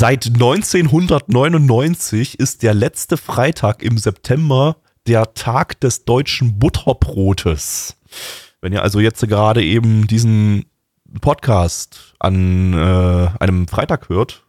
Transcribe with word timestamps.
Seit 0.00 0.26
1999 0.26 2.38
ist 2.38 2.62
der 2.62 2.72
letzte 2.72 3.16
Freitag 3.16 3.82
im 3.82 3.98
September 3.98 4.76
der 5.08 5.34
Tag 5.34 5.80
des 5.80 6.04
deutschen 6.04 6.60
Butterbrotes. 6.60 7.96
Wenn 8.60 8.72
ihr 8.72 8.84
also 8.84 9.00
jetzt 9.00 9.26
gerade 9.26 9.64
eben 9.64 10.06
diesen 10.06 10.66
Podcast 11.20 12.14
an 12.20 12.74
äh, 12.74 13.28
einem 13.40 13.66
Freitag 13.66 14.08
hört, 14.08 14.44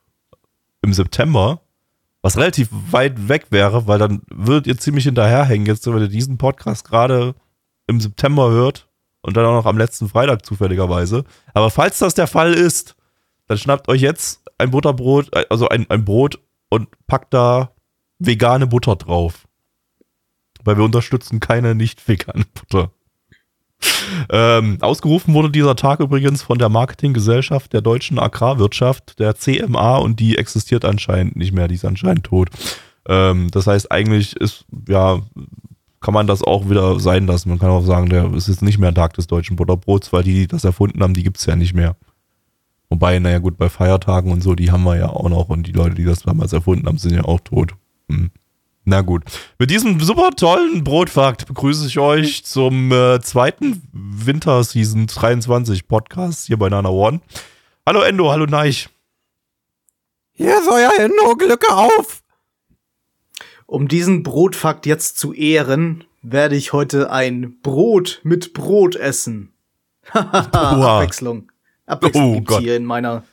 im 0.84 0.94
September, 0.94 1.61
was 2.22 2.38
relativ 2.38 2.70
weit 2.72 3.27
weg 3.27 3.47
wäre, 3.50 3.88
weil 3.88 3.97
dann 3.97 4.22
würdet 4.30 4.67
ihr 4.67 4.77
ziemlich 4.77 5.05
hinterherhängen, 5.05 5.66
jetzt 5.66 5.88
wenn 5.88 5.97
ihr 5.97 6.09
diesen 6.09 6.38
Podcast 6.38 6.88
gerade 6.88 7.34
im 7.88 8.00
September 8.00 8.52
hört 8.52 8.88
und 9.23 9.36
dann 9.36 9.45
auch 9.45 9.55
noch 9.55 9.66
am 9.66 9.80
letzten 9.80 10.09
Freitag 10.09 10.45
zufälligerweise. 10.45 11.23
Aber 11.55 11.72
falls 11.72 11.97
das 11.97 12.13
der 12.13 12.27
Fall 12.27 12.53
ist, 12.53 12.95
dann 13.49 13.58
schnappt 13.58 13.89
euch 13.89 14.02
jetzt 14.02 14.41
ein 14.58 14.71
Butterbrot, 14.71 15.35
äh, 15.35 15.45
also 15.49 15.67
ein, 15.67 15.89
ein 15.89 16.05
Brot 16.05 16.39
und 16.69 16.88
packt 17.08 17.33
da 17.33 17.72
vegane 18.19 18.67
Butter 18.67 18.95
drauf. 18.95 19.47
Weil 20.64 20.78
wir 20.78 20.83
unterstützen 20.86 21.39
keine 21.39 21.75
nicht 21.75 22.08
vegane 22.08 22.45
Butter. 22.53 22.91
Ähm, 24.30 24.78
ausgerufen 24.81 25.33
wurde 25.33 25.50
dieser 25.50 25.75
Tag 25.75 26.00
übrigens 26.00 26.44
von 26.44 26.58
der 26.58 26.69
Marketinggesellschaft 26.69 27.73
der 27.73 27.81
deutschen 27.81 28.19
Agrarwirtschaft, 28.19 29.19
der 29.19 29.36
CMA, 29.36 29.97
und 29.97 30.19
die 30.19 30.38
existiert 30.38 30.84
anscheinend 30.84 31.36
nicht 31.36 31.53
mehr, 31.53 31.67
die 31.67 31.75
ist 31.75 31.86
anscheinend 31.86 32.25
tot. 32.25 32.50
Ähm, 33.08 33.50
das 33.52 33.67
heißt, 33.67 33.91
eigentlich 33.91 34.36
ist, 34.36 34.66
ja, 34.88 35.22
kann 36.02 36.13
man 36.13 36.28
das 36.28 36.44
auch 36.44 36.69
wieder 36.69 37.00
sein 37.00 37.25
lassen. 37.25 37.50
Man 37.50 37.59
kann 37.59 37.69
auch 37.69 37.86
sagen, 37.86 38.09
der 38.09 38.31
ist 38.34 38.47
jetzt 38.47 38.61
nicht 38.61 38.78
mehr 38.78 38.94
Tag 38.94 39.13
des 39.13 39.28
deutschen 39.28 39.56
Butterbrots, 39.56 40.11
weil 40.11 40.23
die, 40.23 40.34
die 40.34 40.47
das 40.47 40.66
erfunden 40.66 41.02
haben, 41.02 41.13
die 41.13 41.23
gibt 41.23 41.38
es 41.38 41.45
ja 41.45 41.56
nicht 41.56 41.73
mehr. 41.73 41.95
Wobei, 42.90 43.20
naja 43.20 43.38
gut, 43.38 43.58
bei 43.58 43.70
Feiertagen 43.70 44.32
und 44.32 44.42
so, 44.42 44.56
die 44.56 44.72
haben 44.72 44.84
wir 44.84 44.98
ja 44.98 45.09
auch 45.09 45.30
noch 45.30 45.50
und 45.50 45.68
die 45.68 45.72
Leute, 45.72 45.95
die 45.95 46.06
das 46.06 46.23
damals 46.23 46.54
erfunden 46.54 46.88
haben, 46.88 46.98
sind 46.98 47.14
ja 47.14 47.23
auch 47.23 47.40
tot. 47.40 47.76
Hm. 48.09 48.31
Na 48.84 49.02
gut. 49.02 49.23
Mit 49.59 49.70
diesem 49.70 50.00
super 50.00 50.31
tollen 50.31 50.84
Brotfakt 50.84 51.46
begrüße 51.46 51.86
ich 51.86 52.00
euch 52.00 52.44
zum 52.46 52.92
äh, 52.92 53.22
zweiten 53.22 53.84
Winterseason 53.94 55.06
23 55.06 55.88
Podcast 55.88 56.48
hier 56.48 56.58
bei 56.58 56.70
Nana 56.70 56.90
One. 56.90 57.22
Hallo 57.86 58.02
Endo, 58.02 58.31
hallo 58.31 58.48
Neich. 58.48 58.90
Hier 60.31 60.58
ist 60.58 60.68
euer 60.68 60.92
Endo, 60.98 61.36
Glücke 61.36 61.72
auf! 61.72 62.24
Um 63.68 63.88
diesen 63.88 64.24
Brotfakt 64.24 64.88
jetzt 64.88 65.20
zu 65.20 65.34
ehren, 65.34 66.06
werde 66.24 66.56
ich 66.56 66.74
heute 66.74 67.12
ein 67.12 67.59
Brot 67.62 68.22
mit 68.24 68.53
Brot 68.53 68.96
essen. 68.96 69.53
Oha. 70.16 70.98
Abwechslung. 70.98 71.52
Abwechslung 71.90 72.32
Oh 72.32 72.34
gibt's 72.36 72.50
Gott. 72.50 72.62
hier 72.62 72.76
in 72.76 72.86
meiner, 72.86 73.23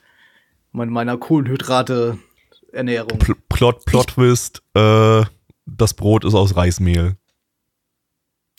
in 0.73 0.91
meiner 0.91 1.19
Kohlenhydrate-Ernährung. 1.19 3.19
Pl 3.19 3.35
Plot, 3.49 3.85
Plot 3.85 4.07
Twist, 4.09 4.63
äh, 4.75 5.25
das 5.67 5.95
Brot 5.95 6.25
ist 6.25 6.35
aus 6.35 6.57
Reismehl. 6.57 7.17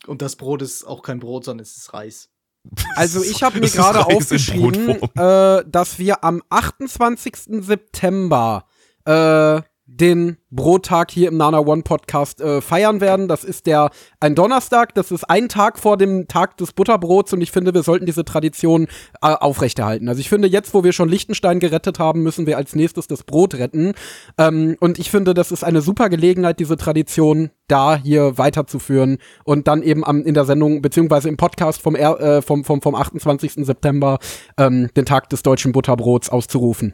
Und 0.08 0.22
das 0.22 0.36
Brot 0.36 0.62
ist 0.62 0.86
auch 0.86 1.02
kein 1.04 1.20
Brot, 1.20 1.46
sondern 1.46 1.64
es 1.64 1.78
ist 1.78 1.94
Reis. 1.94 2.30
Also 2.96 3.24
ich 3.24 3.44
habe 3.44 3.60
mir 3.60 3.70
gerade 3.70 4.06
aufgeschrieben, 4.06 5.02
äh, 5.16 5.64
dass 5.66 6.00
wir 6.00 6.24
am 6.24 6.42
28. 6.50 7.64
September 7.64 8.66
äh, 9.06 9.62
den 10.00 10.38
Brottag 10.50 11.12
hier 11.12 11.28
im 11.28 11.38
Nana 11.38 11.60
One 11.60 11.82
Podcast 11.82 12.40
äh, 12.40 12.62
feiern 12.62 13.02
werden. 13.02 13.28
Das 13.28 13.44
ist 13.44 13.66
der 13.66 13.90
ein 14.20 14.36
Donnerstag, 14.36 14.94
das 14.96 15.12
ist 15.12 15.24
ein 15.26 15.50
Tag 15.50 15.78
vor 15.78 15.98
dem 15.98 16.28
Tag 16.28 16.58
des 16.58 16.72
Butterbrots 16.74 17.34
und 17.34 17.42
ich 17.42 17.52
finde, 17.52 17.74
wir 17.74 17.84
sollten 17.84 18.06
diese 18.06 18.24
Tradition 18.24 18.88
äh, 19.22 19.28
aufrechterhalten. 19.28 20.08
Also 20.08 20.22
ich 20.22 20.30
finde, 20.30 20.48
jetzt, 20.48 20.74
wo 20.74 20.84
wir 20.84 20.94
schon 20.94 21.10
Liechtenstein 21.10 21.60
gerettet 21.60 22.00
haben, 22.00 22.24
müssen 22.24 22.48
wir 22.48 22.58
als 22.58 22.76
nächstes 22.76 23.08
das 23.08 23.24
Brot 23.24 23.56
retten. 23.56 23.94
Ähm, 24.38 24.78
und 24.80 25.00
ich 25.00 25.12
finde, 25.12 25.34
das 25.34 25.52
ist 25.52 25.64
eine 25.64 25.82
super 25.82 26.10
Gelegenheit, 26.10 26.60
diese 26.60 26.78
Tradition 26.78 27.50
da 27.68 27.98
hier 27.98 28.38
weiterzuführen 28.38 29.18
und 29.44 29.68
dann 29.68 29.84
eben 29.84 30.06
am, 30.06 30.24
in 30.24 30.34
der 30.34 30.46
Sendung 30.46 30.82
beziehungsweise 30.82 31.28
im 31.28 31.38
Podcast 31.38 31.82
vom, 31.82 31.96
äh, 31.96 32.42
vom, 32.42 32.64
vom, 32.64 32.82
vom 32.82 32.96
28. 32.96 33.66
September 33.66 34.20
ähm, 34.58 34.90
den 34.96 35.06
Tag 35.06 35.30
des 35.30 35.44
deutschen 35.44 35.74
Butterbrots 35.74 36.30
auszurufen. 36.30 36.94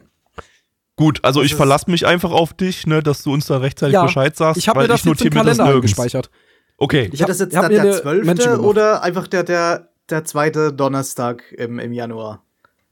Gut, 0.96 1.18
also 1.22 1.40
Das 1.40 1.50
ich 1.50 1.54
verlasse 1.56 1.90
mich 1.90 2.06
einfach 2.06 2.30
auf 2.30 2.52
dich, 2.54 2.86
ne, 2.86 3.02
dass 3.02 3.22
du 3.24 3.32
uns 3.32 3.46
da 3.46 3.56
rechtzeitig 3.58 3.94
Ja, 3.94 4.04
Bescheid 4.04 4.36
sagst. 4.36 4.58
Ich 4.58 4.68
habe 4.68 4.78
weil 4.80 4.84
mir 4.86 4.92
das 4.94 5.04
jetzt 5.04 5.22
im 5.22 5.30
das 5.30 5.36
Kalender 5.42 5.64
nirgends. 5.64 5.74
eingespeichert. 5.98 6.30
Okay, 6.78 7.10
Ich 7.12 7.20
hab- 7.20 7.28
das 7.28 7.38
jetzt 7.40 7.52
ich 7.52 7.58
hab 7.58 7.68
der 7.68 8.02
zwölfte 8.02 8.60
oder 8.60 9.02
einfach 9.02 9.26
der, 9.26 9.42
der, 9.42 9.88
der 10.10 10.24
zweite 10.24 10.72
Donnerstag 10.72 11.42
im, 11.56 11.78
im 11.78 11.92
Januar? 11.92 12.42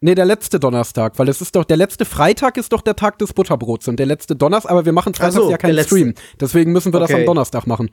Nee, 0.01 0.17
der 0.17 0.25
letzte 0.25 0.59
Donnerstag, 0.59 1.17
weil 1.21 1.29
es 1.29 1.41
ist 1.41 1.55
doch, 1.55 1.63
der 1.65 1.77
letzte 1.77 2.05
Freitag 2.05 2.57
ist 2.57 2.73
doch 2.73 2.81
der 2.81 2.97
Tag 2.97 3.19
des 3.19 3.33
Butterbrots 3.33 3.87
und 3.87 3.99
der 4.01 4.07
letzte 4.07 4.35
Donnerstag, 4.35 4.73
aber 4.73 4.85
wir 4.85 4.93
machen 4.93 5.15
freitags 5.15 5.37
so, 5.37 5.49
ja 5.51 5.57
keinen. 5.59 5.79
Stream. 5.85 6.15
Deswegen 6.41 6.73
müssen 6.73 6.93
wir 6.93 6.99
das 6.99 7.11
Okay. 7.11 7.21
am 7.21 7.27
Donnerstag 7.27 7.69
machen. 7.69 7.89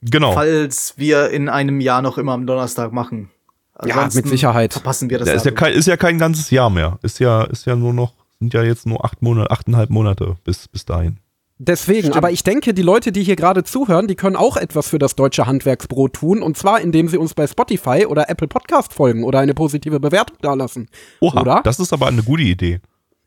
genau. 0.00 0.32
Falls 0.32 0.94
wir 0.96 1.30
in 1.30 1.48
einem 1.48 1.80
Jahr 1.80 2.02
noch 2.02 2.18
immer 2.18 2.32
am 2.32 2.46
Donnerstag 2.46 2.92
machen. 2.92 3.30
Ja, 3.84 3.94
Ansonsten 3.96 4.18
mit 4.20 4.28
Sicherheit. 4.28 4.72
Verpassen 4.74 5.10
wir 5.10 5.18
das 5.18 5.26
Ja, 5.28 5.34
ist, 5.34 5.44
ja 5.44 5.50
kein, 5.50 5.72
ist 5.72 5.86
ja 5.86 5.96
kein 5.96 6.18
ganzes 6.18 6.50
Jahr 6.50 6.70
mehr. 6.70 6.98
Ist 7.02 7.18
ja, 7.18 7.42
ist 7.44 7.66
ja 7.66 7.74
nur 7.74 7.92
noch, 7.92 8.12
sind 8.42 8.54
ja 8.54 8.62
jetzt 8.62 8.86
nur 8.86 9.04
acht 9.04 9.22
Monate, 9.22 9.50
achteinhalb 9.50 9.90
Monate 9.90 10.36
bis, 10.44 10.66
bis 10.68 10.84
dahin. 10.84 11.18
Deswegen, 11.58 12.00
Stimmt. 12.08 12.16
aber 12.16 12.32
ich 12.32 12.42
denke, 12.42 12.74
die 12.74 12.82
Leute, 12.82 13.12
die 13.12 13.22
hier 13.22 13.36
gerade 13.36 13.62
zuhören, 13.62 14.08
die 14.08 14.16
können 14.16 14.34
auch 14.34 14.56
etwas 14.56 14.88
für 14.88 14.98
das 14.98 15.14
deutsche 15.14 15.46
Handwerksbrot 15.46 16.14
tun. 16.14 16.42
Und 16.42 16.56
zwar, 16.56 16.80
indem 16.80 17.06
sie 17.06 17.18
uns 17.18 17.34
bei 17.34 17.46
Spotify 17.46 18.06
oder 18.06 18.28
Apple 18.28 18.48
Podcast 18.48 18.92
folgen 18.92 19.22
oder 19.22 19.38
eine 19.38 19.54
positive 19.54 20.00
Bewertung 20.00 20.38
dalassen. 20.42 20.88
Oha, 21.20 21.40
Oder? 21.40 21.60
das 21.62 21.78
ist 21.78 21.92
aber 21.92 22.08
eine 22.08 22.24
gute 22.24 22.42
Idee. 22.42 22.80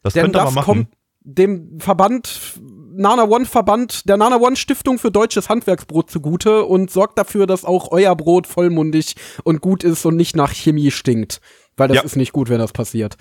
Das 0.04 0.14
Denn 0.14 0.24
könnt 0.24 0.36
ihr 0.36 0.40
das 0.40 0.48
aber 0.48 0.56
machen. 0.56 0.66
kommt 0.66 0.88
dem 1.22 1.80
Verband, 1.80 2.60
Nana 2.94 3.24
One 3.24 3.46
Verband, 3.46 4.08
der 4.10 4.18
Nana 4.18 4.36
One 4.42 4.58
Stiftung 4.58 5.00
für 5.00 5.12
deutsches 5.12 5.48
Handwerksbrot 5.48 6.12
zugute 6.12 6.66
und 6.66 6.92
sorgt 6.92 7.18
dafür, 7.18 7.48
dass 7.48 7.64
auch 7.64 7.92
euer 7.92 8.16
Brot 8.18 8.48
vollmundig 8.48 9.16
und 9.46 9.62
gut 9.62 9.86
ist 9.86 10.06
und 10.06 10.18
nicht 10.18 10.36
nach 10.36 10.52
Chemie 10.54 10.92
stinkt. 10.92 11.40
Weil 11.78 11.88
das 11.88 11.98
Ja. 11.98 12.04
ist 12.04 12.18
nicht 12.18 12.34
gut, 12.34 12.50
wenn 12.50 12.60
das 12.60 12.74
passiert. 12.74 13.16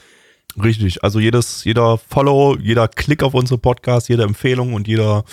Richtig. 0.62 1.02
Also 1.02 1.20
jedes, 1.20 1.64
jeder 1.64 1.98
Follow, 1.98 2.56
jeder 2.56 2.88
Klick 2.88 3.22
auf 3.22 3.34
unsere 3.34 3.58
Podcast, 3.58 4.08
jede 4.08 4.22
Empfehlung 4.22 4.74
und 4.74 4.86
jeder, 4.86 5.24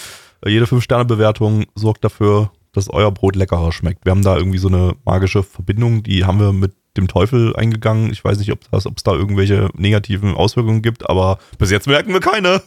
äh, 0.46 0.50
jede 0.50 0.66
5-Sterne-Bewertung 0.66 1.66
sorgt 1.76 2.04
dafür, 2.04 2.52
dass 2.74 2.90
euer 2.90 3.12
Brot 3.12 3.36
leckerer 3.36 3.72
schmeckt. 3.72 4.06
Wir 4.06 4.12
haben 4.12 4.24
da 4.24 4.38
irgendwie 4.38 4.58
so 4.58 4.68
eine 4.68 4.96
magische 5.06 5.44
Verbindung, 5.44 6.04
die 6.04 6.26
haben 6.26 6.40
wir 6.40 6.54
mit 6.54 6.74
dem 6.98 7.08
Teufel 7.08 7.56
eingegangen. 7.56 8.12
Ich 8.12 8.24
weiß 8.24 8.38
nicht, 8.40 8.52
ob 8.52 8.60
es 8.72 9.04
da 9.04 9.14
irgendwelche 9.14 9.70
negativen 9.76 10.36
Auswirkungen 10.36 10.82
gibt, 10.82 11.10
aber 11.10 11.38
bis 11.58 11.72
jetzt 11.72 11.88
merken 11.88 12.14
wir 12.14 12.20
keine. 12.20 12.62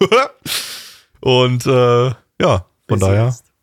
und 1.20 1.66
äh, 1.66 2.06
ja, 2.40 2.66
von 2.88 2.98
Bis 2.98 3.00
daher 3.00 3.26
jetzt. 3.26 3.53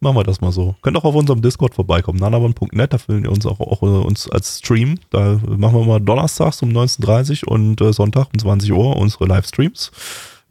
Machen 0.00 0.16
wir 0.16 0.24
das 0.24 0.40
mal 0.40 0.52
so. 0.52 0.74
Könnt 0.82 0.96
auch 0.96 1.04
auf 1.04 1.14
unserem 1.14 1.42
Discord 1.42 1.74
vorbeikommen, 1.74 2.18
nanabon.net, 2.18 2.92
da 2.92 2.98
findet 2.98 3.26
ihr 3.26 3.32
uns 3.32 3.46
auch, 3.46 3.60
auch 3.60 3.82
äh, 3.82 3.86
uns 3.86 4.28
als 4.28 4.58
Stream. 4.58 4.98
Da 5.10 5.38
machen 5.46 5.78
wir 5.78 5.84
mal 5.84 6.00
donnerstags 6.00 6.62
um 6.62 6.70
19.30 6.70 7.44
Uhr 7.46 7.52
und 7.52 7.80
äh, 7.80 7.92
Sonntag 7.92 8.28
um 8.32 8.38
20 8.38 8.72
Uhr 8.72 8.96
unsere 8.96 9.26
Livestreams, 9.26 9.92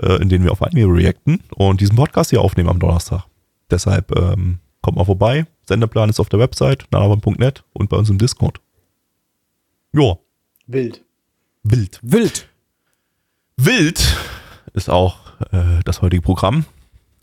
äh, 0.02 0.22
in 0.22 0.30
denen 0.30 0.46
wir 0.46 0.52
auf 0.52 0.62
Anime 0.62 0.94
reacten 0.94 1.44
und 1.56 1.82
diesen 1.82 1.96
Podcast 1.96 2.30
hier 2.30 2.42
aufnehmen 2.42 2.70
am 2.70 2.80
Donnerstag. 2.80 3.26
Deshalb 3.70 4.16
ähm, 4.18 4.60
kommt 4.82 4.98
mal 4.98 5.06
vorbei. 5.06 5.46
Sendeplan 5.68 6.10
ist 6.10 6.20
auf 6.20 6.30
der 6.30 6.40
Website, 6.40 6.86
nanabon.net 6.92 7.64
und 7.74 7.90
bei 7.90 7.98
uns 7.98 8.10
im 8.10 8.18
Discord. 8.18 8.60
Ja, 9.94 10.18
Wild. 10.68 11.04
wild. 11.64 12.00
Wild. 12.04 12.48
Wild 13.58 14.18
ist 14.74 14.90
auch 14.90 15.18
äh, 15.52 15.82
das 15.84 16.02
heutige 16.02 16.22
Programm 16.22 16.66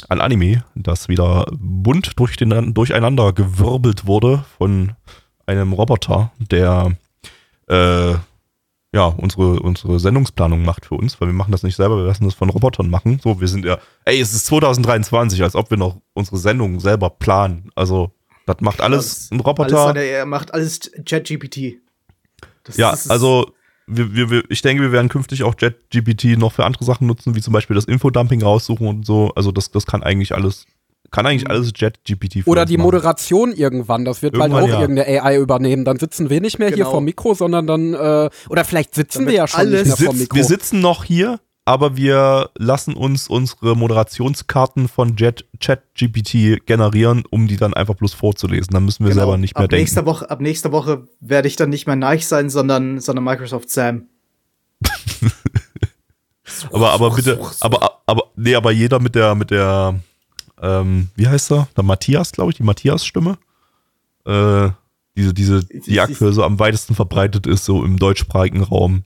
an 0.09 0.21
Anime, 0.21 0.65
das 0.75 1.09
wieder 1.09 1.47
bunt 1.53 2.19
durch 2.19 2.37
den, 2.37 2.75
durcheinander 2.75 3.33
gewirbelt 3.33 4.07
wurde 4.07 4.45
von 4.59 4.93
einem 5.47 5.73
Roboter, 5.73 6.33
der 6.39 6.97
äh, 7.69 8.15
ja 8.93 9.07
unsere, 9.17 9.61
unsere 9.61 9.99
Sendungsplanung 10.01 10.65
macht 10.65 10.87
für 10.87 10.95
uns, 10.95 11.21
weil 11.21 11.29
wir 11.29 11.35
machen 11.35 11.53
das 11.53 11.63
nicht 11.63 11.77
selber, 11.77 11.97
wir 11.97 12.05
lassen 12.05 12.25
das 12.25 12.35
von 12.35 12.51
Robotern 12.51 12.91
machen. 12.91 13.21
So, 13.23 13.41
wir 13.41 13.49
sind 13.49 13.65
ja, 13.65 13.79
ey, 14.05 14.21
es 14.21 14.33
ist 14.33 14.47
2023, 14.47 15.43
als 15.43 15.55
ob 15.55 15.71
wir 15.71 15.77
noch 15.77 16.01
unsere 16.15 16.39
Sendung 16.39 16.81
selber 16.81 17.11
planen. 17.11 17.71
Also, 17.75 18.13
das 18.47 18.61
macht 18.61 18.81
alles 18.81 19.31
ein 19.31 19.41
Roboter. 19.41 19.79
Alles, 19.79 20.05
er 20.05 20.27
macht 20.27 20.55
alles 20.55 20.91
ChatGPT. 21.05 21.79
Ja, 22.75 22.97
also 23.09 23.53
wir, 23.87 24.31
wir, 24.31 24.43
ich 24.49 24.63
denke, 24.63 24.83
wir 24.83 24.93
werden 24.93 25.09
künftig 25.09 25.43
auch 25.45 25.55
JetGPT 25.59 26.39
noch 26.39 26.53
für 26.53 26.65
andere 26.65 26.85
Sachen 26.85 27.07
nutzen, 27.07 27.35
wie 27.35 27.41
zum 27.41 27.53
Beispiel 27.53 27.75
das 27.77 27.85
Infodumping 27.85 28.43
raussuchen 28.43 28.87
und 28.87 29.07
so. 29.07 29.33
Also 29.37 29.53
das, 29.53 29.71
das 29.71 29.87
kann 29.87 30.03
eigentlich 30.03 30.35
alles, 30.35 30.67
kann 31.13 31.25
eigentlich 31.27 31.49
alles 31.49 31.73
JetGPT 31.77 32.47
Oder 32.47 32.65
die 32.67 32.77
machen. 32.77 32.87
Moderation 32.87 33.53
irgendwann, 33.53 34.05
das 34.05 34.23
wird 34.23 34.33
bald 34.35 34.51
Irgendwann, 34.53 34.65
auch 34.65 34.75
ja. 34.75 34.81
irgendeine 34.81 35.23
AI 35.25 35.39
übernehmen. 35.39 35.85
Dann 35.85 35.99
sitzen 35.99 36.31
wir 36.31 36.41
nicht 36.41 36.59
mehr 36.59 36.69
hier 36.69 36.79
Genau. 36.79 36.91
vor 36.91 37.01
Mikro, 37.01 37.35
sondern 37.35 37.67
dann, 37.69 37.95
äh, 37.95 38.29
oder 38.49 38.65
vielleicht 38.65 38.95
sitzen 38.95 39.21
Dann 39.21 39.27
wir 39.29 39.35
ja 39.35 39.47
schon 39.47 39.61
alles- 39.61 39.87
nicht 39.87 39.99
mehr 40.01 40.07
vor 40.07 40.15
Sitz, 40.15 40.21
Mikro. 40.23 40.37
wir 40.37 40.45
sitzen 40.45 40.81
noch 40.81 41.05
hier, 41.05 41.39
aber 41.67 41.97
wir 41.97 42.51
lassen 42.57 42.95
uns 42.95 43.27
unsere 43.29 43.77
Moderationskarten 43.77 44.87
von 44.87 45.17
ChatGPT 45.17 46.65
generieren, 46.65 47.25
um 47.29 47.49
die 47.49 47.57
dann 47.57 47.75
einfach 47.75 47.97
bloß 47.97 48.15
vorzulesen. 48.15 48.73
Dann 48.73 48.85
müssen 48.85 49.05
wir 49.05 49.11
Genau. 49.11 49.23
selber 49.23 49.37
nicht 49.37 49.57
mehr 49.57 49.65
ab 49.65 49.71
denken. 49.71 49.83
Nächster 49.83 50.07
Woche, 50.07 50.31
ab 50.31 50.41
nächster 50.41 50.71
Woche 50.71 51.09
werde 51.21 51.49
ich 51.49 51.57
dann 51.57 51.69
nicht 51.71 51.87
mehr 51.89 51.97
Nike 51.97 52.23
sein, 52.23 52.51
sondern, 52.51 53.01
sondern 53.01 53.25
Microsoft 53.25 53.69
Sam. 53.69 54.05
Aber, 56.71 56.93
aber 56.93 57.11
bitte, 57.11 57.39
aber, 57.61 58.01
aber, 58.07 58.31
nee, 58.37 58.55
aber 58.55 58.71
jeder 58.71 58.99
mit 59.01 59.15
der, 59.15 59.35
mit 59.35 59.51
der, 59.51 59.99
ähm, 60.63 61.09
wie 61.17 61.27
heißt 61.27 61.51
er? 61.53 61.69
Der 61.77 61.85
Matthias, 61.85 62.33
glaube 62.33 62.51
ich, 62.51 62.57
die 62.57 62.63
Matthias-Stimme. 62.63 63.37
Äh, 64.25 64.71
diese, 65.17 65.35
diese, 65.35 65.65
die 65.65 66.01
aktuell 66.01 66.33
so 66.33 66.45
am 66.45 66.59
weitesten 66.59 66.95
verbreitet 66.95 67.47
ist, 67.47 67.65
so 67.65 67.85
im 67.85 67.99
deutschsprachigen 67.99 68.63
Raum. 68.63 69.03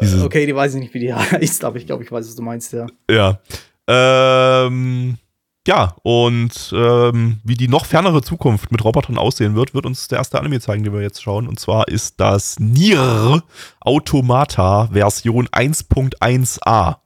Diese, 0.00 0.24
Okay, 0.24 0.46
die 0.46 0.54
weiß 0.54 0.74
ich 0.74 0.80
nicht, 0.80 0.94
wie 0.94 1.00
die 1.00 1.14
heißt, 1.14 1.64
aber 1.64 1.76
ich 1.76 1.86
glaube, 1.86 2.04
ich 2.04 2.12
weiß, 2.12 2.26
was 2.26 2.36
du 2.36 2.42
meinst, 2.42 2.72
ja. 2.72 2.86
Ja. 3.10 3.40
Ähm, 3.88 5.18
ja, 5.66 5.96
und 6.02 6.72
ähm, 6.76 7.40
wie 7.42 7.54
die 7.54 7.66
noch 7.66 7.86
fernere 7.86 8.22
Zukunft 8.22 8.70
mit 8.70 8.84
Robotern 8.84 9.18
aussehen 9.18 9.56
wird, 9.56 9.74
wird 9.74 9.84
uns 9.84 10.06
der 10.06 10.18
erste 10.18 10.38
Anime 10.38 10.60
zeigen, 10.60 10.84
den 10.84 10.92
wir 10.92 11.02
jetzt 11.02 11.22
schauen. 11.22 11.48
Und 11.48 11.58
zwar 11.58 11.88
ist 11.88 12.20
das 12.20 12.60
Nier 12.60 13.42
Automata 13.80 14.88
Version 14.92 15.48
1.1a. 15.48 16.96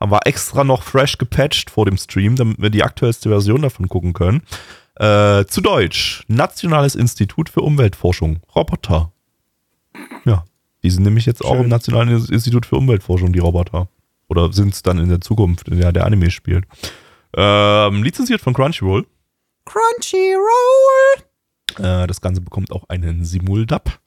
Haben 0.00 0.12
wir 0.12 0.26
extra 0.26 0.62
noch 0.62 0.82
fresh 0.82 1.18
gepatcht 1.18 1.70
vor 1.70 1.86
dem 1.86 1.96
Stream, 1.96 2.36
damit 2.36 2.60
wir 2.60 2.70
die 2.70 2.84
aktuellste 2.84 3.28
Version 3.28 3.62
davon 3.62 3.88
gucken 3.88 4.12
können. 4.12 4.42
Äh, 4.96 5.44
zu 5.46 5.60
Deutsch. 5.60 6.24
Nationales 6.28 6.94
Institut 6.94 7.48
für 7.48 7.62
Umweltforschung. 7.62 8.40
Roboter. 8.54 9.12
Ja. 10.24 10.44
Die 10.84 10.90
sind 10.90 11.02
nämlich 11.02 11.24
jetzt 11.24 11.42
auch 11.42 11.54
Schön. 11.54 11.64
im 11.64 11.68
Nationalen 11.68 12.10
Institut 12.10 12.66
für 12.66 12.76
Umweltforschung, 12.76 13.32
die 13.32 13.38
Roboter. 13.38 13.88
Oder 14.28 14.52
sind 14.52 14.74
es 14.74 14.82
dann 14.82 14.98
in 14.98 15.08
der 15.08 15.22
Zukunft, 15.22 15.68
in 15.68 15.80
der 15.80 15.92
der 15.92 16.04
Anime 16.04 16.30
spielt. 16.30 16.66
Ähm, 17.34 18.02
lizenziert 18.02 18.42
von 18.42 18.52
Crunchyroll. 18.52 19.06
Crunchyroll! 19.64 21.22
Äh, 21.78 22.06
das 22.06 22.20
Ganze 22.20 22.42
bekommt 22.42 22.70
auch 22.70 22.88
einen 22.90 23.24
Simuldub. 23.24 23.98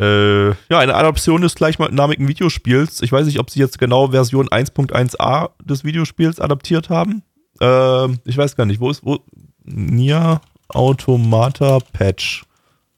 Äh, 0.00 0.48
ja, 0.48 0.78
eine 0.78 0.96
Adaption 0.96 1.42
des 1.42 1.54
gleichnamigen 1.54 2.26
Videospiels. 2.26 3.02
Ich 3.02 3.12
weiß 3.12 3.26
nicht, 3.26 3.38
ob 3.38 3.48
sie 3.48 3.60
jetzt 3.60 3.78
genau 3.78 4.08
Version 4.08 4.48
1.1a 4.48 5.50
des 5.64 5.84
Videospiels 5.84 6.40
adaptiert 6.40 6.90
haben. 6.90 7.22
Ähm, 7.60 8.18
ich 8.24 8.36
weiß 8.36 8.56
gar 8.56 8.66
nicht, 8.66 8.80
wo 8.80 8.90
ist, 8.90 9.04
wo, 9.04 9.20
Nier 9.62 10.40
Automata 10.68 11.78
Patch. 11.92 12.42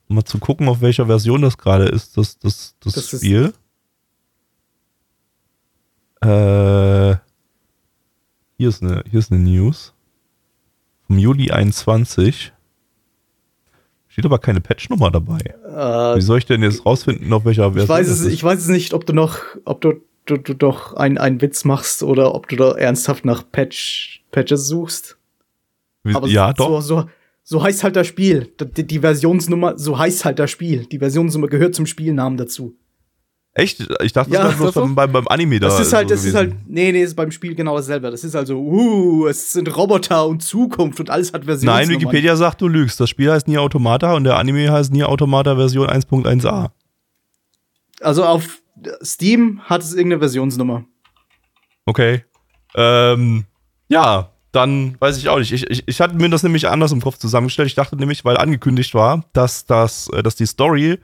Um 0.09 0.15
mal 0.17 0.25
zu 0.25 0.37
gucken, 0.39 0.67
auf 0.67 0.81
welcher 0.81 1.05
Version 1.07 1.41
das 1.41 1.57
gerade 1.57 1.85
ist, 1.85 2.17
das, 2.17 2.37
das, 2.39 2.75
das, 2.81 2.93
Das 2.93 3.13
ist- 3.13 3.21
Spiel. 3.21 3.53
Äh, 6.21 7.15
hier 8.57 8.69
ist 8.69 8.81
eine, 8.81 9.03
hier 9.09 9.19
ist 9.19 9.31
eine 9.31 9.41
News. 9.41 9.93
Vom 11.07 11.17
Juli 11.17 11.51
21. 11.51 12.53
Steht 14.07 14.25
aber 14.25 14.39
keine 14.39 14.61
Patchnummer 14.61 15.11
dabei. 15.11 15.39
Äh, 15.39 16.17
Wie 16.17 16.21
soll 16.21 16.37
ich 16.37 16.45
denn 16.45 16.61
jetzt 16.63 16.85
rausfinden, 16.85 17.31
auf 17.33 17.45
welcher 17.45 17.73
Version 17.73 17.83
ich, 17.83 17.89
weiß 17.89 18.07
das 18.07 18.19
es, 18.19 18.25
ist? 18.27 18.33
ich 18.33 18.43
weiß 18.43 18.59
es 18.59 18.67
nicht, 18.67 18.93
ob 18.93 19.05
du 19.05 19.13
noch, 19.13 19.39
ob 19.65 19.81
du, 19.81 19.95
du, 20.25 20.37
du 20.37 20.53
doch 20.53 20.93
einen, 20.93 21.17
einen 21.17 21.41
Witz 21.41 21.65
machst 21.65 22.03
oder 22.03 22.33
ob 22.35 22.47
du 22.47 22.55
da 22.55 22.73
ernsthaft 22.73 23.25
nach 23.25 23.43
Patch, 23.51 24.23
Patches 24.31 24.67
suchst. 24.67 25.17
Wie- 26.03 26.15
Aber 26.15 26.27
ja, 26.27 26.49
so, 26.55 26.67
doch. 26.69 26.81
So, 26.81 27.09
so 27.43 27.61
heißt 27.61 27.83
halt 27.83 27.95
das 27.95 28.07
Spiel. 28.07 28.53
Die, 28.59 28.87
die 28.87 28.99
Versionsnummer, 28.99 29.77
so 29.77 29.97
heißt 29.97 30.25
halt 30.25 30.39
das 30.39 30.49
Spiel. 30.51 30.85
Die 30.85 30.99
Versionsnummer 30.99 31.47
gehört 31.47 31.75
zum 31.75 31.85
Spielnamen 31.85 32.37
dazu. 32.37 32.75
Echt? 33.55 33.85
Ich 34.01 34.13
dachte, 34.13 34.31
Ja, 34.31 34.45
das 34.45 34.55
bloß 34.57 34.69
ist 34.69 34.75
das 34.77 34.81
so? 34.81 34.81
beim, 34.81 34.95
beim, 34.95 35.11
beim 35.11 35.27
Anime 35.27 35.59
da. 35.59 35.67
Das 35.67 35.79
ist 35.79 35.93
halt, 35.93 36.09
so 36.09 36.15
das 36.15 36.25
ist 36.25 36.33
gewesen. 36.33 36.53
halt, 36.53 36.69
nee, 36.69 36.91
nee, 36.91 37.03
ist 37.03 37.15
beim 37.15 37.29
Spiel 37.29 37.53
genau 37.53 37.75
dasselbe. 37.75 38.09
Das 38.09 38.23
ist 38.23 38.35
also, 38.35 38.57
uh, 38.57 39.27
es 39.27 39.51
sind 39.53 39.75
Roboter 39.75 40.25
und 40.25 40.41
Zukunft 40.41 40.99
und 40.99 41.11
alles 41.11 41.33
hat 41.33 41.45
Versionsnummern. 41.45 41.87
Nein, 41.87 41.89
Wikipedia 41.89 42.35
sagt, 42.35 42.61
du 42.61 42.67
lügst. 42.67 42.99
Das 42.99 43.09
Spiel 43.11 43.31
heißt 43.31 43.47
Nier 43.47 43.61
Automata 43.61 44.15
und 44.15 44.23
der 44.23 44.37
Anime 44.37 44.71
heißt 44.71 44.91
Nier 44.91 45.07
Automata 45.07 45.55
Version 45.55 45.87
1.1a. 45.87 46.71
Also 48.01 48.25
auf 48.25 48.61
Steam 49.03 49.61
hat 49.65 49.81
es 49.83 49.93
irgendeine 49.93 50.19
Versionsnummer. 50.19 50.85
Okay. 51.85 52.23
Ähm, 52.75 53.45
ja, 53.87 54.32
dann 54.53 54.95
weiß 54.99 55.17
ich 55.17 55.27
auch 55.29 55.39
nicht. 55.39 55.51
Ich, 55.51 55.69
ich, 55.69 55.83
ich 55.87 55.99
hatte 55.99 56.15
mir 56.15 56.29
das 56.29 56.43
nämlich 56.43 56.69
anders 56.69 56.91
im 56.91 57.01
Kopf 57.01 57.17
zusammengestellt. 57.17 57.67
Ich 57.67 57.75
dachte 57.75 57.97
nämlich, 57.97 58.23
weil 58.23 58.37
angekündigt 58.37 58.93
war, 58.93 59.25
dass, 59.33 59.65
das, 59.65 60.07
äh, 60.09 60.23
dass 60.23 60.35
die 60.35 60.45
Story 60.45 60.99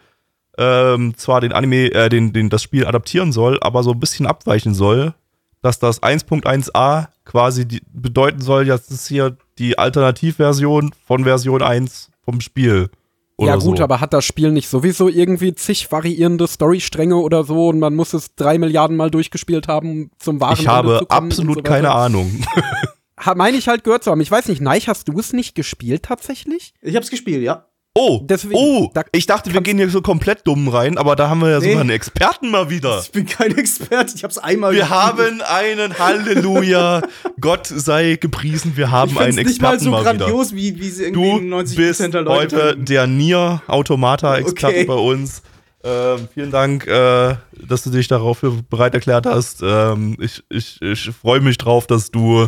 ähm, 0.58 1.16
zwar 1.18 1.42
den 1.42 1.52
Anime, 1.52 1.92
äh, 1.92 2.10
den, 2.10 2.32
den, 2.32 2.50
das 2.50 2.62
Spiel 2.62 2.86
adaptieren 2.86 3.32
soll, 3.32 3.58
aber 3.62 3.82
so 3.82 3.92
ein 3.92 4.00
bisschen 4.00 4.28
abweichen 4.28 4.76
soll, 4.76 5.14
dass 5.62 5.80
das 5.80 6.04
1.1a 6.04 7.08
quasi 7.26 7.68
die, 7.68 7.82
bedeuten 7.92 8.42
soll, 8.42 8.66
das 8.66 8.90
ist 8.90 9.08
hier 9.08 9.36
die 9.58 9.80
Alternativversion 9.80 10.92
von 11.06 11.24
Version 11.24 11.64
1 11.64 12.12
vom 12.24 12.42
Spiel. 12.42 12.90
Oder 13.38 13.52
ja 13.52 13.56
gut, 13.56 13.78
so. 13.78 13.84
aber 13.84 14.02
hat 14.02 14.14
das 14.14 14.26
Spiel 14.26 14.52
nicht 14.52 14.68
sowieso 14.68 15.08
irgendwie 15.08 15.56
zig 15.56 15.90
variierende 15.92 16.46
Storystränge 16.46 17.16
oder 17.16 17.46
so 17.46 17.70
und 17.70 17.80
man 17.80 17.96
muss 17.96 18.14
es 18.14 18.36
drei 18.36 18.58
Milliarden 18.58 18.98
Mal 18.98 19.10
durchgespielt 19.10 19.70
haben 19.70 20.12
zum 20.20 20.42
wahren 20.42 20.54
ich 20.54 20.60
Ende 20.60 20.72
habe 20.72 21.06
absolut 21.08 21.64
keine 21.64 21.92
Ahnung. 21.92 22.44
Meine 23.36 23.58
ich 23.58 23.68
halt 23.68 23.84
gehört 23.84 24.04
zu 24.04 24.12
haben. 24.12 24.22
Ich 24.22 24.32
weiß 24.32 24.48
nicht, 24.48 24.62
Neich, 24.62 24.88
hast 24.88 25.08
du 25.08 25.20
es 25.20 25.34
nicht 25.34 25.56
gespielt 25.56 26.04
tatsächlich? 26.04 26.74
Ich 26.82 26.96
hab's 26.96 27.10
gespielt, 27.10 27.44
ja. 27.44 27.66
Oh, 27.96 28.22
Deswegen- 28.24 28.56
oh, 28.56 28.92
da 28.94 29.02
ich 29.12 29.26
dachte, 29.26 29.52
wir 29.52 29.62
gehen 29.62 29.78
hier 29.78 29.90
so 29.90 30.02
komplett 30.02 30.46
dumm 30.46 30.68
rein, 30.68 30.98
aber 30.98 31.16
da 31.16 31.28
haben 31.28 31.42
wir 31.42 31.50
ja 31.50 31.60
Nee. 31.60 31.70
sogar 31.70 31.82
einen 31.82 31.90
Experten 31.90 32.52
mal 32.52 32.70
wieder. 32.70 33.00
Ich 33.02 33.12
bin 33.12 33.26
kein 33.26 33.52
Experte, 33.58 34.14
ich 34.16 34.24
hab's 34.24 34.38
einmal 34.38 34.74
Wir 34.74 34.82
gespielt. 34.82 35.00
haben 35.02 35.42
einen 35.42 35.98
Halleluja. 35.98 37.02
Gott 37.42 37.66
sei 37.68 38.16
gepriesen, 38.22 38.78
wir 38.78 38.92
haben 38.92 39.12
ich 39.12 39.20
einen 39.20 39.36
nicht 39.36 39.46
mal 39.62 39.74
Experten 39.74 39.84
so 39.84 39.90
mal, 39.92 40.02
wieder. 40.02 40.14
grandios, 40.18 40.54
wie, 40.56 40.80
wie 40.80 40.90
sie 40.90 41.06
irgendwie 41.06 41.32
Du 41.32 41.40
90 41.42 41.78
bist 41.78 42.00
der 42.00 42.22
Leute 42.22 42.56
heute 42.56 42.70
finden. 42.70 42.86
der 42.86 43.08
Nier 43.08 43.62
Automata 43.68 44.38
Experte 44.38 44.76
Okay. 44.78 44.86
bei 44.86 44.94
uns. 44.94 45.42
Ähm, 45.84 46.28
vielen 46.34 46.52
Dank, 46.52 46.86
äh, 46.88 47.36
dass 47.68 47.84
du 47.84 47.90
dich 47.90 48.08
dafür 48.10 48.54
bereit 48.70 48.94
erklärt 48.94 49.26
hast. 49.26 49.62
Ähm, 49.64 50.16
ich 50.20 50.44
ich, 50.50 50.80
ich 50.82 51.10
freue 51.20 51.40
mich 51.40 51.58
drauf, 51.58 51.88
dass 51.88 52.12
du 52.12 52.48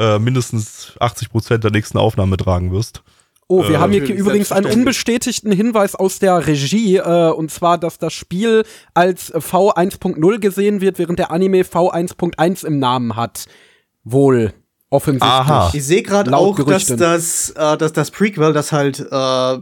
äh, 0.00 0.18
mindestens 0.18 0.94
80 0.98 1.30
Prozent 1.30 1.62
der 1.62 1.70
nächsten 1.70 1.98
Aufnahme 1.98 2.36
tragen 2.36 2.72
wirst. 2.72 3.02
Oh, 3.48 3.62
wir 3.64 3.74
Äh, 3.74 3.78
haben 3.78 3.92
hier 3.92 4.04
übrigens 4.14 4.52
einen 4.52 4.66
unbestätigten 4.66 5.50
Hinweis 5.52 5.94
aus 5.96 6.18
der 6.20 6.46
Regie, 6.46 6.96
äh, 6.96 7.30
und 7.32 7.50
zwar, 7.50 7.78
dass 7.78 7.98
das 7.98 8.12
Spiel 8.12 8.64
als 8.94 9.34
V1.0 9.34 10.38
gesehen 10.38 10.80
wird, 10.80 10.98
während 10.98 11.18
der 11.18 11.30
Anime 11.32 11.62
V1.1 11.62 12.64
im 12.64 12.78
Namen 12.78 13.16
hat. 13.16 13.46
Wohl, 14.04 14.52
offensichtlich. 14.88 15.30
Aha. 15.30 15.70
Ich 15.74 15.84
sehe 15.84 16.02
gerade 16.02 16.34
auch, 16.36 16.58
dass 16.64 16.86
das, 16.86 17.50
äh, 17.50 17.76
dass 17.76 17.92
das 17.92 18.10
Prequel, 18.12 18.52
das 18.52 18.70
halt 18.72 19.00
äh, 19.00 19.58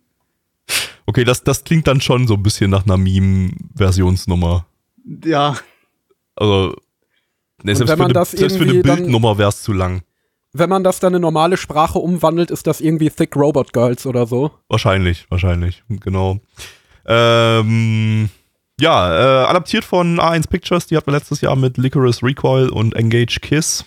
Okay, 1.07 1.25
das, 1.25 1.43
das 1.43 1.65
klingt 1.65 1.87
dann 1.87 2.01
schon 2.01 2.27
so 2.29 2.35
ein 2.35 2.43
bisschen 2.43 2.71
nach 2.71 2.85
einer 2.85 2.97
Meme-Versionsnummer. 2.97 4.67
Ja, 5.25 5.57
Also, 6.37 6.75
nee, 7.63 7.75
selbst, 7.75 7.91
wenn 7.91 7.97
für 7.97 7.97
man 7.97 8.07
eine, 8.07 8.15
das 8.15 8.31
selbst 8.31 8.57
für 8.57 8.65
eine 8.65 8.83
Bildnummer 8.83 9.37
wäre 9.39 9.49
es 9.51 9.63
zu 9.63 9.73
lang. 9.73 10.03
Wenn 10.53 10.71
man 10.71 10.83
das 10.83 10.99
dann 11.01 11.15
in 11.15 11.21
normale 11.21 11.57
Sprache 11.57 11.99
umwandelt, 11.99 12.51
ist 12.51 12.67
das 12.67 12.81
irgendwie 12.81 13.11
Thick 13.11 13.37
Robot 13.37 13.73
Girls 13.73 14.07
oder 14.07 14.27
so. 14.27 14.51
Wahrscheinlich, 14.69 15.27
wahrscheinlich, 15.31 15.85
genau. 15.89 16.41
Ähm, 17.07 18.31
ja, 18.81 19.45
äh, 19.45 19.47
adaptiert 19.47 19.85
von 19.85 20.19
A1 20.19 20.49
Pictures, 20.49 20.87
die 20.87 20.97
hatten 20.97 21.09
wir 21.09 21.15
letztes 21.15 21.41
Jahr 21.41 21.55
mit 21.55 21.77
Licorice 21.77 22.23
Recoil 22.23 22.69
und 22.69 22.97
Engage 22.97 23.39
Kiss. 23.41 23.85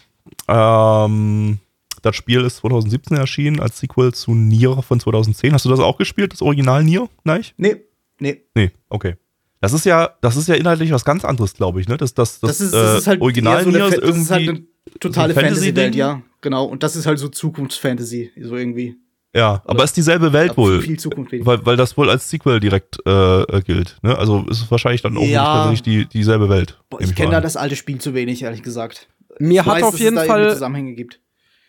Ähm, 0.48 1.60
das 2.04 2.16
Spiel 2.16 2.42
ist 2.42 2.58
2017 2.58 3.18
erschienen 3.18 3.60
als 3.60 3.80
Sequel 3.80 4.14
zu 4.14 4.36
Nier 4.36 4.82
von 4.84 5.00
2010. 5.00 5.54
Hast 5.54 5.66
du 5.66 5.70
das 5.70 5.80
auch 5.80 5.98
gespielt, 5.98 6.34
das 6.34 6.42
Original 6.44 6.84
Nier? 6.84 7.10
Nein? 7.24 7.44
nee, 7.58 7.78
nee. 8.20 8.44
Nee, 8.56 8.72
okay. 8.90 9.16
Das 9.62 9.74
ist 9.74 9.86
ja, 9.86 10.12
das 10.22 10.36
ist 10.36 10.48
ja 10.50 10.56
inhaltlich 10.56 10.92
was 10.92 11.06
ganz 11.06 11.24
anderes, 11.26 11.54
glaube 11.54 11.80
ich, 11.82 11.88
ne? 11.88 11.96
Das, 11.98 12.14
das, 12.14 12.40
das, 12.42 12.50
Das 12.60 12.62
ist, 12.62 12.74
das 12.74 12.94
äh, 12.94 12.98
ist 13.00 13.08
halt 13.08 13.22
Original 13.22 13.64
so 13.64 13.70
Nier 13.72 13.88
ist 13.88 13.96
Fa- 13.96 14.02
das 14.02 14.18
ist 14.18 14.30
halt 14.32 14.44
irgendwie. 14.44 14.68
eine 14.92 15.00
totale 15.00 15.34
so 15.34 15.40
ein 15.40 15.46
Fantasy-Welt, 15.46 15.96
ja, 15.96 16.22
genau. 16.42 16.66
Und 16.66 16.84
das 16.84 16.96
ist 16.98 17.06
halt 17.06 17.18
so 17.20 17.30
Zukunftsfantasy, 17.30 18.32
so 18.42 18.58
irgendwie. 18.58 18.98
ja, 19.34 19.62
aber 19.66 19.84
ist 19.86 19.96
dieselbe 19.96 20.34
Welt 20.34 20.58
wohl. 20.58 20.82
Viel 20.82 21.00
Zukunft 21.00 21.32
weniger. 21.32 21.46
Weil, 21.48 21.66
weil 21.66 21.78
das 21.78 21.96
wohl 21.98 22.10
als 22.10 22.30
Sequel 22.30 22.60
direkt 22.60 22.98
äh, 23.06 23.42
äh, 23.44 23.62
gilt. 23.62 23.98
Ne? 24.02 24.18
Also 24.18 24.46
ist 24.50 24.62
es 24.64 24.70
wahrscheinlich 24.72 25.02
dann 25.02 25.18
auch 25.18 25.24
Ja. 25.24 25.70
nicht 25.72 25.86
die, 25.86 26.06
dieselbe 26.08 26.50
Welt. 26.50 26.78
Boah, 26.90 27.00
ich 27.02 27.16
kenne 27.16 27.32
da 27.32 27.40
das 27.42 27.56
alte 27.56 27.78
Spiel 27.78 28.00
zu 28.00 28.14
wenig, 28.14 28.44
ehrlich 28.44 28.64
gesagt. 28.64 29.08
Mir 29.40 29.62
Ich 29.62 29.66
hat 29.66 29.76
weiß, 29.76 29.84
auf 29.84 29.92
dass 29.92 30.00
jeden 30.02 30.18
es 30.18 30.28
da 30.28 30.34
irgendwie 30.34 30.44
Fall 30.48 30.54
Zusammenhänge 30.54 30.94
gibt. 30.94 31.20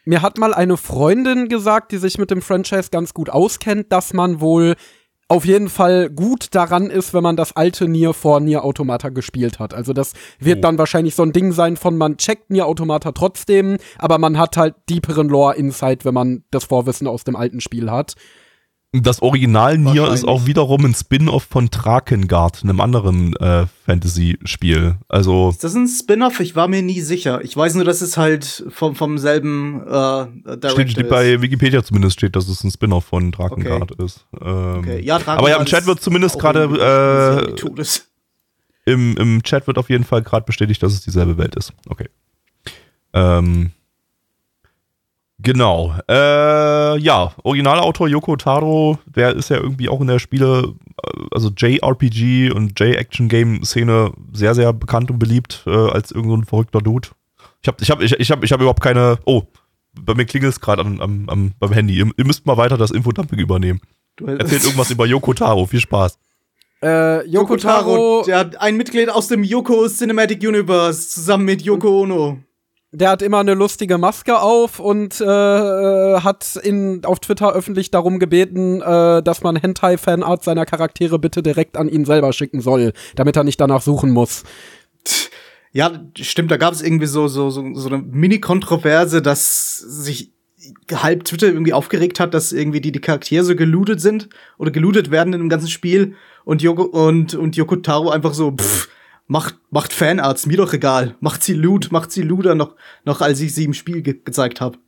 Mir 0.04 0.20
hat 0.20 0.38
mal 0.38 0.52
eine 0.52 0.76
Freundin 0.76 1.49
gesagt, 1.49 1.92
die 1.92 1.96
sich 1.99 2.18
mit 2.18 2.30
dem 2.30 2.42
Franchise 2.42 2.90
ganz 2.90 3.14
gut 3.14 3.30
auskennt, 3.30 3.90
dass 3.90 4.12
man 4.12 4.40
wohl 4.40 4.75
auf 5.28 5.46
jeden 5.46 5.70
Fall 5.70 6.11
gut 6.11 6.54
daran 6.54 6.90
ist, 6.90 7.14
wenn 7.14 7.23
man 7.23 7.37
das 7.37 7.56
alte 7.56 7.88
Nier 7.88 8.12
vor 8.12 8.40
Nier 8.40 8.62
Automata 8.64 9.08
gespielt 9.08 9.58
hat. 9.58 9.73
Also 9.73 9.94
das 9.94 10.12
wird 10.38 10.58
Oh. 10.58 10.61
dann 10.61 10.76
wahrscheinlich 10.76 11.14
so 11.14 11.23
ein 11.23 11.32
Ding 11.32 11.52
sein 11.52 11.78
von 11.78 11.96
man 11.96 12.18
checkt 12.18 12.50
Nier 12.50 12.66
Automata 12.66 13.12
trotzdem, 13.12 13.78
aber 13.99 14.18
man 14.18 14.37
hat 14.37 14.58
halt 14.58 14.75
deeperen 14.90 15.30
Lore 15.30 15.56
Insight, 15.56 16.04
wenn 16.04 16.12
man 16.14 16.44
das 16.50 16.64
Vorwissen 16.64 17.06
aus 17.06 17.25
dem 17.25 17.37
alten 17.37 17.62
Spiel 17.62 17.90
hat. 17.90 18.14
Das 19.02 19.22
Original 19.22 19.76
Nier 19.76 20.12
ist 20.12 20.24
auch 20.24 20.46
wiederum 20.46 20.84
ein 20.84 20.94
Spin-off 20.94 21.48
von 21.50 21.68
Drakengard, 21.68 22.62
einem 22.62 22.80
anderen 22.80 23.34
äh, 23.36 23.66
Fantasy-Spiel. 23.86 24.96
Also 25.08 25.48
Ist 25.50 25.64
das 25.64 25.74
ein 25.74 25.88
Spin-off? 25.88 26.38
Ich 26.38 26.54
war 26.54 26.68
mir 26.68 26.80
nie 26.80 27.00
sicher. 27.00 27.42
Ich 27.42 27.56
weiß 27.56 27.74
nur, 27.74 27.84
dass 27.84 28.02
es 28.02 28.16
halt 28.16 28.64
vom, 28.68 28.94
vom 28.94 29.18
selben 29.18 29.80
äh, 29.80 30.26
Director 30.44 30.70
steht, 30.70 30.90
steht 30.92 31.04
ist. 31.06 31.10
bei 31.10 31.42
Wikipedia 31.42 31.82
zumindest 31.82 32.18
steht, 32.18 32.36
dass 32.36 32.48
es 32.48 32.62
ein 32.62 32.70
Spin-off 32.70 33.04
von 33.06 33.32
Drakengard 33.32 33.90
ist. 34.00 34.26
Ähm, 34.40 34.84
Okay. 34.84 35.02
Ja, 35.02 35.18
Dragon 35.18 35.38
aber 35.38 35.50
ja, 35.50 35.56
im 35.56 35.66
Chat 35.66 35.86
wird 35.86 36.00
zumindest 36.00 36.38
gerade 36.38 37.54
äh, 37.56 38.90
im, 38.90 39.16
im 39.16 39.42
Chat 39.42 39.66
wird 39.66 39.78
auf 39.78 39.90
jeden 39.90 40.04
Fall 40.04 40.22
gerade 40.22 40.44
bestätigt, 40.44 40.82
dass 40.82 40.92
es 40.92 41.00
dieselbe 41.02 41.38
Welt 41.38 41.56
ist. 41.56 41.72
Okay. 41.88 42.08
Ähm, 43.12 43.72
genau. 45.44 45.94
Äh, 46.08 46.98
ja, 46.98 47.32
Originalautor 47.44 48.08
Yoko 48.08 48.36
Taro, 48.36 48.98
der 49.06 49.36
ist 49.36 49.50
ja 49.50 49.58
irgendwie 49.58 49.88
auch 49.88 50.00
in 50.00 50.08
der 50.08 50.18
Spiele, 50.18 50.74
äh, 51.02 51.20
also 51.30 51.50
JRPG 51.56 52.50
und 52.50 52.78
J-Action-Game-Szene 52.78 54.12
sehr, 54.32 54.54
sehr 54.54 54.72
bekannt 54.72 55.10
und 55.10 55.18
beliebt 55.18 55.62
äh, 55.66 55.70
als 55.70 56.10
irgend 56.10 56.46
so 56.46 56.48
verrückter 56.48 56.80
Dude. 56.80 57.08
Ich 57.62 57.68
habe 57.68 57.76
ich 57.80 57.90
hab, 57.90 58.02
ich, 58.02 58.12
ich 58.12 58.30
hab, 58.30 58.42
ich 58.42 58.52
hab 58.52 58.60
überhaupt 58.60 58.82
keine. 58.82 59.18
Oh, 59.24 59.44
bei 59.94 60.14
mir 60.14 60.24
klingelt 60.24 60.52
es 60.52 60.60
gerade 60.60 60.82
am, 60.82 61.00
am, 61.00 61.28
am, 61.28 61.52
beim 61.58 61.72
Handy. 61.72 61.94
Ihr, 61.96 62.10
ihr 62.16 62.26
müsst 62.26 62.44
mal 62.46 62.56
weiter 62.56 62.76
das 62.76 62.90
Infodumping 62.90 63.38
übernehmen. 63.38 63.80
Du 64.16 64.26
Erzählt 64.26 64.64
irgendwas 64.64 64.90
über 64.90 65.06
Yoko 65.06 65.32
Taro. 65.34 65.66
Viel 65.66 65.80
Spaß. 65.80 66.18
Äh, 66.82 67.26
Yoko 67.28 67.56
Taro, 67.56 68.24
der 68.26 68.38
hat 68.38 68.60
ein 68.60 68.76
Mitglied 68.76 69.08
aus 69.08 69.28
dem 69.28 69.42
Yoko 69.42 69.88
Cinematic 69.88 70.42
Universe 70.46 71.08
zusammen 71.08 71.46
mit 71.46 71.62
Yoko 71.62 72.02
Ono. 72.02 72.38
Der 72.94 73.10
hat 73.10 73.22
immer 73.22 73.40
eine 73.40 73.54
lustige 73.54 73.98
Maske 73.98 74.38
auf 74.38 74.78
und 74.78 75.20
äh, 75.20 75.24
äh, 75.24 76.20
hat 76.20 76.56
in, 76.62 77.04
auf 77.04 77.18
Twitter 77.18 77.52
öffentlich 77.52 77.90
darum 77.90 78.20
gebeten, 78.20 78.80
äh, 78.80 79.22
dass 79.22 79.42
man 79.42 79.56
Hentai-Fanart 79.56 80.44
seiner 80.44 80.64
Charaktere 80.64 81.18
bitte 81.18 81.42
direkt 81.42 81.76
an 81.76 81.88
ihn 81.88 82.04
selber 82.04 82.32
schicken 82.32 82.60
soll, 82.60 82.92
damit 83.16 83.36
er 83.36 83.44
nicht 83.44 83.60
danach 83.60 83.82
suchen 83.82 84.10
muss. 84.10 84.44
Ja, 85.72 85.90
stimmt, 86.16 86.52
da 86.52 86.56
gab 86.56 86.72
es 86.72 86.82
irgendwie 86.82 87.06
so, 87.06 87.26
so, 87.26 87.50
so, 87.50 87.74
so 87.74 87.88
eine 87.88 87.98
Mini-Kontroverse, 87.98 89.22
dass 89.22 89.76
sich 89.78 90.32
halb 90.92 91.24
Twitter 91.24 91.48
irgendwie 91.48 91.72
aufgeregt 91.72 92.20
hat, 92.20 92.32
dass 92.32 92.52
irgendwie 92.52 92.80
die, 92.80 92.92
die 92.92 93.00
Charaktere 93.00 93.42
so 93.42 93.56
gelootet 93.56 94.00
sind 94.00 94.28
oder 94.56 94.70
gelootet 94.70 95.10
werden 95.10 95.32
in 95.32 95.40
dem 95.40 95.48
ganzen 95.48 95.68
Spiel 95.68 96.14
und 96.44 96.62
Yoko, 96.62 96.84
und, 96.84 97.34
und 97.34 97.56
Yoko 97.56 97.76
Taro 97.76 98.10
einfach 98.10 98.34
so, 98.34 98.52
pff, 98.52 98.88
macht, 99.26 99.56
macht 99.70 99.92
Fanarts, 99.92 100.46
mir 100.46 100.56
doch 100.56 100.72
egal. 100.72 101.16
Macht 101.20 101.42
sie 101.42 101.54
Loot, 101.54 101.90
macht 101.92 102.12
sie 102.12 102.22
Looter 102.22 102.54
noch, 102.54 102.76
noch 103.04 103.20
als 103.20 103.40
ich 103.40 103.54
sie 103.54 103.64
im 103.64 103.74
Spiel 103.74 104.02
ge 104.02 104.20
gezeigt 104.24 104.60
habe. 104.60 104.78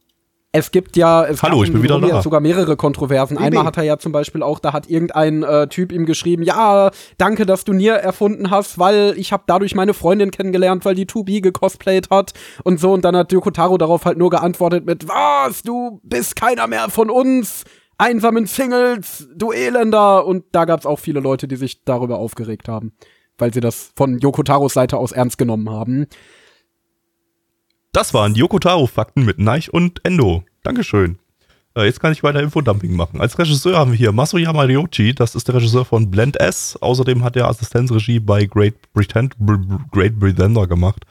Es 0.53 0.71
gibt 0.71 0.97
ja, 0.97 1.27
es 1.27 1.43
Hallo, 1.43 1.63
ich 1.65 1.71
bin 1.71 1.83
wieder 1.83 2.01
da. 2.01 2.23
sogar 2.23 2.41
mehrere 2.41 2.77
Kontroversen. 2.77 3.37
Einmal 3.37 3.67
hat 3.67 3.77
er 3.77 3.83
ja 3.83 3.99
zum 3.99 4.13
Beispiel 4.13 4.43
auch, 4.43 4.59
da 4.59 4.73
hat 4.73 4.89
irgendein 4.89 5.43
äh, 5.43 5.69
Typ 5.69 5.93
ihm 5.93 6.07
geschrieben, 6.07 6.43
ja, 6.43 6.91
danke, 7.19 7.45
dass 7.45 7.65
du 7.65 7.75
Nier 7.75 7.95
erfunden 7.95 8.51
hast, 8.51 8.79
weil 8.79 9.13
ich 9.19 9.33
habe 9.33 9.43
dadurch 9.47 9.75
meine 9.75 9.93
Freundin 9.93 10.31
kennengelernt, 10.31 10.87
weil 10.87 10.95
die 10.95 11.05
2B 11.05 11.43
gecosplayt 11.43 12.09
hat 12.09 12.33
und 12.65 12.81
so. 12.81 12.95
Und 12.95 13.05
dann 13.05 13.15
hat 13.15 13.33
Yoko 13.33 13.51
Taro 13.51 13.77
darauf 13.77 14.07
halt 14.07 14.17
nur 14.17 14.31
geantwortet 14.31 14.87
mit, 14.87 15.07
was, 15.07 15.63
du 15.63 16.01
bist 16.03 16.37
keiner 16.37 16.67
mehr 16.69 16.89
von 16.89 17.11
uns, 17.11 17.65
einsamen 17.99 18.47
Singles, 18.47 19.29
du 19.37 19.53
Elender. 19.53 20.25
Und 20.25 20.45
da 20.53 20.65
gab's 20.65 20.87
auch 20.87 21.01
viele 21.01 21.21
Leute, 21.21 21.49
die 21.49 21.57
sich 21.57 21.85
darüber 21.85 22.19
aufgeregt 22.19 22.67
haben, 22.67 22.95
weil 23.39 23.53
sie 23.53 23.61
das 23.61 23.93
von 23.97 24.19
Yoko 24.19 24.43
Taros 24.43 24.75
Seite 24.75 24.97
aus 24.97 25.13
ernst 25.13 25.39
genommen 25.39 25.71
haben. 25.71 26.07
Das 27.93 28.13
waren 28.13 28.35
die 28.35 28.41
Yoko 28.41 28.59
Taro 28.59 28.87
Fakten 28.87 29.25
mit 29.25 29.39
Neich 29.39 29.73
und 29.73 30.05
Endo. 30.05 30.45
Dankeschön. 30.63 31.19
Äh, 31.75 31.85
jetzt 31.85 32.01
kann 32.01 32.13
ich 32.13 32.23
weiter 32.23 32.41
Infodumping 32.41 32.95
machen. 32.95 33.21
Als 33.21 33.39
Regisseur 33.39 33.79
haben 33.79 33.93
wir 33.93 33.99
hier 33.99 34.13
Masuyama 34.13 34.63
Ryochi, 34.63 35.15
das 35.15 35.35
ist 35.35 35.49
der 35.49 35.55
Regisseur 35.57 35.85
von 35.85 36.11
Blend 36.11 36.39
S. 36.41 36.77
Außerdem 36.81 37.23
hat 37.23 37.37
er 37.37 37.49
Assistenzregie 37.49 38.21
bei 38.21 38.47
Great 38.47 38.75
Br 38.93 39.05
Great 39.93 40.19
Pretender 40.19 40.67
gemacht. 40.67 41.05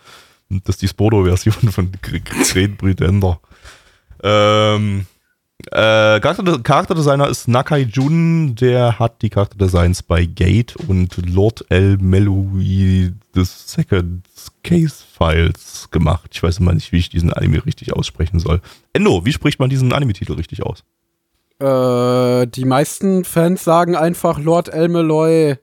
Das 0.50 0.76
ist 0.76 0.82
die 0.82 0.88
Spodo-Version 0.88 1.72
von 1.72 1.92
Gr- 2.02 2.20
Gr- 2.20 2.44
Great 2.54 2.78
Pretender. 2.78 3.40
Ähm, 4.24 5.06
äh, 5.72 6.20
Charakter 6.20 6.60
Charakterdesigner 6.60 7.30
ist 7.30 7.48
Nakai 7.48 7.82
Jun, 7.82 8.56
der 8.56 9.00
hat 9.00 9.22
die 9.22 9.30
Charakterdesigns 9.30 10.04
bei 10.04 10.26
Gate 10.26 10.76
und 10.76 11.18
Lord 11.34 11.66
L. 11.70 11.98
Meloui 11.98 13.14
the 13.34 13.44
Second 13.44 14.26
Case 14.64 15.04
Files 15.18 15.90
gemacht. 15.92 16.32
Ich 16.34 16.44
weiß 16.44 16.60
immer 16.60 16.74
nicht, 16.74 16.92
wie 16.92 16.98
ich 16.98 17.10
diesen 17.10 17.32
Anime 17.32 17.66
richtig 17.66 17.94
aussprechen 17.94 18.40
soll. 18.40 18.62
Endo, 18.94 19.26
wie 19.26 19.32
spricht 19.32 19.60
man 19.60 19.70
diesen 19.70 19.94
Anime-Titel 19.94 20.34
richtig 20.34 20.64
aus? 20.64 20.84
Äh, 21.60 22.48
die 22.48 22.66
meisten 22.66 23.24
Fans 23.24 23.64
sagen 23.64 23.96
einfach 23.96 24.40
Lord 24.40 24.70
Elmeloy. 24.70 25.56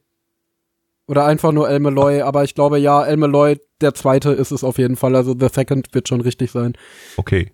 Oder 1.07 1.27
einfach 1.27 1.53
nur 1.53 1.69
Elmeloy, 1.69 2.23
aber 2.23 2.45
ich 2.45 2.55
glaube 2.55 2.79
ja, 2.79 3.05
Elmeloy, 3.05 3.59
der 3.81 3.93
zweite 3.93 4.31
ist 4.31 4.53
es 4.53 4.65
auf 4.65 4.79
jeden 4.79 4.97
Fall. 4.97 5.17
Also 5.17 5.35
The 5.39 5.49
Second 5.53 5.93
wird 5.93 6.09
schon 6.09 6.21
richtig 6.21 6.51
sein. 6.51 6.75
Okay. 7.17 7.51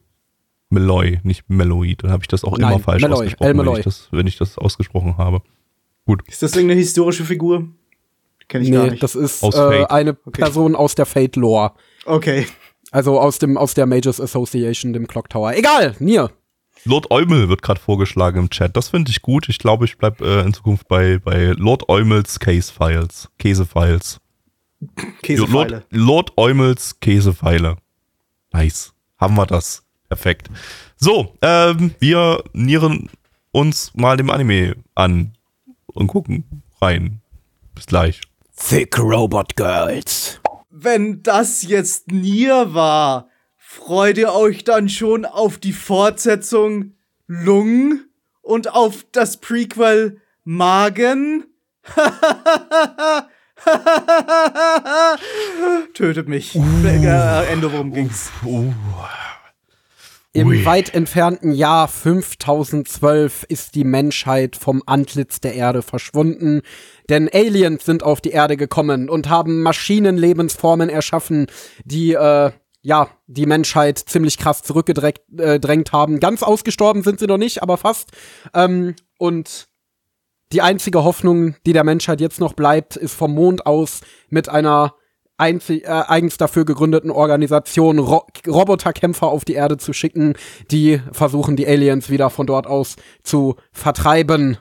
Meloy, 0.70 1.20
nicht 1.22 1.48
Meloy. 1.48 1.96
Dann 1.96 2.10
habe 2.10 2.22
ich 2.22 2.28
das 2.28 2.44
auch 2.44 2.58
Nein, 2.58 2.72
immer 2.74 2.80
falsch 2.82 3.02
Meloy, 3.02 3.18
ausgesprochen, 3.18 3.58
wenn 3.58 3.76
ich, 3.76 3.84
das, 3.84 4.08
wenn 4.10 4.26
ich 4.26 4.36
das 4.36 4.58
ausgesprochen 4.58 5.16
habe. 5.16 5.40
Ist 6.26 6.42
das 6.42 6.54
irgendeine 6.54 6.80
historische 6.80 7.24
Figur? 7.24 7.68
Kenn 8.48 8.62
ich 8.62 8.72
gar 8.72 8.84
Nee, 8.84 8.90
nicht. 8.92 9.02
das 9.02 9.14
ist 9.14 9.42
äh, 9.42 9.84
eine 9.86 10.14
Person 10.14 10.74
aus 10.74 10.94
der 10.94 11.06
Fate-Lore. 11.06 11.72
okay. 12.06 12.46
Also 12.90 13.20
aus 13.20 13.38
dem 13.38 13.58
aus 13.58 13.74
der 13.74 13.84
Mages 13.84 14.18
Association, 14.18 14.94
dem 14.94 15.06
Clock 15.06 15.28
Tower. 15.28 15.52
Egal, 15.54 15.94
Nier. 15.98 16.30
Lord 16.84 17.10
Eumel 17.10 17.50
wird 17.50 17.60
gerade 17.60 17.78
vorgeschlagen 17.78 18.38
im 18.38 18.48
Chat. 18.48 18.74
Das 18.78 18.88
finde 18.88 19.10
ich 19.10 19.20
gut. 19.20 19.46
Ich 19.50 19.58
glaube, 19.58 19.84
ich 19.84 19.98
bleibe 19.98 20.24
äh, 20.24 20.40
in 20.46 20.54
Zukunft 20.54 20.88
bei, 20.88 21.18
bei 21.18 21.48
Lord 21.48 21.90
Eumels 21.90 22.40
Case 22.40 22.72
Files. 22.72 23.28
Käsefiles. 23.38 24.20
Käsepfeile. 25.22 25.84
Lord, 25.90 26.30
Lord 26.30 26.32
Eumels 26.38 26.98
Käsepfeile. 27.00 27.76
Nice. 28.54 28.94
Haben 29.18 29.34
wir 29.34 29.44
das. 29.44 29.84
Perfekt. 30.08 30.48
So, 30.96 31.34
ähm, 31.42 31.94
wir 31.98 32.42
nieren 32.52 33.10
uns 33.52 33.92
mal 33.94 34.16
dem 34.16 34.30
Anime 34.30 34.76
an 34.94 35.32
und 35.86 36.06
gucken 36.08 36.62
rein. 36.80 37.20
Bis 37.74 37.86
gleich. 37.86 38.20
Thick 38.56 38.98
Robot 38.98 39.54
Girls. 39.56 40.40
Wenn 40.70 41.22
das 41.22 41.62
jetzt 41.62 42.10
Nier 42.10 42.74
war, 42.74 43.28
freut 43.56 44.18
ihr 44.18 44.32
euch 44.32 44.64
dann 44.64 44.88
schon 44.88 45.24
auf 45.24 45.58
die 45.58 45.72
Fortsetzung 45.72 46.94
Lung 47.26 48.00
und 48.42 48.72
auf 48.74 49.04
das 49.12 49.36
Prequel 49.38 50.20
Magen? 50.44 51.44
Tötet 55.94 56.28
mich. 56.28 56.54
Äh, 56.56 57.52
Ende, 57.52 57.72
worum 57.72 57.92
ging's? 57.92 58.30
Im 60.34 60.48
Ui. 60.48 60.64
weit 60.66 60.94
entfernten 60.94 61.52
Jahr 61.52 61.88
5012 61.88 63.44
ist 63.48 63.74
die 63.74 63.84
Menschheit 63.84 64.56
vom 64.56 64.82
Antlitz 64.84 65.40
der 65.40 65.54
Erde 65.54 65.80
verschwunden, 65.82 66.60
denn 67.08 67.30
Aliens 67.32 67.84
sind 67.84 68.02
auf 68.02 68.20
die 68.20 68.30
Erde 68.30 68.58
gekommen 68.58 69.08
und 69.08 69.30
haben 69.30 69.62
Maschinenlebensformen 69.62 70.90
erschaffen, 70.90 71.46
die 71.84 72.12
äh, 72.12 72.52
ja 72.82 73.08
die 73.26 73.46
Menschheit 73.46 73.98
ziemlich 73.98 74.36
krass 74.36 74.62
zurückgedrängt 74.62 75.88
äh, 75.88 75.92
haben. 75.92 76.20
Ganz 76.20 76.42
ausgestorben 76.42 77.02
sind 77.02 77.20
sie 77.20 77.26
noch 77.26 77.38
nicht, 77.38 77.62
aber 77.62 77.78
fast. 77.78 78.10
Ähm, 78.52 78.96
und 79.18 79.68
die 80.52 80.62
einzige 80.62 81.04
Hoffnung, 81.04 81.56
die 81.64 81.72
der 81.72 81.84
Menschheit 81.84 82.20
jetzt 82.20 82.40
noch 82.40 82.52
bleibt, 82.52 82.96
ist 82.96 83.14
vom 83.14 83.34
Mond 83.34 83.66
aus 83.66 84.00
mit 84.28 84.48
einer 84.48 84.94
einzig, 85.38 85.84
äh, 85.84 86.02
eigens 86.06 86.36
dafür 86.36 86.64
gegründeten 86.64 87.10
Organisation 87.10 87.98
Ro 87.98 88.26
Roboterkämpfer 88.46 89.28
auf 89.28 89.44
die 89.44 89.54
Erde 89.54 89.78
zu 89.78 89.92
schicken, 89.92 90.34
die 90.70 91.00
versuchen, 91.12 91.56
die 91.56 91.66
Aliens 91.66 92.10
wieder 92.10 92.28
von 92.28 92.46
dort 92.46 92.66
aus 92.66 92.96
zu 93.22 93.56
vertreiben. 93.72 94.58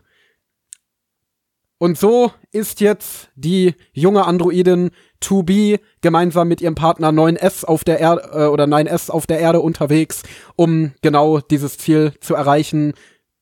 Und 1.80 1.98
so 1.98 2.32
ist 2.52 2.80
jetzt 2.80 3.30
die 3.36 3.76
junge 3.92 4.26
Androidin 4.26 4.90
2B 5.22 5.80
gemeinsam 6.02 6.48
mit 6.48 6.62
ihrem 6.62 6.76
Partner 6.76 7.10
9S 7.10 7.66
auf 7.66 7.84
der 7.84 8.00
Erde 8.00 8.30
äh, 8.34 8.46
oder 8.48 8.66
9S 8.66 9.12
auf 9.12 9.28
der 9.28 9.40
Erde 9.40 9.60
unterwegs, 9.60 10.24
um 10.56 10.94
genau 11.02 11.40
dieses 11.40 11.78
Ziel 11.78 12.14
zu 12.20 12.34
erreichen 12.34 12.94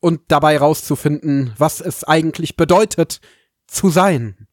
und 0.02 0.22
dabei 0.28 0.58
rauszufinden, 0.58 1.54
was 1.58 1.80
es 1.80 2.04
eigentlich 2.04 2.58
bedeutet 2.58 3.22
zu 3.68 3.90
sein. 3.90 4.48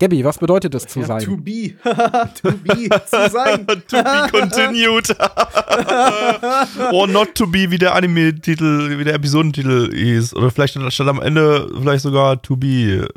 Gabby, 0.00 0.24
was 0.24 0.38
bedeutet 0.38 0.74
es 0.76 0.86
zu 0.86 1.00
Ja, 1.00 1.06
sein? 1.06 1.24
to 1.24 1.36
be. 1.36 1.74
to 2.42 2.52
be. 2.52 2.88
zu 3.06 3.30
sein. 3.30 3.66
to 3.88 4.02
be 4.02 4.28
continued. 4.30 5.10
Or 6.92 7.08
not 7.08 7.34
to 7.34 7.46
be, 7.48 7.70
wie 7.70 7.78
der 7.78 7.94
Anime-Titel, 7.96 8.96
wie 8.98 9.04
der 9.04 9.14
Episodentitel 9.14 9.92
ist. 9.92 10.34
Oder 10.36 10.50
vielleicht 10.52 10.78
stand 10.92 11.08
am 11.08 11.20
Ende 11.20 11.68
vielleicht 11.80 12.02
sogar 12.04 12.40
to 12.40 12.56
be. 12.56 13.08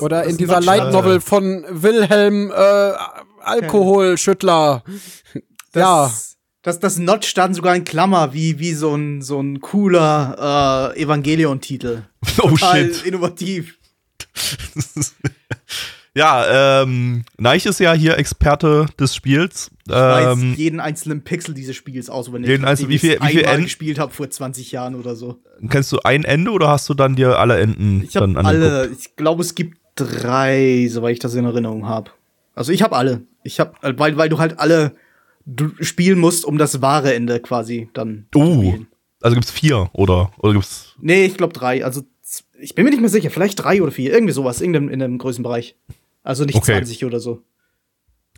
Oder 0.00 0.22
Das 0.22 0.32
in 0.32 0.38
dieser 0.38 0.60
Light 0.62 0.92
Novel 0.92 1.20
von 1.20 1.64
Wilhelm 1.68 2.50
äh, 2.50 2.92
Alkoholschüttler. 3.42 4.82
ja, 5.74 6.04
Das, 6.04 6.36
das, 6.62 6.80
das 6.80 6.98
Notch 6.98 7.28
stand 7.28 7.54
sogar 7.54 7.76
in 7.76 7.84
Klammer, 7.84 8.32
wie, 8.32 8.58
wie 8.58 8.72
so 8.72 8.94
ein, 8.94 9.20
so 9.20 9.40
ein 9.40 9.60
cooler 9.60 10.92
äh, 10.96 11.02
Evangelion-Titel. 11.02 12.02
Oh 12.38 12.48
Total 12.48 12.94
shit. 12.94 13.04
innovativ. 13.04 13.76
Ja, 16.14 16.82
ähm, 16.82 17.24
Neich 17.38 17.64
ist 17.64 17.80
ja 17.80 17.94
hier 17.94 18.18
Experte 18.18 18.84
des 19.00 19.14
Spiels. 19.14 19.70
Ich 19.86 19.92
weiß 19.94 20.36
Ähm, 20.38 20.52
jeden 20.56 20.78
einzelnen 20.78 21.24
Pixel 21.24 21.54
dieses 21.54 21.74
Spiels 21.74 22.10
auswendig. 22.10 22.50
jeden 22.50 22.66
einzelnen- 22.66 22.90
nachdem 22.90 22.94
wie 22.94 22.98
viel- 22.98 23.18
wie 23.22 23.26
viel 23.32 23.40
einmal 23.40 23.54
End- 23.54 23.64
gespielt 23.64 23.98
habe 23.98 24.12
vor 24.12 24.28
20 24.28 24.72
Jahren 24.72 24.94
oder 24.94 25.16
so. 25.16 25.38
kennst 25.70 25.90
du 25.90 26.00
ein 26.00 26.24
Ende 26.24 26.50
oder 26.50 26.68
hast 26.68 26.86
du 26.90 26.92
dann 26.92 27.16
dir 27.16 27.38
alle 27.38 27.58
Enden 27.58 28.02
Ich 28.04 28.12
dann 28.12 28.36
angeguckt? 28.36 28.46
alle, 28.46 28.90
ich 28.98 29.16
glaube, 29.16 29.40
es 29.40 29.54
gibt 29.54 29.78
drei, 29.94 30.86
soweit 30.90 31.14
ich 31.14 31.18
das 31.18 31.34
in 31.34 31.46
Erinnerung 31.46 31.86
habe. 31.88 32.10
Also 32.54 32.72
ich 32.72 32.82
habe 32.82 32.94
alle. 32.94 33.22
Ich 33.42 33.58
habe, 33.58 33.72
weil, 33.98 34.18
weil 34.18 34.28
du 34.28 34.38
halt 34.38 34.58
alle 34.58 34.92
du 35.46 35.70
spielen 35.80 36.18
musst, 36.18 36.44
um 36.44 36.58
das 36.58 36.82
wahre 36.82 37.14
Ende 37.14 37.40
quasi 37.40 37.88
dann 37.94 38.26
zu 38.32 38.38
Uh, 38.38 38.84
also 39.22 39.34
gibt's 39.34 39.50
vier 39.50 39.88
oder 39.94 40.30
oder 40.38 40.52
gibt's 40.52 40.94
Nee, 41.00 41.24
ich 41.24 41.38
glaube 41.38 41.54
drei. 41.54 41.84
Also 41.84 42.02
ich 42.60 42.74
bin 42.74 42.84
mir 42.84 42.90
nicht 42.90 43.00
mehr 43.00 43.08
sicher. 43.10 43.30
Vielleicht 43.30 43.62
drei 43.62 43.82
oder 43.82 43.92
vier. 43.92 44.12
Irgendwie 44.12 44.32
sowas. 44.32 44.60
Irgendein 44.60 44.88
in 44.88 45.02
einem 45.02 45.18
Größenbereich. 45.18 45.76
Also 46.22 46.44
nicht 46.44 46.56
Okay. 46.56 46.72
20 46.72 47.04
oder 47.04 47.20
so. 47.20 47.42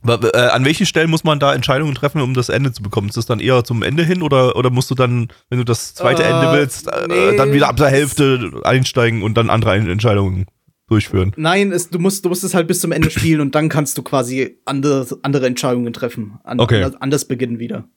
Wa- 0.03 0.21
äh, 0.35 0.49
an 0.49 0.65
welchen 0.65 0.85
Stellen 0.87 1.09
muss 1.11 1.25
man 1.25 1.39
da 1.39 1.55
Entscheidungen 1.55 1.95
treffen, 1.95 2.21
um 2.21 2.35
das 2.35 2.49
Ende 2.51 2.73
zu 2.73 2.83
bekommen? 2.83 3.09
Ist 3.09 3.17
das 3.17 3.27
dann 3.27 3.41
eher 3.41 3.65
zum 3.65 3.83
Ende 3.83 4.05
hin 4.05 4.23
oder, 4.23 4.57
oder 4.57 4.71
musst 4.71 4.91
du 4.91 4.95
dann, 4.95 5.29
wenn 5.49 5.59
du 5.59 5.65
das 5.65 5.95
zweite 5.95 6.23
Äh, 6.23 6.29
Ende 6.31 6.53
willst, 6.53 6.89
äh, 6.89 7.07
nee. 7.09 7.37
dann 7.37 7.53
wieder 7.53 7.69
ab 7.69 7.77
der 7.77 7.89
Hälfte 7.89 8.61
einsteigen 8.65 9.23
und 9.23 9.35
dann 9.35 9.49
andere 9.49 9.75
Entscheidungen 9.77 10.47
durchführen? 10.89 11.33
Nein, 11.37 11.73
es, 11.73 11.89
du, 11.89 11.99
musst, 11.99 12.25
du 12.25 12.29
musst 12.29 12.45
es 12.45 12.53
halt 12.55 12.67
bis 12.69 12.81
zum 12.81 12.93
Ende 12.93 13.11
spielen 13.11 13.41
und 13.41 13.55
dann 13.55 13.71
kannst 13.71 13.97
du 13.97 14.03
quasi 14.03 14.59
andere, 14.67 15.07
andere 15.23 15.47
Entscheidungen 15.47 15.93
treffen. 15.95 16.39
An, 16.45 16.61
Okay. 16.61 16.83
anders, 16.83 17.01
anders 17.01 17.25
beginnen 17.25 17.59
wieder. 17.59 17.89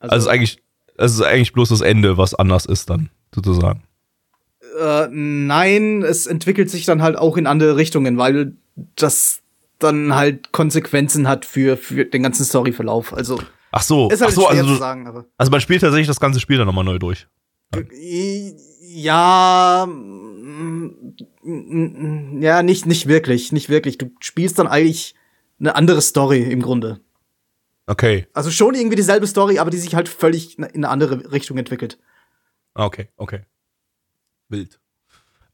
Also 0.00 0.16
es 0.16 0.22
ist 0.24 0.28
eigentlich, 0.28 0.62
es 0.98 1.12
ist 1.14 1.22
eigentlich 1.22 1.52
bloß 1.52 1.68
das 1.68 1.80
Ende, 1.80 2.16
was 2.18 2.34
anders 2.34 2.66
ist 2.66 2.90
dann, 2.90 3.10
sozusagen. 3.32 3.84
Äh, 4.78 5.08
nein, 5.10 6.02
es 6.02 6.26
entwickelt 6.26 6.70
sich 6.70 6.84
dann 6.84 7.02
halt 7.02 7.16
auch 7.16 7.36
in 7.36 7.46
andere 7.46 7.76
Richtungen, 7.76 8.18
weil 8.18 8.56
das 8.96 9.42
dann 9.78 10.14
halt 10.14 10.52
Konsequenzen 10.52 11.28
hat 11.28 11.44
für, 11.44 11.76
für 11.76 12.04
den 12.04 12.22
ganzen 12.22 12.44
Storyverlauf. 12.44 13.12
Also 13.12 13.40
Ach 13.72 13.82
so, 13.82 14.10
ist 14.10 14.20
ach 14.22 14.26
halt 14.26 14.34
so, 14.34 14.42
schwer 14.42 14.60
also, 14.60 14.74
zu 14.74 14.78
sagen, 14.78 15.06
aber. 15.06 15.26
also 15.38 15.50
man 15.50 15.60
spielt 15.60 15.80
tatsächlich 15.80 16.06
das 16.06 16.20
ganze 16.20 16.40
Spiel 16.40 16.58
dann 16.58 16.66
nochmal 16.66 16.84
neu 16.84 16.98
durch. 16.98 17.26
Ja, 18.80 19.86
mm, 19.88 20.90
ja, 22.42 22.62
nicht, 22.62 22.84
nicht 22.86 23.08
wirklich, 23.08 23.50
nicht 23.50 23.70
wirklich. 23.70 23.96
Du 23.98 24.10
spielst 24.20 24.58
dann 24.58 24.66
eigentlich 24.66 25.14
eine 25.58 25.74
andere 25.74 26.02
Story 26.02 26.42
im 26.42 26.60
Grunde. 26.60 27.00
Okay, 27.86 28.26
Also 28.32 28.50
schon 28.50 28.74
irgendwie 28.74 28.96
dieselbe 28.96 29.26
Story, 29.26 29.58
aber 29.58 29.70
die 29.70 29.78
sich 29.78 29.94
halt 29.94 30.08
völlig 30.08 30.58
in 30.58 30.64
eine 30.64 30.88
andere 30.88 31.32
Richtung 31.32 31.58
entwickelt. 31.58 31.98
Ah, 32.74 32.84
okay, 32.86 33.08
okay. 33.16 33.40
Wild. 34.52 34.78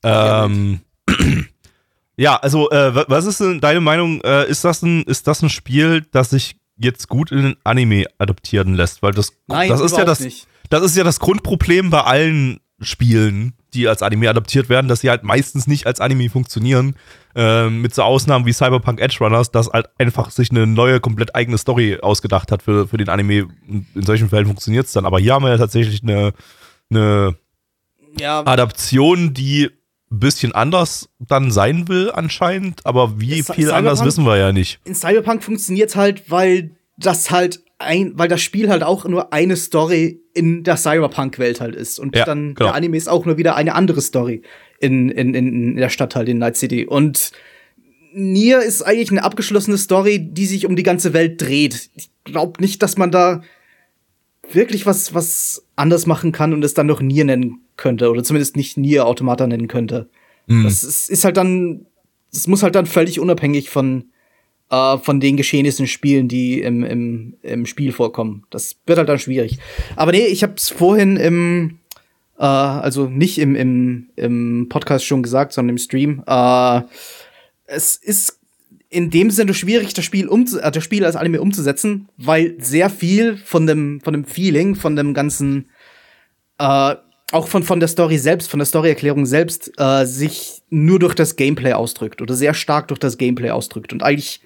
Ja, 0.05 0.45
Ähm, 0.45 0.81
ja, 2.17 2.37
also, 2.37 2.71
äh, 2.71 2.95
wa- 2.95 3.05
was 3.09 3.25
ist 3.25 3.41
denn 3.41 3.61
deine 3.61 3.81
Meinung? 3.81 4.21
Äh, 4.23 4.49
ist, 4.49 4.65
das 4.65 4.83
ein, 4.83 5.03
ist 5.05 5.27
das 5.27 5.43
ein 5.43 5.49
Spiel, 5.51 6.07
das 6.13 6.31
sich 6.31 6.57
jetzt 6.77 7.09
gut 7.09 7.33
in 7.33 7.43
den 7.43 7.57
Anime 7.65 8.05
adaptieren 8.19 8.75
lässt? 8.75 9.03
Weil 9.03 9.13
das, 9.13 9.33
Nein, 9.47 9.69
das 9.69 9.81
ist 9.81 9.97
ja 9.97 10.05
das, 10.05 10.21
nicht. 10.21 10.47
das 10.71 10.83
ist 10.83 10.97
ja 10.97 11.05
das 11.05 11.19
Grundproblem 11.21 11.91
bei 11.91 12.03
allen 12.03 12.61
Spielen, 12.81 13.55
die 13.75 13.89
als 13.89 14.03
Anime 14.03 14.31
adaptiert 14.31 14.69
werden, 14.69 14.87
dass 14.87 15.01
sie 15.01 15.11
halt 15.11 15.25
meistens 15.25 15.67
nicht 15.67 15.87
als 15.87 16.01
Anime 16.01 16.31
funktionieren. 16.31 16.95
Ähm, 17.35 17.83
mit 17.83 17.93
so 17.95 18.03
Ausnahmen 18.03 18.47
wie 18.47 18.53
Cyberpunk 18.53 19.01
Edge 19.01 19.17
Runners, 19.21 19.51
das 19.51 19.69
halt 19.69 19.89
einfach 19.99 20.31
sich 20.31 20.51
eine 20.53 20.67
neue, 20.67 21.01
komplett 21.01 21.35
eigene 21.35 21.59
Story 21.59 21.99
ausgedacht 22.01 22.51
hat 22.53 22.63
für, 22.63 22.87
für 22.89 22.97
den 22.97 23.09
Anime. 23.09 23.49
In 23.67 23.87
solchen 24.05 24.29
Fällen 24.29 24.47
funktioniert 24.47 24.87
es 24.87 24.93
dann. 24.93 25.07
Aber 25.07 25.19
hier 25.19 25.35
haben 25.35 25.45
wir 25.45 25.51
ja 25.51 25.59
tatsächlich 25.59 26.03
eine, 26.05 26.33
eine 26.91 27.37
Ja, 28.21 28.41
Adaption, 28.47 29.35
die 29.35 29.71
ein 30.11 30.19
bisschen 30.21 30.53
anders 30.53 31.09
dann 31.19 31.51
sein 31.51 31.87
will 31.89 32.11
anscheinend, 32.11 32.85
aber 32.87 33.21
wie 33.21 33.43
Cy- 33.43 33.53
viel 33.55 33.71
anders 33.71 33.99
Cyberpunk- 34.01 34.07
wissen 34.07 34.25
wir 34.25 34.37
ja 34.39 34.53
nicht. 34.53 34.81
in 34.85 34.95
Cyberpunk 34.95 35.43
funktioniert 35.45 35.97
halt, 35.97 36.31
weil 36.31 36.71
das 36.97 37.31
halt 37.31 37.63
ein, 37.79 38.13
weil 38.17 38.27
das 38.29 38.41
Spiel 38.41 38.71
halt 38.71 38.83
auch 38.83 39.05
nur 39.05 39.33
eine 39.33 39.55
Story 39.57 40.21
in 40.35 40.65
der 40.65 40.77
Cyberpunk-Welt 40.77 41.61
halt 41.61 41.77
ist. 41.77 42.01
Und 42.01 42.17
Ja, 42.17 42.25
dann 42.25 42.55
genau. 42.55 42.71
der 42.71 42.75
Anime 42.75 42.97
ist 42.97 43.09
auch 43.09 43.25
nur 43.25 43.37
wieder 43.37 43.55
eine 43.55 43.75
andere 43.75 44.01
Story 44.01 44.43
in, 44.81 45.11
in, 45.11 45.35
in, 45.35 45.47
in 45.71 45.77
der 45.77 45.89
Stadt 45.91 46.17
halt 46.17 46.29
in 46.29 46.39
Night 46.39 46.57
City. 46.57 46.87
Und 46.87 47.31
Nier 48.13 48.61
ist 48.63 48.83
eigentlich 48.83 49.11
eine 49.13 49.23
abgeschlossene 49.23 49.77
Story, 49.79 50.19
die 50.19 50.47
sich 50.47 50.67
um 50.67 50.75
die 50.75 50.83
ganze 50.83 51.13
Welt 51.13 51.41
dreht. 51.41 51.91
Ich 51.95 52.11
glaube 52.25 52.61
nicht, 52.61 52.83
dass 52.83 52.97
man 52.97 53.11
da 53.13 53.43
wirklich 54.51 54.87
was, 54.87 55.15
was 55.15 55.65
anders 55.77 56.07
machen 56.07 56.33
kann 56.33 56.53
und 56.55 56.65
es 56.65 56.75
dann 56.75 56.87
noch 56.87 57.01
Nier 57.01 57.25
nennen 57.27 57.61
könnte. 57.79 58.11
Oder 58.11 58.23
zumindest 58.23 58.57
nicht 58.57 58.77
Nier 58.77 59.07
Automata 59.07 59.47
nennen 59.47 59.69
könnte. 59.69 60.11
Hm. 60.49 60.65
Das 60.65 60.85
ist, 60.85 61.09
ist 61.09 61.25
halt 61.25 61.39
dann, 61.39 61.87
es 62.31 62.47
muss 62.47 62.63
halt 62.63 62.75
dann 62.75 62.85
völlig 62.85 63.19
unabhängig 63.19 63.71
von, 63.71 64.11
äh, 64.71 64.99
von 64.99 65.21
den 65.21 65.39
Geschehnissen 65.39 65.87
spielen, 65.87 66.29
die 66.29 66.61
im, 66.61 66.85
im, 66.85 67.37
im 67.43 67.65
Spiel 67.65 67.93
vorkommen. 67.93 68.45
Das 68.51 68.77
wird 68.87 68.99
halt 68.99 69.09
dann 69.09 69.19
schwierig. 69.19 69.59
Aber 69.97 70.13
nee, 70.13 70.27
ich 70.27 70.43
hab's 70.43 70.69
vorhin 70.69 71.17
im, 71.17 71.79
äh, 72.39 72.45
also 72.45 73.07
nicht 73.07 73.39
im, 73.39 73.55
im, 73.55 74.11
im 74.17 74.67
Podcast 74.69 75.07
schon 75.07 75.23
gesagt, 75.23 75.53
sondern 75.55 75.77
im 75.77 75.79
Stream. 75.79 76.23
Äh, 76.27 76.83
es 77.67 77.97
ist 77.97 78.39
in 78.91 79.11
dem 79.11 79.31
Sinne 79.31 79.55
schwierig, 79.55 79.93
das 79.93 80.05
Spiel, 80.05 80.29
umzu 80.29 80.59
äh, 80.59 80.71
das 80.71 80.83
Spiel 80.83 81.05
als 81.05 81.17
Anime 81.17 81.41
umzusetzen, 81.41 82.09
weil 82.17 82.55
sehr 82.59 82.91
viel 82.91 83.37
von 83.37 83.67
dem, 83.67 84.01
von 84.01 84.15
dem 84.15 84.25
Feeling, 84.25 84.75
von 84.75 84.97
dem 84.97 85.15
ganzen, 85.15 85.69
äh, 86.59 86.95
auch 87.33 87.49
von, 87.49 87.63
von 87.63 87.81
der 87.81 87.89
Story 87.89 88.19
selbst, 88.19 88.51
von 88.51 88.59
der 88.59 88.67
Storyerklärung 88.67 89.27
selbst, 89.27 89.73
äh, 89.79 90.07
sich 90.07 90.63
nur 90.71 90.99
durch 90.99 91.15
das 91.15 91.37
Gameplay 91.37 91.73
ausdrückt 91.73 92.23
oder 92.23 92.35
sehr 92.35 92.55
stark 92.55 92.89
durch 92.89 93.01
das 93.01 93.19
Gameplay 93.19 93.51
ausdrückt 93.51 93.93
und 93.93 94.03
eigentlich 94.03 94.41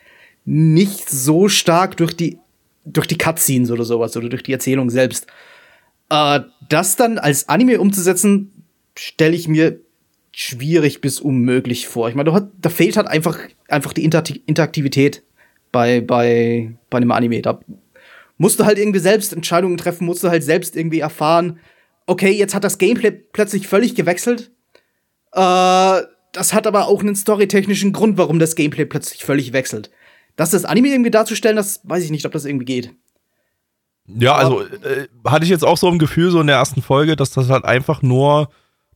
nicht 0.44 1.08
so 1.08 1.48
stark 1.48 1.96
durch 1.96 2.16
die, 2.16 2.38
durch 2.84 3.06
die 3.06 3.18
Cutscenes 3.18 3.70
oder 3.70 3.84
sowas 3.84 4.16
oder 4.16 4.28
durch 4.28 4.42
die 4.42 4.52
Erzählung 4.52 4.90
selbst. 4.90 5.26
Äh, 6.10 6.40
das 6.68 6.96
dann 6.96 7.18
als 7.18 7.48
Anime 7.48 7.80
umzusetzen, 7.80 8.52
stelle 8.96 9.36
ich 9.36 9.46
mir 9.46 9.78
schwierig 10.32 11.00
bis 11.00 11.20
unmöglich 11.20 11.86
vor. 11.86 12.08
Ich 12.08 12.14
meine, 12.14 12.32
hat, 12.32 12.48
da 12.60 12.68
fehlt 12.68 12.96
halt 12.96 13.06
einfach, 13.06 13.38
einfach 13.68 13.92
die 13.92 14.04
Inter 14.04 14.24
Interaktivität 14.46 15.22
bei, 15.70 16.00
bei, 16.00 16.72
bei 16.90 16.96
einem 16.96 17.12
Anime. 17.12 17.42
Da 17.42 17.60
musst 18.38 18.58
du 18.58 18.64
halt 18.64 18.78
irgendwie 18.78 18.98
selbst 18.98 19.32
Entscheidungen 19.32 19.76
treffen, 19.76 20.06
musst 20.06 20.24
du 20.24 20.28
halt 20.28 20.42
selbst 20.42 20.74
irgendwie 20.74 21.00
erfahren, 21.00 21.60
okay, 22.06 22.30
jetzt 22.30 22.54
hat 22.54 22.64
das 22.64 22.78
Gameplay 22.78 23.10
plötzlich 23.10 23.68
völlig 23.68 23.94
gewechselt. 23.94 24.50
Äh, 25.32 26.02
das 26.32 26.54
hat 26.54 26.66
aber 26.66 26.88
auch 26.88 27.00
einen 27.00 27.14
storytechnischen 27.14 27.92
Grund, 27.92 28.18
warum 28.18 28.38
das 28.38 28.56
Gameplay 28.56 28.84
plötzlich 28.84 29.24
völlig 29.24 29.52
wechselt. 29.52 29.90
Das 30.36 30.50
das 30.50 30.64
Anime 30.64 30.88
irgendwie 30.88 31.10
darzustellen, 31.10 31.56
das 31.56 31.80
weiß 31.84 32.04
ich 32.04 32.10
nicht, 32.10 32.24
ob 32.24 32.32
das 32.32 32.44
irgendwie 32.44 32.64
geht. 32.64 32.94
Ja, 34.06 34.34
also 34.34 34.62
äh, 34.62 35.08
hatte 35.26 35.44
ich 35.44 35.50
jetzt 35.50 35.64
auch 35.64 35.76
so 35.76 35.88
ein 35.88 35.98
Gefühl, 35.98 36.30
so 36.30 36.40
in 36.40 36.46
der 36.46 36.56
ersten 36.56 36.82
Folge, 36.82 37.16
dass 37.16 37.30
das 37.30 37.50
halt 37.50 37.64
einfach 37.64 38.02
nur 38.02 38.48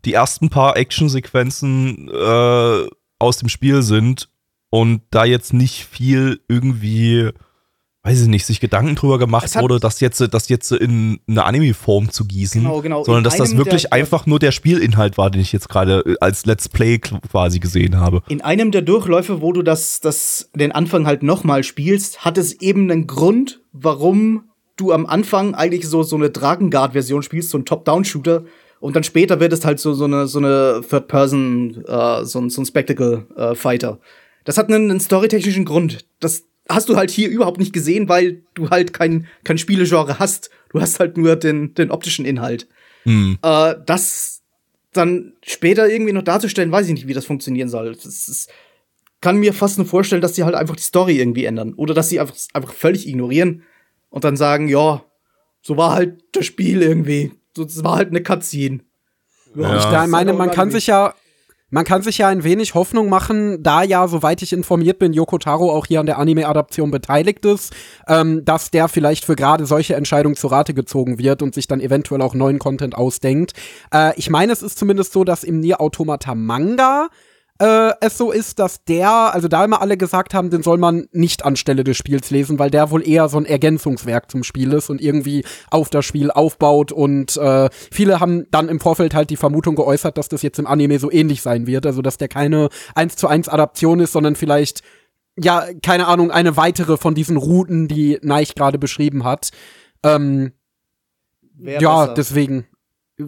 die 0.05 0.15
ersten 0.15 0.51
paar 0.51 0.77
Actionsequenzen 0.77 2.09
äh, 2.09 2.89
aus 3.19 3.39
dem 3.39 3.49
Spiel 3.49 3.83
sind 3.83 4.29
und 4.71 5.03
da 5.11 5.25
jetzt 5.25 5.53
nicht 5.53 5.85
viel 5.85 6.41
irgendwie, 6.49 7.31
weiß 8.07 8.23
ich 8.23 8.29
nicht, 8.29 8.47
sich 8.47 8.61
Gedanken 8.61 8.95
drüber 8.95 9.19
gemacht 9.19 9.55
hat- 9.55 9.63
wurde, 9.63 9.81
das 9.81 10.01
jetzt, 10.01 10.21
das 10.33 10.49
jetzt 10.49 10.71
in 10.73 11.19
eine 11.29 11.45
Anime-Form 11.45 12.11
zu 12.11 12.25
gießen, 12.25 12.63
Genau, 12.63 12.81
genau. 12.81 13.05
sondern 13.05 13.21
In 13.21 13.25
dass 13.25 13.37
das 13.37 13.57
wirklich 13.57 13.83
der- 13.83 13.93
einfach 13.93 14.27
nur 14.27 14.39
der 14.39 14.53
Spielinhalt 14.53 15.19
war, 15.19 15.31
den 15.31 15.41
ich 15.43 15.53
jetzt 15.53 15.69
gerade 15.69 16.01
äh, 16.07 16.15
als 16.21 16.47
Let's 16.47 16.69
Play 16.69 16.99
quasi 16.99 17.59
gesehen 17.59 17.99
habe. 17.99 18.23
In 18.29 18.41
einem 18.41 18.71
der 18.71 18.83
Durchläufe, 18.83 19.41
wo 19.43 19.53
du 19.53 19.63
das, 19.63 20.01
das, 20.01 20.51
den 20.55 20.73
Anfang 20.73 21.07
halt 21.07 21.23
nochmal 21.23 21.65
spielst, 21.65 22.25
hat 22.25 22.39
es 22.39 22.53
eben 22.61 22.91
einen 22.91 23.07
Grund, 23.07 23.61
warum 23.73 24.45
du 24.77 24.93
am 24.93 25.07
Anfang 25.07 25.55
eigentlich 25.55 25.89
so, 25.89 26.03
so 26.03 26.17
eine 26.17 26.31
Drakengard-Version 26.31 27.23
spielst, 27.23 27.51
so 27.51 27.59
ein 27.59 27.65
Top-Down-Shooter. 27.65 28.45
Und 28.79 28.95
dann 28.95 29.05
später 29.05 29.41
wird 29.41 29.53
es 29.53 29.65
halt 29.65 29.81
so, 29.81 29.95
so 29.95 30.05
eine, 30.05 30.27
so 30.29 30.39
eine 30.39 30.83
Third-Person, 30.89 31.85
äh, 31.89 32.25
so, 32.25 32.39
ein- 32.41 32.51
so 32.51 32.61
ein 32.63 32.67
Spectacle-Fighter. 32.67 33.99
das 34.45 34.59
hat 34.59 34.69
einen, 34.69 34.91
einen 34.91 35.01
storytechnischen 35.01 35.65
Grund. 35.65 36.07
Das 36.21 36.45
hast 36.69 36.89
du 36.89 36.97
halt 36.97 37.11
hier 37.11 37.29
überhaupt 37.29 37.59
nicht 37.59 37.73
gesehen, 37.73 38.09
weil 38.09 38.43
du 38.55 38.71
halt 38.71 38.93
kein, 38.93 39.27
kein 39.45 39.59
Spielegenre 39.59 40.19
hast. 40.19 40.51
Du 40.71 40.81
hast 40.81 41.01
halt 41.01 41.17
nur 41.17 41.37
den, 41.37 41.75
den 41.75 41.91
optischen 41.91 42.25
Inhalt. 42.25 42.69
Hm. 43.05 43.39
Äh, 43.43 43.75
das 43.85 44.43
dann 44.93 45.35
später 45.43 45.89
irgendwie 45.89 46.13
noch 46.13 46.23
darzustellen, 46.23 46.73
weiß 46.73 46.87
ich 46.87 46.95
nicht, 46.95 47.07
wie 47.07 47.15
das 47.15 47.27
funktionieren 47.27 47.69
soll. 47.69 47.95
Das 47.95 48.29
ist, 48.29 48.51
kann 49.21 49.37
mir 49.37 49.53
fast 49.53 49.79
nur 49.79 49.87
vorstellen, 49.87 50.23
dass 50.23 50.33
die 50.33 50.45
halt 50.45 50.55
einfach 50.55 50.77
die 50.77 50.83
Story 50.83 51.19
irgendwie 51.19 51.45
ändern. 51.45 51.75
Oder 51.75 51.95
dass 51.95 52.09
sie 52.09 52.21
einfach, 52.21 52.37
einfach 52.53 52.73
völlig 52.73 53.07
ignorieren 53.07 53.63
und 54.09 54.25
dann 54.25 54.37
sagen, 54.37 54.69
ja, 54.69 55.05
so 55.63 55.77
war 55.77 55.93
halt 55.93 56.23
das 56.33 56.47
Spiel 56.47 56.83
irgendwie. 56.83 57.33
Das 57.55 57.83
war 57.85 57.97
halt 57.97 58.09
eine 58.09 58.23
Cutscene. 58.23 58.81
Ja. 59.55 59.77
Ich 59.77 59.85
da 59.85 60.07
meine, 60.07 60.33
man 60.33 60.51
kann 60.51 60.71
sich 60.71 60.87
ja 60.87 61.15
man 61.71 61.85
kann 61.85 62.03
sich 62.03 62.19
ja 62.19 62.29
ein 62.29 62.45
wenig 62.45 62.75
Hoffnung 62.75 63.09
machen, 63.09 63.63
da 63.63 63.83
ja, 63.83 64.07
soweit 64.07 64.41
ich 64.43 64.53
informiert 64.53 64.99
bin, 64.99 65.13
Yoko 65.13 65.39
Taro 65.39 65.73
auch 65.73 65.87
hier 65.87 66.01
an 66.01 66.07
der 66.07 66.19
Anime-Adaption 66.19 66.91
beteiligt 66.91 67.45
ist, 67.45 67.75
ähm, 68.07 68.45
dass 68.45 68.71
der 68.71 68.89
vielleicht 68.89 69.25
für 69.25 69.35
gerade 69.35 69.67
solche 69.67 69.97
Entscheidungen 69.97 70.37
zu 70.37 70.47
Rate 70.47 70.75
gezogen 70.75 71.19
wird 71.19 71.43
und 71.43 71.55
sich 71.55 71.67
dann 71.67 71.81
eventuell 71.81 72.23
auch 72.23 72.35
neuen 72.35 72.61
Content 72.61 72.95
ausdenkt. 72.95 73.55
Äh, 73.93 74.13
ich 74.17 74.31
meine, 74.31 74.53
es 74.53 74.63
ist 74.63 74.79
zumindest 74.79 75.13
so, 75.13 75.25
dass 75.25 75.43
im 75.43 75.59
Nier 75.59 75.81
Automata 75.81 76.35
Manga 76.37 77.09
äh, 77.59 77.93
es 78.01 78.19
so 78.19 78.31
ist, 78.31 78.59
dass 78.59 78.85
der, 78.85 79.11
also 79.11 79.49
da 79.49 79.65
immer 79.65 79.81
alle 79.81 79.97
gesagt 79.97 80.35
haben, 80.35 80.51
den 80.51 80.63
soll 80.63 80.79
man 80.79 81.09
nicht 81.13 81.45
anstelle 81.45 81.85
des 81.85 81.97
Spiels 81.97 82.31
lesen, 82.31 82.59
weil 82.59 82.71
der 82.71 82.91
wohl 82.91 83.07
eher 83.07 83.29
so 83.29 83.39
ein 83.39 83.47
Ergänzungswerk 83.47 84.31
zum 84.31 84.45
Spiel 84.45 84.73
ist 84.73 84.91
und 84.91 85.01
irgendwie 85.01 85.45
auf 85.71 85.89
das 85.91 86.05
Spiel 86.05 86.31
aufbaut 86.31 86.93
und 86.93 87.37
äh, 87.37 87.69
viele 87.91 88.21
haben 88.21 88.47
dann 88.51 88.69
im 88.69 88.81
Vorfeld 88.81 89.15
halt 89.15 89.31
die 89.31 89.37
Vermutung 89.37 89.75
geäußert, 89.77 90.19
dass 90.19 90.29
das 90.29 90.43
jetzt 90.43 90.59
im 90.59 90.67
Anime 90.67 90.99
so 90.99 91.11
ähnlich 91.11 91.43
sein 91.43 91.67
wird, 91.67 91.87
also 91.87 92.03
dass 92.03 92.19
der 92.19 92.29
keine 92.29 92.69
1 92.95 93.17
zu 93.17 93.29
1 93.29 93.49
Adaption 93.49 94.01
ist, 94.01 94.13
sondern 94.13 94.37
vielleicht 94.37 94.83
ja, 95.39 95.67
keine 95.83 96.07
Ahnung, 96.07 96.31
eine 96.31 96.57
weitere 96.57 96.97
von 96.97 97.15
diesen 97.15 97.37
Routen, 97.37 97.89
die 97.89 98.19
Neich 98.23 98.55
gerade 98.55 98.79
beschrieben 98.79 99.25
hat. 99.25 99.51
Ähm, 100.03 100.53
ja, 101.59 101.79
besser. 101.79 102.15
deswegen 102.15 102.67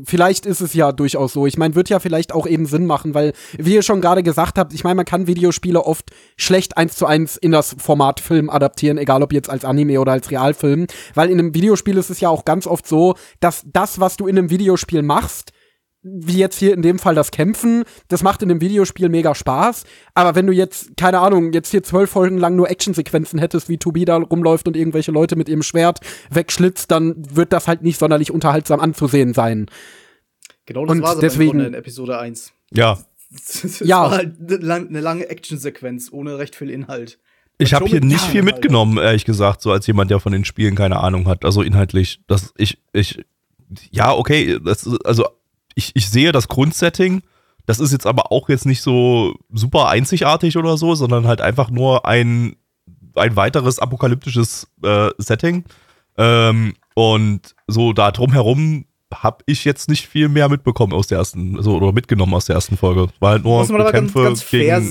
vielleicht 0.05 0.47
ist 0.47 0.61
es 0.61 0.75
ja 0.75 0.93
durchaus 0.93 1.33
so. 1.33 1.47
Ich 1.47 1.57
meine, 1.57 1.75
wird 1.75 1.89
ja 1.89 1.99
vielleicht 1.99 2.33
auch 2.33 2.47
eben 2.47 2.67
Sinn 2.67 2.87
machen, 2.87 3.15
weil, 3.15 3.33
wie 3.57 3.75
ihr 3.75 3.83
schon 3.83 4.01
gerade 4.01 4.23
gesagt 4.23 4.59
habt, 4.59 4.73
ich 4.73 4.85
meine, 4.85 4.97
man 4.97 5.05
kann 5.05 5.27
Videospiele 5.27 5.85
oft 5.85 6.11
schlecht 6.37 6.77
eins 6.77 6.97
zu 6.97 7.07
eins 7.07 7.37
in 7.37 7.53
das 7.53 7.77
Format 7.79 8.21
Film 8.21 8.51
adaptieren, 8.51 8.99
egal 8.99 9.23
ob 9.23 9.33
jetzt 9.33 9.51
als 9.51 9.65
Anime 9.65 10.01
oder 10.01 10.13
als 10.13 10.31
Realfilm, 10.31 10.87
weil 11.15 11.31
in 11.31 11.39
einem 11.39 11.55
Videospiel 11.55 11.97
ist 11.97 12.11
es 12.11 12.21
ja 12.21 12.29
auch 12.29 12.45
ganz 12.45 12.67
oft 12.67 12.87
so, 12.87 13.15
dass 13.41 13.63
das, 13.73 14.01
was 14.01 14.17
du 14.17 14.27
in 14.27 14.39
einem 14.39 14.51
Videospiel 14.51 15.03
machst, 15.03 15.53
wie 16.13 16.39
jetzt 16.39 16.59
hier 16.59 16.75
in 16.75 16.83
dem 16.83 16.99
Fall 16.99 17.15
das 17.15 17.31
Kämpfen, 17.31 17.85
das 18.09 18.23
macht 18.23 18.43
in 18.43 18.49
dem 18.49 18.61
Videospiel 18.61 19.09
mega 19.09 19.35
Spaß. 19.35 19.85
Aber 20.15 20.35
wenn 20.35 20.47
du 20.47 20.53
jetzt, 20.53 20.97
keine 20.97 21.21
Ahnung, 21.21 21.53
jetzt 21.53 21.71
hier 21.71 21.83
zwölf 21.83 22.11
Folgen 22.11 22.39
lang 22.39 22.57
nur 22.57 22.71
Actionsequenzen 22.71 23.39
hättest, 23.39 23.69
wie 23.69 23.79
Tobi 23.79 24.05
da 24.05 24.17
rumläuft 24.17 24.69
und 24.69 24.77
irgendwelche 24.77 25.13
Leute 25.13 25.37
mit 25.37 25.49
ihrem 25.49 25.63
Schwert 25.63 26.01
wegschlitzt, 26.31 26.91
dann 26.91 27.15
wird 27.35 27.53
das 27.53 27.69
halt 27.69 27.83
nicht 27.83 27.99
sonderlich 27.99 28.31
unterhaltsam 28.31 28.81
anzusehen 28.81 29.35
sein. 29.35 29.67
Genau 30.67 30.85
das 30.85 31.01
war 31.01 31.19
deswegen 31.19 31.61
in 31.61 31.75
Episode 31.75 32.19
1. 32.19 32.53
Ja. 32.73 32.99
Es 33.31 33.81
ja. 33.81 34.01
war 34.01 34.11
halt 34.13 34.37
eine, 34.41 34.57
lang, 34.57 34.89
eine 34.89 35.01
lange 35.01 35.29
Actionsequenz 35.29 36.09
ohne 36.13 36.39
recht 36.39 36.57
viel 36.57 36.71
Inhalt. 36.71 37.19
Ich 37.59 37.75
habe 37.75 37.87
hier 37.87 38.01
nicht 38.01 38.25
viel 38.25 38.43
mitgenommen, 38.43 38.99
ehrlich 38.99 39.25
gesagt, 39.25 39.61
so 39.61 39.73
als 39.73 39.87
jemand, 39.87 40.11
der 40.11 40.21
von 40.21 40.33
den 40.33 40.45
Spielen 40.45 40.77
keine 40.77 41.01
Ahnung 41.01 41.27
hat. 41.27 41.45
Also 41.45 41.63
inhaltlich, 41.63 42.21
das 42.27 42.55
ich 42.57 42.79
ich 42.93 43.21
ja 43.91 44.15
okay, 44.15 44.59
das, 44.65 44.89
also 45.05 45.27
ich, 45.79 45.93
ich 45.95 46.11
sehe 46.11 46.33
das 46.33 46.49
Grundsetting. 46.49 47.23
Das 47.65 47.79
ist 47.79 47.93
jetzt 47.93 48.07
aber 48.07 48.33
auch 48.33 48.49
jetzt 48.49 48.67
nicht 48.67 48.83
so 48.83 49.35
super 49.53 49.89
einzigartig 49.89 50.57
oder 50.57 50.77
so, 50.77 50.95
sondern 50.95 51.27
halt 51.27 51.41
einfach 51.41 51.71
nur 51.71 52.05
ein, 52.05 52.57
ein 53.15 53.37
weiteres 53.37 53.79
apokalyptisches 53.79 54.67
äh, 54.83 55.11
Setting. 55.19 55.65
Ähm, 56.17 56.75
und 56.95 57.55
so 57.69 57.93
da 57.93 58.11
drumherum 58.11 58.87
habe 59.15 59.45
ich 59.47 59.65
jetzt 59.65 59.89
nicht 59.89 60.09
viel 60.09 60.29
mehr 60.29 60.49
mitbekommen 60.49 60.93
aus 60.93 61.07
der 61.07 61.19
ersten, 61.19 61.57
also, 61.57 61.77
oder 61.77 61.93
mitgenommen 61.93 62.35
aus 62.35 62.47
der 62.47 62.57
ersten 62.57 62.77
Folge. 62.77 63.09
War 63.21 63.31
halt 63.33 63.45
nur 63.45 63.61
muss 63.61 63.69
man 63.69 63.87
Kämpfe 63.93 64.25
ganz, 64.25 64.41
ganz 64.41 64.43
fair, 64.43 64.83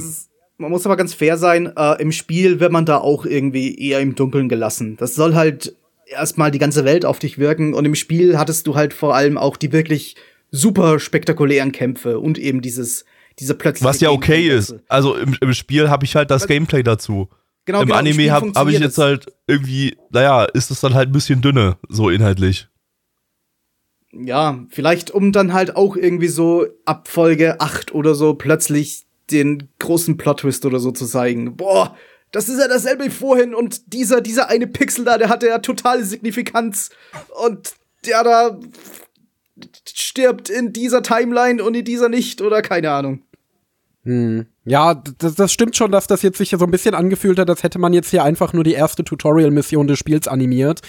Man 0.57 0.71
muss 0.71 0.85
aber 0.85 0.95
ganz 0.95 1.13
fair 1.13 1.37
sein, 1.37 1.73
äh, 1.75 2.01
im 2.01 2.13
Spiel 2.13 2.61
wird 2.61 2.71
man 2.71 2.85
da 2.85 2.99
auch 2.99 3.25
irgendwie 3.25 3.77
eher 3.77 3.99
im 3.99 4.15
Dunkeln 4.15 4.47
gelassen. 4.47 4.95
Das 4.97 5.15
soll 5.15 5.35
halt 5.35 5.75
erstmal 6.05 6.51
die 6.51 6.59
ganze 6.59 6.85
Welt 6.85 7.05
auf 7.05 7.19
dich 7.19 7.37
wirken 7.37 7.73
und 7.73 7.83
im 7.83 7.95
Spiel 7.95 8.37
hattest 8.37 8.65
du 8.67 8.75
halt 8.75 8.93
vor 8.93 9.13
allem 9.13 9.37
auch 9.37 9.57
die 9.57 9.73
wirklich 9.73 10.15
super 10.57 10.99
spektakulären 10.99 11.71
Kämpfe 11.71 12.19
und 12.19 12.37
eben 12.37 12.61
dieses, 12.61 13.05
diese 13.39 13.55
plötzliche. 13.55 13.87
Was 13.87 13.99
ja 13.99 14.09
okay 14.09 14.47
ist. 14.47 14.75
Also 14.87 15.15
im, 15.15 15.37
im 15.39 15.53
Spiel 15.53 15.89
habe 15.89 16.05
ich 16.05 16.15
halt 16.15 16.31
das 16.31 16.47
Gameplay 16.47 16.83
dazu. 16.83 17.29
Genau, 17.65 17.81
Im 17.81 17.87
genau, 17.87 17.99
Anime 17.99 18.31
habe 18.31 18.51
hab 18.55 18.69
ich 18.69 18.79
jetzt 18.79 18.97
halt 18.97 19.25
irgendwie, 19.45 19.97
naja, 20.09 20.45
ist 20.45 20.71
es 20.71 20.79
dann 20.79 20.93
halt 20.93 21.09
ein 21.09 21.11
bisschen 21.11 21.41
dünne, 21.41 21.77
so 21.89 22.09
inhaltlich. 22.09 22.69
Ja, 24.13 24.65
vielleicht 24.69 25.11
um 25.11 25.33
dann 25.33 25.51
halt 25.51 25.75
auch 25.75 25.97
irgendwie 25.97 26.29
so 26.29 26.65
ab 26.85 27.09
Folge 27.09 27.59
8 27.59 27.93
oder 27.93 28.15
so 28.15 28.35
plötzlich 28.35 29.05
den 29.31 29.67
großen 29.79 30.15
Plot-Twist 30.15 30.65
oder 30.65 30.79
so 30.79 30.91
zu 30.91 31.05
zeigen. 31.05 31.57
Boah, 31.57 31.97
das 32.31 32.47
ist 32.47 32.59
ja 32.59 32.69
dasselbe 32.69 33.05
wie 33.05 33.09
vorhin 33.09 33.53
und 33.53 33.93
dieser, 33.93 34.21
dieser 34.21 34.49
eine 34.49 34.67
Pixel 34.67 35.03
da, 35.03 35.17
der 35.17 35.27
hatte 35.27 35.47
ja 35.47 35.59
totale 35.59 36.05
Signifikanz 36.05 36.89
und 37.45 37.75
der 38.05 38.23
da 38.23 38.59
stirbt 39.87 40.49
in 40.49 40.73
dieser 40.73 41.03
Timeline 41.03 41.63
und 41.63 41.75
in 41.75 41.85
dieser 41.85 42.09
nicht 42.09 42.41
oder 42.41 42.61
keine 42.61 42.91
Ahnung. 42.91 43.23
Hm. 44.07 44.45
Ja, 44.63 44.95
das, 44.95 45.35
das 45.35 45.51
stimmt 45.51 45.75
schon, 45.75 45.91
dass 45.91 46.07
das 46.07 46.21
jetzt 46.21 46.37
sich 46.37 46.51
so 46.51 46.63
ein 46.63 46.71
bisschen 46.71 46.95
angefühlt 46.95 47.37
hat, 47.39 47.49
als 47.49 47.63
hätte 47.63 47.77
man 47.77 47.91
jetzt 47.91 48.09
hier 48.09 48.23
einfach 48.23 48.53
nur 48.53 48.63
die 48.63 48.71
erste 48.71 49.03
Tutorial-Mission 49.03 49.85
des 49.85 49.99
Spiels 49.99 50.29
animiert. 50.29 50.79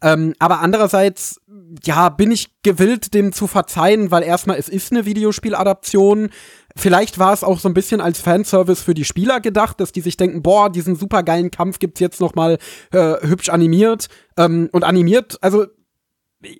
Ähm, 0.00 0.32
aber 0.38 0.60
andererseits, 0.60 1.40
ja, 1.82 2.08
bin 2.08 2.30
ich 2.30 2.62
gewillt, 2.62 3.14
dem 3.14 3.32
zu 3.32 3.48
verzeihen, 3.48 4.12
weil 4.12 4.22
erstmal 4.22 4.58
es 4.58 4.68
ist 4.68 4.92
eine 4.92 5.06
Videospieladaption. 5.06 6.30
Vielleicht 6.76 7.18
war 7.18 7.32
es 7.32 7.42
auch 7.42 7.58
so 7.58 7.68
ein 7.68 7.74
bisschen 7.74 8.00
als 8.00 8.20
Fanservice 8.20 8.82
für 8.84 8.94
die 8.94 9.04
Spieler 9.04 9.40
gedacht, 9.40 9.80
dass 9.80 9.90
die 9.90 10.00
sich 10.00 10.16
denken, 10.16 10.42
boah, 10.42 10.70
diesen 10.70 10.94
supergeilen 10.94 11.50
Kampf 11.50 11.80
gibt's 11.80 11.98
jetzt 11.98 12.20
noch 12.20 12.36
mal 12.36 12.58
äh, 12.92 13.14
hübsch 13.26 13.48
animiert 13.48 14.08
ähm, 14.36 14.68
und 14.70 14.84
animiert. 14.84 15.38
Also 15.40 15.66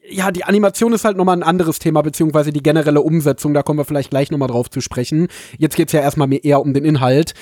ja, 0.08 0.30
die 0.32 0.44
Animation 0.44 0.92
ist 0.92 1.04
halt 1.04 1.16
nochmal 1.16 1.36
ein 1.36 1.42
anderes 1.42 1.78
Thema, 1.78 2.02
beziehungsweise 2.02 2.52
die 2.52 2.62
generelle 2.62 3.00
Umsetzung, 3.00 3.54
da 3.54 3.62
kommen 3.62 3.78
wir 3.78 3.84
vielleicht 3.84 4.10
gleich 4.10 4.30
nochmal 4.30 4.48
drauf 4.48 4.70
zu 4.70 4.80
sprechen. 4.80 5.28
Jetzt 5.56 5.76
geht's 5.76 5.92
ja 5.92 6.00
erstmal 6.00 6.28
mehr 6.28 6.44
eher 6.44 6.60
um 6.60 6.74
den 6.74 6.84
Inhalt. 6.84 7.34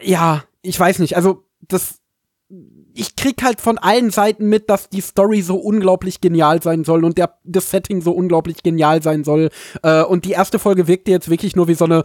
Ja, 0.00 0.44
ich 0.62 0.78
weiß 0.78 1.00
nicht, 1.00 1.16
also 1.16 1.44
das, 1.60 2.00
ich 2.94 3.14
krieg 3.14 3.42
halt 3.42 3.60
von 3.60 3.76
allen 3.76 4.10
Seiten 4.10 4.48
mit, 4.48 4.70
dass 4.70 4.88
die 4.88 5.02
Story 5.02 5.42
so 5.42 5.56
unglaublich 5.56 6.20
genial 6.20 6.62
sein 6.62 6.84
soll 6.84 7.04
und 7.04 7.18
der, 7.18 7.38
das 7.44 7.70
Setting 7.70 8.00
so 8.00 8.12
unglaublich 8.12 8.62
genial 8.62 9.02
sein 9.02 9.22
soll. 9.22 9.50
Äh, 9.82 10.02
und 10.02 10.24
die 10.24 10.32
erste 10.32 10.58
Folge 10.58 10.88
wirkte 10.88 11.10
jetzt 11.10 11.28
wirklich 11.28 11.54
nur 11.56 11.68
wie 11.68 11.74
so 11.74 11.84
eine 11.84 12.04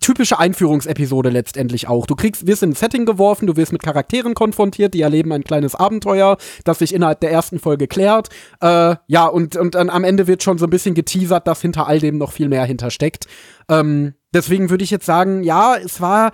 typische 0.00 0.38
Einführungsepisode 0.38 1.28
letztendlich 1.28 1.86
auch. 1.86 2.06
Du 2.06 2.16
kriegst, 2.16 2.46
wirst 2.46 2.62
in 2.62 2.70
ein 2.70 2.74
Setting 2.74 3.04
geworfen, 3.04 3.46
du 3.46 3.56
wirst 3.56 3.72
mit 3.72 3.82
Charakteren 3.82 4.34
konfrontiert, 4.34 4.94
die 4.94 5.02
erleben 5.02 5.32
ein 5.32 5.44
kleines 5.44 5.74
Abenteuer, 5.74 6.38
das 6.64 6.78
sich 6.78 6.94
innerhalb 6.94 7.20
der 7.20 7.30
ersten 7.30 7.58
Folge 7.58 7.86
klärt. 7.86 8.30
Äh, 8.60 8.96
ja, 9.06 9.26
und, 9.26 9.56
und 9.56 9.74
dann 9.74 9.90
am 9.90 10.04
Ende 10.04 10.26
wird 10.26 10.42
schon 10.42 10.58
so 10.58 10.66
ein 10.66 10.70
bisschen 10.70 10.94
geteasert, 10.94 11.46
dass 11.46 11.60
hinter 11.60 11.86
all 11.86 11.98
dem 11.98 12.16
noch 12.16 12.32
viel 12.32 12.48
mehr 12.48 12.64
hintersteckt. 12.64 13.26
Ähm, 13.68 14.14
deswegen 14.32 14.70
würde 14.70 14.84
ich 14.84 14.90
jetzt 14.90 15.06
sagen, 15.06 15.42
ja, 15.42 15.76
es 15.76 16.00
war 16.00 16.32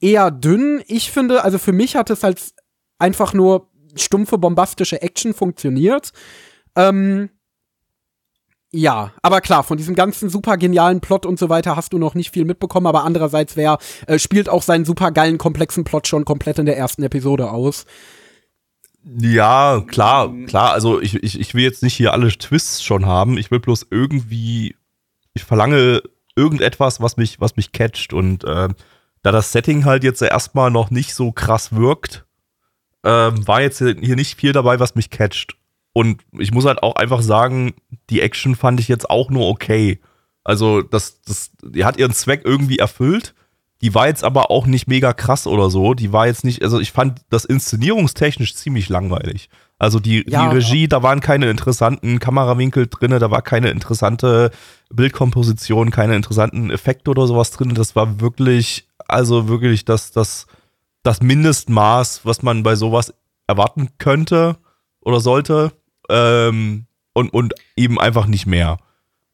eher 0.00 0.30
dünn. 0.30 0.82
Ich 0.86 1.10
finde, 1.10 1.44
also 1.44 1.58
für 1.58 1.72
mich 1.72 1.96
hat 1.96 2.10
es 2.10 2.24
als 2.24 2.54
einfach 2.98 3.32
nur 3.32 3.70
stumpfe, 3.96 4.36
bombastische 4.36 5.00
Action 5.00 5.32
funktioniert. 5.32 6.12
Ähm, 6.76 7.30
ja, 8.74 9.12
aber 9.20 9.42
klar, 9.42 9.64
von 9.64 9.76
diesem 9.76 9.94
ganzen 9.94 10.30
super 10.30 10.56
genialen 10.56 11.00
Plot 11.00 11.26
und 11.26 11.38
so 11.38 11.50
weiter 11.50 11.76
hast 11.76 11.92
du 11.92 11.98
noch 11.98 12.14
nicht 12.14 12.32
viel 12.32 12.46
mitbekommen, 12.46 12.86
aber 12.86 13.04
andererseits, 13.04 13.54
wer 13.54 13.78
äh, 14.06 14.18
spielt 14.18 14.48
auch 14.48 14.62
seinen 14.62 14.86
super 14.86 15.12
geilen, 15.12 15.36
komplexen 15.36 15.84
Plot 15.84 16.08
schon 16.08 16.24
komplett 16.24 16.58
in 16.58 16.64
der 16.64 16.78
ersten 16.78 17.02
Episode 17.02 17.50
aus. 17.50 17.84
Ja, 19.04 19.82
klar, 19.86 20.32
klar. 20.46 20.72
Also 20.72 21.00
ich, 21.00 21.22
ich, 21.22 21.38
ich 21.38 21.54
will 21.54 21.64
jetzt 21.64 21.82
nicht 21.82 21.94
hier 21.94 22.12
alle 22.12 22.28
Twists 22.28 22.82
schon 22.82 23.04
haben. 23.04 23.36
Ich 23.36 23.50
will 23.50 23.60
bloß 23.60 23.88
irgendwie, 23.90 24.76
ich 25.34 25.44
verlange 25.44 26.02
irgendetwas, 26.34 27.00
was 27.00 27.16
mich, 27.16 27.40
was 27.40 27.56
mich 27.56 27.72
catcht. 27.72 28.12
Und 28.12 28.44
äh, 28.44 28.68
da 29.22 29.32
das 29.32 29.52
Setting 29.52 29.84
halt 29.84 30.04
jetzt 30.04 30.22
erstmal 30.22 30.70
noch 30.70 30.90
nicht 30.90 31.14
so 31.14 31.32
krass 31.32 31.72
wirkt, 31.72 32.24
äh, 33.02 33.08
war 33.08 33.60
jetzt 33.60 33.78
hier 33.78 34.16
nicht 34.16 34.38
viel 34.38 34.52
dabei, 34.52 34.78
was 34.80 34.94
mich 34.94 35.10
catcht. 35.10 35.56
Und 35.92 36.22
ich 36.38 36.52
muss 36.52 36.64
halt 36.64 36.82
auch 36.82 36.96
einfach 36.96 37.22
sagen, 37.22 37.74
die 38.10 38.20
Action 38.20 38.54
fand 38.56 38.80
ich 38.80 38.88
jetzt 38.88 39.10
auch 39.10 39.30
nur 39.30 39.48
okay. 39.48 40.00
Also, 40.44 40.82
das, 40.82 41.20
das, 41.22 41.52
die 41.62 41.84
hat 41.84 41.98
ihren 41.98 42.12
Zweck 42.12 42.42
irgendwie 42.44 42.78
erfüllt. 42.78 43.34
Die 43.82 43.94
war 43.94 44.06
jetzt 44.06 44.22
aber 44.22 44.50
auch 44.50 44.66
nicht 44.66 44.86
mega 44.86 45.12
krass 45.12 45.46
oder 45.46 45.68
so. 45.68 45.94
Die 45.94 46.12
war 46.12 46.28
jetzt 46.28 46.44
nicht, 46.44 46.62
also 46.62 46.78
ich 46.78 46.92
fand 46.92 47.20
das 47.30 47.44
inszenierungstechnisch 47.44 48.54
ziemlich 48.54 48.88
langweilig. 48.88 49.48
Also 49.82 49.98
die, 49.98 50.24
ja, 50.28 50.48
die 50.48 50.54
Regie, 50.54 50.86
da 50.86 51.02
waren 51.02 51.18
keine 51.18 51.50
interessanten 51.50 52.20
Kamerawinkel 52.20 52.86
drin, 52.86 53.10
da 53.10 53.32
war 53.32 53.42
keine 53.42 53.70
interessante 53.70 54.52
Bildkomposition, 54.90 55.90
keine 55.90 56.14
interessanten 56.14 56.70
Effekte 56.70 57.10
oder 57.10 57.26
sowas 57.26 57.50
drin. 57.50 57.74
Das 57.74 57.96
war 57.96 58.20
wirklich, 58.20 58.86
also 59.08 59.48
wirklich 59.48 59.84
das, 59.84 60.12
das, 60.12 60.46
das 61.02 61.20
Mindestmaß, 61.20 62.20
was 62.22 62.42
man 62.42 62.62
bei 62.62 62.76
sowas 62.76 63.12
erwarten 63.48 63.88
könnte 63.98 64.56
oder 65.00 65.18
sollte 65.18 65.72
ähm, 66.12 66.86
und, 67.14 67.32
und 67.32 67.54
eben 67.76 68.00
einfach 68.00 68.26
nicht 68.26 68.46
mehr. 68.46 68.78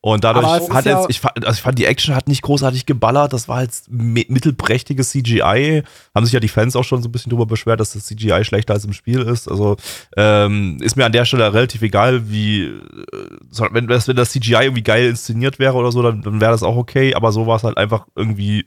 Und 0.00 0.22
dadurch 0.22 0.44
hat 0.76 0.84
ja- 0.86 1.00
jetzt, 1.00 1.10
ich 1.10 1.18
fand, 1.20 1.44
also 1.44 1.56
ich 1.56 1.62
fand, 1.62 1.76
die 1.76 1.84
Action 1.84 2.14
hat 2.14 2.28
nicht 2.28 2.42
großartig 2.42 2.86
geballert. 2.86 3.32
Das 3.32 3.48
war 3.48 3.62
jetzt 3.62 3.90
mi- 3.90 4.26
mittelprächtiges 4.28 5.10
CGI. 5.10 5.82
Haben 6.14 6.24
sich 6.24 6.32
ja 6.32 6.38
die 6.38 6.48
Fans 6.48 6.76
auch 6.76 6.84
schon 6.84 7.02
so 7.02 7.08
ein 7.08 7.12
bisschen 7.12 7.30
drüber 7.30 7.46
beschwert, 7.46 7.80
dass 7.80 7.94
das 7.94 8.06
CGI 8.06 8.44
schlechter 8.44 8.74
als 8.74 8.84
im 8.84 8.92
Spiel 8.92 9.22
ist. 9.22 9.48
Also 9.50 9.76
ähm, 10.16 10.78
ist 10.80 10.96
mir 10.96 11.04
an 11.04 11.10
der 11.12 11.24
Stelle 11.24 11.52
relativ 11.52 11.82
egal, 11.82 12.30
wie 12.30 12.66
äh, 12.66 13.68
wenn 13.72 13.88
das, 13.88 14.06
wenn 14.06 14.16
das 14.16 14.30
CGI 14.30 14.62
irgendwie 14.62 14.84
geil 14.84 15.08
inszeniert 15.10 15.58
wäre 15.58 15.74
oder 15.74 15.90
so, 15.90 16.00
dann, 16.00 16.22
dann 16.22 16.40
wäre 16.40 16.52
das 16.52 16.62
auch 16.62 16.76
okay. 16.76 17.14
Aber 17.14 17.32
so 17.32 17.48
war 17.48 17.56
es 17.56 17.64
halt 17.64 17.76
einfach 17.76 18.06
irgendwie 18.14 18.66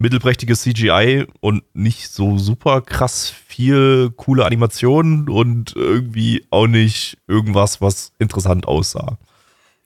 mittelprächtiges 0.00 0.62
CGI 0.62 1.26
und 1.40 1.62
nicht 1.74 2.08
so 2.08 2.38
super 2.38 2.80
krass 2.80 3.30
viel 3.46 4.10
coole 4.16 4.46
Animationen 4.46 5.28
und 5.28 5.76
irgendwie 5.76 6.46
auch 6.50 6.66
nicht 6.66 7.18
irgendwas, 7.28 7.80
was 7.80 8.12
interessant 8.18 8.66
aussah. 8.66 9.18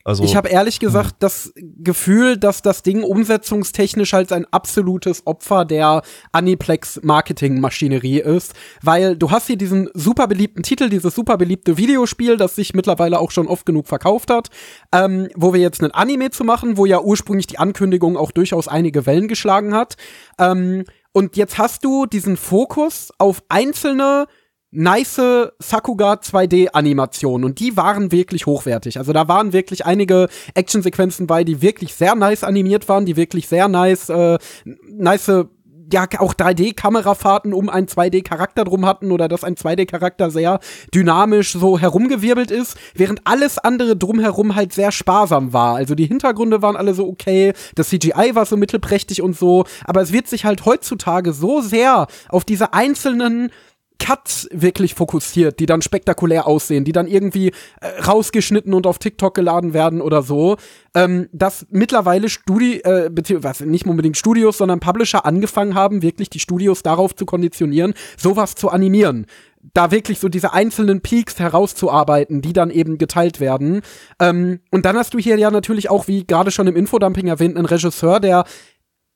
Also 0.06 0.22
Ich 0.22 0.36
habe 0.36 0.50
ehrlich 0.50 0.80
gesagt 0.80 1.16
das 1.20 1.54
Gefühl, 1.56 2.36
dass 2.36 2.60
das 2.60 2.82
Ding 2.82 3.02
umsetzungstechnisch 3.02 4.12
halt 4.12 4.32
ein 4.32 4.44
absolutes 4.52 5.26
Opfer 5.26 5.64
der 5.64 6.02
Aniplex-Marketing-Maschinerie 6.32 8.20
ist, 8.20 8.52
weil 8.82 9.16
du 9.16 9.30
hast 9.30 9.46
hier 9.46 9.56
diesen 9.56 9.88
super 9.94 10.26
beliebten 10.26 10.62
Titel, 10.62 10.90
dieses 10.90 11.14
super 11.14 11.38
beliebte 11.38 11.78
Videospiel, 11.78 12.36
das 12.36 12.54
sich 12.54 12.74
mittlerweile 12.74 13.18
auch 13.18 13.30
schon 13.30 13.46
oft 13.46 13.64
genug 13.64 13.86
verkauft 13.86 14.30
hat, 14.30 14.50
ähm, 14.92 15.28
wo 15.36 15.54
wir 15.54 15.60
jetzt 15.60 15.82
einen 15.82 15.92
Anime 15.92 16.30
zu 16.30 16.44
machen, 16.44 16.76
wo 16.76 16.84
ja 16.84 17.00
ursprünglich 17.00 17.46
die 17.46 17.58
Ankündigung 17.58 18.18
auch 18.18 18.30
durchaus 18.30 18.68
einige 18.68 19.06
Wellen 19.06 19.26
geschlagen 19.26 19.74
hat. 19.74 19.96
Ähm, 20.38 20.84
und 21.12 21.38
jetzt 21.38 21.56
hast 21.56 21.82
du 21.82 22.04
diesen 22.04 22.36
Fokus 22.36 23.10
auf 23.16 23.42
einzelne 23.48 24.26
nice 24.74 25.52
Sakuga 25.58 26.14
2D 26.14 26.68
Animationen 26.72 27.44
und 27.44 27.60
die 27.60 27.76
waren 27.76 28.12
wirklich 28.12 28.46
hochwertig. 28.46 28.98
Also 28.98 29.12
da 29.12 29.28
waren 29.28 29.52
wirklich 29.52 29.86
einige 29.86 30.28
Actionsequenzen 30.54 31.26
bei, 31.26 31.44
die 31.44 31.62
wirklich 31.62 31.94
sehr 31.94 32.14
nice 32.14 32.44
animiert 32.44 32.88
waren, 32.88 33.06
die 33.06 33.16
wirklich 33.16 33.48
sehr 33.48 33.68
nice 33.68 34.08
äh, 34.08 34.38
nice 34.86 35.46
ja, 35.92 36.06
auch 36.18 36.34
3D-Kamerafahrten 36.34 37.52
um 37.52 37.68
einen 37.68 37.86
2D-Charakter 37.86 38.64
drum 38.64 38.86
hatten 38.86 39.12
oder 39.12 39.28
dass 39.28 39.44
ein 39.44 39.54
2D-Charakter 39.54 40.30
sehr 40.30 40.58
dynamisch 40.94 41.52
so 41.52 41.78
herumgewirbelt 41.78 42.50
ist, 42.50 42.76
während 42.94 43.20
alles 43.24 43.58
andere 43.58 43.96
drumherum 43.96 44.54
halt 44.54 44.72
sehr 44.72 44.92
sparsam 44.92 45.52
war. 45.52 45.76
Also 45.76 45.94
die 45.94 46.06
Hintergründe 46.06 46.62
waren 46.62 46.76
alle 46.76 46.94
so 46.94 47.06
okay, 47.06 47.52
das 47.74 47.90
CGI 47.90 48.34
war 48.34 48.46
so 48.46 48.56
mittelprächtig 48.56 49.22
und 49.22 49.36
so, 49.36 49.64
aber 49.84 50.00
es 50.00 50.12
wird 50.12 50.26
sich 50.26 50.44
halt 50.44 50.64
heutzutage 50.64 51.32
so 51.32 51.60
sehr 51.60 52.06
auf 52.28 52.44
diese 52.44 52.72
einzelnen 52.72 53.50
Cuts 53.98 54.48
wirklich 54.52 54.94
fokussiert, 54.94 55.60
die 55.60 55.66
dann 55.66 55.80
spektakulär 55.80 56.46
aussehen, 56.46 56.84
die 56.84 56.92
dann 56.92 57.06
irgendwie 57.06 57.52
äh, 57.80 58.00
rausgeschnitten 58.02 58.74
und 58.74 58.86
auf 58.86 58.98
TikTok 58.98 59.34
geladen 59.34 59.72
werden 59.72 60.00
oder 60.00 60.22
so, 60.22 60.56
ähm, 60.94 61.28
dass 61.32 61.66
mittlerweile 61.70 62.28
Studi 62.28 62.80
äh, 62.80 63.08
beziehungsweise 63.10 63.66
nicht 63.66 63.86
unbedingt 63.86 64.16
Studios, 64.16 64.58
sondern 64.58 64.80
Publisher 64.80 65.24
angefangen 65.24 65.74
haben, 65.74 66.02
wirklich 66.02 66.28
die 66.28 66.40
Studios 66.40 66.82
darauf 66.82 67.14
zu 67.14 67.24
konditionieren, 67.24 67.94
sowas 68.16 68.54
zu 68.54 68.68
animieren. 68.68 69.26
Da 69.72 69.90
wirklich 69.90 70.18
so 70.18 70.28
diese 70.28 70.52
einzelnen 70.52 71.00
Peaks 71.00 71.38
herauszuarbeiten, 71.38 72.42
die 72.42 72.52
dann 72.52 72.70
eben 72.70 72.98
geteilt 72.98 73.40
werden. 73.40 73.80
Ähm, 74.20 74.60
und 74.70 74.84
dann 74.84 74.96
hast 74.96 75.14
du 75.14 75.18
hier 75.18 75.38
ja 75.38 75.50
natürlich 75.50 75.88
auch, 75.88 76.08
wie 76.08 76.26
gerade 76.26 76.50
schon 76.50 76.66
im 76.66 76.76
Infodumping 76.76 77.28
erwähnt, 77.28 77.56
einen 77.56 77.66
Regisseur, 77.66 78.20
der 78.20 78.44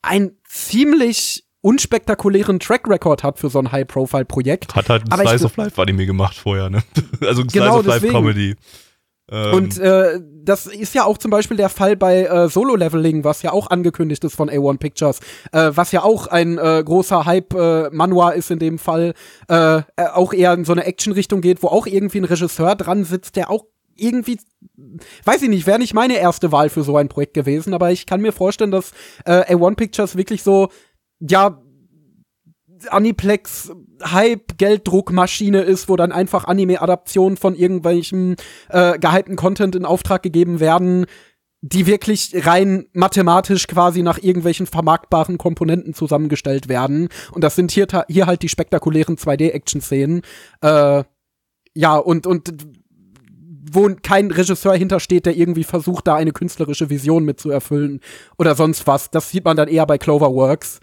ein 0.00 0.36
ziemlich 0.48 1.47
unspektakulären 1.60 2.60
Track 2.60 2.88
Record 2.88 3.22
hat 3.22 3.38
für 3.38 3.50
so 3.50 3.58
ein 3.58 3.72
High-Profile-Projekt. 3.72 4.74
Hat 4.74 4.88
halt 4.88 5.04
ein 5.04 5.12
Aber 5.12 5.22
Slice 5.28 5.44
of 5.44 5.56
Life 5.56 5.80
Anime 5.80 6.06
gemacht 6.06 6.36
vorher, 6.36 6.70
ne? 6.70 6.82
Also 7.20 7.42
ein 7.42 7.48
Slice 7.48 7.64
Genau 7.64 7.78
of 7.80 7.86
Life. 7.86 8.06
Comedy. 8.08 8.56
Ähm, 9.30 9.54
Und 9.54 9.78
äh, 9.78 10.20
das 10.22 10.66
ist 10.66 10.94
ja 10.94 11.04
auch 11.04 11.18
zum 11.18 11.30
Beispiel 11.30 11.56
der 11.56 11.68
Fall 11.68 11.96
bei 11.96 12.24
äh, 12.24 12.48
Solo-Leveling, 12.48 13.24
was 13.24 13.42
ja 13.42 13.52
auch 13.52 13.68
angekündigt 13.70 14.24
ist 14.24 14.34
von 14.34 14.48
A1 14.48 14.78
Pictures, 14.78 15.20
äh, 15.52 15.70
was 15.74 15.92
ja 15.92 16.02
auch 16.02 16.28
ein 16.28 16.56
äh, 16.56 16.82
großer 16.84 17.26
Hype-Manua 17.26 18.30
ist 18.30 18.50
in 18.50 18.58
dem 18.58 18.78
Fall, 18.78 19.12
äh, 19.50 19.78
äh, 19.78 19.82
auch 20.14 20.32
eher 20.32 20.54
in 20.54 20.64
so 20.64 20.72
eine 20.72 20.84
Action-Richtung 20.84 21.40
geht, 21.42 21.62
wo 21.62 21.66
auch 21.68 21.86
irgendwie 21.86 22.18
ein 22.18 22.24
Regisseur 22.24 22.74
dran 22.76 23.04
sitzt, 23.04 23.36
der 23.36 23.50
auch 23.50 23.66
irgendwie, 23.96 24.38
weiß 25.24 25.42
ich 25.42 25.48
nicht, 25.48 25.66
wäre 25.66 25.78
nicht 25.80 25.92
meine 25.92 26.18
erste 26.18 26.52
Wahl 26.52 26.70
für 26.70 26.82
so 26.84 26.96
ein 26.96 27.08
Projekt 27.08 27.34
gewesen, 27.34 27.74
aber 27.74 27.90
ich 27.90 28.06
kann 28.06 28.20
mir 28.20 28.32
vorstellen, 28.32 28.70
dass 28.70 28.92
äh, 29.26 29.54
A1 29.54 29.74
Pictures 29.74 30.16
wirklich 30.16 30.42
so, 30.42 30.68
ja, 31.20 31.62
Aniplex 32.90 33.72
Hype 34.02 34.56
Gelddruckmaschine 34.58 35.62
ist, 35.62 35.88
wo 35.88 35.96
dann 35.96 36.12
einfach 36.12 36.44
Anime-Adaptionen 36.44 37.36
von 37.36 37.54
irgendwelchem 37.54 38.36
äh, 38.68 38.98
gehypten 38.98 39.36
Content 39.36 39.74
in 39.74 39.84
Auftrag 39.84 40.22
gegeben 40.22 40.60
werden, 40.60 41.06
die 41.60 41.86
wirklich 41.86 42.32
rein 42.46 42.86
mathematisch 42.92 43.66
quasi 43.66 44.02
nach 44.02 44.18
irgendwelchen 44.18 44.66
vermarktbaren 44.66 45.38
Komponenten 45.38 45.94
zusammengestellt 45.94 46.68
werden. 46.68 47.08
Und 47.32 47.42
das 47.42 47.56
sind 47.56 47.72
hier, 47.72 47.86
hier 48.08 48.26
halt 48.26 48.42
die 48.42 48.48
spektakulären 48.48 49.16
2D-Action-Szenen. 49.16 50.22
Äh, 50.60 51.02
ja, 51.74 51.96
und, 51.96 52.26
und 52.26 52.54
wo 53.70 53.88
kein 54.02 54.30
Regisseur 54.30 54.74
hintersteht, 54.74 55.26
der 55.26 55.36
irgendwie 55.36 55.64
versucht, 55.64 56.06
da 56.06 56.14
eine 56.14 56.32
künstlerische 56.32 56.90
Vision 56.90 57.24
mit 57.24 57.40
zu 57.40 57.50
erfüllen 57.50 58.00
oder 58.38 58.54
sonst 58.54 58.86
was. 58.86 59.10
Das 59.10 59.30
sieht 59.30 59.44
man 59.44 59.56
dann 59.56 59.68
eher 59.68 59.86
bei 59.86 59.98
Cloverworks. 59.98 60.80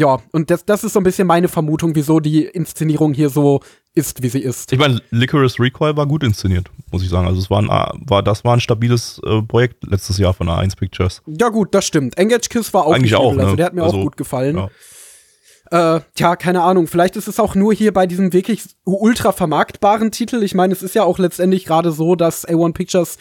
Ja, 0.00 0.18
und 0.30 0.48
das, 0.50 0.64
das 0.64 0.84
ist 0.84 0.92
so 0.92 1.00
ein 1.00 1.02
bisschen 1.02 1.26
meine 1.26 1.48
Vermutung, 1.48 1.94
wieso 1.96 2.20
die 2.20 2.44
Inszenierung 2.44 3.12
hier 3.14 3.30
so 3.30 3.60
ist, 3.94 4.22
wie 4.22 4.28
sie 4.28 4.38
ist. 4.40 4.72
ich 4.72 4.78
meine, 4.78 5.00
Licorice 5.10 5.58
Recoil 5.58 5.96
war 5.96 6.06
gut 6.06 6.22
inszeniert, 6.22 6.70
muss 6.92 7.02
ich 7.02 7.08
sagen. 7.08 7.26
Also 7.26 7.40
es 7.40 7.50
war, 7.50 7.60
ein, 7.60 7.68
war 8.06 8.22
das 8.22 8.44
war 8.44 8.54
ein 8.54 8.60
stabiles 8.60 9.20
äh, 9.24 9.42
Projekt 9.42 9.84
letztes 9.84 10.18
Jahr 10.18 10.34
von 10.34 10.48
A1 10.48 10.76
Pictures. 10.76 11.20
Ja, 11.26 11.48
gut, 11.48 11.74
das 11.74 11.84
stimmt. 11.84 12.16
Engage 12.16 12.48
Kiss 12.48 12.72
war 12.72 12.86
auch 12.86 12.92
Eigentlich 12.94 13.16
auch, 13.16 13.36
Also 13.36 13.50
ne? 13.50 13.56
der 13.56 13.66
hat 13.66 13.74
mir 13.74 13.82
Also, 13.82 13.98
auch 13.98 14.02
gut 14.04 14.16
gefallen. 14.16 14.56
ja. 14.56 15.96
Äh, 15.96 16.00
tja, 16.14 16.36
keine 16.36 16.62
Ahnung. 16.62 16.86
Vielleicht 16.86 17.16
ist 17.16 17.28
es 17.28 17.38
auch 17.40 17.54
nur 17.54 17.74
hier 17.74 17.92
bei 17.92 18.06
diesem 18.06 18.32
wirklich 18.32 18.62
ultra 18.84 19.32
vermarktbaren 19.32 20.10
Titel. 20.12 20.42
Ich 20.42 20.54
meine, 20.54 20.72
es 20.72 20.82
ist 20.82 20.94
ja 20.94 21.02
auch 21.04 21.18
letztendlich 21.18 21.64
gerade 21.66 21.90
so, 21.92 22.14
dass 22.14 22.48
A1 22.48 22.72
Pictures 22.72 23.18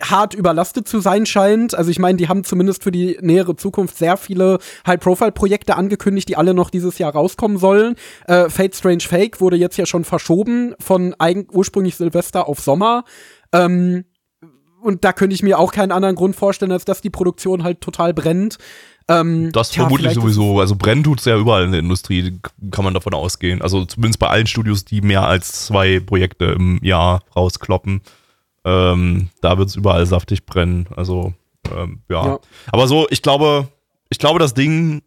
hart 0.00 0.34
überlastet 0.34 0.86
zu 0.86 1.00
sein 1.00 1.26
scheint. 1.26 1.74
Also 1.74 1.90
ich 1.90 1.98
meine, 1.98 2.16
die 2.16 2.28
haben 2.28 2.44
zumindest 2.44 2.82
für 2.82 2.92
die 2.92 3.18
nähere 3.20 3.56
Zukunft 3.56 3.96
sehr 3.96 4.16
viele 4.16 4.58
High-Profile-Projekte 4.86 5.76
angekündigt, 5.76 6.28
die 6.28 6.36
alle 6.36 6.54
noch 6.54 6.70
dieses 6.70 6.98
Jahr 6.98 7.12
rauskommen 7.12 7.58
sollen. 7.58 7.96
Äh, 8.26 8.48
Fate 8.48 8.74
Strange 8.74 9.00
Fake 9.00 9.40
wurde 9.40 9.56
jetzt 9.56 9.76
ja 9.76 9.86
schon 9.86 10.04
verschoben 10.04 10.74
von 10.78 11.14
eigen 11.18 11.46
ursprünglich 11.52 11.96
Silvester 11.96 12.48
auf 12.48 12.60
Sommer. 12.60 13.04
Ähm, 13.52 14.04
und 14.80 15.04
da 15.04 15.12
könnte 15.12 15.34
ich 15.34 15.42
mir 15.42 15.58
auch 15.58 15.72
keinen 15.72 15.92
anderen 15.92 16.14
Grund 16.14 16.36
vorstellen, 16.36 16.72
als 16.72 16.84
dass 16.84 17.00
die 17.00 17.10
Produktion 17.10 17.64
halt 17.64 17.80
total 17.80 18.14
brennt. 18.14 18.58
Ähm, 19.08 19.50
Das 19.52 19.70
tja, 19.70 19.84
vermutlich 19.84 20.14
sowieso. 20.14 20.60
Also 20.60 20.76
brennen 20.76 21.02
tut's 21.02 21.24
ja 21.24 21.36
überall 21.36 21.64
in 21.64 21.72
der 21.72 21.80
Industrie, 21.80 22.38
kann 22.70 22.84
man 22.84 22.94
davon 22.94 23.14
ausgehen. 23.14 23.62
Also 23.62 23.84
zumindest 23.86 24.20
bei 24.20 24.28
allen 24.28 24.46
Studios, 24.46 24.84
die 24.84 25.00
mehr 25.00 25.26
als 25.26 25.66
zwei 25.66 25.98
Projekte 26.00 26.44
im 26.46 26.78
Jahr 26.82 27.22
rauskloppen. 27.34 28.02
Ähm, 28.68 29.30
da 29.40 29.56
wird's 29.56 29.76
überall 29.76 30.04
saftig 30.04 30.44
brennen. 30.44 30.86
Also, 30.94 31.32
ähm, 31.74 32.02
ja. 32.10 32.26
Ja. 32.26 32.38
Aber 32.70 32.86
so, 32.86 33.06
ich 33.08 33.22
glaube, 33.22 33.68
ich 34.10 34.18
glaube, 34.18 34.38
das 34.38 34.52
Ding 34.52 35.02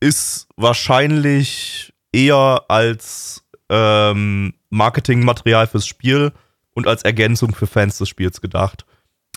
ist 0.00 0.48
wahrscheinlich 0.56 1.92
eher 2.10 2.64
als 2.68 3.44
ähm, 3.68 4.54
Marketingmaterial 4.70 5.66
fürs 5.66 5.86
Spiel 5.86 6.32
und 6.74 6.86
als 6.86 7.02
Ergänzung 7.02 7.54
für 7.54 7.66
Fans 7.66 7.98
des 7.98 8.08
Spiels 8.08 8.40
gedacht. 8.40 8.86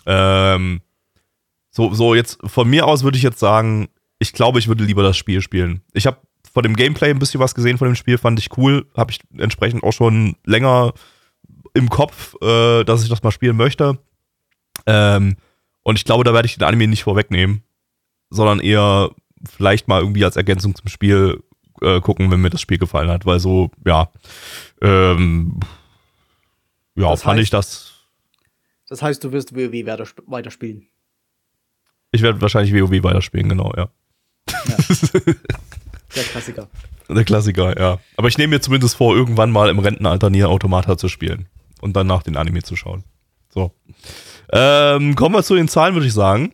Ähm, 0.06 0.80
so, 1.70 1.92
so 1.92 2.14
jetzt 2.14 2.38
von 2.44 2.68
mir 2.68 2.86
aus 2.86 3.04
würde 3.04 3.18
ich 3.18 3.22
jetzt 3.22 3.38
sagen, 3.38 3.88
ich 4.18 4.32
glaube, 4.32 4.58
ich 4.58 4.68
würde 4.68 4.84
lieber 4.84 5.02
das 5.02 5.18
Spiel 5.18 5.42
spielen. 5.42 5.82
Ich 5.92 6.06
habe 6.06 6.18
von 6.50 6.62
dem 6.62 6.76
Gameplay 6.76 7.10
ein 7.10 7.18
bisschen 7.18 7.40
was 7.40 7.54
gesehen 7.54 7.76
von 7.76 7.88
dem 7.88 7.96
Spiel, 7.96 8.16
fand 8.16 8.38
ich 8.38 8.56
cool. 8.56 8.86
Habe 8.96 9.12
ich 9.12 9.20
entsprechend 9.36 9.84
auch 9.84 9.92
schon 9.92 10.36
länger 10.46 10.94
im 11.76 11.88
Kopf, 11.88 12.34
äh, 12.42 12.84
dass 12.84 13.02
ich 13.02 13.08
das 13.08 13.22
mal 13.22 13.30
spielen 13.30 13.56
möchte. 13.56 13.98
Ähm, 14.86 15.36
und 15.82 15.96
ich 15.98 16.04
glaube, 16.04 16.24
da 16.24 16.32
werde 16.34 16.46
ich 16.46 16.54
den 16.56 16.64
Anime 16.64 16.88
nicht 16.88 17.04
vorwegnehmen, 17.04 17.62
sondern 18.30 18.60
eher 18.60 19.10
vielleicht 19.48 19.86
mal 19.88 20.00
irgendwie 20.00 20.24
als 20.24 20.36
Ergänzung 20.36 20.74
zum 20.74 20.88
Spiel 20.88 21.42
äh, 21.82 22.00
gucken, 22.00 22.30
wenn 22.30 22.40
mir 22.40 22.50
das 22.50 22.60
Spiel 22.60 22.78
gefallen 22.78 23.10
hat, 23.10 23.26
weil 23.26 23.38
so, 23.38 23.70
ja, 23.84 24.10
ähm, 24.82 25.60
ja, 26.96 27.10
Das 27.10 27.22
fand 27.22 27.38
heißt- 27.38 27.42
ich 27.42 27.50
das. 27.50 27.92
Das 28.88 29.02
heißt, 29.02 29.22
du 29.24 29.32
wirst 29.32 29.54
WoW 29.54 29.72
weiter, 29.86 30.04
sp- 30.06 30.22
weiterspielen. 30.26 30.86
Ich 32.12 32.22
werde 32.22 32.40
wahrscheinlich 32.40 32.72
WoW 32.72 33.02
weiterspielen, 33.02 33.48
genau, 33.48 33.72
ja. 33.76 33.88
Der 36.14 36.22
Klassiker. 36.24 36.68
Der 37.08 37.24
Klassiker, 37.24 37.78
ja. 37.78 37.98
Aber 38.16 38.28
ich 38.28 38.38
nehme 38.38 38.54
mir 38.56 38.60
zumindest 38.60 38.96
vor, 38.96 39.14
irgendwann 39.14 39.50
mal 39.50 39.68
im 39.68 39.78
Rentenalter 39.78 40.30
Nier 40.30 40.48
Automata 40.48 40.96
zu 40.96 41.08
spielen 41.08 41.46
und 41.80 41.96
danach 41.96 42.22
den 42.22 42.36
Anime 42.36 42.62
zu 42.62 42.76
schauen. 42.76 43.04
So. 43.48 43.72
Ähm, 44.52 45.14
kommen 45.14 45.34
wir 45.34 45.42
zu 45.42 45.54
den 45.54 45.68
Zahlen, 45.68 45.94
würde 45.94 46.06
ich 46.06 46.12
sagen. 46.12 46.52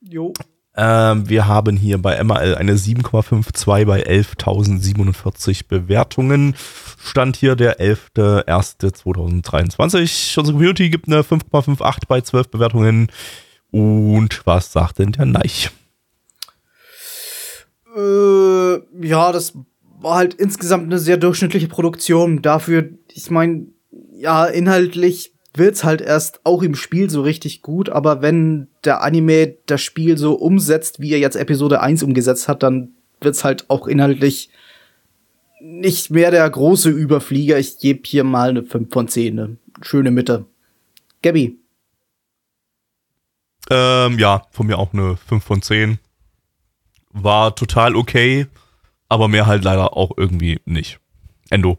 Jo. 0.00 0.32
Ähm, 0.74 1.28
wir 1.28 1.46
haben 1.46 1.76
hier 1.76 1.98
bei 1.98 2.24
MAL 2.24 2.54
eine 2.54 2.76
7,52 2.76 3.84
bei 3.84 4.06
11.047 4.06 5.68
Bewertungen. 5.68 6.56
Stand 6.98 7.36
hier 7.36 7.56
der 7.56 7.78
11.01.2023. 7.78 10.38
Unsere 10.38 10.54
Community 10.54 10.88
gibt 10.88 11.08
eine 11.08 11.20
5,58 11.20 12.06
bei 12.08 12.22
12 12.22 12.48
Bewertungen. 12.48 13.12
Und 13.70 14.40
was 14.46 14.72
sagt 14.72 14.98
denn 14.98 15.12
der 15.12 15.26
Neich? 15.26 15.70
Äh, 17.94 18.76
ja, 19.06 19.30
das 19.32 19.52
war 20.00 20.16
halt 20.16 20.32
insgesamt 20.34 20.84
eine 20.84 20.98
sehr 20.98 21.18
durchschnittliche 21.18 21.68
Produktion. 21.68 22.40
Dafür, 22.40 22.88
ich 23.12 23.30
meine, 23.30 23.66
ja, 24.22 24.46
inhaltlich 24.46 25.32
wird's 25.52 25.82
halt 25.82 26.00
erst 26.00 26.46
auch 26.46 26.62
im 26.62 26.76
Spiel 26.76 27.10
so 27.10 27.22
richtig 27.22 27.60
gut, 27.60 27.88
aber 27.88 28.22
wenn 28.22 28.68
der 28.84 29.02
Anime 29.02 29.56
das 29.66 29.82
Spiel 29.82 30.16
so 30.16 30.34
umsetzt, 30.34 31.00
wie 31.00 31.12
er 31.12 31.18
jetzt 31.18 31.34
Episode 31.34 31.80
1 31.80 32.04
umgesetzt 32.04 32.46
hat, 32.46 32.62
dann 32.62 32.92
wird's 33.20 33.42
halt 33.42 33.68
auch 33.68 33.88
inhaltlich 33.88 34.48
nicht 35.60 36.10
mehr 36.10 36.30
der 36.30 36.48
große 36.48 36.88
Überflieger. 36.88 37.58
Ich 37.58 37.78
gebe 37.78 38.02
hier 38.04 38.22
mal 38.22 38.50
eine 38.50 38.62
5 38.62 38.92
von 38.92 39.08
10, 39.08 39.38
eine 39.38 39.56
schöne 39.82 40.12
Mitte. 40.12 40.46
Gabby. 41.22 41.58
Ähm, 43.70 44.18
ja, 44.20 44.46
von 44.52 44.68
mir 44.68 44.78
auch 44.78 44.92
eine 44.92 45.16
5 45.16 45.44
von 45.44 45.62
10. 45.62 45.98
War 47.10 47.56
total 47.56 47.96
okay, 47.96 48.46
aber 49.08 49.26
mehr 49.26 49.46
halt 49.46 49.64
leider 49.64 49.96
auch 49.96 50.12
irgendwie 50.16 50.60
nicht. 50.64 51.00
Endo. 51.50 51.76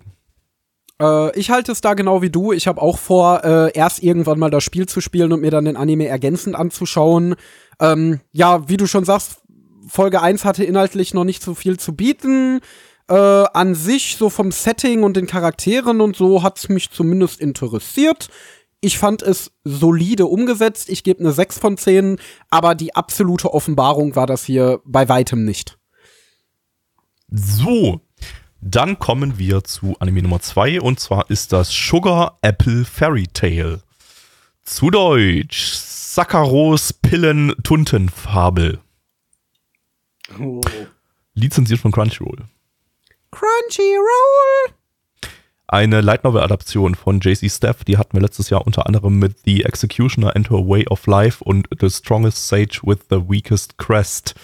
Äh, 1.03 1.37
ich 1.37 1.51
halte 1.51 1.71
es 1.71 1.81
da 1.81 1.93
genau 1.93 2.21
wie 2.21 2.29
du. 2.29 2.53
Ich 2.53 2.67
habe 2.67 2.81
auch 2.81 2.97
vor, 2.97 3.43
äh, 3.43 3.71
erst 3.73 4.01
irgendwann 4.01 4.39
mal 4.39 4.49
das 4.49 4.63
Spiel 4.63 4.87
zu 4.87 5.01
spielen 5.01 5.33
und 5.33 5.41
mir 5.41 5.51
dann 5.51 5.65
den 5.65 5.75
Anime 5.75 6.07
ergänzend 6.07 6.55
anzuschauen. 6.55 7.35
Ähm, 7.79 8.21
ja, 8.31 8.69
wie 8.69 8.77
du 8.77 8.87
schon 8.87 9.03
sagst, 9.03 9.41
Folge 9.87 10.21
1 10.21 10.45
hatte 10.45 10.63
inhaltlich 10.63 11.13
noch 11.13 11.25
nicht 11.25 11.43
so 11.43 11.55
viel 11.55 11.77
zu 11.77 11.93
bieten. 11.93 12.61
Äh, 13.09 13.15
an 13.15 13.75
sich, 13.75 14.15
so 14.17 14.29
vom 14.29 14.51
Setting 14.51 15.03
und 15.03 15.17
den 15.17 15.27
Charakteren 15.27 15.99
und 15.99 16.15
so, 16.15 16.41
hat 16.41 16.57
es 16.57 16.69
mich 16.69 16.89
zumindest 16.89 17.41
interessiert. 17.41 18.29
Ich 18.79 18.97
fand 18.97 19.21
es 19.21 19.51
solide 19.65 20.25
umgesetzt. 20.25 20.89
Ich 20.89 21.03
gebe 21.03 21.19
eine 21.19 21.33
6 21.33 21.59
von 21.59 21.77
10, 21.77 22.17
aber 22.49 22.75
die 22.75 22.95
absolute 22.95 23.53
Offenbarung 23.53 24.15
war 24.15 24.27
das 24.27 24.45
hier 24.45 24.81
bei 24.85 25.09
weitem 25.09 25.43
nicht. 25.43 25.77
So, 27.29 28.01
dann 28.65 28.97
kommen 28.97 29.37
wir 29.37 29.63
zu 29.63 29.95
Anime 29.99 30.21
Nummer 30.21 30.39
2 30.39 30.81
und 30.81 30.99
zwar 30.99 31.29
ist 31.29 31.51
das 31.51 31.69
Sugar 31.69 32.37
Apple 32.41 32.85
Fairy 32.85 33.27
Tale. 33.27 33.81
Zu 34.63 34.89
Deutsch 34.89 35.73
Saccharos 35.73 36.93
Pillen 36.93 37.53
Tuntenfabel. 37.63 38.79
Oh. 40.39 40.61
Lizenziert 41.33 41.81
von 41.81 41.91
Crunchyroll. 41.91 42.45
Crunchyroll! 43.31 44.73
Eine 45.73 46.01
Light 46.01 46.23
Novel 46.23 46.43
Adaption 46.43 46.93
von 46.93 47.19
JC 47.19 47.49
Staff, 47.49 47.83
die 47.83 47.97
hatten 47.97 48.13
wir 48.15 48.21
letztes 48.21 48.51
Jahr 48.51 48.63
unter 48.67 48.85
anderem 48.85 49.17
mit 49.17 49.37
The 49.43 49.63
Executioner 49.63 50.35
and 50.35 50.51
Her 50.51 50.59
Way 50.67 50.85
of 50.87 51.07
Life 51.07 51.43
und 51.43 51.67
The 51.81 51.89
Strongest 51.89 52.47
Sage 52.47 52.81
with 52.83 52.99
the 53.09 53.15
Weakest 53.27 53.79
Crest. 53.79 54.35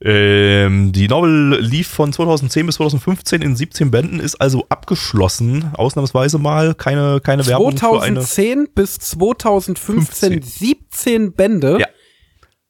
Ähm, 0.00 0.92
die 0.92 1.08
Novel 1.08 1.58
lief 1.60 1.88
von 1.88 2.10
2010 2.10 2.64
bis 2.64 2.76
2015 2.76 3.42
in 3.42 3.54
17 3.54 3.90
Bänden, 3.90 4.18
ist 4.18 4.36
also 4.40 4.64
abgeschlossen, 4.70 5.72
ausnahmsweise 5.74 6.38
mal. 6.38 6.74
Keine, 6.74 7.20
keine 7.20 7.46
Werbung 7.46 7.76
für 7.76 8.00
eine. 8.00 8.20
2010 8.22 8.68
bis 8.74 8.98
2015 8.98 10.40
15. 10.40 10.42
17 10.42 11.32
Bände. 11.34 11.80
Ja. 11.80 11.86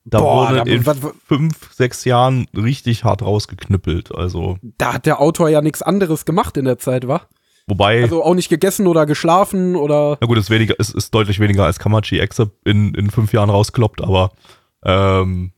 Da 0.04 0.18
Boah, 0.18 0.50
wurde 0.58 0.68
in 0.72 0.84
was- 0.86 0.98
fünf, 1.24 1.72
sechs 1.72 2.04
Jahren 2.04 2.46
richtig 2.52 3.04
hart 3.04 3.22
rausgeknüppelt. 3.22 4.12
Also, 4.12 4.58
Da 4.76 4.94
hat 4.94 5.06
der 5.06 5.20
Autor 5.20 5.50
ja 5.50 5.60
nichts 5.60 5.82
anderes 5.82 6.24
gemacht 6.24 6.56
in 6.56 6.64
der 6.64 6.78
Zeit, 6.78 7.06
wa? 7.06 7.22
Wobei, 7.66 8.02
Also 8.02 8.22
auch 8.24 8.34
nicht 8.34 8.48
gegessen 8.48 8.86
oder 8.86 9.06
geschlafen 9.06 9.76
oder. 9.76 10.18
na 10.20 10.26
gut, 10.26 10.38
es 10.38 10.44
ist, 10.44 10.50
weniger, 10.50 10.74
es 10.78 10.90
ist 10.90 11.12
deutlich 11.14 11.38
weniger 11.40 11.64
als 11.64 11.78
Kamachi 11.78 12.18
Except 12.18 12.52
in, 12.66 12.94
in 12.94 13.10
fünf 13.10 13.32
Jahren 13.32 13.50
rauskloppt, 13.50 14.00
aber 14.02 14.32
ähm, 14.84 15.52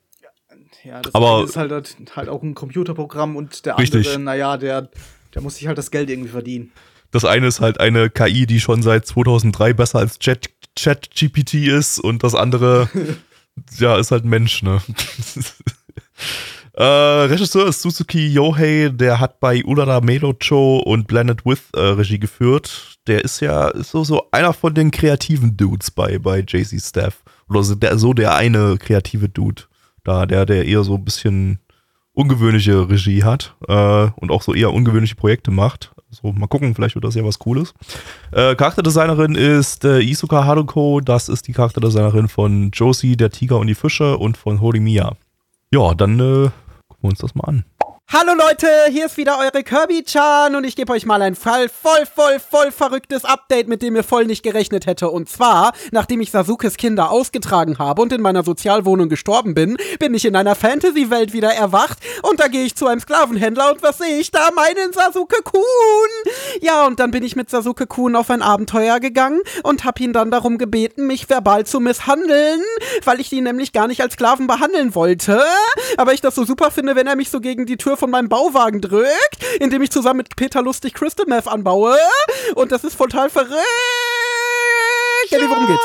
Ja, 0.85 1.01
das 1.01 1.15
Aber- 1.15 1.37
eine 1.39 1.45
ist 1.45 1.57
halt, 1.57 1.97
halt 2.17 2.29
auch 2.29 2.43
ein 2.43 2.55
Computerprogramm 2.55 3.37
und 3.37 3.65
der 3.67 3.79
Richtig. 3.79 4.07
andere, 4.07 4.23
naja, 4.23 4.57
der, 4.57 4.89
der 5.35 5.43
muss 5.43 5.57
sich 5.57 5.67
halt 5.67 5.79
das 5.79 5.91
Geld 5.91 6.11
irgendwie 6.11 6.29
verdienen. 6.31 6.73
Das 7.11 7.25
eine 7.25 7.47
ist 7.47 7.61
halt 7.61 7.81
eine 7.81 8.11
KI, 8.11 8.45
die 8.47 8.61
schon 8.61 8.83
seit 8.83 9.07
2003 9.07 9.73
besser 9.73 10.01
als 10.01 10.19
Chat, 10.19 10.51
Chat 10.77 11.11
GPT 11.15 11.55
ist 11.69 12.01
und 12.01 12.23
das 12.25 12.35
andere, 12.35 12.89
ja, 13.79 13.97
ist 13.99 14.11
halt 14.11 14.25
ein 14.25 14.29
Mensch, 14.31 14.63
ne? 14.63 14.83
äh, 16.77 16.83
Regisseur 16.83 17.69
ist 17.69 17.83
Suzuki 17.83 18.29
Yohei, 18.29 18.91
der 18.93 19.21
hat 19.21 19.39
bei 19.41 19.65
Urara 19.65 20.01
Melocho 20.01 20.79
und 20.79 21.07
Blended 21.07 21.45
With 21.47 21.63
äh, 21.75 21.81
Regie 21.81 22.19
geführt. 22.19 22.99
Der 23.07 23.25
ist 23.25 23.41
ja 23.41 23.71
so, 23.83 24.03
so 24.03 24.27
einer 24.33 24.53
von 24.53 24.75
den 24.75 24.91
kreativen 24.91 25.57
Dudes 25.57 25.91
bei, 25.91 26.19
bei 26.19 26.41
JC 26.41 26.81
Staff. 26.81 27.23
Oder 27.49 27.63
so 27.63 27.75
der, 27.75 27.99
so 27.99 28.13
der 28.13 28.35
eine 28.35 28.77
kreative 28.79 29.29
Dude. 29.29 29.63
Da, 30.03 30.27
der, 30.27 30.47
der 30.47 30.67
eher 30.67 30.85
so 30.85 30.97
ein 30.97 31.05
bisschen 31.05 31.61
ungewöhnliche 32.13 32.89
Regie 32.89 33.23
hat 33.25 33.55
äh, 33.69 34.09
und 34.17 34.31
auch 34.31 34.43
so 34.43 34.55
eher 34.55 34.73
ungewöhnliche 34.73 35.17
Projekte 35.17 35.51
macht. 35.51 35.93
So, 36.11 36.33
mal 36.33 36.47
gucken, 36.47 36.75
vielleicht 36.75 36.95
wird 36.95 37.05
das 37.05 37.15
ja 37.15 37.25
was 37.25 37.39
Cooles. 37.39 37.75
Äh, 38.31 38.55
Charakterdesignerin 38.55 39.35
ist 39.35 39.85
äh, 39.85 40.01
Isuka 40.01 40.45
Haruko, 40.45 41.01
das 41.01 41.29
ist 41.29 41.49
die 41.49 41.53
Charakterdesignerin 41.53 42.29
von 42.29 42.71
Josie, 42.71 43.17
der 43.17 43.31
Tiger 43.31 43.59
und 43.59 43.67
die 43.67 43.75
Fische 43.75 44.17
und 44.17 44.37
von 44.37 44.61
Horimiya. 44.61 45.17
Ja, 45.73 45.93
dann 45.95 46.21
äh, 46.21 46.51
wir 47.05 47.11
uns 47.11 47.21
das 47.21 47.35
mal 47.35 47.45
an. 47.45 47.65
Hallo 48.13 48.33
Leute, 48.35 48.69
hier 48.91 49.07
ist 49.07 49.17
wieder 49.17 49.39
eure 49.39 49.65
Kirby-chan 49.65 50.55
und 50.55 50.63
ich 50.65 50.77
gebe 50.77 50.93
euch 50.93 51.05
mal 51.05 51.21
ein 51.23 51.35
voll, 51.35 51.69
voll, 51.69 52.07
voll, 52.07 52.39
voll 52.39 52.71
verrücktes 52.71 53.25
Update, 53.25 53.67
mit 53.67 53.83
dem 53.83 53.97
ihr 53.97 54.05
voll 54.05 54.27
nicht 54.27 54.43
gerechnet 54.45 54.87
hätte. 54.87 55.11
Und 55.11 55.29
zwar, 55.29 55.73
nachdem 55.91 56.21
ich 56.21 56.31
Sasukes 56.31 56.77
Kinder 56.77 57.11
ausgetragen 57.11 57.79
habe 57.79 58.03
und 58.03 58.13
in 58.13 58.21
meiner 58.21 58.45
Sozialwohnung 58.45 59.09
gestorben 59.09 59.55
bin, 59.55 59.79
bin 59.99 60.15
ich 60.15 60.27
in 60.27 60.37
einer 60.37 60.55
Fantasy-Welt 60.55 61.33
wieder 61.33 61.53
erwacht 61.55 61.99
und 62.23 62.39
da 62.39 62.47
gehe 62.47 62.65
ich 62.65 62.77
zu 62.77 62.87
einem 62.87 63.01
Sklavenhändler 63.01 63.73
und 63.73 63.83
was 63.83 63.99
sehe 63.99 64.19
ich 64.19 64.31
da? 64.31 64.51
Meinen 64.55 64.93
Sasuke-Kun! 64.93 65.63
Ja, 66.61 66.87
und 66.87 67.01
dann 67.01 67.11
bin 67.11 67.25
ich 67.25 67.35
mit 67.35 67.51
Sasuke-Kun 67.51 68.15
auf 68.15 68.31
ein 68.31 68.43
Abenteuer 68.43 69.01
gegangen 69.01 69.41
und 69.65 69.85
hab 69.85 69.99
ihn 69.99 70.13
dann 70.13 70.31
darum 70.31 70.59
gebeten, 70.59 71.07
mich 71.07 71.29
verbal 71.29 71.67
zu 71.67 71.81
misshandeln, 71.81 72.61
weil 73.05 73.19
ich 73.19 73.33
ihn 73.33 73.45
nämlich 73.45 73.73
gar 73.73 73.89
nicht 73.89 74.03
als 74.03 74.15
Sklaven 74.15 74.47
behandeln 74.47 74.95
wollte. 74.95 75.43
Aber 75.97 76.13
ich 76.13 76.21
das 76.21 76.37
so 76.37 76.45
super 76.45 76.71
finde, 76.71 76.95
wenn 76.95 77.09
er 77.09 77.17
mich 77.17 77.31
so 77.31 77.41
gegen 77.41 77.67
die 77.67 77.77
Tür 77.77 77.94
von 77.97 78.11
meinem 78.11 78.29
Bauwagen 78.29 78.81
drückt, 78.81 79.43
indem 79.61 79.83
ich 79.83 79.91
zusammen 79.91 80.19
mit 80.19 80.37
Peter 80.37 80.63
Lustig 80.63 80.95
Crystal 80.95 81.27
Meth 81.27 81.49
anbaue. 81.49 81.97
Und 82.55 82.73
das 82.73 82.85
ist 82.85 82.97
total 82.99 83.31
verrückt. 83.31 83.53
Jenny, 85.31 85.49
worum 85.49 85.67
geht's? 85.67 85.83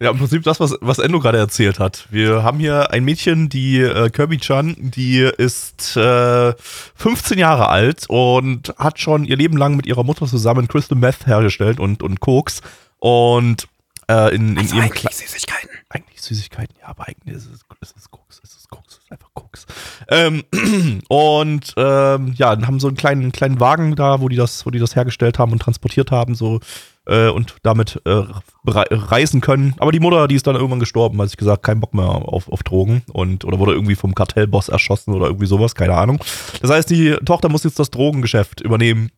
Ja, 0.00 0.10
im 0.10 0.18
Prinzip 0.18 0.42
das, 0.44 0.60
was, 0.60 0.76
was 0.80 0.98
Endo 0.98 1.18
gerade 1.18 1.38
erzählt 1.38 1.78
hat. 1.78 2.06
Wir 2.10 2.42
haben 2.42 2.58
hier 2.58 2.90
ein 2.92 3.04
Mädchen, 3.04 3.48
die 3.48 3.78
äh, 3.80 4.10
Kirby-chan, 4.10 4.76
die 4.78 5.20
ist 5.20 5.96
äh, 5.96 6.52
15 6.58 7.38
Jahre 7.38 7.68
alt 7.68 8.04
und 8.08 8.74
hat 8.78 9.00
schon 9.00 9.24
ihr 9.24 9.36
Leben 9.36 9.56
lang 9.56 9.76
mit 9.76 9.86
ihrer 9.86 10.04
Mutter 10.04 10.26
zusammen 10.26 10.68
Crystal 10.68 10.96
Meth 10.98 11.26
hergestellt 11.26 11.80
und, 11.80 12.02
und 12.02 12.20
Koks. 12.20 12.60
Und 12.98 13.66
äh, 14.08 14.34
in, 14.34 14.56
in 14.56 14.68
ihrem 14.68 14.90
Kle- 14.90 15.12
Süßigkeiten. 15.12 15.70
eigentlich 15.88 16.20
Süßigkeiten, 16.20 16.76
ja, 16.80 16.88
aber 16.88 17.08
eigentlich 17.08 17.36
ist 17.36 17.46
es, 17.46 17.60
ist 17.80 17.96
es 17.96 18.10
Koks, 18.10 18.40
ist 18.42 19.10
einfach 19.10 19.30
Koks. 19.34 19.57
Ähm, 20.08 20.44
und 21.08 21.74
ähm, 21.76 22.32
ja, 22.36 22.54
dann 22.54 22.66
haben 22.66 22.80
so 22.80 22.88
einen 22.88 22.96
kleinen, 22.96 23.32
kleinen 23.32 23.60
Wagen 23.60 23.94
da, 23.96 24.20
wo 24.20 24.28
die 24.28 24.36
das, 24.36 24.64
wo 24.66 24.70
die 24.70 24.78
das 24.78 24.96
hergestellt 24.96 25.38
haben 25.38 25.52
und 25.52 25.60
transportiert 25.60 26.10
haben, 26.10 26.34
so 26.34 26.60
äh, 27.06 27.28
und 27.28 27.56
damit 27.62 28.00
äh, 28.04 28.24
rei- 28.66 28.86
reisen 28.90 29.40
können. 29.40 29.74
Aber 29.78 29.92
die 29.92 30.00
Mutter, 30.00 30.28
die 30.28 30.34
ist 30.34 30.46
dann 30.46 30.56
irgendwann 30.56 30.80
gestorben, 30.80 31.20
hat 31.20 31.28
sich 31.28 31.36
gesagt, 31.36 31.62
kein 31.62 31.80
Bock 31.80 31.94
mehr 31.94 32.04
auf, 32.04 32.50
auf 32.52 32.62
Drogen 32.62 33.02
und 33.12 33.44
oder 33.44 33.58
wurde 33.58 33.72
irgendwie 33.72 33.96
vom 33.96 34.14
Kartellboss 34.14 34.68
erschossen 34.68 35.14
oder 35.14 35.26
irgendwie 35.26 35.46
sowas, 35.46 35.74
keine 35.74 35.94
Ahnung. 35.94 36.22
Das 36.60 36.70
heißt, 36.70 36.90
die 36.90 37.16
Tochter 37.24 37.48
muss 37.48 37.64
jetzt 37.64 37.78
das 37.78 37.90
Drogengeschäft 37.90 38.60
übernehmen 38.60 39.10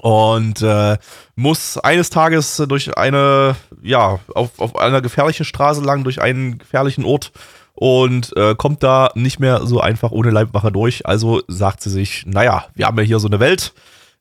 und 0.00 0.62
äh, 0.62 0.98
muss 1.36 1.78
eines 1.78 2.10
Tages 2.10 2.62
durch 2.68 2.96
eine, 2.96 3.56
ja, 3.82 4.18
auf, 4.34 4.58
auf 4.58 4.76
einer 4.76 5.00
gefährlichen 5.00 5.44
Straße 5.44 5.82
lang, 5.82 6.04
durch 6.04 6.20
einen 6.20 6.58
gefährlichen 6.58 7.04
Ort 7.04 7.32
und 7.76 8.34
äh, 8.36 8.54
kommt 8.56 8.82
da 8.82 9.10
nicht 9.14 9.38
mehr 9.38 9.66
so 9.66 9.80
einfach 9.80 10.10
ohne 10.10 10.30
Leibwache 10.30 10.72
durch. 10.72 11.06
Also 11.06 11.42
sagt 11.46 11.82
sie 11.82 11.90
sich, 11.90 12.24
naja, 12.26 12.66
wir 12.74 12.86
haben 12.86 12.98
ja 12.98 13.04
hier 13.04 13.18
so 13.20 13.28
eine 13.28 13.38
Welt, 13.38 13.74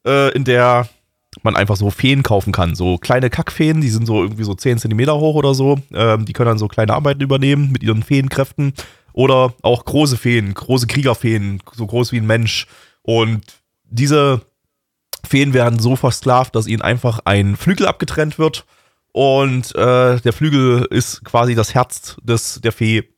äh, 0.05 0.31
in 0.33 0.43
der 0.43 0.89
man 1.41 1.55
einfach 1.55 1.77
so 1.77 1.89
Feen 1.89 2.21
kaufen 2.21 2.51
kann. 2.51 2.75
So 2.75 2.97
kleine 2.97 3.29
Kackfeen, 3.29 3.81
die 3.81 3.89
sind 3.89 4.05
so 4.05 4.21
irgendwie 4.21 4.43
so 4.43 4.53
10 4.53 4.77
Zentimeter 4.77 5.17
hoch 5.17 5.35
oder 5.35 5.53
so. 5.53 5.79
Ähm, 5.93 6.25
die 6.25 6.33
können 6.33 6.49
dann 6.49 6.57
so 6.57 6.67
kleine 6.67 6.93
Arbeiten 6.93 7.21
übernehmen 7.21 7.71
mit 7.71 7.83
ihren 7.83 8.03
Feenkräften. 8.03 8.73
Oder 9.13 9.53
auch 9.61 9.85
große 9.85 10.17
Feen, 10.17 10.53
große 10.53 10.87
Kriegerfeen, 10.87 11.61
so 11.73 11.87
groß 11.87 12.11
wie 12.11 12.17
ein 12.17 12.27
Mensch. 12.27 12.67
Und 13.01 13.41
diese 13.85 14.41
Feen 15.25 15.53
werden 15.53 15.79
so 15.79 15.95
versklavt, 15.95 16.55
dass 16.55 16.67
ihnen 16.67 16.81
einfach 16.81 17.19
ein 17.23 17.55
Flügel 17.55 17.87
abgetrennt 17.87 18.37
wird. 18.37 18.65
Und 19.13 19.73
äh, 19.75 20.19
der 20.19 20.33
Flügel 20.33 20.85
ist 20.89 21.23
quasi 21.23 21.55
das 21.55 21.73
Herz 21.73 22.17
des, 22.21 22.59
der 22.61 22.73
Fee. 22.73 23.14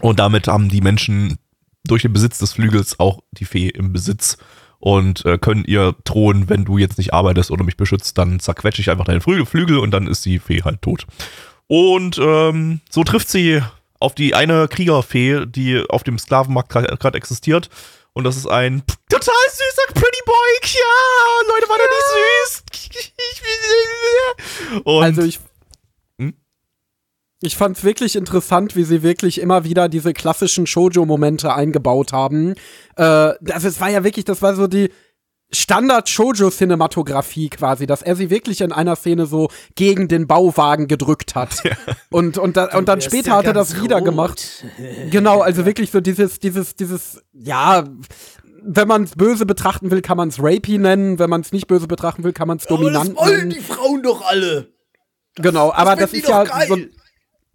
Und 0.00 0.18
damit 0.18 0.48
haben 0.48 0.68
die 0.68 0.80
Menschen 0.80 1.38
durch 1.84 2.02
den 2.02 2.12
Besitz 2.12 2.38
des 2.38 2.52
Flügels 2.52 2.98
auch 3.00 3.20
die 3.32 3.44
Fee 3.44 3.68
im 3.68 3.92
Besitz 3.92 4.38
und 4.78 5.24
äh, 5.24 5.38
können 5.38 5.64
ihr 5.64 5.96
drohen, 6.04 6.48
wenn 6.48 6.64
du 6.64 6.78
jetzt 6.78 6.98
nicht 6.98 7.12
arbeitest 7.12 7.50
oder 7.50 7.64
mich 7.64 7.76
beschützt, 7.76 8.16
dann 8.18 8.38
zerquetsche 8.38 8.80
ich 8.80 8.90
einfach 8.90 9.06
deinen 9.06 9.20
Flügel, 9.20 9.44
Flügel 9.46 9.78
und 9.78 9.90
dann 9.90 10.06
ist 10.06 10.24
die 10.24 10.38
Fee 10.38 10.62
halt 10.62 10.82
tot. 10.82 11.04
Und 11.66 12.18
ähm, 12.18 12.80
so 12.88 13.02
trifft 13.04 13.28
sie 13.28 13.60
auf 14.00 14.14
die 14.14 14.34
eine 14.34 14.68
Kriegerfee, 14.68 15.44
die 15.46 15.82
auf 15.88 16.04
dem 16.04 16.18
Sklavenmarkt 16.18 16.70
gerade 16.70 17.18
existiert. 17.18 17.68
Und 18.12 18.24
das 18.24 18.36
ist 18.36 18.46
ein 18.46 18.82
total 19.08 19.34
süßer 19.50 19.94
Pretty 19.94 20.20
Boy. 20.24 20.34
Ja, 20.62 20.80
Leute, 21.48 21.68
war 21.68 21.78
der 21.78 21.88
nicht 21.94 22.06
süß? 22.44 22.62
Und 24.84 25.04
also 25.04 25.22
ich 25.22 25.40
ich 27.40 27.56
fand 27.56 27.76
es 27.76 27.84
wirklich 27.84 28.16
interessant, 28.16 28.74
wie 28.74 28.84
sie 28.84 29.02
wirklich 29.02 29.40
immer 29.40 29.64
wieder 29.64 29.88
diese 29.88 30.12
klassischen 30.12 30.66
Shoujo-Momente 30.66 31.54
eingebaut 31.54 32.12
haben. 32.12 32.54
Äh, 32.96 33.02
also 33.02 33.68
es 33.68 33.80
war 33.80 33.88
ja 33.88 34.02
wirklich, 34.04 34.24
das 34.24 34.42
war 34.42 34.56
so 34.56 34.66
die 34.66 34.90
Standard-Shoujo-Cinematografie 35.50 37.48
quasi, 37.48 37.86
dass 37.86 38.02
er 38.02 38.16
sie 38.16 38.28
wirklich 38.28 38.60
in 38.60 38.72
einer 38.72 38.96
Szene 38.96 39.26
so 39.26 39.48
gegen 39.76 40.08
den 40.08 40.26
Bauwagen 40.26 40.88
gedrückt 40.88 41.36
hat. 41.36 41.64
Ja. 41.64 41.76
Und, 42.10 42.36
und, 42.38 42.56
da, 42.56 42.76
und 42.76 42.88
dann 42.88 43.00
später 43.00 43.30
ja 43.30 43.36
hat 43.36 43.46
er 43.46 43.52
das 43.54 43.80
wieder 43.80 44.02
gemacht. 44.02 44.64
Genau, 45.10 45.40
also 45.40 45.64
wirklich 45.66 45.90
so 45.90 46.00
dieses, 46.00 46.38
dieses, 46.40 46.74
dieses, 46.74 47.22
ja, 47.32 47.84
wenn 48.62 48.88
man 48.88 49.04
es 49.04 49.12
böse 49.12 49.46
betrachten 49.46 49.90
will, 49.90 50.02
kann 50.02 50.18
man 50.18 50.28
es 50.28 50.38
Rapey 50.38 50.76
nennen. 50.76 51.18
Wenn 51.18 51.30
man 51.30 51.40
es 51.40 51.52
nicht 51.52 51.66
böse 51.66 51.86
betrachten 51.86 52.24
will, 52.24 52.32
kann 52.32 52.48
man 52.48 52.58
es 52.58 52.64
dominant 52.64 53.16
aber 53.16 53.30
das 53.30 53.38
wollen 53.38 53.50
die 53.50 53.60
Frauen 53.60 54.02
doch 54.02 54.28
alle. 54.28 54.72
Genau, 55.36 55.72
aber 55.72 55.94
das, 55.94 56.10
das 56.10 56.20
ist 56.20 56.28
ja 56.28 56.44
so, 56.66 56.76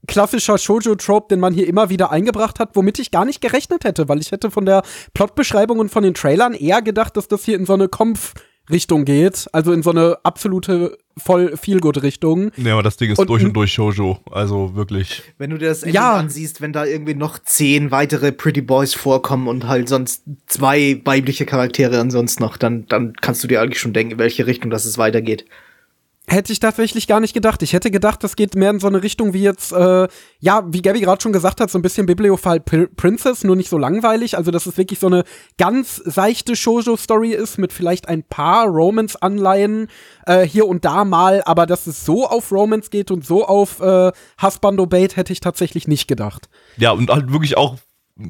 klassischer 0.07 0.57
Shoujo-Trope, 0.57 1.27
den 1.29 1.39
man 1.39 1.53
hier 1.53 1.67
immer 1.67 1.89
wieder 1.89 2.11
eingebracht 2.11 2.59
hat, 2.59 2.75
womit 2.75 2.99
ich 2.99 3.11
gar 3.11 3.25
nicht 3.25 3.41
gerechnet 3.41 3.83
hätte, 3.83 4.09
weil 4.09 4.19
ich 4.19 4.31
hätte 4.31 4.51
von 4.51 4.65
der 4.65 4.83
Plotbeschreibung 5.13 5.79
und 5.79 5.89
von 5.89 6.03
den 6.03 6.13
Trailern 6.13 6.53
eher 6.53 6.81
gedacht, 6.81 7.17
dass 7.17 7.27
das 7.27 7.45
hier 7.45 7.55
in 7.55 7.65
so 7.65 7.73
eine 7.73 7.89
Kampf 7.89 8.33
Richtung 8.69 9.03
geht, 9.03 9.47
also 9.51 9.73
in 9.73 9.83
so 9.83 9.91
eine 9.91 10.19
absolute 10.23 10.97
voll 11.17 11.57
Feelgood 11.57 12.01
Richtung. 12.01 12.51
Ja, 12.55 12.73
aber 12.73 12.83
das 12.83 12.95
Ding 12.95 13.11
ist 13.11 13.19
und, 13.19 13.29
durch 13.29 13.43
und 13.43 13.53
durch 13.53 13.73
Shoujo, 13.73 14.19
also 14.31 14.73
wirklich. 14.73 15.21
Wenn 15.37 15.49
du 15.49 15.57
dir 15.57 15.67
das 15.67 15.83
Ende 15.83 15.95
ja. 15.95 16.13
ansiehst, 16.13 16.61
wenn 16.61 16.71
da 16.71 16.85
irgendwie 16.85 17.13
noch 17.13 17.39
zehn 17.39 17.91
weitere 17.91 18.31
Pretty 18.31 18.61
Boys 18.61 18.93
vorkommen 18.93 19.49
und 19.49 19.67
halt 19.67 19.89
sonst 19.89 20.23
zwei 20.47 21.01
weibliche 21.03 21.45
Charaktere 21.45 21.99
ansonsten 21.99 22.41
noch, 22.41 22.55
dann 22.55 22.85
dann 22.87 23.13
kannst 23.19 23.43
du 23.43 23.49
dir 23.49 23.61
eigentlich 23.61 23.81
schon 23.81 23.93
denken, 23.93 24.13
in 24.13 24.19
welche 24.19 24.47
Richtung 24.47 24.71
das 24.71 24.85
es 24.85 24.97
weitergeht. 24.97 25.45
Hätte 26.25 26.53
ich 26.53 26.59
tatsächlich 26.59 27.07
gar 27.07 27.19
nicht 27.19 27.33
gedacht. 27.33 27.61
Ich 27.63 27.73
hätte 27.73 27.91
gedacht, 27.91 28.23
das 28.23 28.37
geht 28.37 28.55
mehr 28.55 28.69
in 28.69 28.79
so 28.79 28.87
eine 28.87 29.03
Richtung 29.03 29.33
wie 29.33 29.43
jetzt, 29.43 29.73
äh, 29.73 30.07
ja, 30.39 30.63
wie 30.67 30.81
Gabby 30.81 31.01
gerade 31.01 31.21
schon 31.21 31.33
gesagt 31.33 31.59
hat, 31.59 31.69
so 31.69 31.77
ein 31.77 31.81
bisschen 31.81 32.05
Bibliophile 32.05 32.61
Princess, 32.61 33.43
nur 33.43 33.57
nicht 33.57 33.69
so 33.69 33.77
langweilig. 33.77 34.37
Also, 34.37 34.49
dass 34.49 34.65
es 34.65 34.77
wirklich 34.77 34.99
so 34.99 35.07
eine 35.07 35.25
ganz 35.57 35.97
seichte 35.97 36.55
Shoujo-Story 36.55 37.31
ist 37.31 37.57
mit 37.57 37.73
vielleicht 37.73 38.07
ein 38.07 38.23
paar 38.23 38.67
Romance-Anleihen 38.67 39.89
äh, 40.25 40.47
hier 40.47 40.65
und 40.65 40.85
da 40.85 41.03
mal, 41.03 41.41
aber 41.45 41.65
dass 41.65 41.87
es 41.87 42.05
so 42.05 42.25
auf 42.25 42.53
Romance 42.53 42.89
geht 42.89 43.11
und 43.11 43.25
so 43.25 43.45
auf 43.45 43.81
äh, 43.81 44.11
Husbando-Bait, 44.41 45.17
hätte 45.17 45.33
ich 45.33 45.41
tatsächlich 45.41 45.89
nicht 45.89 46.07
gedacht. 46.07 46.47
Ja, 46.77 46.91
und 46.91 47.09
halt 47.09 47.33
wirklich 47.33 47.57
auch, 47.57 47.75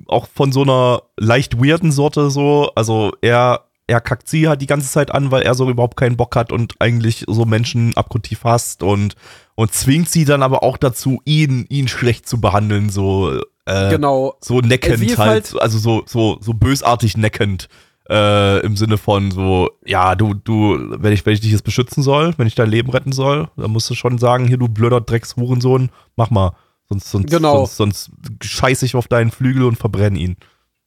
auch 0.07 0.27
von 0.33 0.51
so 0.51 0.63
einer 0.63 1.03
leicht 1.15 1.63
weirden 1.63 1.91
Sorte 1.91 2.31
so. 2.31 2.71
Also, 2.73 3.11
er 3.21 3.69
er 3.87 4.01
kackt 4.01 4.29
sie 4.29 4.47
halt 4.47 4.61
die 4.61 4.67
ganze 4.67 4.89
Zeit 4.89 5.11
an, 5.11 5.31
weil 5.31 5.41
er 5.41 5.55
so 5.55 5.69
überhaupt 5.69 5.97
keinen 5.97 6.15
Bock 6.15 6.35
hat 6.35 6.51
und 6.51 6.75
eigentlich 6.79 7.25
so 7.27 7.45
Menschen 7.45 7.95
abgrundtief 7.95 8.43
hasst 8.43 8.81
und, 8.81 9.15
und 9.55 9.73
zwingt 9.73 10.09
sie 10.09 10.25
dann 10.25 10.41
aber 10.41 10.63
auch 10.63 10.77
dazu, 10.77 11.21
ihn, 11.25 11.65
ihn 11.69 11.87
schlecht 11.87 12.27
zu 12.27 12.39
behandeln, 12.39 12.89
so, 12.89 13.41
äh, 13.65 13.89
genau. 13.89 14.35
so 14.39 14.59
neckend 14.59 15.17
halt, 15.17 15.53
halt, 15.53 15.61
also 15.61 15.77
so, 15.77 16.03
so, 16.05 16.37
so 16.41 16.53
bösartig 16.53 17.17
neckend. 17.17 17.67
Äh, 18.09 18.59
im 18.65 18.75
Sinne 18.75 18.97
von 18.97 19.31
so, 19.31 19.69
ja, 19.85 20.15
du, 20.15 20.33
du, 20.33 20.77
wenn 20.97 21.13
ich, 21.13 21.25
wenn 21.25 21.33
ich 21.35 21.39
dich 21.39 21.53
jetzt 21.53 21.63
beschützen 21.63 22.03
soll, 22.03 22.33
wenn 22.35 22.47
ich 22.47 22.55
dein 22.55 22.69
Leben 22.69 22.89
retten 22.89 23.13
soll, 23.13 23.47
dann 23.55 23.71
musst 23.71 23.89
du 23.89 23.95
schon 23.95 24.17
sagen, 24.17 24.45
hier, 24.45 24.57
du 24.57 24.67
blöder 24.67 24.99
Dreckshurensohn, 24.99 25.89
mach 26.17 26.29
mal. 26.29 26.53
Sonst, 26.89 27.09
sonst, 27.09 27.31
genau. 27.31 27.65
sonst, 27.65 27.77
sonst 27.77 28.11
scheiß 28.43 28.83
ich 28.83 28.95
auf 28.95 29.07
deinen 29.07 29.31
Flügel 29.31 29.63
und 29.63 29.77
verbrenne 29.77 30.19
ihn 30.19 30.35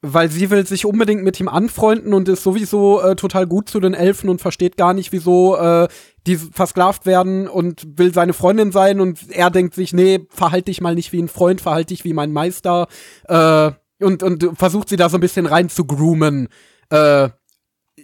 weil 0.03 0.31
sie 0.31 0.51
will 0.51 0.67
sich 0.67 0.85
unbedingt 0.85 1.25
mit 1.25 1.41
ihm 1.41 1.49
anfreunden 1.49 2.15
und 2.15 2.29
ist 2.29 2.43
sowieso 2.43 3.01
äh, 3.01 3.17
total 3.17 3.47
gut 3.47 3.69
zu 3.69 3.81
den 3.81 3.95
Elfen 3.95 4.29
und 4.29 4.41
versteht 4.41 4.77
gar 4.77 4.95
nicht, 4.95 5.13
wieso 5.13 5.57
äh, 5.57 5.89
die 6.27 6.37
versklavt 6.37 7.07
werden 7.07 7.49
und 7.49 7.99
will 7.99 8.13
seine 8.13 8.33
Freundin 8.33 8.73
sein 8.73 9.01
und 9.01 9.31
er 9.31 9.51
denkt 9.51 9.75
sich, 9.75 9.93
nee, 9.93 10.27
verhalte 10.29 10.67
dich 10.67 10.81
mal 10.81 10.95
nicht 10.95 11.13
wie 11.13 11.23
ein 11.23 11.29
Freund, 11.29 11.61
verhalte 11.61 11.95
dich 11.95 12.05
wie 12.05 12.13
mein 12.13 12.33
Meister 12.33 12.89
äh, 13.25 13.71
und, 14.01 14.23
und 14.23 14.51
versucht 14.55 14.89
sie 14.89 14.97
da 14.97 15.09
so 15.09 15.17
ein 15.17 15.21
bisschen 15.21 15.47
rein 15.47 15.69
zu 15.69 15.85
groomen. 15.87 16.49
Äh, 16.91 17.31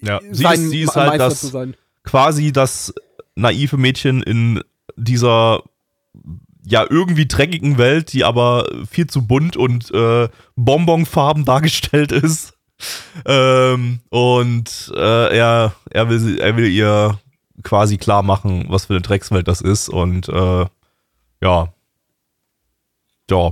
ja, 0.00 0.20
sie 0.30 0.44
ist, 0.44 0.70
sie 0.70 0.82
ist 0.82 0.96
halt 0.96 1.20
das, 1.20 1.54
quasi 2.04 2.52
das 2.52 2.94
naive 3.34 3.76
Mädchen 3.76 4.22
in 4.22 4.60
dieser 4.96 5.62
ja 6.64 6.86
irgendwie 6.88 7.26
dreckigen 7.26 7.78
Welt, 7.78 8.12
die 8.12 8.24
aber 8.24 8.68
viel 8.90 9.06
zu 9.06 9.26
bunt 9.26 9.56
und 9.56 9.90
äh, 9.92 10.28
Bonbonfarben 10.56 11.44
dargestellt 11.44 12.12
ist. 12.12 12.54
Ähm, 13.24 14.00
und 14.10 14.92
äh, 14.94 15.36
er, 15.36 15.74
er, 15.90 16.08
will, 16.08 16.38
er 16.40 16.56
will 16.56 16.68
ihr 16.68 17.18
quasi 17.62 17.98
klar 17.98 18.22
machen, 18.22 18.66
was 18.68 18.86
für 18.86 18.94
eine 18.94 19.02
Dreckswelt 19.02 19.48
das 19.48 19.60
ist. 19.60 19.88
Und 19.88 20.28
äh, 20.28 20.66
ja. 21.40 21.72
Ja, 23.30 23.50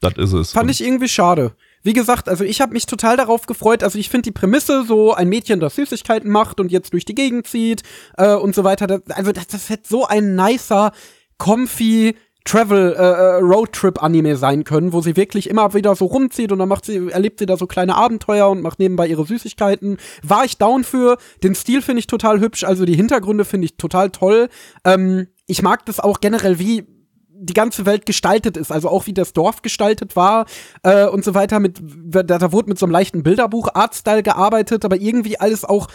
das 0.00 0.14
ist 0.16 0.32
es. 0.32 0.52
Fand 0.52 0.70
ich 0.70 0.82
irgendwie 0.82 1.08
schade. 1.08 1.52
Wie 1.82 1.92
gesagt, 1.94 2.28
also 2.28 2.44
ich 2.44 2.60
habe 2.60 2.74
mich 2.74 2.86
total 2.86 3.16
darauf 3.16 3.46
gefreut. 3.46 3.82
Also 3.82 3.98
ich 3.98 4.10
finde 4.10 4.24
die 4.24 4.32
Prämisse 4.32 4.84
so 4.84 5.14
ein 5.14 5.28
Mädchen, 5.28 5.60
das 5.60 5.76
Süßigkeiten 5.76 6.30
macht 6.30 6.60
und 6.60 6.70
jetzt 6.70 6.92
durch 6.92 7.06
die 7.06 7.14
Gegend 7.14 7.46
zieht 7.46 7.82
äh, 8.18 8.34
und 8.34 8.54
so 8.54 8.64
weiter. 8.64 8.86
Das, 8.86 9.00
also 9.08 9.32
das, 9.32 9.46
das 9.46 9.70
hätte 9.70 9.88
so 9.88 10.06
ein 10.06 10.34
nicer 10.34 10.92
comfy 11.40 12.14
Travel 12.44 12.94
äh, 12.94 13.02
äh, 13.02 13.34
Roadtrip 13.36 14.02
Anime 14.02 14.36
sein 14.36 14.64
können, 14.64 14.92
wo 14.92 15.02
sie 15.02 15.14
wirklich 15.16 15.48
immer 15.50 15.74
wieder 15.74 15.94
so 15.94 16.06
rumzieht 16.06 16.52
und 16.52 16.58
dann 16.58 16.68
macht 16.68 16.86
sie 16.86 17.10
erlebt 17.10 17.38
sie 17.38 17.46
da 17.46 17.56
so 17.56 17.66
kleine 17.66 17.96
Abenteuer 17.96 18.48
und 18.48 18.62
macht 18.62 18.78
nebenbei 18.78 19.06
ihre 19.06 19.26
Süßigkeiten. 19.26 19.98
War 20.22 20.44
ich 20.44 20.56
down 20.56 20.84
für. 20.84 21.18
Den 21.42 21.54
Stil 21.54 21.82
finde 21.82 22.00
ich 22.00 22.06
total 22.06 22.40
hübsch, 22.40 22.64
also 22.64 22.84
die 22.84 22.96
Hintergründe 22.96 23.44
finde 23.44 23.66
ich 23.66 23.76
total 23.76 24.10
toll. 24.10 24.48
Ähm, 24.84 25.28
ich 25.46 25.62
mag 25.62 25.84
das 25.84 26.00
auch 26.00 26.20
generell 26.20 26.58
wie 26.58 26.86
die 27.28 27.54
ganze 27.54 27.86
Welt 27.86 28.04
gestaltet 28.06 28.56
ist, 28.56 28.72
also 28.72 28.88
auch 28.88 29.06
wie 29.06 29.14
das 29.14 29.32
Dorf 29.32 29.62
gestaltet 29.62 30.16
war 30.16 30.46
äh, 30.82 31.06
und 31.06 31.24
so 31.24 31.34
weiter. 31.34 31.60
Mit 31.60 31.80
da, 31.82 32.22
da 32.22 32.52
wurde 32.52 32.70
mit 32.70 32.78
so 32.78 32.86
einem 32.86 32.92
leichten 32.92 33.22
Bilderbuch 33.22 33.68
Artstyle 33.74 34.22
gearbeitet, 34.22 34.84
aber 34.84 34.96
irgendwie 34.96 35.38
alles 35.38 35.64
auch 35.64 35.88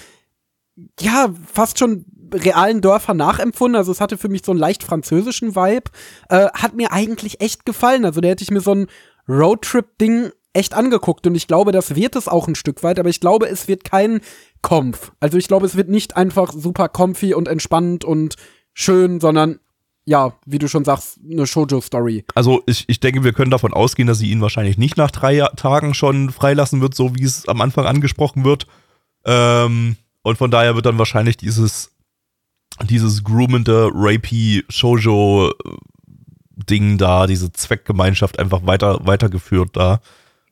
ja 0.99 1.33
fast 1.51 1.79
schon 1.79 2.05
realen 2.35 2.81
Dörfern 2.81 3.17
nachempfunden. 3.17 3.75
Also 3.75 3.91
es 3.91 4.01
hatte 4.01 4.17
für 4.17 4.29
mich 4.29 4.43
so 4.45 4.51
einen 4.51 4.59
leicht 4.59 4.83
französischen 4.83 5.55
Vibe. 5.55 5.91
Äh, 6.29 6.47
hat 6.53 6.75
mir 6.75 6.91
eigentlich 6.91 7.41
echt 7.41 7.65
gefallen. 7.65 8.05
Also 8.05 8.21
da 8.21 8.27
hätte 8.27 8.43
ich 8.43 8.51
mir 8.51 8.61
so 8.61 8.73
ein 8.73 8.87
Roadtrip-Ding 9.27 10.31
echt 10.55 10.73
angeguckt 10.73 11.27
und 11.27 11.35
ich 11.35 11.47
glaube, 11.47 11.71
das 11.73 11.95
wird 11.95 12.15
es 12.15 12.27
auch 12.27 12.47
ein 12.47 12.55
Stück 12.55 12.81
weit, 12.81 12.97
aber 12.97 13.09
ich 13.09 13.19
glaube, 13.19 13.47
es 13.47 13.67
wird 13.67 13.83
kein 13.83 14.21
Kompf. 14.61 15.11
Also 15.19 15.37
ich 15.37 15.47
glaube, 15.47 15.65
es 15.65 15.75
wird 15.75 15.89
nicht 15.89 16.15
einfach 16.15 16.53
super 16.53 16.87
comfy 16.87 17.33
und 17.33 17.49
entspannt 17.49 18.05
und 18.05 18.35
schön, 18.73 19.19
sondern 19.19 19.59
ja, 20.05 20.33
wie 20.45 20.59
du 20.59 20.69
schon 20.69 20.85
sagst, 20.85 21.19
eine 21.29 21.47
Shoujo-Story. 21.47 22.25
Also 22.35 22.61
ich, 22.67 22.85
ich 22.87 22.99
denke, 22.99 23.23
wir 23.23 23.33
können 23.33 23.51
davon 23.51 23.73
ausgehen, 23.73 24.07
dass 24.07 24.19
sie 24.19 24.29
ihn 24.29 24.41
wahrscheinlich 24.41 24.77
nicht 24.77 24.97
nach 24.97 25.11
drei 25.11 25.39
Tagen 25.55 25.93
schon 25.93 26.29
freilassen 26.29 26.79
wird, 26.79 26.93
so 26.93 27.15
wie 27.15 27.23
es 27.23 27.47
am 27.47 27.59
Anfang 27.59 27.85
angesprochen 27.85 28.45
wird. 28.45 28.67
Ähm, 29.25 29.97
und 30.21 30.37
von 30.37 30.51
daher 30.51 30.75
wird 30.75 30.85
dann 30.85 30.99
wahrscheinlich 30.99 31.37
dieses 31.37 31.94
dieses 32.83 33.23
groomende, 33.23 33.89
rapey 33.93 34.65
Shoujo-Ding 34.69 35.57
da, 36.97 37.27
diese 37.27 37.51
Zweckgemeinschaft 37.51 38.39
einfach 38.39 38.65
weiter, 38.65 38.99
weitergeführt 39.03 39.69
da. 39.73 40.01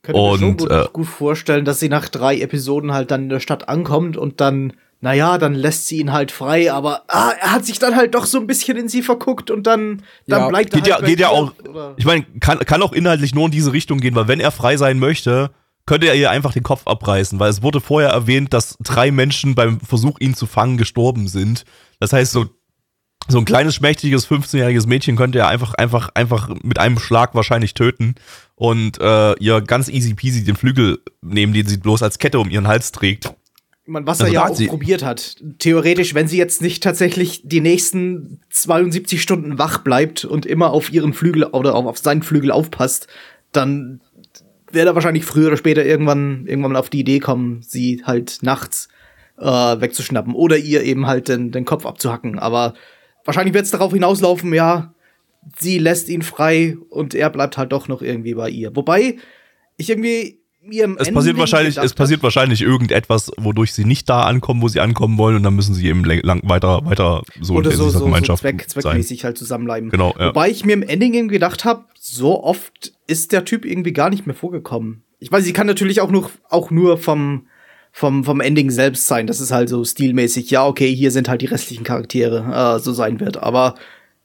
Könnte 0.02 0.22
und, 0.22 0.32
mir 0.32 0.38
schon 0.40 0.58
gut, 0.58 0.72
äh, 0.72 0.86
gut 0.92 1.08
vorstellen, 1.08 1.66
dass 1.66 1.80
sie 1.80 1.90
nach 1.90 2.10
drei 2.10 2.40
Episoden 2.40 2.94
halt 2.94 3.12
dann 3.12 3.24
in 3.24 3.30
der 3.30 3.40
Stadt 3.40 3.70
ankommt 3.70 4.18
und 4.18 4.42
dann 4.42 4.74
naja, 5.04 5.38
dann 5.38 5.54
lässt 5.54 5.88
sie 5.88 5.98
ihn 5.98 6.14
halt 6.14 6.32
frei, 6.32 6.72
aber 6.72 7.04
ah, 7.10 7.34
er 7.42 7.52
hat 7.52 7.66
sich 7.66 7.78
dann 7.78 7.98
halt 7.98 8.16
doch 8.16 8.26
so 8.26 8.40
ein 8.40 8.48
bisschen 8.48 8.78
in 8.78 8.88
sie 8.88 9.02
verguckt 9.02 9.52
und 9.52 9.68
dann, 9.68 10.02
dann 10.28 10.44
ja. 10.44 10.48
bleibt 10.48 10.74
er 10.74 10.80
geht 10.80 10.94
halt 10.94 11.02
ja, 11.02 11.08
geht 11.08 11.20
ja 11.20 11.28
auch, 11.28 11.52
oder? 11.68 11.94
ich 11.98 12.06
meine, 12.06 12.24
kann, 12.40 12.60
kann 12.60 12.82
auch 12.82 12.94
inhaltlich 12.94 13.36
nur 13.36 13.44
in 13.48 13.52
diese 13.52 13.74
Richtung 13.74 14.00
gehen, 14.00 14.16
weil 14.16 14.30
wenn 14.30 14.40
er 14.40 14.52
frei 14.52 14.78
sein 14.78 15.00
möchte, 15.00 15.52
könnte 15.86 16.08
er 16.08 16.16
ihr 16.16 16.32
einfach 16.32 16.54
den 16.54 16.64
Kopf 16.64 16.88
abreißen, 16.88 17.40
weil 17.40 17.50
es 17.50 17.62
wurde 17.62 17.82
vorher 17.82 18.10
erwähnt, 18.10 18.54
dass 18.54 18.78
drei 18.80 19.12
Menschen 19.12 19.56
beim 19.56 19.80
Versuch, 19.80 20.20
ihn 20.20 20.34
zu 20.34 20.46
fangen, 20.46 20.78
gestorben 20.78 21.28
sind. 21.28 21.66
Das 22.00 22.14
heißt, 22.14 22.32
so, 22.32 22.46
so 23.28 23.38
ein 23.38 23.46
kleines, 23.46 23.76
schmächtiges 23.76 24.28
15-jähriges 24.28 24.88
Mädchen 24.88 25.16
könnte 25.16 25.40
er 25.40 25.48
einfach, 25.48 25.74
einfach, 25.74 26.10
einfach 26.14 26.50
mit 26.64 26.80
einem 26.80 27.00
Schlag 27.00 27.36
wahrscheinlich 27.36 27.74
töten 27.74 28.16
und 28.56 29.00
äh, 29.00 29.34
ihr 29.40 29.62
ganz 29.62 29.90
easy 29.90 30.14
peasy 30.14 30.44
den 30.44 30.56
Flügel 30.56 31.00
nehmen, 31.22 31.54
den 31.54 31.68
sie 31.68 31.78
bloß 31.78 32.04
als 32.04 32.18
Kette 32.18 32.40
um 32.40 32.50
ihren 32.50 32.68
Hals 32.68 32.92
trägt. 32.92 33.34
Man, 33.86 34.08
was 34.08 34.22
also 34.22 34.32
er 34.32 34.34
ja 34.34 34.48
auch 34.48 34.68
probiert 34.68 35.04
hat. 35.04 35.36
Theoretisch, 35.60 36.14
wenn 36.14 36.30
sie 36.30 36.38
jetzt 36.38 36.62
nicht 36.62 36.82
tatsächlich 36.82 37.42
die 37.44 37.60
nächsten 37.60 38.40
72 38.50 39.22
Stunden 39.22 39.58
wach 39.58 39.80
bleibt 39.80 40.24
und 40.24 40.46
immer 40.46 40.72
auf 40.72 40.94
ihren 40.94 41.14
Flügel 41.14 41.44
oder 41.44 41.76
auf 41.76 41.98
seinen 41.98 42.24
Flügel 42.24 42.52
aufpasst, 42.52 43.08
dann 43.52 44.00
wird 44.74 44.88
er 44.88 44.96
wahrscheinlich 44.96 45.26
früher 45.26 45.48
oder 45.48 45.58
später 45.58 45.86
irgendwann, 45.86 46.46
irgendwann 46.48 46.74
mal 46.74 46.80
auf 46.80 46.90
die 46.90 47.02
Idee 47.02 47.20
kommen, 47.20 47.62
sie 47.62 48.04
halt 48.06 48.40
nachts 48.42 48.90
äh, 49.38 49.46
wegzuschnappen 49.46 50.34
oder 50.34 50.58
ihr 50.58 50.84
eben 50.84 51.08
halt 51.08 51.28
den, 51.28 51.52
den 51.52 51.66
Kopf 51.66 51.86
abzuhacken. 51.86 52.40
Aber 52.40 52.74
wahrscheinlich 53.26 53.54
wird 53.54 53.66
es 53.66 53.72
darauf 53.72 53.94
hinauslaufen, 53.94 54.54
ja, 54.54 54.94
sie 55.58 55.78
lässt 55.78 56.10
ihn 56.10 56.22
frei 56.22 56.78
und 56.90 57.16
er 57.16 57.30
bleibt 57.30 57.58
halt 57.58 57.72
doch 57.72 57.88
noch 57.88 58.02
irgendwie 58.02 58.34
bei 58.34 58.50
ihr. 58.50 58.76
Wobei 58.76 59.18
ich 59.78 59.90
irgendwie 59.90 60.43
mir 60.66 60.86
im 60.86 60.98
Es 60.98 61.12
passiert 61.12 61.38
wahrscheinlich, 61.38 61.78
es 61.78 61.94
passiert 61.94 62.24
wahrscheinlich 62.24 62.62
irgendetwas, 62.62 63.32
wodurch 63.38 63.74
sie 63.74 63.86
nicht 63.86 64.10
da 64.10 64.22
ankommen, 64.24 64.62
wo 64.62 64.68
sie 64.68 64.80
ankommen 64.80 65.18
wollen, 65.18 65.38
und 65.38 65.44
dann 65.44 65.56
müssen 65.56 65.74
sie 65.74 65.88
eben 65.88 66.04
lang, 66.04 66.42
weiter, 66.44 66.86
weiter 66.86 67.24
so 67.42 67.56
oder 67.56 67.72
in 67.72 67.78
so, 67.78 67.84
dieser 67.86 67.94
so, 67.94 68.00
so 68.00 68.06
Gemeinschaft 68.06 68.42
zweck, 68.42 68.70
zweckmäßig 68.70 69.24
halt 69.26 69.38
zusammenbleiben. 69.38 69.90
Genau, 69.90 70.16
ja. 70.18 70.28
Wobei 70.28 70.50
ich 70.50 70.66
mir 70.66 70.74
im 70.74 70.84
Ending 70.84 71.14
irgendwie 71.14 71.36
gedacht 71.36 71.66
habe, 71.66 71.86
so 72.00 72.44
oft 72.44 72.94
ist 73.08 73.32
der 73.32 73.46
Typ 73.46 73.66
irgendwie 73.66 73.94
gar 73.94 74.10
nicht 74.10 74.26
mehr 74.26 74.36
vorgekommen. 74.36 75.04
Ich 75.20 75.32
weiß, 75.32 75.44
sie 75.44 75.54
kann 75.54 75.68
natürlich 75.68 76.02
auch 76.02 76.12
nur, 76.12 76.30
auch 76.50 76.72
nur 76.72 76.98
vom, 76.98 77.48
vom, 77.92 78.24
vom 78.24 78.42
Ending 78.42 78.72
selbst 78.72 79.08
sein. 79.08 79.28
Das 79.28 79.40
ist 79.40 79.52
halt 79.52 79.70
so 79.70 79.84
stilmäßig, 79.84 80.50
ja, 80.50 80.66
okay, 80.66 80.94
hier 80.94 81.12
sind 81.12 81.30
halt 81.30 81.42
die 81.42 81.48
restlichen 81.48 81.84
Charaktere, 81.84 82.78
äh, 82.78 82.80
so 82.80 82.92
sein 82.92 83.20
wird. 83.20 83.38
Aber 83.38 83.76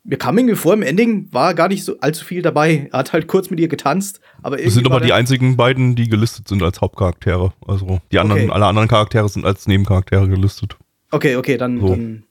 mir 0.05 0.17
kam 0.17 0.39
irgendwie 0.39 0.55
vor, 0.57 0.73
im 0.73 0.83
Ending 0.83 1.29
war 1.33 1.55
gar 1.55 1.69
nicht 1.69 1.85
so 1.85 1.99
allzu 2.01 2.25
viel 2.25 2.41
dabei. 2.41 2.89
Er 2.93 3.01
hat 3.01 3.13
halt 3.13 3.27
kurz 3.27 3.51
mit 3.51 3.61
ihr 3.61 3.69
getanzt, 3.69 4.21
aber 4.43 4.57
Das 4.57 4.75
sind 4.75 4.87
aber 4.87 5.01
die 5.01 5.13
einzigen 5.13 5.57
beiden, 5.57 5.95
die 5.97 6.09
gelistet 6.09 6.49
sind 6.49 6.63
als 6.63 6.81
Hauptcharaktere. 6.81 7.53
Also 7.67 8.01
die 8.11 8.19
anderen, 8.19 8.43
Okay. 8.45 8.53
alle 8.53 8.67
anderen 8.67 8.89
Charaktere 8.89 9.29
sind 9.29 9.45
als 9.45 9.67
Nebencharaktere 9.67 10.29
gelistet. 10.29 10.77
Okay, 11.11 11.37
okay, 11.37 11.57
dann, 11.59 11.81
So. 11.81 11.89
dann, 11.89 12.23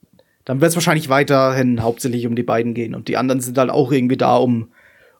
dann 0.45 0.61
wird 0.61 0.69
es 0.69 0.75
wahrscheinlich 0.75 1.09
weiterhin 1.09 1.83
hauptsächlich 1.83 2.25
um 2.25 2.35
die 2.35 2.43
beiden 2.43 2.73
gehen. 2.73 2.95
Und 2.95 3.07
die 3.09 3.17
anderen 3.17 3.41
sind 3.41 3.57
halt 3.57 3.69
auch 3.69 3.91
irgendwie 3.91 4.17
da, 4.17 4.37
um, 4.37 4.69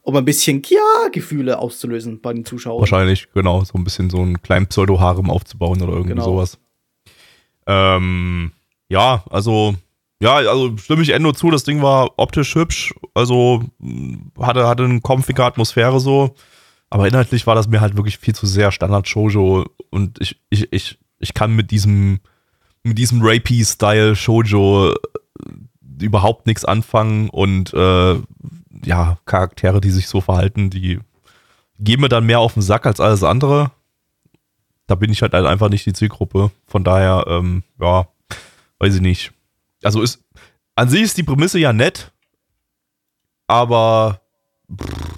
um 0.02 0.16
ein 0.16 0.26
bisschen 0.26 0.64
Ja-Gefühle 0.66 1.60
auszulösen 1.60 2.22
bei 2.22 2.34
den 2.34 2.46
Zuschauern. 2.46 2.80
Wahrscheinlich, 2.80 3.28
genau, 3.34 3.64
so 3.66 3.78
ein 3.78 3.84
bisschen 3.84 4.10
so 4.10 4.22
einen 4.22 4.42
kleinen 4.42 4.68
Pseudo-Harem 4.68 5.30
aufzubauen 5.30 5.82
oder 5.82 5.92
irgendwie 5.94 6.12
Genau. 6.14 6.24
sowas. 6.24 6.58
Ähm, 7.68 8.52
ja, 8.90 9.24
also, 9.30 9.76
ja, 10.22 10.36
also 10.36 10.76
stimme 10.78 11.02
ich 11.04 11.10
Endo 11.10 11.32
zu, 11.32 11.52
das 11.52 11.64
Ding 11.64 11.82
war 11.82 12.12
optisch 12.18 12.56
hübsch, 12.56 12.94
also 13.14 13.64
mh, 13.80 14.18
hatte, 14.40 14.68
hatte 14.68 14.84
eine 14.84 15.02
comfige 15.02 15.44
Atmosphäre 15.44 16.00
so, 16.00 16.36
aber 16.90 17.08
inhaltlich 17.08 17.46
war 17.48 17.56
das 17.56 17.68
mir 17.68 17.82
halt 17.82 17.96
wirklich 17.96 18.18
viel 18.18 18.36
zu 18.36 18.46
sehr 18.46 18.72
Standard-Shoujo 18.72 19.66
und 19.90 20.22
ich, 20.22 20.40
ich, 20.50 20.72
ich, 20.72 20.98
ich 21.20 21.34
kann 21.34 21.56
mit 21.56 21.72
diesem, 21.72 22.20
mit 22.84 22.98
diesem 22.98 23.20
Rapey-Style 23.22 24.16
Shoujo 24.16 24.92
äh, 24.92 24.96
überhaupt 26.02 26.48
nichts 26.48 26.66
anfangen 26.66 27.30
und 27.30 27.74
äh, 27.74 28.16
ja, 28.86 29.18
Charaktere, 29.26 29.82
die 29.82 29.92
sich 29.92 30.08
so 30.08 30.22
verhalten, 30.22 30.70
die 30.70 31.00
gehen 31.80 32.02
mir 32.02 32.10
dann 32.10 32.26
mehr 32.26 32.40
auf 32.40 32.54
den 32.54 32.62
Sack 32.62 32.86
als 32.86 33.00
alles 33.00 33.24
andere. 33.24 33.72
Da 34.88 34.96
bin 34.96 35.12
ich 35.12 35.22
halt 35.22 35.34
einfach 35.34 35.70
nicht 35.70 35.86
die 35.86 35.94
Zielgruppe. 35.94 36.52
Von 36.66 36.84
daher, 36.84 37.26
ähm, 37.28 37.64
ja, 37.80 38.08
weiß 38.80 38.96
ich 38.96 39.02
nicht. 39.02 39.32
Also 39.84 40.02
ist, 40.02 40.24
an 40.76 40.90
sich 40.90 41.02
ist 41.04 41.18
die 41.18 41.24
Prämisse 41.24 41.60
ja 41.60 41.74
nett, 41.74 42.12
aber 43.48 44.22
pff, 44.72 45.18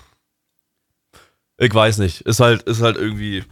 ich 1.58 1.74
weiß 1.74 1.98
nicht. 2.00 2.22
Ist 2.22 2.40
halt, 2.40 2.64
ist 2.64 2.82
halt 2.82 2.96
irgendwie, 2.98 3.44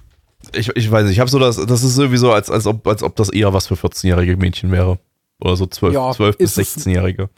ich, 0.53 0.69
ich 0.75 0.89
weiß 0.91 1.03
nicht, 1.03 1.13
ich 1.13 1.19
habe 1.19 1.29
so 1.29 1.39
das, 1.39 1.57
das 1.57 1.83
ist 1.83 1.95
sowieso, 1.95 2.31
als, 2.31 2.49
als, 2.49 2.65
ob, 2.65 2.87
als 2.87 3.03
ob 3.03 3.15
das 3.15 3.29
eher 3.29 3.53
was 3.53 3.67
für 3.67 3.75
14-jährige 3.75 4.37
Mädchen 4.37 4.71
wäre. 4.71 4.99
Oder 5.39 5.55
so 5.55 5.65
12, 5.67 5.93
Ja, 5.93 6.11
12 6.11 6.37
bis 6.37 6.57
ist 6.57 6.77
es- 6.77 6.85
16-jährige. 6.85 7.29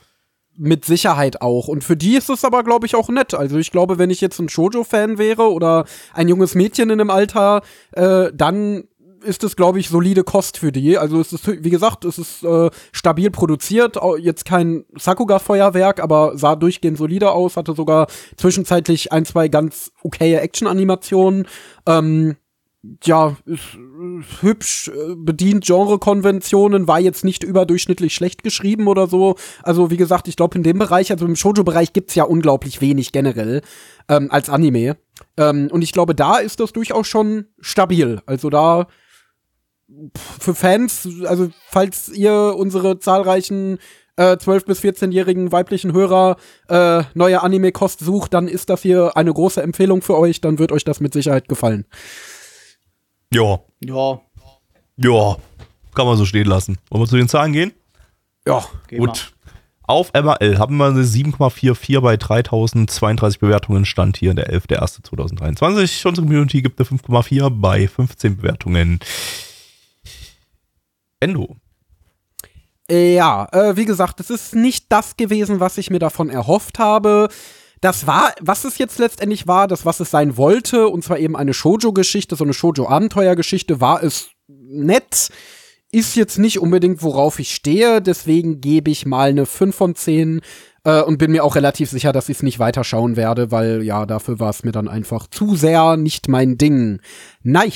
Mit 0.61 0.83
Sicherheit 0.83 1.41
auch. 1.41 1.69
Und 1.69 1.85
für 1.85 1.95
die 1.95 2.15
ist 2.17 2.29
es 2.29 2.43
aber, 2.43 2.65
glaube 2.65 2.85
ich, 2.85 2.93
auch 2.95 3.07
nett. 3.07 3.33
Also 3.33 3.57
ich 3.57 3.71
glaube, 3.71 3.97
wenn 3.97 4.09
ich 4.09 4.19
jetzt 4.19 4.39
ein 4.39 4.49
Shoujo-Fan 4.49 5.17
wäre 5.17 5.49
oder 5.53 5.85
ein 6.13 6.27
junges 6.27 6.53
Mädchen 6.53 6.89
in 6.89 6.97
dem 6.97 7.09
Alter, 7.09 7.61
äh, 7.93 8.29
dann 8.33 8.83
ist 9.23 9.43
es, 9.43 9.55
glaube 9.55 9.79
ich, 9.79 9.89
solide 9.89 10.23
Kost 10.23 10.57
für 10.57 10.71
die. 10.71 10.97
Also 10.97 11.19
es 11.19 11.33
ist, 11.33 11.47
wie 11.47 11.69
gesagt, 11.69 12.05
es 12.05 12.17
ist 12.17 12.43
äh, 12.43 12.69
stabil 12.91 13.29
produziert, 13.31 13.97
jetzt 14.19 14.45
kein 14.45 14.85
Sakuga-Feuerwerk, 14.95 16.01
aber 16.01 16.37
sah 16.37 16.55
durchgehend 16.55 16.97
solide 16.97 17.31
aus, 17.31 17.57
hatte 17.57 17.73
sogar 17.73 18.07
zwischenzeitlich 18.37 19.11
ein, 19.11 19.25
zwei 19.25 19.47
ganz 19.47 19.91
okaye 20.03 20.39
Action-Animationen. 20.39 21.47
Ähm, 21.85 22.37
ja, 23.03 23.35
ist, 23.45 23.75
äh, 23.75 24.41
hübsch, 24.41 24.87
äh, 24.89 25.15
bedient 25.15 25.65
Genrekonventionen, 25.65 26.87
war 26.87 26.99
jetzt 26.99 27.25
nicht 27.25 27.43
überdurchschnittlich 27.43 28.13
schlecht 28.13 28.43
geschrieben 28.43 28.87
oder 28.87 29.07
so. 29.07 29.35
Also 29.63 29.91
wie 29.91 29.97
gesagt, 29.97 30.27
ich 30.27 30.37
glaube 30.37 30.57
in 30.57 30.63
dem 30.63 30.79
Bereich, 30.79 31.11
also 31.11 31.25
im 31.25 31.35
Shoujo-Bereich 31.35 31.91
gibt's 31.91 32.15
ja 32.15 32.23
unglaublich 32.23 32.79
wenig 32.79 33.11
generell 33.11 33.61
ähm, 34.07 34.31
als 34.31 34.49
Anime. 34.49 34.95
Ähm, 35.35 35.67
und 35.71 35.81
ich 35.81 35.91
glaube, 35.91 36.15
da 36.15 36.37
ist 36.37 36.61
das 36.61 36.71
durchaus 36.71 37.07
schon 37.07 37.47
stabil. 37.59 38.21
Also 38.25 38.49
da 38.49 38.87
für 40.39 40.55
Fans, 40.55 41.07
also 41.25 41.49
falls 41.67 42.09
ihr 42.09 42.55
unsere 42.57 42.99
zahlreichen 42.99 43.79
äh, 44.19 44.33
12- 44.33 44.65
bis 44.65 44.81
14-jährigen 44.81 45.51
weiblichen 45.51 45.93
Hörer 45.93 46.35
äh, 46.67 47.03
neue 47.13 47.41
Anime-Kost 47.41 48.01
sucht, 48.01 48.33
dann 48.33 48.47
ist 48.47 48.69
das 48.69 48.81
hier 48.81 49.15
eine 49.15 49.33
große 49.33 49.61
Empfehlung 49.61 50.01
für 50.01 50.17
euch. 50.17 50.41
Dann 50.41 50.59
wird 50.59 50.71
euch 50.71 50.83
das 50.83 50.99
mit 50.99 51.13
Sicherheit 51.13 51.47
gefallen. 51.47 51.85
Ja, 53.33 53.59
Ja, 53.79 54.19
ja, 54.97 55.37
kann 55.95 56.05
man 56.05 56.17
so 56.17 56.25
stehen 56.25 56.47
lassen. 56.47 56.77
Wollen 56.89 57.03
wir 57.03 57.07
zu 57.07 57.15
den 57.15 57.29
Zahlen 57.29 57.53
gehen? 57.53 57.71
Ja, 58.45 58.65
geh 58.87 58.97
Gut. 58.97 59.33
Auf 59.83 60.13
MRL 60.13 60.59
haben 60.59 60.77
wir 60.77 60.85
eine 60.85 61.03
7,44 61.03 61.99
bei 62.01 62.15
3032 62.15 63.39
Bewertungen. 63.39 63.85
Stand 63.85 64.17
hier 64.17 64.33
der 64.35 64.53
11.01.2023. 64.53 66.05
Unsere 66.05 66.27
Community 66.27 66.61
gibt 66.61 66.79
eine 66.79 66.87
5,4 66.87 67.49
bei 67.49 67.87
15 67.87 68.37
Bewertungen. 68.37 68.99
Endo. 71.19 71.57
Ja, 72.91 73.47
äh, 73.51 73.75
wie 73.77 73.85
gesagt, 73.85 74.19
es 74.19 74.29
ist 74.29 74.55
nicht 74.55 74.85
das 74.89 75.15
gewesen, 75.15 75.59
was 75.59 75.77
ich 75.77 75.91
mir 75.91 75.99
davon 75.99 76.29
erhofft 76.29 76.79
habe. 76.79 77.29
Das 77.81 78.07
war, 78.07 78.33
was 78.41 78.65
es 78.65 78.77
jetzt 78.77 78.97
letztendlich 78.97 79.47
war, 79.47 79.67
das, 79.67 79.85
was 79.85 79.99
es 79.99 80.09
sein 80.09 80.37
wollte, 80.37 80.87
und 80.87 81.03
zwar 81.03 81.19
eben 81.19 81.37
eine 81.37 81.53
Shoujo-Geschichte, 81.53 82.35
so 82.35 82.43
eine 82.43 82.53
Shoujo-Abenteuergeschichte, 82.53 83.79
war 83.79 84.03
es 84.03 84.29
nett. 84.47 85.29
Ist 85.91 86.15
jetzt 86.15 86.39
nicht 86.39 86.59
unbedingt, 86.59 87.01
worauf 87.03 87.39
ich 87.39 87.53
stehe, 87.53 88.01
deswegen 88.01 88.59
gebe 88.59 88.91
ich 88.91 89.05
mal 89.05 89.29
eine 89.29 89.45
5 89.45 89.75
von 89.75 89.95
10 89.95 90.41
äh, 90.83 91.01
und 91.01 91.17
bin 91.17 91.31
mir 91.31 91.43
auch 91.43 91.55
relativ 91.55 91.89
sicher, 91.89 92.11
dass 92.11 92.29
ich 92.29 92.37
es 92.37 92.43
nicht 92.43 92.59
weiterschauen 92.59 93.15
werde, 93.15 93.51
weil 93.51 93.83
ja, 93.83 94.05
dafür 94.05 94.39
war 94.39 94.49
es 94.49 94.63
mir 94.63 94.71
dann 94.71 94.87
einfach 94.87 95.27
zu 95.27 95.55
sehr 95.55 95.95
nicht 95.95 96.27
mein 96.27 96.57
Ding. 96.57 97.01
Nein. 97.43 97.71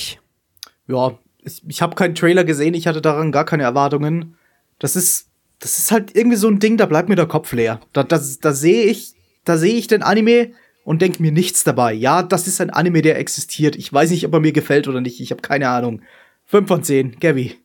ja. 0.87 1.17
Ich, 1.45 1.81
habe 1.81 1.95
keinen 1.95 2.15
Trailer 2.15 2.43
gesehen, 2.43 2.73
ich 2.73 2.87
hatte 2.87 3.01
daran 3.01 3.31
gar 3.31 3.45
keine 3.45 3.63
Erwartungen. 3.63 4.35
Das 4.79 4.95
ist, 4.95 5.27
das 5.59 5.77
ist 5.79 5.91
halt 5.91 6.15
irgendwie 6.15 6.37
so 6.37 6.47
ein 6.47 6.59
Ding, 6.59 6.77
da 6.77 6.85
bleibt 6.85 7.09
mir 7.09 7.15
der 7.15 7.25
Kopf 7.25 7.51
leer. 7.53 7.79
Da, 7.93 8.03
da, 8.03 8.19
da 8.41 8.53
sehe 8.53 8.85
ich, 8.85 9.13
da 9.45 9.61
ich 9.61 9.87
den 9.87 10.03
Anime 10.03 10.51
und 10.83 11.01
denke 11.01 11.21
mir 11.21 11.31
nichts 11.31 11.63
dabei. 11.63 11.93
Ja, 11.93 12.23
das 12.23 12.47
ist 12.47 12.61
ein 12.61 12.69
Anime, 12.69 13.01
der 13.01 13.17
existiert. 13.17 13.75
Ich 13.75 13.91
weiß 13.91 14.11
nicht, 14.11 14.25
ob 14.25 14.33
er 14.33 14.39
mir 14.39 14.51
gefällt 14.51 14.87
oder 14.87 15.01
nicht. 15.01 15.19
Ich 15.21 15.31
habe 15.31 15.41
keine 15.41 15.69
Ahnung. 15.69 16.01
5 16.45 16.67
von 16.67 16.83
10, 16.83 17.19
Gabby. 17.19 17.55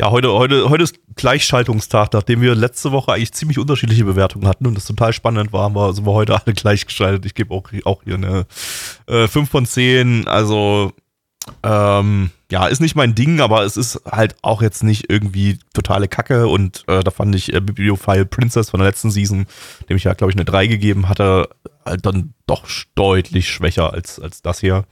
Ja, 0.00 0.10
heute, 0.10 0.32
heute, 0.32 0.70
heute 0.70 0.84
ist 0.84 0.98
Gleichschaltungstag, 1.14 2.14
nachdem 2.14 2.40
wir 2.40 2.54
letzte 2.54 2.90
Woche 2.90 3.12
eigentlich 3.12 3.32
ziemlich 3.32 3.58
unterschiedliche 3.58 4.06
Bewertungen 4.06 4.48
hatten 4.48 4.66
und 4.66 4.74
das 4.74 4.86
total 4.86 5.12
spannend 5.12 5.52
war, 5.52 5.68
wir, 5.68 5.92
sind 5.92 6.06
wir 6.06 6.14
heute 6.14 6.40
alle 6.40 6.54
gleichgeschaltet. 6.54 7.26
Ich 7.26 7.34
gebe 7.34 7.52
auch, 7.52 7.68
auch 7.84 8.02
hier 8.04 8.14
eine 8.14 8.46
äh, 9.06 9.28
5 9.28 9.50
von 9.50 9.66
10. 9.66 10.26
Also, 10.26 10.92
ähm, 11.62 12.30
ja, 12.50 12.66
ist 12.66 12.80
nicht 12.80 12.96
mein 12.96 13.14
Ding, 13.14 13.40
aber 13.40 13.62
es 13.64 13.76
ist 13.76 14.00
halt 14.10 14.34
auch 14.42 14.60
jetzt 14.62 14.82
nicht 14.82 15.10
irgendwie 15.10 15.58
totale 15.74 16.08
Kacke 16.08 16.48
und 16.48 16.84
äh, 16.88 17.02
da 17.04 17.10
fand 17.10 17.34
ich 17.34 17.52
äh, 17.52 17.60
Bibliophile 17.60 18.26
Princess 18.26 18.70
von 18.70 18.80
der 18.80 18.88
letzten 18.88 19.10
Season, 19.10 19.46
dem 19.88 19.96
ich 19.96 20.04
ja, 20.04 20.14
glaube 20.14 20.30
ich, 20.32 20.36
eine 20.36 20.44
3 20.44 20.66
gegeben 20.66 21.08
hatte, 21.08 21.48
halt 21.84 22.04
dann 22.06 22.34
doch 22.46 22.66
deutlich 22.94 23.48
schwächer 23.48 23.92
als, 23.92 24.18
als 24.18 24.42
das 24.42 24.60
hier. 24.60 24.84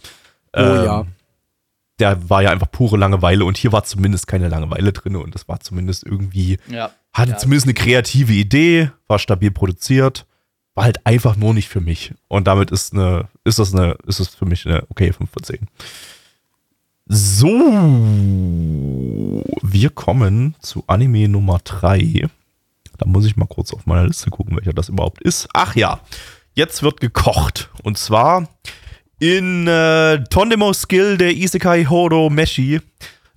Oh 0.56 0.60
Ähm, 0.60 0.84
ja. 0.84 1.06
der 1.98 2.30
war 2.30 2.42
ja 2.42 2.50
einfach 2.50 2.70
pure 2.70 2.96
Langeweile 2.96 3.44
und 3.44 3.56
hier 3.56 3.72
war 3.72 3.84
zumindest 3.84 4.26
keine 4.28 4.48
Langeweile 4.48 4.92
drin 4.92 5.16
und 5.16 5.34
das 5.34 5.48
war 5.48 5.58
zumindest 5.60 6.04
irgendwie, 6.04 6.58
Ja. 6.68 6.90
hatte 7.12 7.32
Ja. 7.32 7.36
zumindest 7.38 7.66
eine 7.66 7.74
kreative 7.74 8.32
Idee, 8.32 8.90
war 9.08 9.18
stabil 9.18 9.50
produziert, 9.50 10.26
war 10.74 10.84
halt 10.84 11.04
einfach 11.06 11.34
nur 11.34 11.54
nicht 11.54 11.68
für 11.68 11.80
mich. 11.80 12.14
Und 12.28 12.46
damit 12.46 12.70
ist 12.70 12.92
eine, 12.92 13.26
ist 13.42 13.58
das 13.58 13.74
eine, 13.74 13.96
ist 14.06 14.20
es 14.20 14.28
für 14.28 14.44
mich 14.46 14.64
eine 14.64 14.84
okay 14.90 15.12
5 15.12 15.28
von 15.28 15.42
10. 15.42 15.66
So, 17.10 17.48
wir 19.62 19.88
kommen 19.88 20.54
zu 20.60 20.84
Anime 20.86 21.26
Nummer 21.26 21.58
3. 21.64 22.28
Da 22.98 23.06
muss 23.06 23.24
ich 23.24 23.34
mal 23.34 23.46
kurz 23.46 23.72
auf 23.72 23.86
meiner 23.86 24.06
Liste 24.06 24.28
gucken, 24.28 24.54
welcher 24.56 24.74
das 24.74 24.90
überhaupt 24.90 25.22
ist. 25.22 25.48
Ach 25.54 25.74
ja, 25.74 26.00
jetzt 26.52 26.82
wird 26.82 27.00
gekocht. 27.00 27.70
Und 27.82 27.96
zwar 27.96 28.46
in 29.18 29.66
äh, 29.66 30.22
Tondemo 30.24 30.74
Skill 30.74 31.16
der 31.16 31.34
Isekai 31.34 31.86
Horo 31.86 32.28
Meshi 32.28 32.82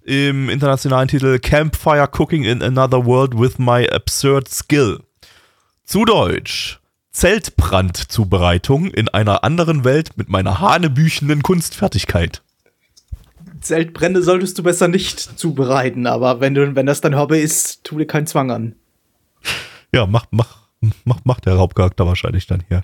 im 0.03 0.49
internationalen 0.49 1.07
Titel 1.07 1.39
Campfire 1.39 2.09
Cooking 2.11 2.43
in 2.43 2.61
Another 2.61 3.05
World 3.05 3.39
with 3.39 3.57
My 3.57 3.87
Absurd 3.89 4.49
Skill. 4.49 4.99
Zu 5.85 6.03
Deutsch. 6.03 6.81
Zeltbrandzubereitung 7.11 8.87
in 8.87 9.07
einer 9.07 9.45
anderen 9.45 9.85
Welt 9.85 10.17
mit 10.17 10.27
meiner 10.27 10.59
hanebüchenden 10.59 11.41
Kunstfertigkeit. 11.41 12.41
Zeltbrände 13.61 14.21
solltest 14.23 14.57
du 14.57 14.63
besser 14.63 14.87
nicht 14.87 15.19
zubereiten, 15.39 16.07
aber 16.07 16.39
wenn 16.39 16.53
du, 16.53 16.75
wenn 16.75 16.85
das 16.85 17.01
dein 17.01 17.17
Hobby 17.17 17.39
ist, 17.39 17.83
tu 17.83 17.97
dir 17.97 18.07
keinen 18.07 18.27
Zwang 18.27 18.51
an. 18.51 18.75
Ja, 19.93 20.05
macht, 20.05 20.29
mach, 20.31 20.69
mach, 21.05 21.19
macht 21.23 21.45
der 21.45 21.57
Hauptcharakter 21.57 22.05
wahrscheinlich 22.05 22.47
dann 22.47 22.63
hier. 22.67 22.81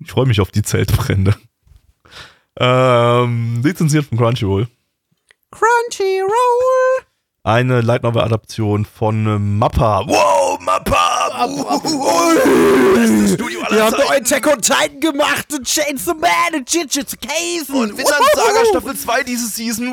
Ich 0.00 0.10
freue 0.10 0.26
mich 0.26 0.40
auf 0.40 0.50
die 0.50 0.62
Zeltbrände. 0.62 1.34
Ähm, 2.60 3.60
lizenziert 3.62 4.06
von 4.06 4.18
Crunchyroll. 4.18 4.68
Crunchyroll. 5.50 7.04
Eine 7.44 7.80
Light 7.80 8.02
Novel 8.02 8.22
Adaption 8.22 8.84
von 8.84 9.26
ähm, 9.26 9.58
Mappa. 9.58 10.02
Wow, 10.06 10.37
Mappa! 10.60 11.46
Bestes 12.94 13.34
Studio 13.34 13.60
aller 13.62 13.76
Wir 13.76 13.84
haben 13.84 13.96
neuen 13.96 14.22
Attack 14.22 14.46
on 14.46 14.60
Titan 14.60 15.00
gemacht 15.00 15.46
und 15.52 15.66
Chainsaw 15.66 16.14
Man 16.14 16.60
und 16.60 16.70
Jujutsu 16.72 17.16
Kaisen. 17.20 17.74
Und 17.74 17.96
Vinland 17.96 18.24
Saga 18.34 18.64
Staffel 18.70 18.96
2 18.96 19.22
diese 19.24 19.46
Season. 19.48 19.92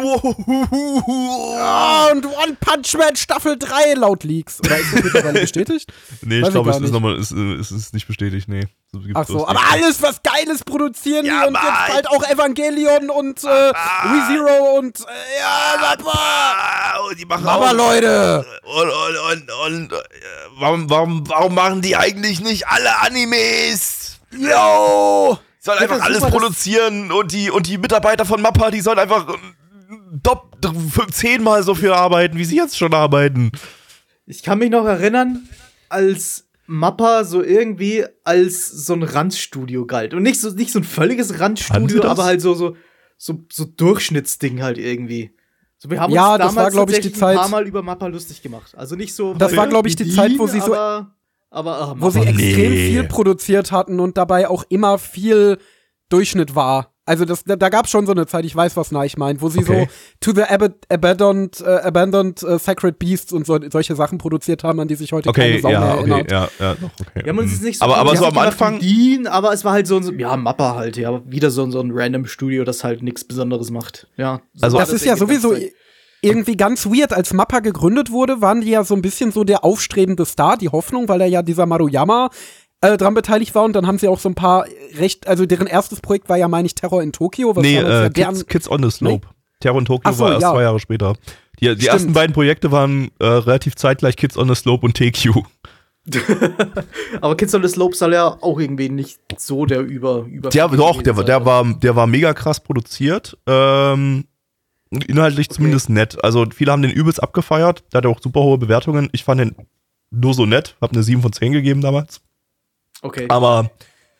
Ah, 1.59 2.07
und 2.11 2.25
One 2.25 2.57
Punch 2.59 2.93
Man 2.97 3.15
Staffel 3.15 3.57
3 3.57 3.93
laut 3.93 4.23
Leaks. 4.23 4.59
Oder 4.59 4.77
ist 4.77 4.93
das 4.93 5.03
mittlerweile 5.03 5.39
bestätigt? 5.41 5.91
Nee, 6.21 6.39
ich 6.41 6.49
glaube, 6.49 6.69
gar 6.69 6.77
es 6.77 6.77
ist 6.77 6.81
nicht. 6.81 6.93
nochmal, 6.93 7.15
es, 7.17 7.31
es 7.31 7.71
ist 7.71 7.93
nicht 7.93 8.07
bestätigt, 8.07 8.47
nee. 8.47 8.67
Ach 9.13 9.25
so, 9.27 9.47
aber 9.47 9.59
alles 9.71 10.01
was 10.01 10.21
Geiles 10.23 10.63
produzieren 10.63 11.25
Ja, 11.25 11.41
die 11.41 11.47
und 11.47 11.53
Mann. 11.53 11.63
jetzt 11.65 11.93
bald 11.93 12.07
auch 12.09 12.27
Evangelion 12.29 13.09
und 13.09 13.43
äh, 13.43 13.47
ReZero 13.47 14.77
und 14.79 14.99
äh, 14.99 15.03
ja, 15.39 15.79
Mappa. 15.81 16.11
Ah, 16.17 16.99
und 17.09 17.19
die 17.19 17.25
machen 17.25 17.47
Aber 17.47 17.69
auch- 17.69 17.73
Leute. 17.73 18.45
Und, 18.63 18.89
und, 18.89 19.17
und, 19.31 19.51
und 19.91 19.93
äh, 19.93 20.03
warum, 20.59 20.89
warum, 20.89 21.23
warum 21.29 21.53
machen 21.55 21.81
die 21.81 21.95
eigentlich 21.95 22.41
nicht 22.41 22.67
alle 22.67 22.97
Animes? 23.01 24.19
Yo! 24.31 25.37
Sollen 25.59 25.79
einfach 25.79 26.01
alles 26.01 26.19
super, 26.19 26.31
produzieren 26.31 27.11
und 27.11 27.31
die, 27.31 27.49
und 27.49 27.67
die 27.67 27.77
Mitarbeiter 27.77 28.25
von 28.25 28.41
Mappa, 28.41 28.69
die 28.69 28.81
sollen 28.81 28.99
einfach 28.99 29.27
ähm, 29.29 30.19
dopp, 30.21 30.55
zehnmal 31.11 31.63
so 31.63 31.73
viel 31.73 31.91
arbeiten, 31.91 32.37
wie 32.37 32.45
sie 32.45 32.57
jetzt 32.57 32.77
schon 32.77 32.93
arbeiten. 32.93 33.51
Ich 34.27 34.43
kann 34.43 34.59
mich 34.59 34.69
noch 34.69 34.85
erinnern, 34.85 35.47
als 35.89 36.44
Mappa 36.67 37.23
so 37.23 37.43
irgendwie 37.43 38.05
als 38.23 38.67
so 38.67 38.93
ein 38.93 39.03
Randstudio 39.03 39.85
galt. 39.85 40.13
Und 40.13 40.23
nicht 40.23 40.39
so, 40.39 40.49
nicht 40.51 40.71
so 40.71 40.79
ein 40.79 40.83
völliges 40.83 41.39
Randstudio, 41.39 41.99
das? 42.01 42.11
aber 42.11 42.25
halt 42.25 42.41
so, 42.41 42.53
so, 42.53 42.75
so, 43.17 43.45
so 43.51 43.65
Durchschnittsding 43.65 44.61
halt 44.63 44.77
irgendwie. 44.77 45.31
So, 45.77 45.89
wir 45.89 45.99
haben 45.99 46.11
Ja, 46.13 46.33
uns 46.33 46.37
das 46.39 46.47
damals 46.47 46.55
war, 46.65 46.71
glaub 46.71 46.89
ich, 46.89 46.95
die 46.95 47.01
tatsächlich 47.11 47.23
ein 47.23 47.35
paar 47.35 47.43
Zeit- 47.43 47.51
Mal 47.51 47.67
über 47.67 47.83
Mappa 47.83 48.07
lustig 48.07 48.41
gemacht. 48.41 48.73
Also 48.77 48.95
nicht 48.95 49.13
so. 49.13 49.33
Das 49.33 49.51
weil 49.51 49.57
war, 49.59 49.67
glaub 49.67 49.85
ich, 49.85 49.95
die 49.95 50.09
Zeit, 50.09 50.31
wo 50.37 50.47
sie 50.47 50.59
so- 50.61 50.73
Aber, 50.73 51.15
aber 51.51 51.77
ah, 51.81 51.95
Wo 51.97 52.09
sie. 52.09 52.19
Nee. 52.21 52.29
extrem 52.29 52.71
viel 52.73 53.03
produziert 53.03 53.71
hatten 53.71 53.99
und 53.99 54.17
dabei 54.17 54.47
auch 54.49 54.63
immer 54.69 54.97
viel 54.97 55.57
Durchschnitt 56.09 56.55
war. 56.55 56.94
Also 57.07 57.23
das, 57.23 57.43
da, 57.43 57.55
da 57.55 57.69
gab 57.69 57.85
es 57.85 57.91
schon 57.91 58.05
so 58.07 58.13
eine 58.13 58.25
Zeit, 58.25 58.45
ich 58.45 58.55
weiß, 58.55 58.75
was 58.77 58.91
nah 58.91 59.05
ich 59.05 59.15
meine, 59.15 59.39
wo 59.39 59.47
sie 59.49 59.59
Okay. 59.59 59.87
so 60.21 60.31
To 60.31 60.35
the 60.35 60.43
Ab 60.43 60.71
Abandoned, 60.89 61.61
äh, 61.61 61.65
Abandoned 61.83 62.41
äh, 62.41 62.57
Sacred 62.57 62.97
Beasts 62.97 63.31
und 63.31 63.45
so, 63.45 63.59
solche 63.71 63.95
Sachen 63.95 64.17
produziert 64.17 64.63
haben, 64.63 64.79
an 64.79 64.87
die 64.87 64.95
sich 64.95 65.11
heute 65.13 65.29
Okay, 65.29 65.49
keine 65.51 65.61
Sau 65.61 65.69
ja, 65.69 65.79
mehr 65.81 65.89
okay, 65.99 66.09
erinnert. 66.09 66.31
ja, 66.31 66.49
ja, 66.59 66.73
doch, 66.73 66.89
okay. 66.99 67.21
Wir 67.23 67.29
haben 67.31 67.37
uns 67.37 67.51
jetzt 67.51 67.63
nicht 67.63 67.77
so 67.77 67.85
aber, 67.85 67.97
aber 67.97 68.15
so 68.15 68.25
am 68.25 68.37
Anfang, 68.39 68.79
Dean, 68.79 69.27
aber 69.27 69.53
es 69.53 69.63
war 69.63 69.73
halt 69.73 69.85
so, 69.85 69.97
ein- 69.97 70.17
ja, 70.19 70.35
Mappa 70.35 70.73
halt, 70.75 70.97
ja, 70.97 71.21
wieder 71.29 71.51
so, 71.51 71.63
ein- 71.63 71.71
so 71.71 71.79
ein 71.79 71.91
random 71.93 72.25
Studio, 72.25 72.63
das 72.63 72.83
halt 72.83 73.03
nichts 73.03 73.23
Besonderes 73.23 73.69
macht. 73.69 74.07
Ja. 74.17 74.41
so 74.55 74.63
Also- 74.65 74.77
war 74.77 74.85
Das 74.85 74.93
ist 74.93 75.05
ja 75.05 75.15
sowieso 75.15 75.55
irgendwie 76.21 76.57
ganz 76.57 76.87
weird. 76.87 77.13
Als 77.13 77.33
Mappa 77.33 77.59
gegründet 77.59 78.09
wurde, 78.09 78.41
waren 78.41 78.61
die 78.61 78.71
ja 78.71 78.83
so 78.83 78.95
ein 78.95 79.03
bisschen 79.03 79.31
so 79.31 79.43
der 79.43 79.63
aufstrebende 79.63 80.25
Star, 80.25 80.57
die 80.57 80.69
Hoffnung, 80.69 81.07
weil 81.07 81.21
er 81.21 81.27
ja 81.27 81.43
dieser 81.43 81.67
Maruyama 81.67 82.29
äh, 82.93 82.97
dran 82.97 83.13
beteiligt 83.13 83.55
war 83.55 83.63
und 83.63 83.73
dann 83.73 83.87
haben 83.87 83.97
sie 83.97 84.07
auch 84.07 84.19
so 84.19 84.29
ein 84.29 84.35
paar 84.35 84.65
recht, 84.97 85.27
also 85.27 85.45
deren 85.45 85.67
erstes 85.67 86.01
Projekt 86.01 86.29
war 86.29 86.37
ja, 86.37 86.47
meine 86.47 86.65
ich, 86.65 86.75
Terror 86.75 87.01
in 87.03 87.11
Tokio. 87.11 87.55
Was 87.55 87.63
nee, 87.63 87.77
war 87.77 87.83
das? 87.83 87.91
ja 87.91 88.05
äh, 88.05 88.09
deren, 88.09 88.35
Kids, 88.35 88.47
Kids 88.47 88.71
on 88.71 88.83
the 88.83 88.91
Slope. 88.91 89.27
Terror 89.59 89.79
in 89.79 89.85
Tokio 89.85 90.11
so, 90.11 90.23
war 90.23 90.31
erst 90.33 90.41
ja. 90.41 90.51
zwei 90.51 90.63
Jahre 90.63 90.79
später. 90.79 91.15
Die, 91.59 91.65
die 91.65 91.71
Stimmt. 91.71 91.87
ersten 91.87 92.13
beiden 92.13 92.33
Projekte 92.33 92.71
waren 92.71 93.11
äh, 93.19 93.25
relativ 93.25 93.75
zeitgleich 93.75 94.17
Kids 94.17 94.37
on 94.37 94.47
the 94.47 94.55
Slope 94.55 94.85
und 94.85 94.95
TQ. 94.95 95.43
Aber 97.21 97.35
Kids 97.35 97.55
on 97.55 97.63
the 97.63 97.69
Slope 97.69 97.95
soll 97.95 98.13
ja 98.13 98.37
auch 98.41 98.59
irgendwie 98.59 98.89
nicht 98.89 99.19
so 99.37 99.65
der 99.65 99.79
über 99.79 100.25
über 100.29 100.49
Der, 100.49 100.67
doch, 100.67 101.01
der, 101.01 101.17
war- 101.17 101.23
der, 101.23 101.45
war, 101.45 101.65
der 101.73 101.95
war 101.95 102.07
mega 102.07 102.33
krass 102.33 102.59
produziert. 102.59 103.37
Ähm, 103.47 104.25
inhaltlich 105.07 105.49
zumindest 105.49 105.89
nett. 105.89 106.23
Also 106.23 106.45
viele 106.53 106.71
haben 106.71 106.81
den 106.81 106.91
übelst 106.91 107.23
abgefeiert. 107.23 107.83
Der 107.91 107.99
hatte 107.99 108.09
auch 108.09 108.21
super 108.21 108.41
hohe 108.41 108.57
Bewertungen. 108.57 109.09
Ich 109.13 109.23
fand 109.23 109.41
den 109.41 109.55
nur 110.11 110.33
so 110.33 110.45
nett. 110.45 110.75
Hab 110.79 110.91
eine 110.91 111.03
7 111.03 111.21
von 111.21 111.33
10 111.33 111.53
gegeben 111.53 111.81
damals. 111.81 112.21
Okay. 113.05 113.25
Aber 113.29 113.69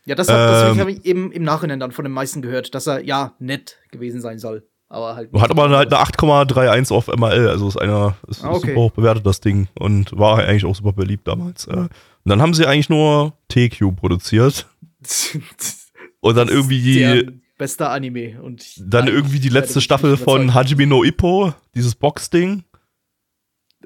Ja, 0.05 0.15
das, 0.15 0.27
hat, 0.29 0.35
das 0.37 0.71
Ähm, 0.73 0.79
habe 0.79 0.91
ich 0.91 1.05
eben 1.05 1.31
im 1.31 1.43
Nachhinein 1.43 1.79
dann 1.79 1.91
von 1.91 2.05
den 2.05 2.11
meisten 2.11 2.41
gehört, 2.41 2.75
dass 2.75 2.85
er 2.87 3.03
ja 3.03 3.33
nett 3.39 3.77
gewesen 3.91 4.21
sein 4.21 4.37
soll. 4.39 4.67
Aber 4.87 5.15
halt. 5.15 5.33
hat 5.33 5.49
aber 5.49 5.67
halt 5.69 5.91
eine 5.91 6.03
8,31 6.03 6.93
auf 6.93 7.07
MRL. 7.07 7.49
Also 7.49 7.67
ist 7.67 7.77
einer 7.77 8.15
ist, 8.27 8.43
Ah, 8.43 8.51
ist 8.51 8.57
okay. 8.57 8.67
super 8.67 8.81
hoch 8.81 8.91
bewertet, 8.91 9.25
das 9.25 9.41
Ding. 9.41 9.67
Und 9.79 10.15
war 10.17 10.37
eigentlich 10.39 10.65
auch 10.65 10.75
super 10.75 10.93
beliebt 10.93 11.27
damals. 11.27 11.65
Äh, 11.65 11.71
Und 11.75 11.89
dann 12.25 12.39
haben 12.41 12.53
sie 12.53 12.67
eigentlich 12.67 12.89
nur 12.89 13.33
TQ 13.49 13.95
produziert. 13.95 14.67
Und 16.21 16.35
dann 16.37 16.49
irgendwie 16.49 16.81
die, 16.81 17.39
bester 17.57 17.89
Anime 17.91 18.41
und 18.41 18.65
dann 18.79 19.07
irgendwie 19.07 19.39
die 19.39 19.49
letzte 19.49 19.79
Staffel 19.79 20.17
von. 20.17 20.53
Hajime 20.53 20.87
no 20.87 21.03
Ippo, 21.03 21.53
dieses 21.75 21.95
Box-Ding. 21.95 22.63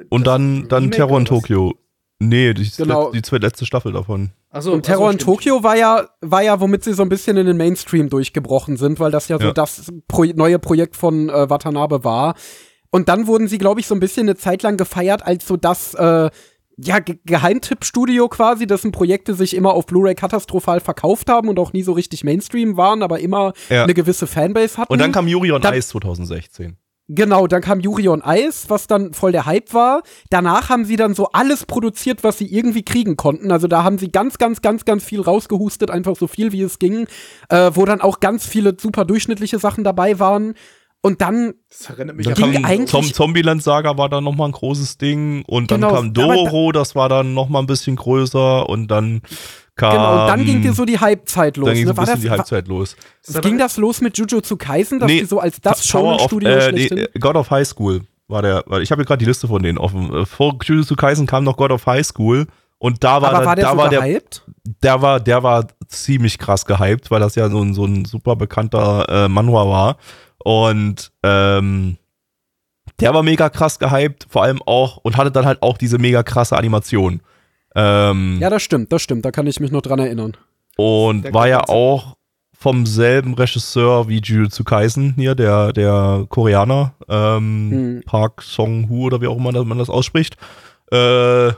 Und 0.10 0.26
Das 0.26 0.34
dann, 0.34 0.68
dann 0.70 0.92
Terror 0.92 1.20
in? 1.20 1.26
Tokio. 1.26 1.76
Nee, 2.20 2.54
die, 2.54 2.70
Genau. 2.78 3.12
die 3.12 3.22
zweitletzte 3.22 3.66
Staffel 3.66 3.92
davon. 3.92 4.32
Ach 4.52 4.62
so, 4.64 4.74
und 4.74 4.84
Terror 4.84 5.08
so, 5.08 5.12
in. 5.12 5.18
Tokio 5.20 5.64
war 5.64 5.76
ja, 5.78 6.08
war 6.22 6.42
ja, 6.42 6.60
womit 6.60 6.84
sie 6.84 6.94
so 6.94 7.04
ein 7.04 7.10
bisschen 7.10 7.38
in 7.38 7.46
den 7.46 7.58
Mainstream 7.58 8.10
durchgebrochen 8.10 8.78
sind, 8.78 9.00
weil 9.00 9.12
das 9.12 9.28
ja 9.28 9.38
so 9.38 9.46
Ja. 9.48 9.54
das 9.54 9.92
Pro 10.08 10.24
neue 10.24 10.58
Projekt 10.60 10.96
von 10.96 11.30
äh, 11.30 11.50
Watanabe 11.50 12.04
war. 12.04 12.34
Und 12.92 13.08
dann 13.10 13.28
wurden 13.28 13.48
sie, 13.48 13.60
glaube 13.60 13.80
ich, 13.80 13.86
so 13.88 13.94
ein 13.94 14.00
bisschen 14.00 14.28
eine 14.28 14.36
Zeit 14.36 14.64
lang 14.64 14.76
gefeiert 14.78 15.24
als 15.26 15.46
so 15.48 15.56
das, 15.58 15.94
äh, 15.94 16.30
ja, 16.82 17.00
Ge 17.00 17.18
Geheimtipp-Studio 17.26 18.28
quasi, 18.30 18.66
dessen 18.66 18.92
Projekte 18.92 19.36
sich 19.36 19.54
immer 19.56 19.74
auf 19.74 19.86
Blu-ray 19.86 20.16
katastrophal 20.16 20.80
verkauft 20.80 21.30
haben 21.30 21.50
und 21.50 21.60
auch 21.60 21.74
nie 21.74 21.84
so 21.84 21.92
richtig 21.92 22.24
Mainstream 22.24 22.78
waren, 22.78 23.04
aber 23.04 23.20
immer 23.20 23.54
Ja. 23.70 23.84
eine 23.84 23.94
gewisse 23.94 24.26
Fanbase 24.28 24.78
hatten. 24.78 24.92
Und 24.92 25.00
dann 25.00 25.12
kam 25.12 25.28
Yuri 25.28 25.52
on 25.52 25.62
Dann- 25.62 25.74
Ice 25.76 25.90
2016. 25.90 26.78
Genau, 27.12 27.48
dann 27.48 27.62
kam 27.62 27.80
Yuri 27.80 28.08
on 28.08 28.22
Ice, 28.24 28.66
was 28.70 28.86
dann 28.86 29.14
voll 29.14 29.32
der 29.32 29.48
Hype 29.48 29.74
war. 29.74 30.04
Danach 30.30 30.70
haben 30.70 30.86
sie 30.86 30.96
dann 30.96 31.16
so 31.16 31.30
alles 31.34 31.66
produziert, 31.66 32.24
was 32.24 32.38
sie 32.38 32.46
irgendwie 32.46 32.84
kriegen 32.84 33.18
konnten. 33.18 33.52
Also 33.52 33.68
da 33.68 33.84
haben 33.84 33.98
sie 33.98 34.12
ganz, 34.12 34.38
ganz, 34.38 34.62
ganz, 34.62 34.86
ganz 34.86 35.04
viel 35.04 35.20
rausgehustet, 35.22 35.90
einfach 35.90 36.16
so 36.16 36.28
viel 36.28 36.52
wie 36.52 36.62
es 36.62 36.78
ging, 36.78 37.08
äh, 37.50 37.72
wo 37.74 37.86
dann 37.86 38.02
auch 38.02 38.20
ganz 38.20 38.46
viele 38.46 38.76
super 38.80 39.06
durchschnittliche 39.06 39.58
Sachen 39.58 39.84
dabei 39.84 40.20
waren. 40.20 40.54
Und 41.02 41.22
dann, 41.22 41.54
Das 41.70 41.90
erinnert 41.90 42.18
mich 42.18 42.26
Dann 42.28 42.36
ging 42.36 42.44
an 42.46 42.54
kam 42.62 42.66
eigentlich- 42.66 42.90
Zom 42.92 43.06
Zombieland 43.14 43.64
Saga 43.64 43.98
war 43.98 44.10
dann 44.10 44.24
nochmal 44.26 44.50
ein 44.50 44.52
großes 44.52 44.98
Ding. 44.98 45.44
Und 45.48 45.72
dann 45.72 45.80
Genau, 45.82 45.94
kam 45.96 46.06
aber 46.06 46.14
Dororo, 46.14 46.72
das 46.74 46.94
war 46.94 47.10
dann 47.10 47.34
nochmal 47.34 47.64
ein 47.64 47.68
bisschen 47.68 47.96
größer. 47.96 48.68
Und 48.70 48.90
dann 48.92 49.22
kam. 49.80 49.92
genau, 49.94 50.22
und 50.22 50.28
dann 50.28 50.46
ging 50.46 50.62
dir 50.62 50.74
so 50.74 50.86
die 50.86 51.00
Hypezeit 51.00 51.58
los. 51.58 51.66
Dann 51.68 51.76
ging 51.76 51.86
so 51.88 51.94
ne? 51.94 51.94
ein 51.94 51.98
War 51.98 52.06
bisschen 52.06 52.16
das, 52.16 52.22
die 52.22 52.30
war, 52.30 52.38
Halbzeit 52.38 52.68
los. 52.68 52.96
ging 53.42 53.58
das 53.58 53.78
los 53.78 54.02
mit 54.02 54.18
Jujutsu 54.18 54.58
Kaisen, 54.58 55.00
dass 55.00 55.08
Nee, 55.08 55.22
die 55.22 55.26
so 55.26 55.40
als 55.40 55.60
das 55.62 55.86
Shonen-Studio 55.88 56.50
äh, 56.50 56.72
nee, 56.72 57.08
God 57.20 57.36
of 57.36 57.50
High 57.50 57.68
School 57.68 58.02
war 58.28 58.42
der. 58.42 58.64
weil 58.68 58.82
Ich 58.84 58.92
habe 58.92 59.02
hier 59.02 59.06
gerade 59.08 59.20
die 59.20 59.26
Liste 59.26 59.48
von 59.48 59.64
denen 59.64 59.78
offen. 59.78 60.14
Äh, 60.14 60.26
Vor 60.26 60.58
Jujutsu 60.64 60.96
Kaisen 60.96 61.26
kam 61.26 61.44
noch 61.44 61.58
God 61.58 61.72
of 61.72 61.86
High 61.86 62.06
School. 62.06 62.46
Und 62.78 63.04
da 63.04 63.22
war, 63.22 63.34
aber 63.34 63.46
war 63.46 63.56
der 63.56 63.66
da 63.66 63.72
so 63.72 63.78
war 63.78 63.90
der, 63.90 64.02
gehypt? 64.02 64.44
der 64.84 65.02
war, 65.02 65.20
der 65.20 65.44
war 65.44 65.68
ziemlich 65.88 66.38
krass 66.38 66.66
gehypt, 66.66 67.12
weil 67.12 67.20
das 67.20 67.36
ja 67.36 67.50
so 67.50 67.62
ein, 67.62 67.74
so 67.74 67.86
ein 67.86 68.06
super 68.06 68.36
bekannter 68.38 69.06
äh, 69.26 69.28
Manhwa 69.28 69.68
war. 69.68 69.98
Und 70.38 71.12
ähm, 71.24 71.98
der 73.02 73.14
war 73.14 73.24
mega 73.24 73.50
krass 73.50 73.80
gehypt, 73.80 74.28
vor 74.30 74.44
allem 74.44 74.62
auch, 74.66 74.98
und 74.98 75.18
hatte 75.18 75.32
dann 75.32 75.46
halt 75.46 75.62
auch 75.62 75.78
diese 75.78 75.98
mega 75.98 76.24
krasse 76.24 76.58
Animation. 76.58 77.22
Ähm, 77.80 78.38
Ja, 78.42 78.50
das 78.50 78.62
stimmt, 78.64 78.92
das 78.92 79.02
stimmt. 79.02 79.24
Da 79.26 79.32
kann 79.32 79.48
ich 79.48 79.60
mich 79.60 79.72
noch 79.72 79.82
dran 79.82 80.00
erinnern. 80.00 80.36
und 80.76 81.24
Der 81.24 81.34
war 81.34 81.48
ja 81.48 81.62
auch 81.68 82.16
vom 82.58 82.86
selben 82.86 83.36
Regisseur 83.36 84.10
wie 84.10 84.20
Jujutsu 84.20 84.64
Kaisen 84.66 85.14
hier, 85.16 85.34
der, 85.34 85.72
der 85.72 86.26
Koreaner, 86.28 86.94
ähm, 87.08 87.70
Hm. 87.72 88.04
Park 88.06 88.42
Song-hu 88.42 89.06
oder 89.06 89.22
wie 89.22 89.28
auch 89.28 89.38
immer 89.38 89.64
man 89.64 89.78
das 89.78 89.90
ausspricht, 89.90 90.36
äh, 90.92 91.54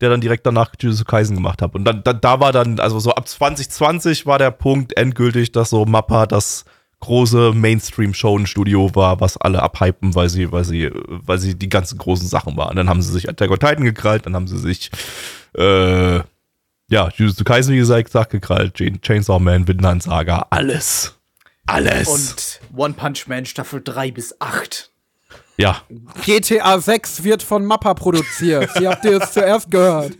der 0.00 0.10
dann 0.10 0.20
direkt 0.20 0.44
danach 0.44 0.72
Jujutsu 0.78 1.04
Kaisen 1.04 1.36
gemacht 1.36 1.62
hat. 1.62 1.74
Und 1.74 1.84
dann, 1.84 2.02
da, 2.04 2.12
da 2.12 2.38
war 2.40 2.52
dann, 2.52 2.80
also 2.80 2.98
so 2.98 3.12
ab 3.12 3.26
2020 3.26 4.26
war 4.26 4.38
der 4.38 4.50
Punkt 4.50 4.94
endgültig, 4.96 5.52
dass 5.52 5.70
so 5.70 5.86
Mappa 5.86 6.26
das 6.26 6.64
große 7.02 7.52
Mainstream-Shonen-Studio 7.52 8.94
war, 8.94 9.20
was 9.20 9.36
alle 9.36 9.60
abhypen, 9.62 10.14
weil 10.14 10.28
sie, 10.28 10.50
weil 10.52 10.64
sie, 10.64 10.88
weil 11.08 11.38
sie 11.38 11.54
die 11.56 11.68
ganzen 11.68 11.98
großen 11.98 12.28
Sachen 12.28 12.56
waren. 12.56 12.76
Dann 12.76 12.88
haben 12.88 13.02
sie 13.02 13.10
sich 13.12 13.28
Attack 13.28 13.50
on 13.50 13.58
Titan 13.58 13.84
gekrallt, 13.84 14.24
dann 14.24 14.36
haben 14.36 14.46
sie 14.46 14.56
sich, 14.58 14.90
äh, 15.58 16.16
ja, 16.16 17.08
Jujutsu 17.16 17.42
Kaisen, 17.44 17.74
wie 17.74 17.78
gesagt, 17.78 18.30
gekrallt, 18.30 18.74
Chain- 18.74 19.00
Chainsaw 19.02 19.40
Man, 19.40 19.66
Vinland 19.66 20.04
Saga, 20.04 20.46
alles. 20.50 21.18
Alles. 21.66 22.08
Und 22.08 22.60
One 22.78 22.94
Punch 22.94 23.26
Man 23.26 23.46
Staffel 23.46 23.82
3 23.82 24.12
bis 24.12 24.40
8. 24.40 24.91
Ja. 25.62 25.80
GTA 26.24 26.80
6 26.80 27.22
wird 27.22 27.44
von 27.44 27.64
Mappa 27.64 27.94
produziert. 27.94 28.68
Hier 28.78 28.90
habt 28.90 29.04
ihr 29.04 29.22
es 29.22 29.30
zuerst 29.30 29.70
gehört. 29.70 30.10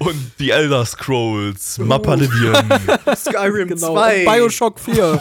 Und 0.00 0.32
die 0.40 0.50
Elder 0.50 0.84
Scrolls, 0.84 1.78
Mappa 1.78 2.14
Livian. 2.14 2.68
Skyrim 3.16 3.68
Genau. 3.68 3.92
2. 3.94 4.18
Und 4.18 4.24
Bioshock 4.24 4.80
4. 4.80 5.20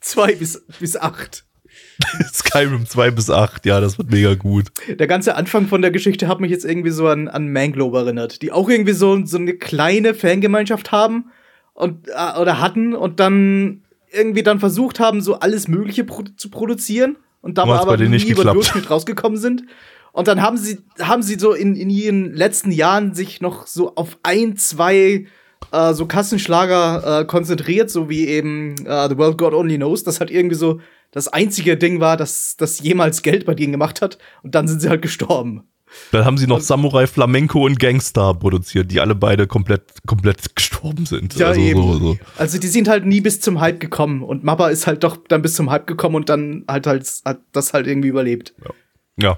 2 0.00 0.34
bis, 0.36 0.62
bis 0.78 0.96
8. 0.96 1.44
Skyrim 2.32 2.86
2 2.86 3.10
bis 3.10 3.28
8, 3.28 3.66
ja, 3.66 3.82
das 3.82 3.98
wird 3.98 4.10
mega 4.10 4.34
gut. 4.34 4.68
Der 4.88 5.06
ganze 5.06 5.34
Anfang 5.34 5.66
von 5.66 5.82
der 5.82 5.90
Geschichte 5.90 6.26
hat 6.26 6.40
mich 6.40 6.50
jetzt 6.50 6.64
irgendwie 6.64 6.88
so 6.88 7.06
an, 7.06 7.28
an 7.28 7.52
Manglobe 7.52 7.98
erinnert, 7.98 8.40
die 8.40 8.50
auch 8.50 8.70
irgendwie 8.70 8.94
so, 8.94 9.26
so 9.26 9.36
eine 9.36 9.52
kleine 9.52 10.14
Fangemeinschaft 10.14 10.90
haben 10.90 11.30
und, 11.74 12.08
äh, 12.08 12.40
oder 12.40 12.60
hatten 12.60 12.94
und 12.94 13.20
dann 13.20 13.82
irgendwie 14.12 14.42
dann 14.42 14.60
versucht 14.60 15.00
haben, 15.00 15.20
so 15.20 15.38
alles 15.40 15.68
Mögliche 15.68 16.04
pro 16.04 16.22
zu 16.36 16.50
produzieren 16.50 17.16
und 17.40 17.58
dabei 17.58 17.74
aber 17.74 17.96
nie 17.96 18.08
nicht 18.08 18.28
über. 18.28 18.44
Durchschnitt 18.44 18.90
rausgekommen 18.90 19.38
sind. 19.38 19.64
Und 20.12 20.26
dann 20.26 20.42
haben 20.42 20.56
sie, 20.56 20.80
haben 21.00 21.22
sie 21.22 21.38
so 21.38 21.52
in, 21.52 21.76
in 21.76 21.88
ihren 21.88 22.34
letzten 22.34 22.72
Jahren 22.72 23.14
sich 23.14 23.40
noch 23.40 23.66
so 23.66 23.94
auf 23.94 24.18
ein, 24.22 24.56
zwei 24.56 25.26
äh, 25.72 25.94
so 25.94 26.06
Kassenschlager 26.06 27.20
äh, 27.20 27.24
konzentriert, 27.24 27.90
so 27.90 28.08
wie 28.08 28.26
eben 28.26 28.74
äh, 28.86 29.08
The 29.08 29.16
World 29.18 29.38
God 29.38 29.54
Only 29.54 29.76
Knows, 29.76 30.02
das 30.02 30.18
halt 30.18 30.30
irgendwie 30.30 30.56
so 30.56 30.80
das 31.12 31.28
einzige 31.28 31.76
Ding 31.76 32.00
war, 32.00 32.16
das, 32.16 32.56
das 32.56 32.80
jemals 32.80 33.22
Geld 33.22 33.44
bei 33.44 33.54
denen 33.54 33.72
gemacht 33.72 34.02
hat. 34.02 34.18
Und 34.42 34.54
dann 34.54 34.68
sind 34.68 34.80
sie 34.80 34.88
halt 34.88 35.02
gestorben. 35.02 35.69
Dann 36.12 36.24
haben 36.24 36.38
sie 36.38 36.46
noch 36.46 36.60
Samurai 36.60 37.06
Flamenco 37.06 37.64
und 37.64 37.78
Gangstar 37.78 38.34
produziert, 38.34 38.90
die 38.90 39.00
alle 39.00 39.14
beide 39.14 39.46
komplett, 39.46 39.82
komplett 40.06 40.54
gestorben 40.54 41.06
sind. 41.06 41.34
Ja, 41.36 41.48
also, 41.48 41.60
eben. 41.60 41.82
So, 41.82 41.98
so. 41.98 42.18
Also 42.36 42.58
die 42.58 42.68
sind 42.68 42.88
halt 42.88 43.06
nie 43.06 43.20
bis 43.20 43.40
zum 43.40 43.60
Hype 43.60 43.80
gekommen. 43.80 44.22
Und 44.22 44.44
Mappa 44.44 44.68
ist 44.68 44.86
halt 44.86 45.04
doch 45.04 45.16
dann 45.28 45.42
bis 45.42 45.54
zum 45.54 45.70
Hype 45.70 45.86
gekommen 45.86 46.16
und 46.16 46.28
dann 46.28 46.64
halt 46.68 46.86
halt 46.86 47.06
hat 47.24 47.40
das 47.52 47.72
halt 47.72 47.86
irgendwie 47.86 48.08
überlebt. 48.08 48.54
Ja, 48.64 48.70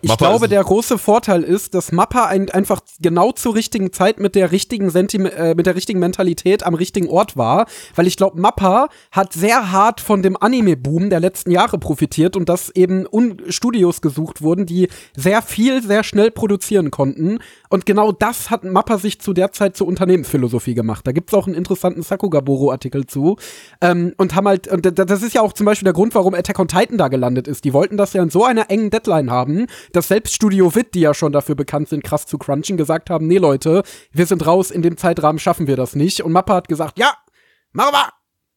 Ich 0.03 0.09
Mappa 0.09 0.29
glaube, 0.29 0.49
der 0.49 0.63
große 0.63 0.99
Vorteil 0.99 1.43
ist, 1.43 1.75
dass 1.75 1.93
Mappa 1.93 2.27
ein, 2.27 2.51
einfach 2.51 2.81
genau 3.01 3.33
zur 3.33 3.55
richtigen 3.55 3.93
Zeit 3.93 4.21
mit 4.21 4.35
der 4.35 4.53
richtigen 4.53 4.91
Sentim 4.91 5.27
äh, 5.27 5.55
mit 5.55 5.67
der 5.67 5.75
richtigen 5.75 5.99
Mentalität 5.99 6.65
am 6.65 6.75
richtigen 6.75 7.09
Ort 7.09 7.37
war, 7.37 7.67
weil 7.95 8.07
ich 8.07 8.17
glaube, 8.17 8.41
Mappa 8.41 8.89
hat 9.11 9.33
sehr 9.33 9.73
hart 9.73 10.01
von 10.01 10.23
dem 10.23 10.37
Anime-Boom 10.37 11.11
der 11.11 11.21
letzten 11.21 11.51
Jahre 11.51 11.79
profitiert 11.79 12.37
und 12.37 12.49
dass 12.49 12.71
eben 12.71 13.07
Un 13.11 13.41
Studios 13.49 14.01
gesucht 14.01 14.43
wurden, 14.43 14.67
die 14.67 14.89
sehr 15.17 15.43
viel, 15.43 15.83
sehr 15.83 16.05
schnell 16.05 16.31
produzieren 16.31 16.91
konnten. 16.91 17.39
Und 17.69 17.87
genau 17.87 18.13
das 18.13 18.51
hat 18.51 18.65
Mappa 18.65 18.99
sich 18.99 19.21
zu 19.21 19.33
der 19.33 19.53
Zeit 19.53 19.77
zur 19.77 19.87
Unternehmensphilosophie 19.87 20.75
gemacht. 20.75 21.07
Da 21.07 21.13
gibt's 21.13 21.35
auch 21.35 21.47
einen 21.47 21.57
interessanten 21.57 22.03
Sakugaboro-Artikel 22.03 23.07
zu. 23.07 23.37
Ähm, 23.81 24.15
und 24.17 24.35
haben 24.35 24.49
halt, 24.49 24.69
und 24.69 24.99
das 24.99 25.23
ist 25.23 25.35
ja 25.35 25.41
auch 25.41 25.53
zum 25.53 25.67
Beispiel 25.67 25.85
der 25.85 25.93
Grund, 25.93 26.15
warum 26.15 26.35
Attack 26.35 26.59
on 26.59 26.69
Titan 26.69 26.99
da 26.99 27.09
gelandet 27.09 27.49
ist. 27.49 27.65
Die 27.65 27.73
wollten 27.73 27.97
das 27.97 28.13
ja 28.13 28.23
in 28.23 28.31
so 28.31 28.45
einer 28.45 28.71
engen 28.71 28.91
Deadline 28.91 29.31
haben, 29.31 29.67
dass 29.93 30.09
selbst 30.09 30.35
Studio 30.35 30.75
Wit, 30.75 30.95
die 30.95 31.01
ja 31.01 31.15
schon 31.15 31.33
dafür 31.33 31.55
bekannt 31.55 31.89
sind, 31.89 32.05
krass 32.05 32.27
zu 32.27 32.39
crunchen, 32.39 32.77
gesagt 32.77 33.11
haben, 33.11 33.27
nee 33.27 33.39
Leute, 33.39 33.83
wir 34.13 34.27
sind 34.27 34.47
raus, 34.47 34.71
in 34.71 34.83
dem 34.83 34.97
Zeitrahmen 34.97 35.39
schaffen 35.39 35.67
wir 35.67 35.77
das 35.77 35.95
nicht. 35.95 36.23
Und 36.23 36.33
Mappa 36.33 36.55
hat 36.55 36.69
gesagt, 36.69 36.99
ja, 36.99 37.13
machen 37.73 37.93
wir! 37.95 38.09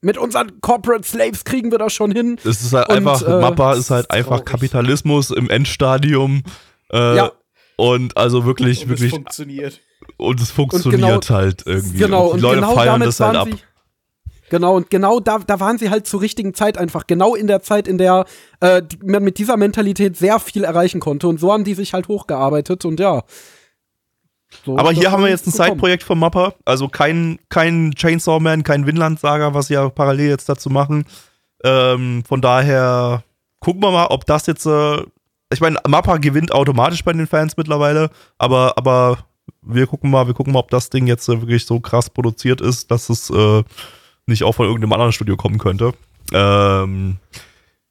Mit 0.01 0.18
unseren 0.20 0.61
Corporate 0.61 1.03
Slaves 1.07 1.45
kriegen 1.45 1.72
wir 1.72 1.80
das 1.80 1.91
schon 1.93 2.11
hin. 2.11 2.38
Es 2.43 2.61
ist 2.61 2.74
halt 2.74 2.89
Und, 2.89 2.95
einfach, 2.97 3.22
äh, 3.24 3.41
Mappa 3.41 3.74
ist 3.74 3.89
halt 3.89 4.11
einfach 4.11 4.38
traurig. 4.41 4.45
Kapitalismus 4.45 5.32
im 5.32 5.49
Endstadium. 5.49 6.43
Äh, 6.91 7.16
Ja. 7.16 7.32
Und 7.78 8.16
also 8.16 8.45
wirklich, 8.45 8.84
Und 8.84 8.89
wirklich, 8.89 9.07
es 9.11 9.16
funktioniert. 9.16 9.82
und 10.18 10.39
es 10.39 10.51
funktioniert 10.51 11.30
halt 11.32 11.63
irgendwie. 11.66 11.97
Genau, 11.97 12.26
und 12.28 12.32
und, 12.34 12.38
die 12.38 12.41
Leute 12.43 12.55
genau 12.61 12.74
feiern 12.76 12.86
damit 13.01 13.07
das 13.07 13.20
halt 13.20 13.36
ab. 13.36 13.47
Genau, 14.56 14.78
und 14.78 14.89
genau 14.89 15.20
da, 15.20 15.39
da 15.39 15.60
waren 15.60 15.78
sie 15.78 15.89
halt 15.89 16.08
zur 16.08 16.22
richtigen 16.22 16.53
Zeit 16.53 16.78
einfach. 16.78 17.08
Genau 17.08 17.36
in 17.36 17.47
der 17.47 17.62
Zeit, 17.62 17.89
in 17.89 17.97
der 17.97 18.24
äh, 18.62 18.82
die, 18.82 18.97
man 19.06 19.22
mit 19.22 19.38
dieser 19.38 19.58
Mentalität 19.58 20.16
sehr 20.16 20.39
viel 20.39 20.64
erreichen 20.64 21.01
konnte. 21.01 21.28
Und 21.28 21.41
so 21.41 21.51
haben 21.51 21.66
die 21.66 21.74
sich 21.74 21.91
halt 21.91 22.08
hochgearbeitet 22.08 22.86
und 22.86 22.97
ja. 22.97 23.24
So 24.64 24.78
Aber 24.78 24.93
hier 24.93 25.12
haben 25.12 25.24
wir 25.24 25.30
jetzt 25.30 25.45
ein. 25.45 25.51
Side-Projekt 25.51 26.03
von 26.03 26.18
Mappa. 26.18 26.53
Also 26.64 26.88
kein, 26.88 27.38
kein 27.49 27.91
Chainsaw 27.95 28.39
Man, 28.39 28.64
kein 28.64 28.88
Vinland 28.88 29.20
Saga, 29.20 29.53
was 29.53 29.68
sie 29.68 29.74
ja 29.74 29.89
parallel 29.89 30.30
jetzt 30.30 30.47
dazu 30.47 30.70
machen. 30.70 31.03
Ähm, 31.66 32.24
von 32.26 32.39
daher 32.39 33.26
gucken 33.60 33.84
wir 33.84 33.91
mal, 33.91 34.06
ob 34.06 34.26
das 34.26 34.47
jetzt. 34.47 34.66
Äh, 34.66 35.01
ich 35.51 35.60
meine, 35.60 35.80
Mappa 35.86 36.16
gewinnt 36.16 36.53
automatisch 36.53 37.03
bei 37.03 37.12
den 37.12 37.28
Fans 37.28 37.58
mittlerweile, 37.58 38.10
aber, 38.38 38.78
aber 38.78 39.18
wir 39.62 39.86
gucken 39.86 40.12
mal, 40.12 40.28
wir 40.28 40.34
gucken 40.34 40.53
mal, 40.53 40.60
ob 40.60 40.72
das 40.72 40.89
Ding 40.89 41.08
jetzt 41.08 41.28
äh, 41.28 41.41
wirklich 41.41 41.66
so 41.66 41.82
krass 41.82 42.10
produziert 42.10 42.62
ist, 42.62 42.89
dass 42.89 43.10
es 43.10 43.30
äh, 43.30 43.64
nicht 44.28 44.44
auch 44.44 44.54
von 44.54 44.66
irgendeinem 44.66 44.94
anderen 44.94 45.12
Studio 45.12 45.36
kommen 45.38 45.58
könnte. 45.58 45.94
Ähm, 46.34 47.18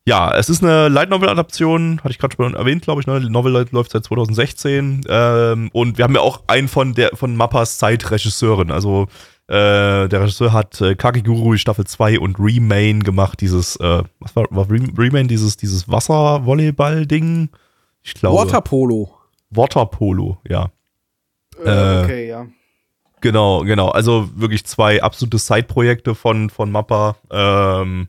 ja, 0.06 0.34
es 0.36 0.48
ist 0.50 0.62
eine 0.62 0.88
Light 0.88 1.08
Novel 1.08 1.28
Adaption, 1.28 1.98
hatte 2.00 2.10
ich 2.10 2.18
gerade 2.18 2.34
schon 2.36 2.54
erwähnt, 2.54 2.82
glaube 2.82 3.00
ich. 3.00 3.06
Ne? 3.06 3.20
Die 3.20 3.30
Novel 3.30 3.66
läuft 3.70 3.92
seit 3.92 4.04
2016 4.04 5.04
ähm, 5.08 5.70
und 5.72 5.96
wir 5.96 6.04
haben 6.04 6.14
ja 6.14 6.20
auch 6.20 6.42
einen 6.46 6.68
von 6.68 6.94
der 6.94 7.10
von 7.14 7.36
Mappas 7.36 7.78
Zeitregisseurin. 7.78 8.70
Also 8.70 9.06
äh, 9.46 10.08
der 10.08 10.20
Regisseur 10.22 10.52
hat 10.52 10.80
äh, 10.80 10.94
Kakiguru 10.94 11.56
Staffel 11.56 11.86
2 11.86 12.18
und 12.18 12.38
Remain 12.38 13.02
gemacht. 13.02 13.40
Dieses 13.40 13.76
äh, 13.76 14.02
was 14.18 14.36
war, 14.36 14.44
war 14.50 14.68
Rem- 14.70 14.94
Remain 14.98 15.28
dieses 15.28 15.56
dieses 15.56 15.88
Wasservolleyball-Ding? 15.88 17.48
Ich 18.02 18.14
glaube 18.14 18.36
Waterpolo. 18.38 19.10
Waterpolo, 19.50 20.38
ja. 20.48 20.70
Äh, 21.64 21.70
Äh, 21.70 22.02
okay, 22.04 22.28
ja. 22.28 22.46
Genau, 23.24 23.62
genau. 23.62 23.88
Also 23.88 24.28
wirklich 24.34 24.66
zwei 24.66 25.02
absolute 25.02 25.38
Side-Projekte 25.38 26.14
von, 26.14 26.50
von 26.50 26.70
Mappa. 26.70 27.16
Ähm, 27.30 28.08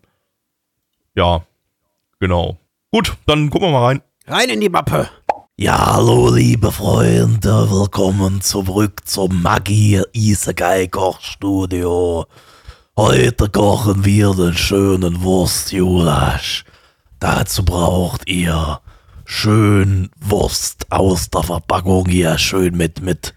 ja, 1.16 1.46
genau. 2.20 2.58
Gut, 2.92 3.16
dann 3.26 3.50
gucken 3.50 3.70
wir 3.70 3.72
mal 3.72 3.86
rein. 3.86 4.02
Rein 4.28 4.50
in 4.50 4.60
die 4.60 4.68
Mappe. 4.68 5.10
Ja, 5.56 5.94
hallo 5.94 6.34
liebe 6.36 6.70
Freunde, 6.70 7.72
willkommen 7.72 8.42
zurück 8.42 9.08
zum 9.08 9.42
Magie 9.42 10.02
Isekai 10.12 10.88
Kochstudio. 10.88 12.26
Heute 12.98 13.48
kochen 13.48 14.04
wir 14.04 14.34
den 14.34 14.54
schönen 14.54 15.24
Wurstjulasch. 15.24 16.66
Dazu 17.22 17.64
braucht 17.64 18.28
ihr 18.28 18.82
schön 19.24 20.10
Wurst 20.20 20.92
aus 20.92 21.30
der 21.30 21.44
Verpackung 21.44 22.06
hier, 22.06 22.38
schön 22.38 22.76
mit, 22.76 23.02
mit, 23.02 23.34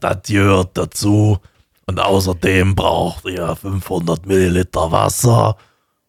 Das 0.02 0.18
gehört 0.24 0.78
dazu. 0.78 1.40
Und 1.86 2.00
außerdem 2.00 2.76
braucht 2.76 3.26
ihr 3.26 3.56
500 3.56 4.26
Milliliter 4.26 4.92
Wasser 4.92 5.56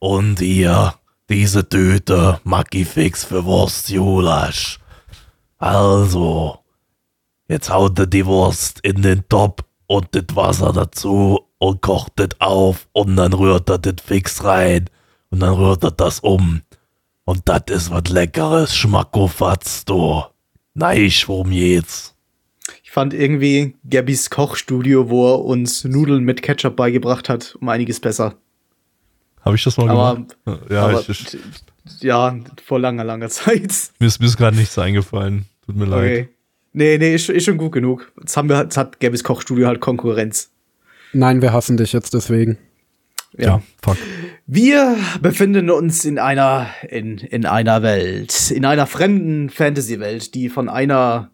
und 0.00 0.40
ihr 0.40 0.94
diese 1.28 1.68
Tüte 1.68 2.40
Magifix 2.42 3.24
für 3.24 3.44
Wurstjulasch. 3.44 4.80
Also, 5.58 6.58
jetzt 7.46 7.70
haut 7.70 8.00
ihr 8.00 8.06
die 8.06 8.26
Wurst 8.26 8.80
in 8.80 9.02
den 9.02 9.28
Topf 9.28 9.62
und 9.86 10.08
das 10.12 10.34
Wasser 10.34 10.72
dazu 10.72 11.53
und 11.64 11.80
kocht 11.80 12.12
das 12.16 12.28
auf 12.40 12.88
und 12.92 13.16
dann 13.16 13.32
rührt 13.32 13.70
ihr 13.70 13.78
das 13.78 14.04
fix 14.04 14.44
rein 14.44 14.90
und 15.30 15.40
dann 15.40 15.54
rührt 15.54 15.82
ihr 15.84 15.90
das 15.90 16.20
um. 16.20 16.62
Und 17.24 17.40
das 17.48 17.62
ist 17.70 17.90
was 17.90 18.08
Leckeres, 18.10 18.76
Schmackofatz, 18.76 19.84
du. 19.86 20.22
Nein, 20.74 21.10
worum 21.26 21.50
geht's? 21.50 22.14
Ich 22.82 22.90
fand 22.90 23.14
irgendwie 23.14 23.76
Gabbys 23.88 24.28
Kochstudio, 24.30 25.08
wo 25.08 25.32
er 25.34 25.44
uns 25.44 25.84
Nudeln 25.84 26.24
mit 26.24 26.42
Ketchup 26.42 26.76
beigebracht 26.76 27.28
hat, 27.28 27.56
um 27.60 27.68
einiges 27.68 27.98
besser. 27.98 28.34
Habe 29.40 29.56
ich 29.56 29.64
das 29.64 29.76
mal 29.78 29.88
Aber- 29.90 30.14
gemacht? 30.16 30.36
Ja, 30.70 30.84
Aber 30.86 31.00
ich, 31.00 31.08
ich, 31.08 31.38
ja, 32.02 32.36
vor 32.64 32.78
langer, 32.78 33.04
langer 33.04 33.28
Zeit. 33.30 33.72
mir 33.98 34.06
ist, 34.06 34.20
mir 34.20 34.26
ist 34.26 34.36
gerade 34.36 34.56
nichts 34.56 34.76
eingefallen. 34.78 35.46
Tut 35.64 35.76
mir 35.76 35.86
leid. 35.86 36.02
Okay. 36.04 36.28
Nee, 36.74 36.98
nee, 36.98 37.14
ist, 37.14 37.28
ist 37.30 37.44
schon 37.44 37.56
gut 37.56 37.72
genug. 37.72 38.12
Jetzt, 38.20 38.36
haben 38.36 38.48
wir, 38.48 38.60
jetzt 38.62 38.76
hat 38.76 39.00
Gabbys 39.00 39.22
Kochstudio 39.24 39.66
halt 39.66 39.80
Konkurrenz. 39.80 40.50
Nein, 41.14 41.42
wir 41.42 41.52
hassen 41.52 41.76
dich 41.76 41.92
jetzt 41.92 42.12
deswegen. 42.12 42.58
Ja. 43.36 43.62
Fuck. 43.82 43.96
Wir 44.46 44.96
befinden 45.20 45.70
uns 45.70 46.04
in 46.04 46.18
einer, 46.18 46.68
in, 46.88 47.18
in 47.18 47.46
einer 47.46 47.82
Welt, 47.82 48.50
in 48.50 48.64
einer 48.64 48.86
fremden 48.86 49.48
Fantasy-Welt, 49.48 50.34
die 50.34 50.48
von 50.48 50.68
einer, 50.68 51.30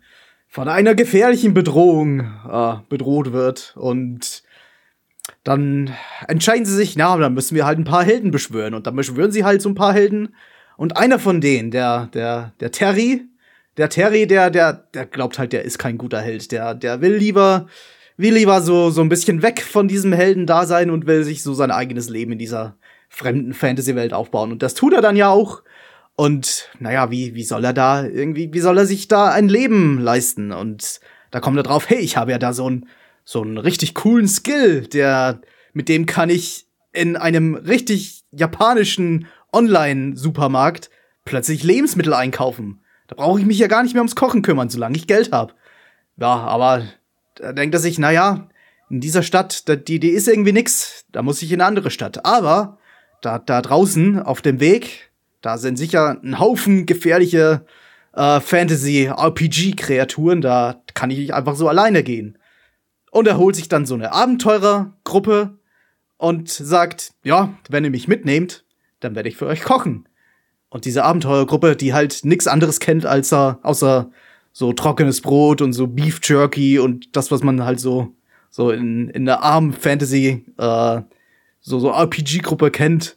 von 0.48 0.68
einer 0.68 0.94
gefährlichen 0.94 1.54
Bedrohung 1.54 2.20
äh, 2.20 2.74
bedroht 2.88 3.32
wird. 3.32 3.74
Und 3.76 4.42
dann 5.44 5.94
entscheiden 6.28 6.64
sie 6.64 6.74
sich, 6.74 6.96
na, 6.96 7.16
dann 7.16 7.34
müssen 7.34 7.54
wir 7.54 7.66
halt 7.66 7.78
ein 7.78 7.84
paar 7.84 8.04
Helden 8.04 8.30
beschwören. 8.30 8.74
Und 8.74 8.86
dann 8.86 8.96
beschwören 8.96 9.32
sie 9.32 9.44
halt 9.44 9.60
so 9.62 9.68
ein 9.68 9.74
paar 9.74 9.92
Helden. 9.92 10.34
Und 10.76 10.96
einer 10.96 11.18
von 11.18 11.40
denen, 11.40 11.70
der, 11.70 12.06
der, 12.14 12.52
der 12.60 12.70
Terry, 12.70 13.22
der 13.76 13.88
Terry, 13.88 14.26
der, 14.26 14.50
der, 14.50 14.72
der 14.94 15.06
glaubt 15.06 15.38
halt, 15.38 15.52
der 15.52 15.64
ist 15.64 15.78
kein 15.78 15.98
guter 15.98 16.20
Held. 16.20 16.52
Der, 16.52 16.74
der 16.74 17.00
will 17.00 17.16
lieber, 17.16 17.66
will 18.20 18.34
lieber 18.34 18.60
so, 18.62 18.90
so 18.90 19.00
ein 19.00 19.08
bisschen 19.08 19.42
weg 19.42 19.62
von 19.62 19.88
diesem 19.88 20.12
Helden-Dasein 20.12 20.90
und 20.90 21.06
will 21.06 21.24
sich 21.24 21.42
so 21.42 21.54
sein 21.54 21.70
eigenes 21.70 22.08
Leben 22.08 22.32
in 22.32 22.38
dieser 22.38 22.76
fremden 23.08 23.52
Fantasy-Welt 23.52 24.12
aufbauen. 24.12 24.52
Und 24.52 24.62
das 24.62 24.74
tut 24.74 24.92
er 24.92 25.02
dann 25.02 25.16
ja 25.16 25.30
auch. 25.30 25.62
Und 26.16 26.68
naja, 26.78 27.10
wie, 27.10 27.34
wie 27.34 27.44
soll 27.44 27.64
er 27.64 27.72
da 27.72 28.04
irgendwie, 28.04 28.52
wie 28.52 28.60
soll 28.60 28.78
er 28.78 28.86
sich 28.86 29.08
da 29.08 29.30
ein 29.30 29.48
Leben 29.48 29.98
leisten? 29.98 30.52
Und 30.52 31.00
da 31.30 31.40
kommt 31.40 31.56
er 31.56 31.62
drauf, 31.62 31.88
hey, 31.88 31.98
ich 31.98 32.16
habe 32.16 32.30
ja 32.30 32.38
da 32.38 32.52
so 32.52 32.66
einen 32.66 32.86
so 33.24 33.42
richtig 33.42 33.94
coolen 33.94 34.28
Skill, 34.28 34.82
der 34.82 35.40
mit 35.72 35.88
dem 35.88 36.06
kann 36.06 36.30
ich 36.30 36.66
in 36.92 37.16
einem 37.16 37.54
richtig 37.54 38.24
japanischen 38.32 39.28
Online-Supermarkt 39.52 40.90
plötzlich 41.24 41.62
Lebensmittel 41.62 42.14
einkaufen. 42.14 42.82
Da 43.06 43.16
brauche 43.16 43.40
ich 43.40 43.46
mich 43.46 43.58
ja 43.58 43.66
gar 43.66 43.82
nicht 43.82 43.94
mehr 43.94 44.02
ums 44.02 44.16
Kochen 44.16 44.42
kümmern, 44.42 44.68
solange 44.68 44.96
ich 44.96 45.06
Geld 45.06 45.32
habe. 45.32 45.54
Ja, 46.16 46.36
aber 46.36 46.84
da 47.40 47.52
denkt 47.52 47.74
er 47.74 47.80
sich, 47.80 47.98
na 47.98 48.10
ja, 48.10 48.48
in 48.90 49.00
dieser 49.00 49.22
Stadt, 49.22 49.64
die, 49.88 50.00
die 50.00 50.10
ist 50.10 50.28
irgendwie 50.28 50.52
nix. 50.52 51.06
Da 51.12 51.22
muss 51.22 51.40
ich 51.42 51.52
in 51.52 51.60
eine 51.60 51.68
andere 51.68 51.90
Stadt. 51.90 52.24
Aber 52.24 52.78
da, 53.22 53.38
da 53.38 53.62
draußen 53.62 54.20
auf 54.20 54.42
dem 54.42 54.60
Weg, 54.60 55.10
da 55.40 55.58
sind 55.58 55.76
sicher 55.76 56.20
ein 56.22 56.38
Haufen 56.38 56.86
gefährliche 56.86 57.64
äh, 58.12 58.40
Fantasy-RPG-Kreaturen. 58.40 60.40
Da 60.40 60.82
kann 60.94 61.10
ich 61.10 61.32
einfach 61.32 61.54
so 61.54 61.68
alleine 61.68 62.02
gehen. 62.02 62.36
Und 63.12 63.28
er 63.28 63.38
holt 63.38 63.56
sich 63.56 63.68
dann 63.68 63.86
so 63.86 63.94
eine 63.94 64.12
Abenteurergruppe 64.12 65.58
und 66.16 66.50
sagt, 66.50 67.12
ja, 67.22 67.54
wenn 67.68 67.84
ihr 67.84 67.90
mich 67.90 68.08
mitnehmt, 68.08 68.64
dann 69.00 69.14
werde 69.14 69.28
ich 69.28 69.36
für 69.36 69.46
euch 69.46 69.62
kochen. 69.62 70.08
Und 70.68 70.84
diese 70.84 71.04
Abenteurergruppe, 71.04 71.76
die 71.76 71.94
halt 71.94 72.24
nichts 72.24 72.46
anderes 72.46 72.80
kennt 72.80 73.06
als 73.06 73.32
außer 73.32 74.10
so 74.52 74.72
trockenes 74.72 75.20
Brot 75.20 75.62
und 75.62 75.72
so 75.72 75.86
Beef 75.86 76.20
Jerky 76.22 76.78
und 76.78 77.16
das, 77.16 77.30
was 77.30 77.42
man 77.42 77.64
halt 77.64 77.80
so 77.80 78.14
so 78.50 78.70
in, 78.70 79.08
in 79.10 79.24
der 79.24 79.42
armen 79.42 79.72
Fantasy 79.72 80.44
äh, 80.58 81.00
so 81.60 81.78
so 81.78 81.90
RPG-Gruppe 81.90 82.70
kennt. 82.70 83.16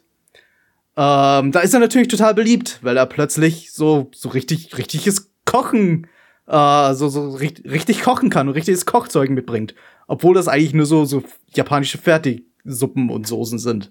Ähm, 0.96 1.50
da 1.50 1.60
ist 1.60 1.74
er 1.74 1.80
natürlich 1.80 2.08
total 2.08 2.34
beliebt, 2.34 2.78
weil 2.82 2.96
er 2.96 3.06
plötzlich 3.06 3.72
so 3.72 4.10
so 4.14 4.28
richtig 4.28 4.78
richtiges 4.78 5.32
Kochen 5.44 6.06
äh, 6.46 6.94
so 6.94 7.08
so 7.08 7.30
richtig, 7.30 7.70
richtig 7.70 8.02
kochen 8.02 8.30
kann 8.30 8.48
und 8.48 8.54
richtiges 8.54 8.86
Kochzeug 8.86 9.30
mitbringt, 9.30 9.74
obwohl 10.06 10.34
das 10.34 10.46
eigentlich 10.46 10.74
nur 10.74 10.86
so 10.86 11.04
so 11.04 11.24
japanische 11.52 11.98
Fertigsuppen 11.98 13.10
und 13.10 13.26
Soßen 13.26 13.58
sind. 13.58 13.88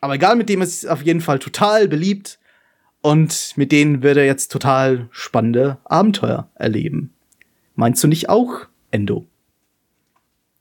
Aber 0.00 0.14
egal, 0.14 0.36
mit 0.36 0.48
dem 0.48 0.62
ist 0.62 0.86
auf 0.86 1.02
jeden 1.02 1.20
Fall 1.20 1.40
total 1.40 1.88
beliebt. 1.88 2.38
Und 3.00 3.52
mit 3.56 3.72
denen 3.72 4.02
wird 4.02 4.16
er 4.16 4.26
jetzt 4.26 4.50
total 4.50 5.08
spannende 5.10 5.78
Abenteuer 5.84 6.48
erleben. 6.54 7.14
Meinst 7.74 8.02
du 8.02 8.08
nicht 8.08 8.28
auch, 8.28 8.66
Endo? 8.90 9.26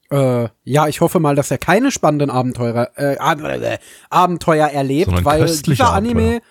Äh, 0.09 0.47
ja, 0.63 0.88
ich 0.88 1.01
hoffe 1.01 1.19
mal, 1.19 1.35
dass 1.35 1.51
er 1.51 1.57
keine 1.57 1.91
spannenden 1.91 2.29
Abenteuer, 2.29 2.91
äh, 2.95 3.15
äh, 3.15 3.77
Abenteuer 4.09 4.67
erlebt, 4.67 5.05
Sondern 5.05 5.25
weil 5.25 5.45
dieser 5.45 5.91
Anime 5.93 6.21
Abenteuer. 6.21 6.41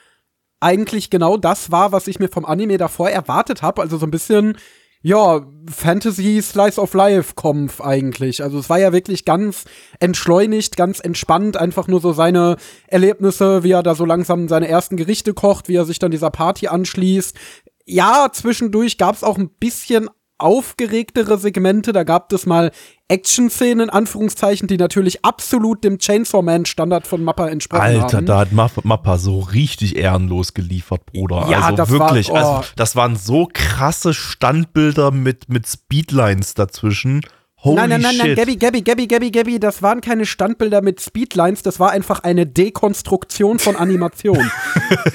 eigentlich 0.60 1.08
genau 1.10 1.36
das 1.36 1.70
war, 1.70 1.92
was 1.92 2.06
ich 2.06 2.18
mir 2.18 2.28
vom 2.28 2.44
Anime 2.44 2.76
davor 2.76 3.08
erwartet 3.08 3.62
habe. 3.62 3.80
Also 3.80 3.96
so 3.96 4.06
ein 4.06 4.10
bisschen, 4.10 4.58
ja, 5.06 5.46
Fantasy 5.72 6.42
Slice 6.42 6.80
of 6.80 6.92
Life 6.92 7.34
Kampf 7.36 7.80
eigentlich. 7.80 8.42
Also 8.42 8.58
es 8.58 8.68
war 8.68 8.80
ja 8.80 8.92
wirklich 8.92 9.24
ganz 9.24 9.64
entschleunigt, 10.00 10.76
ganz 10.76 10.98
entspannt, 10.98 11.56
einfach 11.56 11.86
nur 11.86 12.00
so 12.00 12.12
seine 12.12 12.56
Erlebnisse, 12.88 13.62
wie 13.62 13.70
er 13.70 13.84
da 13.84 13.94
so 13.94 14.04
langsam 14.04 14.48
seine 14.48 14.66
ersten 14.66 14.96
Gerichte 14.96 15.32
kocht, 15.32 15.68
wie 15.68 15.76
er 15.76 15.84
sich 15.84 16.00
dann 16.00 16.10
dieser 16.10 16.30
Party 16.30 16.66
anschließt. 16.66 17.36
Ja, 17.84 18.30
zwischendurch 18.32 18.98
gab's 18.98 19.22
auch 19.22 19.38
ein 19.38 19.48
bisschen 19.48 20.10
aufgeregtere 20.38 21.38
Segmente. 21.38 21.92
Da 21.92 22.04
gab 22.04 22.32
es 22.32 22.46
mal 22.46 22.70
Action-Szenen, 23.08 23.84
in 23.84 23.90
Anführungszeichen, 23.90 24.68
die 24.68 24.76
natürlich 24.76 25.24
absolut 25.24 25.84
dem 25.84 25.98
Chainsaw 25.98 26.42
Man-Standard 26.42 27.06
von 27.06 27.22
Mappa 27.22 27.48
entsprochen 27.48 27.82
Alter, 27.82 28.16
haben. 28.18 28.26
da 28.26 28.38
hat 28.40 28.52
Mappa, 28.52 29.18
so 29.18 29.40
richtig 29.40 29.96
ehrenlos 29.96 30.54
geliefert, 30.54 31.06
Bruder. 31.06 31.46
Ja, 31.48 31.60
also 31.60 31.76
das 31.76 31.90
wirklich, 31.90 32.28
war- 32.30 32.34
oh. 32.34 32.56
also 32.56 32.68
das 32.76 32.96
waren 32.96 33.16
so 33.16 33.48
krasse 33.52 34.12
Standbilder 34.12 35.10
mit, 35.10 35.48
mit 35.48 35.66
Speedlines 35.66 36.54
dazwischen. 36.54 37.22
Holy 37.58 37.76
nein, 37.76 37.88
nein, 37.90 38.00
nein, 38.02 38.16
nein. 38.18 38.34
Gabby, 38.34 38.56
Gabby, 38.56 38.82
Gabby, 38.82 39.06
Gabby, 39.06 39.30
Gabby, 39.30 39.58
das 39.58 39.82
waren 39.82 40.00
keine 40.00 40.26
Standbilder 40.26 40.82
mit 40.82 41.00
Speedlines, 41.00 41.62
das 41.62 41.80
war 41.80 41.90
einfach 41.90 42.20
eine 42.20 42.46
Dekonstruktion 42.46 43.58
von 43.58 43.76
Animation. 43.76 44.50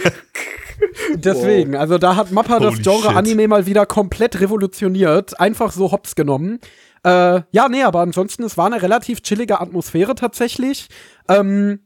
Deswegen, 1.15 1.75
also 1.75 1.97
da 1.97 2.15
hat 2.15 2.31
Mappa 2.31 2.59
das 2.59 2.73
Holy 2.73 2.83
Genre 2.83 3.09
shit. 3.09 3.17
Anime 3.17 3.47
mal 3.47 3.65
wieder 3.65 3.85
komplett 3.85 4.39
revolutioniert, 4.39 5.39
einfach 5.39 5.71
so 5.71 5.91
hops 5.91 6.15
genommen. 6.15 6.59
Äh, 7.03 7.41
ja, 7.51 7.67
nee, 7.69 7.83
aber 7.83 8.01
ansonsten, 8.01 8.43
es 8.43 8.57
war 8.57 8.67
eine 8.67 8.81
relativ 8.81 9.21
chillige 9.21 9.59
Atmosphäre 9.59 10.15
tatsächlich. 10.15 10.87
Ähm, 11.27 11.79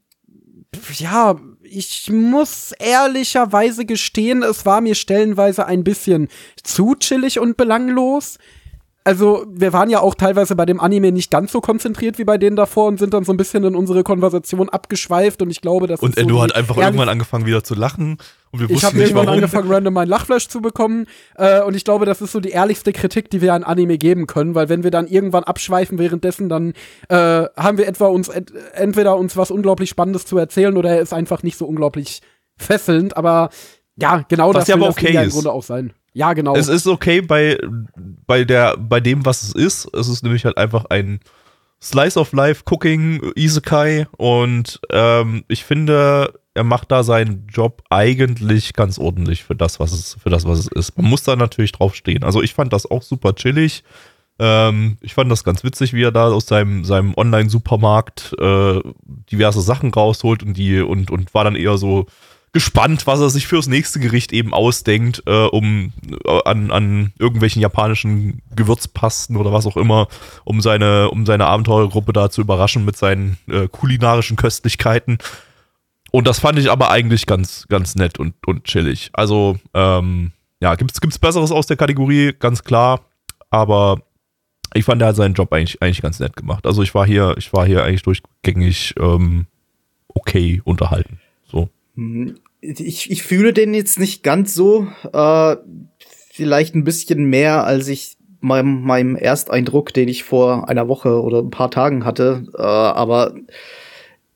ja, 0.98 1.36
ich 1.64 2.10
muss 2.12 2.74
ehrlicherweise 2.80 3.86
gestehen, 3.86 4.44
es 4.44 4.66
war 4.66 4.82
mir 4.82 4.96
stellenweise 4.96 5.66
ein 5.66 5.84
bisschen 5.84 6.28
zu 6.64 6.96
chillig 6.96 7.40
und 7.40 7.58
belanglos. 7.58 8.38
Also, 9.08 9.46
wir 9.48 9.72
waren 9.72 9.92
ja 9.92 10.00
auch 10.00 10.16
teilweise 10.16 10.56
bei 10.56 10.66
dem 10.66 10.80
Anime 10.80 11.12
nicht 11.12 11.30
ganz 11.30 11.52
so 11.52 11.62
konzentriert 11.62 12.18
wie 12.18 12.24
bei 12.24 12.40
denen 12.40 12.56
davor 12.56 12.88
und 12.88 12.98
sind 12.98 13.14
dann 13.14 13.24
so 13.24 13.32
ein 13.32 13.38
bisschen 13.38 13.64
in 13.64 13.76
unsere 13.76 14.02
Konversation 14.02 14.68
abgeschweift 14.68 15.44
und 15.44 15.52
ich 15.52 15.62
glaube, 15.62 15.86
das 15.86 16.00
Und 16.00 16.18
ist 16.18 16.28
so 16.28 16.42
hat 16.42 16.56
einfach 16.56 16.76
irgendwann 16.76 17.10
angefangen 17.10 17.46
wieder 17.46 17.64
zu 17.64 17.76
lachen 17.76 18.18
und 18.50 18.62
wir 18.62 18.66
ich 18.66 18.74
wussten 18.74 18.88
habe 18.88 18.98
nicht 18.98 19.06
irgendwann 19.10 19.28
warum. 19.28 19.38
angefangen, 19.38 19.72
random 19.72 19.94
mein 19.94 20.08
Lachflash 20.08 20.48
zu 20.48 20.60
bekommen. 20.60 21.06
Äh, 21.36 21.62
und 21.62 21.76
ich 21.76 21.84
glaube, 21.84 22.06
das 22.06 22.20
ist 22.22 22.32
so 22.32 22.40
die 22.40 22.50
ehrlichste 22.50 22.94
Kritik, 22.94 23.30
die 23.30 23.42
wir 23.42 23.54
an 23.54 23.64
Anime 23.64 24.00
geben 24.00 24.26
können, 24.26 24.56
weil 24.56 24.70
wenn 24.70 24.84
wir 24.84 24.90
dann 24.90 25.06
irgendwann 25.06 25.44
abschweifen 25.44 26.00
währenddessen, 26.00 26.50
dann 26.50 26.74
äh, 27.10 27.46
haben 27.56 27.78
wir 27.78 27.88
etwa 27.88 28.08
uns 28.08 28.28
ent 28.30 28.54
entweder 28.74 29.18
uns 29.18 29.38
was 29.38 29.52
unglaublich 29.52 29.92
Spannendes 29.92 30.26
zu 30.26 30.36
erzählen 30.40 30.76
oder 30.78 30.90
er 30.90 31.02
ist 31.02 31.14
einfach 31.14 31.44
nicht 31.44 31.60
so 31.60 31.66
unglaublich 31.68 32.22
fesselnd. 32.58 33.16
Aber 33.18 33.50
ja, 33.98 34.26
genau 34.28 34.50
Was 34.50 34.62
das 34.62 34.68
ja 34.68 34.76
aber 34.76 34.88
das 34.88 34.98
okay 34.98 35.14
ja 35.14 35.22
im 35.22 35.28
ist. 35.28 35.34
Grunde 35.34 35.52
auch 35.52 35.64
sein. 35.64 35.94
Ja, 36.14 36.34
genau. 36.34 36.56
Es 36.56 36.70
ist 36.70 36.88
okay 36.88 37.22
bei, 37.22 37.58
bei, 38.26 38.46
der, 38.46 38.78
bei 38.78 39.02
dem, 39.02 39.26
was 39.26 39.44
es 39.44 39.54
ist. 39.54 39.94
Es 39.94 40.08
ist 40.08 40.24
nämlich 40.24 40.46
halt 40.46 40.58
einfach 40.58 40.86
ein 40.86 41.20
Slice 41.82 42.18
of 42.18 42.32
Life 42.32 42.64
Cooking 42.66 43.34
Isekai 43.36 44.08
und 44.18 44.80
ähm, 44.92 45.44
ich 45.50 45.66
finde, 45.66 46.34
er 46.54 46.64
macht 46.64 46.90
da 46.92 47.04
seinen 47.04 47.48
Job 47.48 47.84
eigentlich 47.90 48.74
ganz 48.74 48.98
ordentlich 48.98 49.44
für 49.44 49.56
das, 49.56 49.80
was 49.82 49.92
es, 49.92 50.18
für 50.22 50.30
das, 50.30 50.46
was 50.48 50.60
es 50.60 50.68
ist. 50.68 50.98
Man 50.98 51.06
muss 51.06 51.24
da 51.24 51.36
natürlich 51.36 51.74
drauf 51.74 51.96
stehen. 51.96 52.24
Also 52.24 52.42
ich 52.42 52.54
fand 52.54 52.72
das 52.72 52.90
auch 52.90 53.02
super 53.02 53.36
chillig. 53.36 53.84
Ähm, 54.40 54.98
ich 55.02 55.14
fand 55.14 55.30
das 55.30 55.44
ganz 55.44 55.66
witzig, 55.66 55.94
wie 55.94 56.04
er 56.04 56.12
da 56.12 56.28
aus 56.28 56.46
seinem, 56.46 56.86
seinem 56.86 57.14
Online-Supermarkt 57.16 58.36
äh, 58.40 58.80
diverse 59.32 59.62
Sachen 59.62 59.94
rausholt 59.94 60.44
und 60.44 60.56
die 60.56 60.80
und, 60.80 61.12
und 61.12 61.34
war 61.34 61.44
dann 61.44 61.56
eher 61.56 61.78
so 61.78 62.08
gespannt, 62.56 63.06
was 63.06 63.20
er 63.20 63.30
sich 63.30 63.48
fürs 63.48 63.68
nächste 63.68 64.00
Gericht 64.00 64.32
eben 64.32 64.54
ausdenkt, 64.54 65.22
äh, 65.26 65.48
um 65.48 65.92
äh, 66.26 66.40
an, 66.46 66.72
an 66.72 67.12
irgendwelchen 67.20 67.62
japanischen 67.62 68.42
Gewürzpasten 68.56 69.36
oder 69.36 69.52
was 69.52 69.66
auch 69.66 69.76
immer, 69.76 70.08
um 70.46 70.62
seine, 70.62 71.10
um 71.10 71.26
seine 71.26 71.48
Abenteurergruppe 71.48 72.14
da 72.14 72.30
zu 72.30 72.40
überraschen 72.40 72.86
mit 72.86 72.96
seinen 72.96 73.38
äh, 73.50 73.68
kulinarischen 73.68 74.38
Köstlichkeiten. 74.38 75.18
Und 76.12 76.28
das 76.28 76.40
fand 76.40 76.58
ich 76.58 76.72
aber 76.72 76.92
eigentlich 76.92 77.26
ganz, 77.26 77.68
ganz 77.68 77.96
nett 77.96 78.20
und, 78.20 78.36
und 78.48 78.64
chillig. 78.64 79.10
Also, 79.12 79.58
ähm, 79.74 80.32
ja, 80.62 80.76
gibt's, 80.76 81.02
gibt's 81.02 81.20
Besseres 81.20 81.52
aus 81.52 81.68
der 81.68 81.76
Kategorie, 81.76 82.32
ganz 82.40 82.64
klar. 82.64 83.02
Aber 83.50 84.00
ich 84.74 84.86
fand, 84.86 85.02
er 85.02 85.10
hat 85.10 85.18
seinen 85.18 85.34
Job 85.34 85.52
eigentlich, 85.52 85.82
eigentlich 85.82 86.02
ganz 86.02 86.22
nett 86.22 86.38
gemacht. 86.38 86.66
Also 86.66 86.84
ich 86.84 86.96
war 86.96 87.06
hier, 87.06 87.36
ich 87.38 87.52
war 87.52 87.66
hier 87.66 87.84
eigentlich 87.84 88.04
durchgängig 88.04 88.96
ähm, 88.98 89.48
okay 90.08 90.62
unterhalten. 90.64 91.20
So. 91.52 91.68
Ich, 92.62 93.12
ich 93.12 93.24
fühle 93.24 93.54
den 93.54 93.74
jetzt 93.74 94.00
nicht 94.00 94.24
ganz 94.24 94.54
so. 94.54 94.88
Äh, 95.14 95.56
vielleicht 96.32 96.76
ein 96.76 96.84
bisschen 96.84 97.26
mehr, 97.26 97.66
als 97.66 97.88
ich 97.88 98.18
meinem, 98.40 98.82
meinem 98.82 99.16
Ersteindruck, 99.16 99.94
den 99.94 100.08
ich 100.08 100.24
vor 100.24 100.70
einer 100.70 100.88
Woche 100.88 101.22
oder 101.22 101.40
ein 101.40 101.50
paar 101.52 101.72
Tagen 101.72 102.06
hatte. 102.06 102.46
Äh, 102.58 102.62
aber 102.62 103.36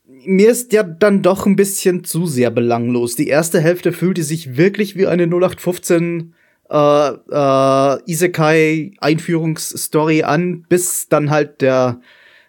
mir 0.06 0.50
ist 0.50 0.74
ja 0.74 0.84
dann 0.84 1.22
doch 1.22 1.46
ein 1.46 1.56
bisschen 1.56 2.04
zu 2.04 2.26
sehr 2.26 2.52
belanglos. 2.52 3.16
Die 3.16 3.28
erste 3.28 3.60
Hälfte 3.62 3.92
fühlte 3.94 4.24
sich 4.24 4.58
wirklich 4.58 4.96
wie 4.96 5.08
eine 5.08 5.24
0815 5.24 6.34
äh, 6.70 7.10
äh, 7.32 7.98
Isekai-Einführungsstory 8.06 10.24
an, 10.24 10.66
bis 10.70 11.08
dann 11.10 11.30
halt 11.30 11.62
der 11.62 12.00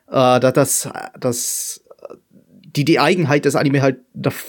äh, 0.08 0.40
da- 0.40 0.52
das, 0.52 0.88
das 1.18 1.82
die, 2.76 2.84
die 2.84 3.00
Eigenheit 3.00 3.44
des 3.44 3.56
Anime 3.56 3.82
halt 3.82 3.98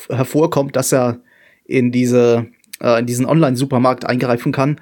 hervorkommt, 0.10 0.76
dass 0.76 0.92
er 0.92 1.22
in 1.66 1.92
diese, 1.92 2.48
äh, 2.82 3.00
in 3.00 3.06
diesen 3.06 3.26
Online-Supermarkt 3.26 4.06
eingreifen 4.06 4.52
kann. 4.52 4.80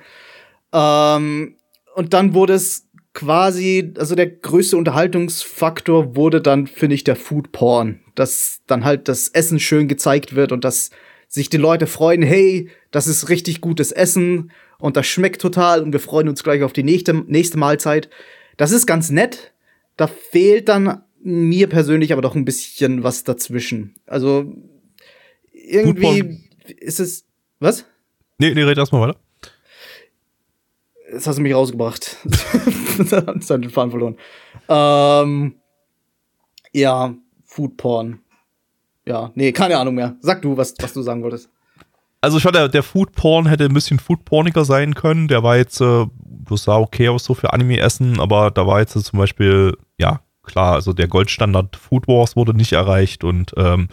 Ähm, 0.73 1.55
und 1.95 2.13
dann 2.13 2.33
wurde 2.33 2.53
es 2.53 2.87
quasi, 3.13 3.93
also 3.97 4.15
der 4.15 4.27
größte 4.27 4.77
Unterhaltungsfaktor 4.77 6.15
wurde 6.15 6.41
dann, 6.41 6.67
finde 6.67 6.95
ich, 6.95 7.03
der 7.03 7.15
Food 7.15 7.51
Porn. 7.51 7.99
Dass 8.15 8.61
dann 8.67 8.85
halt 8.85 9.07
das 9.07 9.29
Essen 9.29 9.59
schön 9.59 9.87
gezeigt 9.87 10.35
wird 10.35 10.51
und 10.51 10.63
dass 10.63 10.91
sich 11.27 11.49
die 11.49 11.57
Leute 11.57 11.87
freuen, 11.87 12.23
hey, 12.23 12.69
das 12.91 13.07
ist 13.07 13.29
richtig 13.29 13.61
gutes 13.61 13.91
Essen 13.91 14.51
und 14.79 14.97
das 14.97 15.05
schmeckt 15.05 15.41
total 15.41 15.83
und 15.83 15.93
wir 15.93 15.99
freuen 15.99 16.27
uns 16.27 16.43
gleich 16.43 16.63
auf 16.63 16.73
die 16.73 16.83
nächste, 16.83 17.13
nächste 17.13 17.57
Mahlzeit. 17.57 18.09
Das 18.57 18.71
ist 18.71 18.87
ganz 18.87 19.09
nett. 19.09 19.53
Da 19.95 20.07
fehlt 20.07 20.69
dann 20.69 21.03
mir 21.21 21.67
persönlich 21.67 22.13
aber 22.13 22.21
doch 22.21 22.35
ein 22.35 22.45
bisschen 22.45 23.03
was 23.03 23.23
dazwischen. 23.23 23.95
Also 24.05 24.53
irgendwie 25.51 26.45
ist 26.79 26.99
es 26.99 27.25
was? 27.59 27.85
Nee, 28.37 28.53
nee, 28.53 28.63
red 28.63 28.77
erstmal 28.77 29.09
weiter. 29.09 29.19
Jetzt 31.11 31.27
hast 31.27 31.37
du 31.37 31.41
mich 31.41 31.53
rausgebracht. 31.53 32.17
Jetzt 32.97 33.11
hat 33.11 33.63
den 33.63 33.69
Faden 33.69 33.91
verloren. 33.91 34.17
Ähm, 34.67 35.55
ja, 36.71 37.15
Foodporn. 37.45 38.19
Ja, 39.05 39.31
nee, 39.33 39.51
keine 39.51 39.77
Ahnung 39.77 39.95
mehr. 39.95 40.15
Sag 40.21 40.41
du, 40.41 40.55
was, 40.55 40.75
was 40.79 40.93
du 40.93 41.01
sagen 41.01 41.23
wolltest. 41.23 41.49
Also 42.21 42.37
ich 42.37 42.43
fand, 42.43 42.55
der, 42.55 42.67
der 42.67 42.83
Foodporn 42.83 43.47
hätte 43.47 43.65
ein 43.65 43.73
bisschen 43.73 43.97
foodporniger 43.97 44.65
sein 44.65 44.93
können. 44.93 45.27
Der 45.27 45.41
war 45.41 45.57
jetzt, 45.57 45.81
äh, 45.81 46.05
das 46.47 46.63
sah 46.63 46.77
okay 46.77 47.09
aus 47.09 47.23
so 47.23 47.33
für 47.33 47.53
Anime-Essen, 47.53 48.19
aber 48.19 48.51
da 48.51 48.67
war 48.67 48.81
jetzt 48.81 48.93
so 48.93 49.01
zum 49.01 49.19
Beispiel, 49.19 49.77
ja, 49.97 50.21
klar, 50.43 50.73
also 50.73 50.93
der 50.93 51.07
Goldstandard 51.07 51.75
Food 51.75 52.07
Wars 52.07 52.35
wurde 52.35 52.53
nicht 52.55 52.73
erreicht 52.73 53.23
und 53.23 53.53
ähm, 53.57 53.87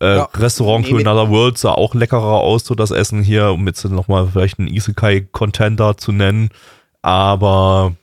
äh, 0.00 0.16
Ja. 0.16 0.28
Restaurant 0.34 0.86
to 0.88 0.96
Another 0.96 1.30
World 1.30 1.56
sah 1.58 1.72
auch 1.72 1.94
leckerer 1.94 2.40
aus, 2.40 2.64
so 2.64 2.74
das 2.74 2.90
Essen 2.90 3.22
hier, 3.22 3.50
um 3.50 3.66
jetzt 3.66 3.84
nochmal 3.84 4.28
vielleicht 4.32 4.58
einen 4.58 4.68
Isekai-Contender 4.68 5.96
zu 5.96 6.12
nennen. 6.12 6.50
Aber 7.02 7.94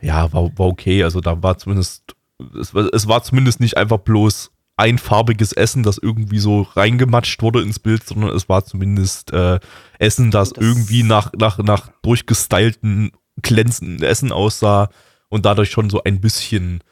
ja, 0.00 0.32
war, 0.32 0.44
war 0.58 0.66
okay. 0.66 1.02
Also 1.04 1.20
da 1.20 1.42
war 1.42 1.58
zumindest, 1.58 2.14
es, 2.60 2.74
war- 2.74 2.88
es 2.92 3.08
war 3.08 3.22
zumindest 3.22 3.60
nicht 3.60 3.76
einfach 3.76 3.98
bloß 3.98 4.50
einfarbiges 4.76 5.52
Essen, 5.52 5.82
das 5.82 5.98
irgendwie 5.98 6.38
so 6.38 6.62
reingematscht 6.74 7.40
wurde 7.42 7.60
ins 7.62 7.78
Bild, 7.78 8.04
sondern 8.06 8.30
es 8.34 8.48
war 8.48 8.64
zumindest 8.64 9.32
äh, 9.32 9.60
Essen, 9.98 10.30
das, 10.30 10.52
Das- 10.52 10.62
irgendwie 10.64 11.02
nach, 11.02 11.30
nach, 11.36 11.58
nach 11.58 11.90
durchgestylten, 12.02 13.12
glänzenden 13.42 14.02
Essen 14.02 14.32
aussah 14.32 14.88
und 15.28 15.44
dadurch 15.46 15.70
schon 15.70 15.88
so 15.90 16.02
ein 16.04 16.20
bisschen, 16.20 16.82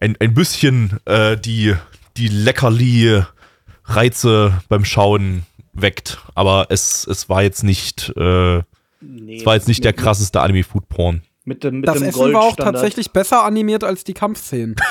ein, 0.00 0.16
ein 0.20 0.34
bisschen 0.34 0.98
äh, 1.04 1.36
die, 1.36 1.74
die 2.16 2.28
Leckerli-Reize 2.28 4.52
beim 4.68 4.84
Schauen 4.84 5.42
weckt. 5.72 6.18
Aber 6.34 6.66
es, 6.70 7.06
es 7.06 7.28
war 7.28 7.42
jetzt 7.42 7.64
nicht, 7.64 8.12
äh, 8.16 8.62
Nee, 9.00 9.36
es 9.36 9.46
war 9.46 9.54
jetzt 9.54 9.68
nicht 9.68 9.84
der 9.84 9.92
krasseste 9.92 10.40
Anime-Food-Porn. 10.40 11.22
Mit 11.44 11.64
dem, 11.64 11.80
mit 11.80 11.88
Das 11.88 11.98
dem 11.98 12.08
Essen 12.08 12.18
war 12.18 12.26
auch 12.26 12.32
Goldstandard 12.32 12.74
tatsächlich 12.74 13.10
besser 13.10 13.44
animiert 13.44 13.82
als 13.82 14.04
die 14.04 14.14
Kampfszenen. 14.14 14.76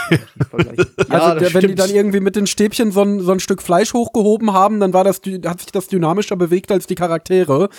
Also, 0.51 0.71
Ja, 1.11 1.35
das 1.35 1.39
der, 1.39 1.53
wenn 1.53 1.67
die 1.67 1.75
dann 1.75 1.89
irgendwie 1.89 2.19
mit 2.19 2.35
den 2.35 2.47
Stäbchen 2.47 2.91
so 2.91 3.03
ein, 3.03 3.19
so 3.19 3.31
ein 3.31 3.39
Stück 3.39 3.61
Fleisch 3.61 3.93
hochgehoben 3.93 4.53
haben, 4.53 4.79
dann 4.79 4.93
war 4.93 5.03
das, 5.03 5.21
hat 5.45 5.59
sich 5.59 5.71
das 5.71 5.87
dynamischer 5.87 6.35
bewegt 6.35 6.71
als 6.71 6.87
die 6.87 6.95
Charaktere. 6.95 7.69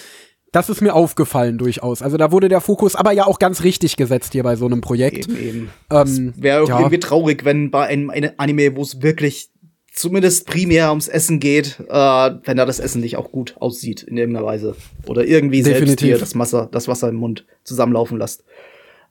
Das 0.52 0.70
ist 0.70 0.80
mir 0.80 0.94
aufgefallen 0.94 1.58
durchaus. 1.58 2.00
Also 2.00 2.16
da 2.16 2.32
wurde 2.32 2.48
der 2.48 2.60
Fokus 2.60 2.94
aber 2.94 3.12
ja 3.12 3.26
auch 3.26 3.38
ganz 3.38 3.62
richtig 3.64 3.96
gesetzt 3.96 4.32
hier 4.32 4.42
bei 4.42 4.56
so 4.56 4.66
einem 4.66 4.80
Projekt. 4.80 5.28
Eben, 5.28 5.38
eben. 5.38 5.70
Ähm, 5.90 6.32
Wäre 6.36 6.66
ja. 6.66 6.78
irgendwie 6.78 7.00
traurig, 7.00 7.44
wenn 7.44 7.70
bei 7.70 7.86
einem, 7.86 8.10
einem 8.10 8.32
Anime, 8.38 8.74
wo 8.74 8.82
es 8.82 9.02
wirklich 9.02 9.50
zumindest 9.92 10.46
primär 10.46 10.90
ums 10.90 11.08
Essen 11.08 11.40
geht, 11.40 11.80
äh, 11.80 11.92
wenn 11.92 12.56
da 12.56 12.64
das 12.64 12.78
Essen 12.78 13.00
nicht 13.00 13.16
auch 13.16 13.30
gut 13.30 13.56
aussieht 13.58 14.02
in 14.04 14.16
irgendeiner 14.16 14.46
Weise. 14.46 14.76
Oder 15.06 15.24
irgendwie 15.24 15.62
selbst 15.62 15.80
Definitiv. 15.80 16.08
dir 16.08 16.18
das 16.18 16.38
Wasser, 16.38 16.68
das 16.70 16.88
Wasser 16.88 17.08
im 17.08 17.16
Mund 17.16 17.44
zusammenlaufen 17.64 18.18
lässt. 18.18 18.44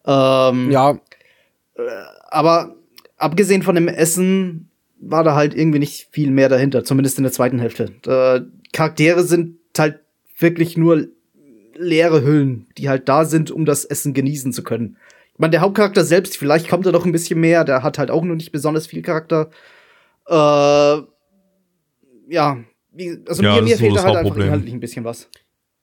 Ähm, 0.05 0.71
Ja, 0.71 0.99
Aber 2.29 2.75
abgesehen 3.17 3.61
von 3.61 3.75
dem 3.75 3.87
Essen 3.87 4.69
war 4.99 5.23
da 5.23 5.35
halt 5.35 5.53
irgendwie 5.53 5.79
nicht 5.79 6.07
viel 6.11 6.31
mehr 6.31 6.49
dahinter, 6.49 6.83
zumindest 6.83 7.17
in 7.19 7.23
der 7.23 7.33
zweiten 7.33 7.59
Hälfte. 7.59 7.91
Äh, 8.07 8.41
Charaktere 8.71 9.23
sind 9.23 9.57
halt 9.77 9.99
wirklich 10.39 10.77
nur 10.77 11.07
leere 11.77 12.23
Hüllen, 12.23 12.67
die 12.77 12.89
halt 12.89 13.07
da 13.09 13.25
sind, 13.25 13.51
um 13.51 13.65
das 13.65 13.85
Essen 13.85 14.13
genießen 14.13 14.53
zu 14.53 14.63
können. 14.63 14.97
Ich 15.33 15.39
meine, 15.39 15.51
der 15.51 15.61
Hauptcharakter 15.61 16.03
selbst, 16.03 16.37
vielleicht 16.37 16.67
kommt 16.67 16.85
er 16.85 16.91
doch 16.91 17.05
ein 17.05 17.11
bisschen 17.11 17.39
mehr, 17.39 17.63
der 17.63 17.83
hat 17.83 17.99
halt 17.99 18.09
auch 18.09 18.23
nur 18.23 18.35
nicht 18.35 18.51
besonders 18.51 18.87
viel 18.87 19.03
Charakter. 19.03 19.51
Äh, 20.27 20.33
ja, 22.29 22.57
wie, 22.91 23.19
also 23.27 23.43
Ja, 23.43 23.55
mir, 23.55 23.61
mir 23.61 23.77
fehlt 23.77 23.95
da 23.95 24.03
halt 24.03 24.15
einfach 24.17 24.35
inhaltlich 24.35 24.73
ein 24.73 24.79
bisschen 24.79 25.05
was. 25.05 25.29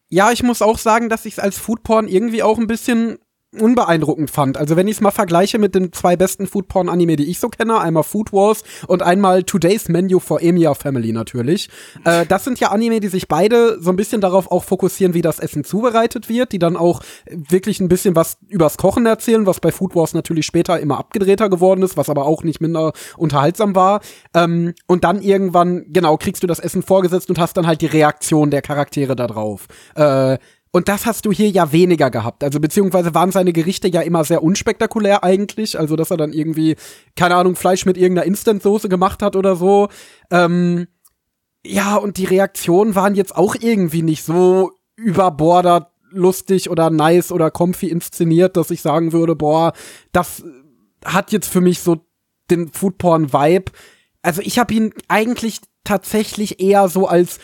Ja, 0.08 0.32
ich 0.32 0.42
muss 0.42 0.62
auch 0.62 0.78
sagen, 0.78 1.08
dass 1.08 1.24
ich 1.24 1.34
es 1.34 1.38
als 1.38 1.58
Foodporn 1.58 2.08
irgendwie 2.08 2.42
auch 2.42 2.58
ein 2.58 2.66
bisschen 2.66 3.18
unbeeindruckend 3.60 4.30
fand. 4.30 4.56
Also 4.56 4.76
wenn 4.76 4.88
ich 4.88 4.96
es 4.96 5.00
mal 5.00 5.10
vergleiche 5.10 5.58
mit 5.58 5.74
den 5.74 5.92
zwei 5.92 6.16
besten 6.16 6.46
Foodporn-Anime, 6.46 7.16
die 7.16 7.30
ich 7.30 7.38
so 7.38 7.48
kenne, 7.48 7.78
einmal 7.80 8.02
Food 8.02 8.32
Wars 8.32 8.62
und 8.86 9.02
einmal 9.02 9.42
Today's 9.42 9.88
Menu 9.88 10.18
for 10.18 10.42
Emiya 10.42 10.74
Family 10.74 11.12
natürlich. 11.12 11.68
Äh, 12.04 12.26
das 12.26 12.44
sind 12.44 12.60
ja 12.60 12.70
Anime, 12.70 13.00
die 13.00 13.08
sich 13.08 13.28
beide 13.28 13.80
so 13.80 13.90
ein 13.90 13.96
bisschen 13.96 14.20
darauf 14.20 14.50
auch 14.50 14.64
fokussieren, 14.64 15.14
wie 15.14 15.22
das 15.22 15.38
Essen 15.38 15.64
zubereitet 15.64 16.28
wird, 16.28 16.52
die 16.52 16.58
dann 16.58 16.76
auch 16.76 17.02
wirklich 17.26 17.80
ein 17.80 17.88
bisschen 17.88 18.16
was 18.16 18.38
übers 18.48 18.76
Kochen 18.76 19.06
erzählen, 19.06 19.46
was 19.46 19.60
bei 19.60 19.72
Food 19.72 19.94
Wars 19.94 20.14
natürlich 20.14 20.46
später 20.46 20.78
immer 20.80 20.98
abgedrehter 20.98 21.48
geworden 21.48 21.82
ist, 21.82 21.96
was 21.96 22.08
aber 22.08 22.26
auch 22.26 22.42
nicht 22.42 22.60
minder 22.60 22.92
unterhaltsam 23.16 23.74
war. 23.74 24.00
Ähm, 24.34 24.74
und 24.86 25.04
dann 25.04 25.22
irgendwann, 25.22 25.86
genau, 25.88 26.16
kriegst 26.16 26.42
du 26.42 26.46
das 26.46 26.60
Essen 26.60 26.82
vorgesetzt 26.82 27.28
und 27.30 27.38
hast 27.38 27.56
dann 27.56 27.66
halt 27.66 27.80
die 27.80 27.86
Reaktion 27.86 28.50
der 28.50 28.62
Charaktere 28.62 29.16
da 29.16 29.26
drauf. 29.26 29.66
Äh, 29.94 30.38
und 30.74 30.88
das 30.88 31.06
hast 31.06 31.24
du 31.24 31.30
hier 31.30 31.48
ja 31.50 31.70
weniger 31.70 32.10
gehabt. 32.10 32.42
Also 32.42 32.58
beziehungsweise 32.58 33.14
waren 33.14 33.30
seine 33.30 33.52
Gerichte 33.52 33.86
ja 33.86 34.00
immer 34.00 34.24
sehr 34.24 34.42
unspektakulär 34.42 35.22
eigentlich. 35.22 35.78
Also 35.78 35.94
dass 35.94 36.10
er 36.10 36.16
dann 36.16 36.32
irgendwie, 36.32 36.74
keine 37.14 37.36
Ahnung, 37.36 37.54
Fleisch 37.54 37.86
mit 37.86 37.96
irgendeiner 37.96 38.26
Instant-Soße 38.26 38.88
gemacht 38.88 39.22
hat 39.22 39.36
oder 39.36 39.54
so. 39.54 39.88
Ähm, 40.32 40.88
ja, 41.64 41.94
und 41.94 42.16
die 42.16 42.24
Reaktionen 42.24 42.96
waren 42.96 43.14
jetzt 43.14 43.36
auch 43.36 43.54
irgendwie 43.54 44.02
nicht 44.02 44.24
so 44.24 44.72
überbordert 44.96 45.92
lustig 46.10 46.68
oder 46.68 46.90
nice 46.90 47.30
oder 47.30 47.52
comfy 47.52 47.86
inszeniert, 47.86 48.56
dass 48.56 48.72
ich 48.72 48.82
sagen 48.82 49.12
würde, 49.12 49.36
boah, 49.36 49.74
das 50.10 50.42
hat 51.04 51.30
jetzt 51.30 51.48
für 51.48 51.60
mich 51.60 51.78
so 51.78 52.04
den 52.50 52.72
Foodporn-Vibe. 52.72 53.70
Also 54.22 54.42
ich 54.42 54.58
habe 54.58 54.74
ihn 54.74 54.92
eigentlich 55.06 55.60
tatsächlich 55.84 56.58
eher 56.60 56.88
so 56.88 57.06
als 57.06 57.38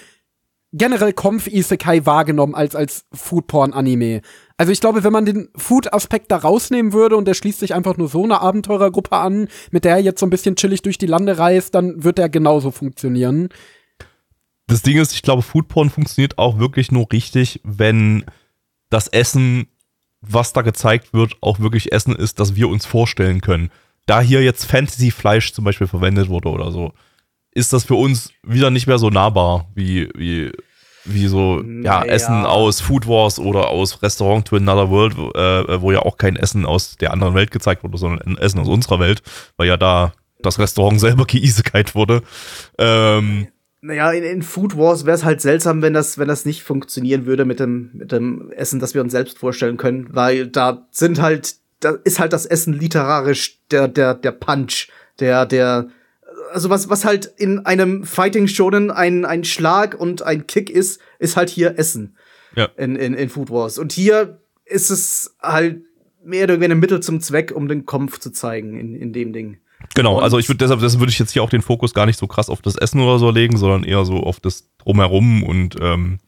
generell 0.72 1.12
Kampf-Isekai 1.12 2.06
wahrgenommen 2.06 2.54
als 2.54 2.76
als 2.76 3.04
Foodporn-Anime. 3.12 4.20
Also 4.56 4.72
ich 4.72 4.80
glaube, 4.80 5.02
wenn 5.04 5.12
man 5.12 5.24
den 5.24 5.48
Food-Aspekt 5.56 6.30
da 6.30 6.36
rausnehmen 6.36 6.92
würde 6.92 7.16
und 7.16 7.26
der 7.26 7.34
schließt 7.34 7.60
sich 7.60 7.74
einfach 7.74 7.96
nur 7.96 8.08
so 8.08 8.24
eine 8.24 8.40
Abenteurergruppe 8.40 9.16
an, 9.16 9.48
mit 9.70 9.84
der 9.84 9.96
er 9.96 10.02
jetzt 10.02 10.20
so 10.20 10.26
ein 10.26 10.30
bisschen 10.30 10.56
chillig 10.56 10.82
durch 10.82 10.98
die 10.98 11.06
Lande 11.06 11.38
reist, 11.38 11.74
dann 11.74 12.04
wird 12.04 12.18
er 12.18 12.28
genauso 12.28 12.70
funktionieren. 12.70 13.48
Das 14.66 14.82
Ding 14.82 14.98
ist, 14.98 15.12
ich 15.12 15.22
glaube, 15.22 15.42
Foodporn 15.42 15.90
funktioniert 15.90 16.38
auch 16.38 16.58
wirklich 16.58 16.92
nur 16.92 17.10
richtig, 17.10 17.60
wenn 17.64 18.24
das 18.88 19.08
Essen, 19.08 19.66
was 20.20 20.52
da 20.52 20.62
gezeigt 20.62 21.12
wird, 21.12 21.34
auch 21.40 21.58
wirklich 21.58 21.92
Essen 21.92 22.14
ist, 22.14 22.38
das 22.38 22.54
wir 22.54 22.68
uns 22.68 22.86
vorstellen 22.86 23.40
können. 23.40 23.70
Da 24.06 24.20
hier 24.20 24.42
jetzt 24.42 24.66
Fantasy-Fleisch 24.66 25.52
zum 25.52 25.64
Beispiel 25.64 25.86
verwendet 25.86 26.28
wurde 26.28 26.50
oder 26.50 26.70
so, 26.70 26.92
ist 27.52 27.72
das 27.72 27.84
für 27.84 27.94
uns 27.94 28.32
wieder 28.42 28.70
nicht 28.70 28.86
mehr 28.86 28.98
so 28.98 29.10
nahbar 29.10 29.68
wie, 29.74 30.08
wie, 30.14 30.52
wie 31.04 31.26
so 31.26 31.60
ja, 31.60 32.00
Naja. 32.00 32.04
Essen 32.04 32.44
aus 32.46 32.80
Food 32.80 33.06
Wars 33.06 33.38
oder 33.38 33.68
aus 33.68 34.02
Restaurant 34.02 34.46
to 34.46 34.56
Another 34.56 34.90
World, 34.90 35.16
wo, 35.16 35.30
äh, 35.30 35.80
wo 35.80 35.92
ja 35.92 36.00
auch 36.00 36.16
kein 36.16 36.36
Essen 36.36 36.64
aus 36.64 36.96
der 36.96 37.12
anderen 37.12 37.34
Welt 37.34 37.50
gezeigt 37.50 37.82
wurde, 37.82 37.98
sondern 37.98 38.20
ein 38.22 38.38
Essen 38.38 38.60
aus 38.60 38.68
unserer 38.68 39.00
Welt, 39.00 39.22
weil 39.56 39.68
ja 39.68 39.76
da 39.76 40.12
das 40.42 40.58
Restaurant 40.58 41.00
selber 41.00 41.24
geisekite 41.28 41.94
wurde. 41.94 42.22
Ähm, 42.78 43.48
Naja, 43.80 44.12
in, 44.12 44.24
in 44.24 44.42
Food 44.42 44.76
Wars 44.76 45.04
wäre 45.06 45.16
es 45.16 45.24
halt 45.24 45.40
seltsam, 45.40 45.82
wenn 45.82 45.94
das, 45.94 46.18
wenn 46.18 46.28
das 46.28 46.44
nicht 46.44 46.62
funktionieren 46.62 47.26
würde 47.26 47.44
mit 47.44 47.60
dem, 47.60 47.90
mit 47.94 48.12
dem 48.12 48.52
Essen, 48.52 48.78
das 48.78 48.94
wir 48.94 49.00
uns 49.00 49.12
selbst 49.12 49.38
vorstellen 49.38 49.76
können, 49.76 50.08
weil 50.10 50.46
da 50.46 50.86
sind 50.90 51.20
halt, 51.20 51.56
da 51.80 51.96
ist 52.04 52.20
halt 52.20 52.32
das 52.32 52.46
Essen 52.46 52.74
literarisch 52.74 53.58
der, 53.70 53.88
der, 53.88 54.14
der 54.14 54.32
Punch, 54.32 54.88
der, 55.18 55.46
der, 55.46 55.88
also 56.52 56.70
was, 56.70 56.88
was 56.88 57.04
halt 57.04 57.26
in 57.36 57.64
einem 57.66 58.04
Fighting 58.04 58.46
Shonen 58.48 58.90
ein, 58.90 59.24
ein 59.24 59.44
Schlag 59.44 59.98
und 59.98 60.22
ein 60.22 60.46
Kick 60.46 60.70
ist, 60.70 61.00
ist 61.18 61.36
halt 61.36 61.50
hier 61.50 61.78
Essen. 61.78 62.16
Ja. 62.56 62.68
In, 62.76 62.96
in, 62.96 63.14
in 63.14 63.28
Food 63.28 63.50
Wars. 63.50 63.78
Und 63.78 63.92
hier 63.92 64.40
ist 64.64 64.90
es 64.90 65.36
halt 65.40 65.82
mehr 66.24 66.44
oder 66.44 66.54
weniger 66.54 66.74
ein 66.74 66.80
Mittel 66.80 67.00
zum 67.00 67.20
Zweck, 67.20 67.52
um 67.54 67.68
den 67.68 67.86
Kampf 67.86 68.18
zu 68.18 68.30
zeigen 68.32 68.78
in, 68.78 68.94
in 68.94 69.12
dem 69.12 69.32
Ding. 69.32 69.58
Genau, 69.94 70.18
Und- 70.18 70.22
also 70.24 70.38
ich 70.38 70.48
würde 70.48 70.58
deshalb, 70.58 70.80
deshalb 70.80 71.00
würde 71.00 71.12
ich 71.12 71.18
jetzt 71.18 71.30
hier 71.30 71.42
auch 71.42 71.50
den 71.50 71.62
Fokus 71.62 71.94
gar 71.94 72.06
nicht 72.06 72.18
so 72.18 72.26
krass 72.26 72.50
auf 72.50 72.60
das 72.62 72.76
Essen 72.76 73.00
oder 73.00 73.18
so 73.18 73.30
legen, 73.30 73.56
sondern 73.56 73.84
eher 73.84 74.04
so 74.04 74.16
auf 74.16 74.40
das 74.40 74.68
drumherum 74.78 75.42
und 75.42 75.76
ähm, 75.80 76.18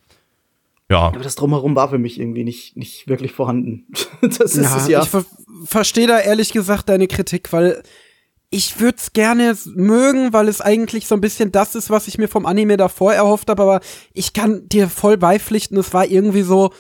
ja. 0.91 1.01
Aber 1.09 1.21
das 1.21 1.37
Drumherum 1.37 1.75
war 1.75 1.89
für 1.89 1.99
mich 1.99 2.21
irgendwie 2.21 2.45
nicht, 2.45 2.77
nicht 2.77 3.09
wirklich 3.09 3.33
vorhanden. 3.33 3.87
das 4.21 4.55
ist 4.57 4.75
es 4.75 4.89
ja. 4.89 5.03
Ich 5.03 5.09
ver 5.09 5.25
verstehe 5.65 6.07
da 6.07 6.19
ehrlich 6.19 6.53
gesagt 6.53 6.89
deine 6.89 7.07
Kritik, 7.07 7.53
weil 7.53 7.83
ich 8.55 8.81
würde 8.81 8.99
es 8.99 9.15
gerne 9.15 9.57
mögen, 9.75 10.35
weil 10.35 10.47
es 10.47 10.61
eigentlich 10.61 11.07
so 11.07 11.15
ein 11.15 11.23
bisschen 11.23 11.53
das 11.53 11.75
ist, 11.75 11.89
was 11.89 12.07
ich 12.07 12.19
mir 12.19 12.29
vom 12.29 12.45
Anime 12.45 12.77
davor 12.77 13.15
erhofft 13.15 13.49
habe, 13.49 13.63
aber 13.63 13.81
ich 14.13 14.35
kann 14.35 14.69
dir 14.69 14.91
voll 14.91 15.17
beipflichten, 15.17 15.79
es 15.79 15.95
war 15.95 16.07
irgendwie 16.07 16.43
so 16.43 16.71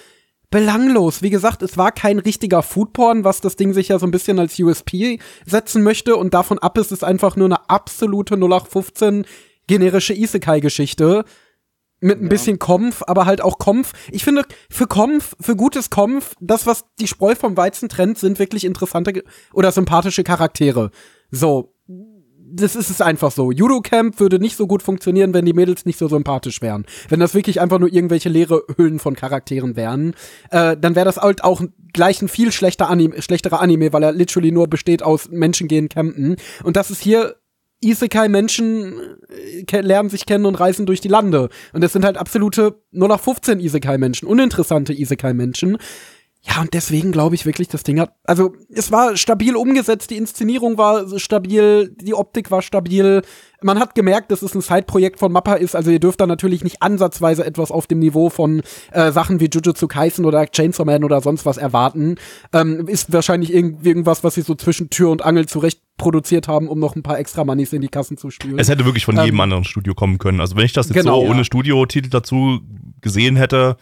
belanglos. 0.50 1.22
Wie 1.22 1.30
gesagt, 1.30 1.62
es 1.62 1.78
war 1.78 1.90
kein 1.90 2.18
richtiger 2.18 2.62
Foodporn, 2.62 3.24
was 3.24 3.40
das 3.40 3.56
Ding 3.56 3.72
sich 3.72 3.88
ja 3.88 3.98
so 3.98 4.06
ein 4.06 4.10
bisschen 4.10 4.38
als 4.38 4.58
USP 4.58 5.18
setzen 5.46 5.82
möchte 5.82 6.16
und 6.16 6.34
davon 6.34 6.58
ab 6.58 6.76
ist 6.76 6.92
es 6.92 7.02
einfach 7.02 7.36
nur 7.36 7.46
eine 7.46 7.70
absolute 7.70 8.34
0815 8.34 9.24
generische 9.66 10.12
Isekai-Geschichte 10.12 11.24
mit 12.00 12.20
ein 12.20 12.28
bisschen 12.28 12.58
Kompf, 12.58 13.02
aber 13.06 13.24
halt 13.24 13.40
auch 13.40 13.58
Kompf. 13.58 13.92
Ich 14.10 14.24
finde, 14.24 14.44
für 14.68 14.86
Kompf, 14.86 15.36
für 15.40 15.56
gutes 15.56 15.88
Kompf, 15.88 16.34
das, 16.38 16.66
was 16.66 16.84
die 17.00 17.06
Spreu 17.06 17.34
vom 17.34 17.56
Weizen 17.56 17.88
trennt, 17.88 18.18
sind 18.18 18.38
wirklich 18.38 18.64
interessante 18.64 19.22
oder 19.54 19.72
sympathische 19.72 20.24
Charaktere. 20.24 20.90
So. 21.32 21.74
das 22.54 22.76
ist 22.76 22.90
es 22.90 23.00
einfach 23.00 23.32
so. 23.32 23.50
Judo 23.50 23.80
Camp 23.80 24.20
würde 24.20 24.38
nicht 24.38 24.56
so 24.56 24.66
gut 24.66 24.82
funktionieren, 24.82 25.32
wenn 25.32 25.46
die 25.46 25.54
Mädels 25.54 25.86
nicht 25.86 25.98
so 25.98 26.06
sympathisch 26.06 26.60
wären. 26.60 26.84
Wenn 27.08 27.18
das 27.18 27.34
wirklich 27.34 27.60
einfach 27.60 27.78
nur 27.78 27.90
irgendwelche 27.90 28.28
leere 28.28 28.62
Hüllen 28.76 28.98
von 28.98 29.16
Charakteren 29.16 29.74
wären, 29.74 30.14
äh, 30.50 30.76
dann 30.76 30.94
wäre 30.94 31.06
das 31.06 31.16
halt 31.16 31.42
auch 31.42 31.62
gleich 31.94 32.20
ein 32.20 32.28
viel 32.28 32.52
schlechter 32.52 32.90
Anime, 32.90 33.22
schlechterer 33.22 33.60
Anime, 33.60 33.92
weil 33.94 34.02
er 34.02 34.12
literally 34.12 34.52
nur 34.52 34.68
besteht 34.68 35.02
aus 35.02 35.30
Menschen 35.30 35.66
gehen 35.66 35.88
campen. 35.88 36.36
Und 36.62 36.76
das 36.76 36.90
ist 36.90 37.02
hier 37.02 37.36
Isekai-Menschen 37.82 38.94
äh, 39.70 39.80
lernen 39.80 40.08
sich 40.08 40.26
kennen 40.26 40.46
und 40.46 40.54
reisen 40.54 40.86
durch 40.86 41.00
die 41.00 41.08
Lande. 41.08 41.48
Und 41.72 41.82
das 41.82 41.92
sind 41.92 42.04
halt 42.04 42.16
absolute 42.16 42.80
0 42.92 43.10
auf 43.10 43.22
15 43.22 43.60
Isekai-Menschen, 43.60 44.28
uninteressante 44.28 44.92
Isekai-Menschen. 44.92 45.78
Ja, 46.44 46.60
und 46.60 46.74
deswegen 46.74 47.12
glaube 47.12 47.36
ich 47.36 47.46
wirklich, 47.46 47.68
das 47.68 47.84
Ding 47.84 48.00
hat, 48.00 48.14
also 48.24 48.52
es 48.68 48.90
war 48.90 49.16
stabil 49.16 49.54
umgesetzt, 49.54 50.10
die 50.10 50.16
Inszenierung 50.16 50.76
war 50.76 51.06
stabil, 51.20 51.94
die 52.00 52.14
Optik 52.14 52.50
war 52.50 52.62
stabil. 52.62 53.22
Man 53.62 53.78
hat 53.78 53.94
gemerkt, 53.94 54.32
dass 54.32 54.42
es 54.42 54.52
ein 54.52 54.60
Side-Projekt 54.60 55.20
von 55.20 55.30
Mappa 55.30 55.54
ist, 55.54 55.76
also 55.76 55.92
ihr 55.92 56.00
dürft 56.00 56.20
da 56.20 56.26
natürlich 56.26 56.64
nicht 56.64 56.82
ansatzweise 56.82 57.46
etwas 57.46 57.70
auf 57.70 57.86
dem 57.86 58.00
Niveau 58.00 58.28
von 58.28 58.62
äh, 58.90 59.12
Sachen 59.12 59.38
wie 59.38 59.48
Jujutsu 59.52 59.86
Kaisen 59.86 60.24
oder 60.24 60.44
Chainsaw 60.46 60.84
Man 60.84 61.04
oder 61.04 61.20
sonst 61.20 61.46
was 61.46 61.58
erwarten. 61.58 62.16
Ähm, 62.52 62.88
ist 62.88 63.12
wahrscheinlich 63.12 63.54
irgend 63.54 63.86
irgendwas, 63.86 64.24
was 64.24 64.34
sie 64.34 64.42
so 64.42 64.56
zwischen 64.56 64.90
Tür 64.90 65.10
und 65.10 65.24
Angel 65.24 65.46
zurecht 65.46 65.80
produziert 65.96 66.48
haben, 66.48 66.66
um 66.66 66.80
noch 66.80 66.96
ein 66.96 67.04
paar 67.04 67.20
extra 67.20 67.44
Moneys 67.44 67.72
in 67.72 67.82
die 67.82 67.88
Kassen 67.88 68.16
zu 68.16 68.30
spülen. 68.30 68.58
Es 68.58 68.68
hätte 68.68 68.84
wirklich 68.84 69.04
von 69.04 69.16
jedem 69.16 69.36
Ähm, 69.36 69.40
anderen 69.40 69.64
Studio 69.64 69.94
kommen 69.94 70.18
können. 70.18 70.40
Also 70.40 70.56
wenn 70.56 70.64
ich 70.64 70.72
das 70.72 70.88
jetzt 70.88 70.96
genau, 70.96 71.20
so 71.20 71.26
ja. 71.26 71.30
ohne 71.30 71.44
Studiotitel 71.44 72.08
dazu 72.10 72.60
gesehen 73.00 73.36
hätte, 73.36 73.76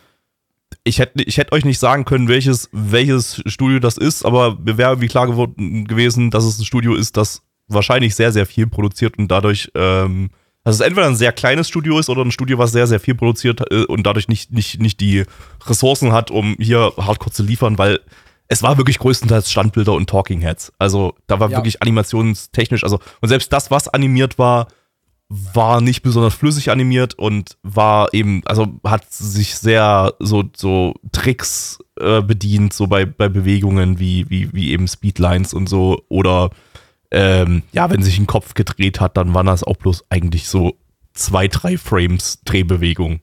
ich 0.85 0.99
hätte, 0.99 1.23
ich 1.23 1.37
hätte 1.39 1.53
euch 1.53 1.65
nicht 1.65 1.79
sagen 1.79 2.05
können, 2.05 2.29
welches, 2.29 2.69
welches 2.73 3.43
Studio 3.47 3.79
das 3.81 3.97
ist, 3.97 4.25
aber 4.25 4.57
mir 4.59 4.79
wäre 4.79 4.91
irgendwie 4.93 5.09
klar 5.09 5.27
geworden, 5.27 5.87
gewesen, 5.87 6.31
dass 6.31 6.45
es 6.45 6.59
ein 6.59 6.65
Studio 6.65 6.95
ist, 6.95 7.17
das 7.17 7.43
wahrscheinlich 7.69 8.15
sehr, 8.15 8.33
sehr 8.33 8.47
viel 8.47 8.67
produziert 8.67 9.19
und 9.19 9.29
dadurch, 9.29 9.71
ähm, 9.75 10.31
dass 10.65 10.75
es 10.77 10.81
entweder 10.81 11.07
ein 11.07 11.17
sehr 11.17 11.33
kleines 11.33 11.69
Studio 11.69 11.99
ist 11.99 12.09
oder 12.09 12.23
ein 12.23 12.33
Studio, 12.33 12.59
was 12.59 12.73
sehr, 12.73 12.87
sehr 12.87 13.01
viel 13.01 13.15
produziert 13.15 13.63
äh, 13.71 13.85
und 13.85 14.05
dadurch 14.05 14.29
nicht, 14.29 14.53
nicht, 14.53 14.81
nicht 14.81 15.01
die 15.01 15.25
Ressourcen 15.67 16.13
hat, 16.13 16.31
um 16.31 16.57
hier 16.59 16.93
hardcore 16.99 17.33
zu 17.33 17.43
liefern, 17.43 17.79
weil 17.79 18.01
es 18.49 18.63
war 18.63 18.77
wirklich 18.77 18.99
größtenteils 18.99 19.51
Standbilder 19.51 19.93
und 19.93 20.11
Talking 20.11 20.41
Heads. 20.41 20.73
Also 20.79 21.15
da 21.29 21.39
war 21.39 21.51
Ja. 21.51 21.59
wirklich 21.59 21.81
animationstechnisch, 21.83 22.83
also 22.85 22.99
und 23.21 23.29
selbst 23.29 23.53
das, 23.53 23.71
was 23.71 23.89
animiert 23.89 24.39
war, 24.39 24.67
war 25.33 25.81
nicht 25.81 26.03
besonders 26.03 26.35
flüssig 26.35 26.71
animiert 26.71 27.15
und 27.15 27.57
war 27.63 28.13
eben, 28.13 28.43
also 28.47 28.67
hat 28.85 29.13
sich 29.13 29.55
sehr 29.55 30.15
so, 30.19 30.43
so 30.57 30.95
Tricks 31.13 31.79
äh, 32.01 32.21
bedient, 32.21 32.73
so 32.73 32.89
bei, 32.89 33.07
bei 33.07 33.29
Bewegungen 33.29 34.01
wie, 34.01 34.29
wie, 34.29 34.53
wie 34.53 34.73
eben 34.73 34.89
Speedlines 34.89 35.55
und 35.55 35.69
so. 35.69 36.03
Oder 36.09 36.51
ähm, 37.13 37.63
ja, 37.73 37.89
wenn 37.91 38.03
sich 38.03 38.19
ein 38.19 38.27
Kopf 38.27 38.55
gedreht 38.55 39.01
hat, 39.01 39.17
dann 39.17 39.33
waren 39.33 39.47
das 39.47 39.63
auch 39.63 39.77
bloß 39.77 40.07
eigentlich 40.11 40.49
so 40.49 40.77
zwei, 41.15 41.47
drei 41.47 41.79
Frames 41.79 42.41
Drehbewegung. 42.45 43.21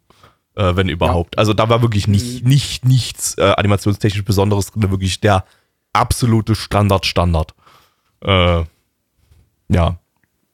Äh, 0.56 0.78
wenn 0.78 0.88
überhaupt. 0.88 1.38
Also 1.38 1.54
da 1.54 1.68
war 1.70 1.82
wirklich 1.82 2.08
nicht, 2.08 2.46
nicht, 2.46 2.86
nichts 2.86 3.38
äh, 3.38 3.54
animationstechnisch 3.58 4.24
Besonderes 4.24 4.72
drin, 4.72 4.90
wirklich 4.90 5.20
der 5.20 5.44
absolute 5.92 6.56
Standard, 6.56 7.06
Standard. 7.06 7.54
Äh, 8.22 8.64
ja. 9.68 10.00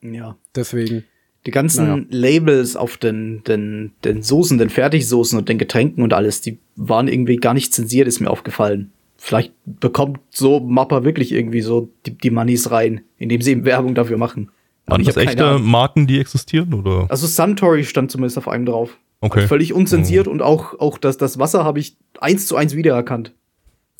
Ja. 0.02 0.36
Deswegen. 0.54 1.04
Die 1.46 1.50
ganzen 1.50 1.86
Naja. 1.86 2.04
Labels 2.10 2.76
auf 2.76 2.96
den, 2.96 3.42
den, 3.44 3.92
den 4.04 4.22
Soßen, 4.22 4.56
den 4.56 4.70
Fertigsoßen 4.70 5.38
und 5.38 5.48
den 5.48 5.58
Getränken 5.58 6.02
und 6.02 6.14
alles, 6.14 6.40
die 6.40 6.58
waren 6.76 7.06
irgendwie 7.08 7.36
gar 7.36 7.54
nicht 7.54 7.74
zensiert, 7.74 8.08
ist 8.08 8.20
mir 8.20 8.30
aufgefallen. 8.30 8.92
Vielleicht 9.18 9.52
bekommt 9.64 10.20
so 10.30 10.60
Mappa 10.60 11.04
wirklich 11.04 11.32
irgendwie 11.32 11.60
so 11.60 11.90
die, 12.06 12.16
die 12.16 12.30
Moneys 12.30 12.70
rein, 12.70 13.02
indem 13.18 13.42
sie 13.42 13.52
eben 13.52 13.64
Werbung 13.64 13.94
dafür 13.94 14.16
machen. 14.16 14.50
Waren 14.86 15.04
das 15.04 15.16
echte. 15.16 15.58
Marken, 15.58 16.06
die 16.06 16.18
existieren? 16.18 16.74
Oder? 16.74 17.06
Also 17.08 17.26
Suntory 17.26 17.84
stand 17.84 18.10
zumindest 18.10 18.36
auf 18.38 18.48
einem 18.48 18.66
drauf. 18.66 18.98
Okay. 19.20 19.46
Völlig 19.46 19.72
unzensiert 19.72 20.28
und 20.28 20.42
auch, 20.42 20.78
auch 20.78 20.98
das, 20.98 21.16
das 21.16 21.38
Wasser 21.38 21.64
habe 21.64 21.78
ich 21.78 21.96
eins 22.20 22.46
zu 22.46 22.56
eins 22.56 22.76
wiedererkannt. 22.76 23.32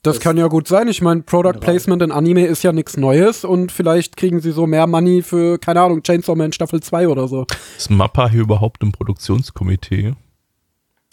Das, 0.05 0.21
kann 0.21 0.37
ja 0.37 0.49
gut 0.49 0.69
sein. 0.69 0.87
Ich 0.89 1.01
meine, 1.03 1.23
Product 1.23 1.61
Placement 1.61 2.03
in 2.03 2.13
Anime 2.13 2.47
ist 2.47 2.63
ja 2.63 2.73
nichts 2.73 2.97
Neues 2.97 3.45
und 3.45 3.73
vielleicht 3.73 4.17
kriegen 4.17 4.41
sie 4.41 4.53
so 4.53 4.67
mehr 4.67 4.87
Money 4.87 5.23
für, 5.23 5.59
keine 5.59 5.81
Ahnung, 5.81 6.03
Chainsaw 6.03 6.37
Man 6.37 6.53
Staffel 6.53 6.83
2 6.83 7.09
oder 7.09 7.27
so. 7.27 7.47
Ist 7.77 7.91
Mappa 7.91 8.29
hier 8.29 8.43
überhaupt 8.43 8.83
im 8.83 8.93
Produktionskomitee? 8.93 10.15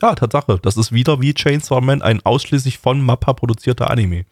Ja, 0.01 0.13
Tatsache. 0.13 0.59
Das 0.61 0.77
ist 0.77 0.91
wieder 0.91 1.21
wie 1.21 1.33
Chainsaw 1.33 1.79
Man 1.79 2.01
ein 2.01 2.21
ausschließlich 2.23 2.79
von 2.79 3.01
Mappa 3.01 3.33
produzierter 3.33 3.89
Anime. 3.89 4.25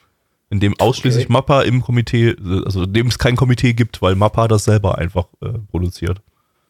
In 0.49 0.59
dem 0.59 0.77
ausschließlich 0.79 1.25
Okay. 1.25 1.33
Mappa 1.33 1.61
im 1.61 1.81
Komitee, 1.81 2.35
also 2.65 2.83
in 2.83 2.93
dem 2.93 3.07
es 3.07 3.17
kein 3.17 3.35
Komitee 3.35 3.73
gibt, 3.73 4.01
weil 4.01 4.15
Mappa 4.15 4.47
das 4.47 4.65
selber 4.65 4.97
einfach 4.97 5.27
äh, 5.41 5.49
produziert. 5.71 6.21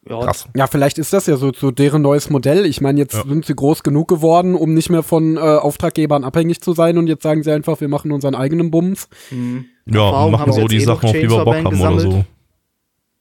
Ja, 0.08 0.18
Krass. 0.20 0.48
Ja, 0.56 0.66
vielleicht 0.66 0.96
ist 0.98 1.12
das 1.12 1.26
ja 1.26 1.36
so, 1.36 1.52
so 1.52 1.70
deren 1.70 2.00
neues 2.02 2.30
Modell. 2.30 2.64
Ich 2.64 2.80
meine, 2.80 2.98
jetzt 3.00 3.14
Ja. 3.14 3.22
sind 3.22 3.44
sie 3.44 3.54
groß 3.54 3.82
genug 3.82 4.08
geworden, 4.08 4.54
um 4.54 4.72
nicht 4.72 4.88
mehr 4.88 5.02
von 5.02 5.36
äh, 5.36 5.40
Auftraggebern 5.40 6.24
abhängig 6.24 6.62
zu 6.62 6.72
sein 6.72 6.96
und 6.96 7.06
jetzt 7.06 7.22
sagen 7.22 7.42
sie 7.42 7.52
einfach, 7.52 7.80
wir 7.82 7.88
machen 7.88 8.10
unseren 8.10 8.34
eigenen 8.34 8.70
Bums. 8.70 9.08
hm, 9.28 9.66
Ja, 9.86 10.06
Erfahrung 10.06 10.32
machen 10.32 10.52
so 10.52 10.66
die 10.66 10.76
eh 10.76 10.80
Sachen, 10.80 11.06
auf 11.06 11.12
die 11.12 11.22
wir 11.28 11.44
Bock 11.44 11.54
haben 11.54 11.66
oder 11.66 11.76
so. 11.76 12.08
gesammelt. 12.08 12.26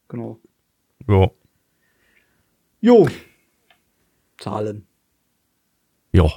genau. 0.07 0.39
Ja. 1.07 1.29
Jo. 2.81 3.07
Zahlen. 4.37 4.87
Ja. 6.13 6.29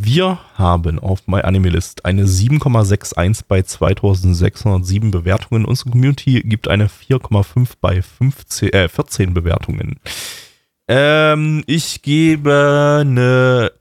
Wir 0.00 0.38
haben 0.54 1.00
auf 1.00 1.26
MyAnimeList 1.26 2.04
eine 2.04 2.24
7,61 2.24 3.42
bei 3.48 3.62
2607 3.62 5.10
Bewertungen. 5.10 5.64
Unsere 5.64 5.90
Community 5.90 6.40
gibt 6.44 6.68
eine 6.68 6.86
4,5 6.86 7.70
bei 7.80 8.00
15, 8.00 8.72
äh, 8.72 8.88
14 8.88 9.34
Bewertungen. 9.34 9.98
Ähm, 10.86 11.64
ich 11.66 12.02
gebe 12.02 13.00
eine 13.00 13.72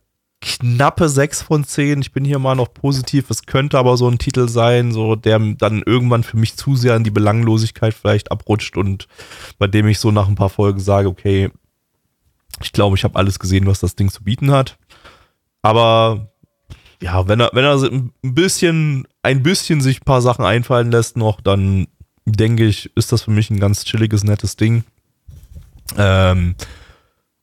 knappe 0.42 1.08
6 1.08 1.44
von 1.44 1.64
10. 1.64 2.02
Ich 2.02 2.12
bin 2.12 2.26
hier 2.26 2.40
mal 2.40 2.56
noch 2.56 2.74
positiv. 2.74 3.30
Es 3.30 3.46
könnte 3.46 3.78
aber 3.78 3.96
so 3.96 4.10
ein 4.10 4.18
Titel 4.18 4.50
sein, 4.50 4.92
so 4.92 5.16
der 5.16 5.38
dann 5.38 5.84
irgendwann 5.86 6.24
für 6.24 6.38
mich 6.38 6.58
zu 6.58 6.76
sehr 6.76 6.96
in 6.96 7.04
die 7.04 7.12
Belanglosigkeit 7.12 7.94
vielleicht 7.94 8.32
abrutscht 8.32 8.76
und 8.76 9.08
bei 9.60 9.68
dem 9.68 9.88
ich 9.88 10.00
so 10.00 10.10
nach 10.10 10.28
ein 10.28 10.36
paar 10.36 10.50
Folgen 10.50 10.80
sage, 10.80 11.10
okay, 11.10 11.52
ich 12.62 12.72
glaube, 12.72 12.96
ich 12.96 13.04
habe 13.04 13.18
alles 13.18 13.38
gesehen, 13.38 13.68
was 13.68 13.82
das 13.82 13.96
Ding 13.96 14.10
zu 14.10 14.24
bieten 14.24 14.50
hat. 14.50 14.80
Aber 15.62 16.32
ja, 17.02 17.28
wenn 17.28 17.40
er, 17.40 17.52
wenn 17.54 17.66
er 17.66 17.82
ein 17.82 18.12
bisschen, 18.22 19.08
ein 19.24 19.44
bisschen 19.44 19.82
sich 19.82 20.02
ein 20.02 20.06
paar 20.06 20.22
Sachen 20.22 20.46
einfallen 20.46 20.92
lässt 20.92 21.18
noch, 21.18 21.42
dann 21.42 21.88
denke 22.26 22.66
ich, 22.66 22.92
ist 22.96 23.12
das 23.12 23.24
für 23.24 23.32
mich 23.32 23.50
ein 23.50 23.60
ganz 23.60 23.86
chilliges, 23.86 24.24
nettes 24.24 24.56
Ding. 24.56 24.84
Ähm, 25.98 26.56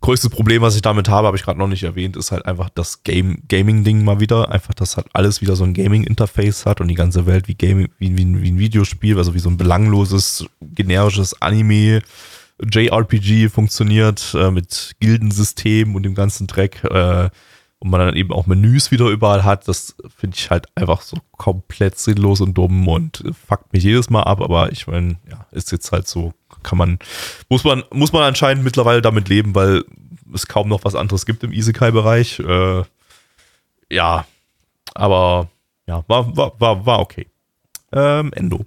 größtes 0.01 0.31
Problem, 0.31 0.61
was 0.61 0.77
ich 0.77 0.83
damit 0.83 1.09
habe, 1.09 1.27
habe 1.27 1.37
ich 1.37 1.43
gerade 1.43 1.59
noch 1.59 1.69
nicht 1.69 1.83
erwähnt, 1.83 2.17
ist 2.17 2.31
halt 2.31 2.45
einfach 2.45 2.69
das 2.69 3.05
Game, 3.05 3.43
Gaming-Ding 3.49 4.05
mal 4.05 4.21
wieder. 4.21 4.51
Einfach, 4.51 4.75
dass 4.75 4.97
halt 4.97 5.07
alles 5.15 5.41
wieder 5.41 5.57
so 5.57 5.65
ein 5.65 5.73
Gaming-Interface 5.73 6.67
hat 6.67 6.81
und 6.81 6.89
die 6.89 6.95
ganze 6.95 7.25
Welt 7.27 7.49
wie 7.49 7.55
Gaming, 7.55 7.89
wie, 7.99 8.17
wie, 8.17 8.43
wie 8.43 8.51
ein 8.51 8.59
Videospiel, 8.59 9.17
also 9.17 9.35
wie 9.35 9.39
so 9.39 9.49
ein 9.49 9.57
belangloses, 9.57 10.47
generisches 10.61 11.41
Anime. 11.41 12.03
JRPG 12.63 13.49
funktioniert 13.49 14.35
äh, 14.39 14.51
mit 14.51 14.97
Gildensystem 15.01 15.95
und 15.95 16.03
dem 16.03 16.15
ganzen 16.15 16.47
Dreck 16.47 16.85
äh, 16.85 17.31
und 17.79 17.91
man 17.91 18.01
dann 18.01 18.17
eben 18.17 18.33
auch 18.33 18.47
Menüs 18.47 18.91
wieder 18.91 19.07
überall 19.07 19.45
hat, 19.45 19.69
das 19.69 19.97
finde 20.17 20.37
ich 20.39 20.51
halt 20.51 20.67
einfach 20.75 21.03
so 21.03 21.19
komplett 21.33 21.99
sinnlos 21.99 22.41
und 22.41 22.55
dumm 22.55 22.89
und 22.89 23.23
fuckt 23.47 23.73
mich 23.73 23.85
jedes 23.85 24.11
Mal 24.11 24.23
ab, 24.23 24.41
aber 24.41 24.73
ich 24.73 24.87
meine, 24.87 25.17
ja, 25.31 25.47
ist 25.51 25.73
jetzt 25.73 25.93
halt 25.93 26.09
so, 26.09 26.33
kann 26.63 26.79
man, 26.79 26.99
muss 27.49 27.65
man, 27.65 27.85
muss 27.93 28.13
man 28.13 28.23
anscheinend 28.23 28.65
mittlerweile 28.65 29.03
damit 29.03 29.29
leben, 29.29 29.55
weil 29.55 29.85
es 30.33 30.47
kaum 30.47 30.69
noch 30.69 30.85
was 30.85 30.95
anderes 30.95 31.27
gibt 31.27 31.45
im 31.45 31.53
Isekai-Bereich. 31.53 32.41
Äh, 32.41 32.83
ja, 33.91 34.25
aber 34.95 35.49
ja, 35.87 36.05
war, 36.09 36.37
war, 36.37 36.59
war, 36.61 36.87
war 36.87 36.99
okay. 37.01 37.27
Ähm, 37.93 38.33
Endo. 38.33 38.65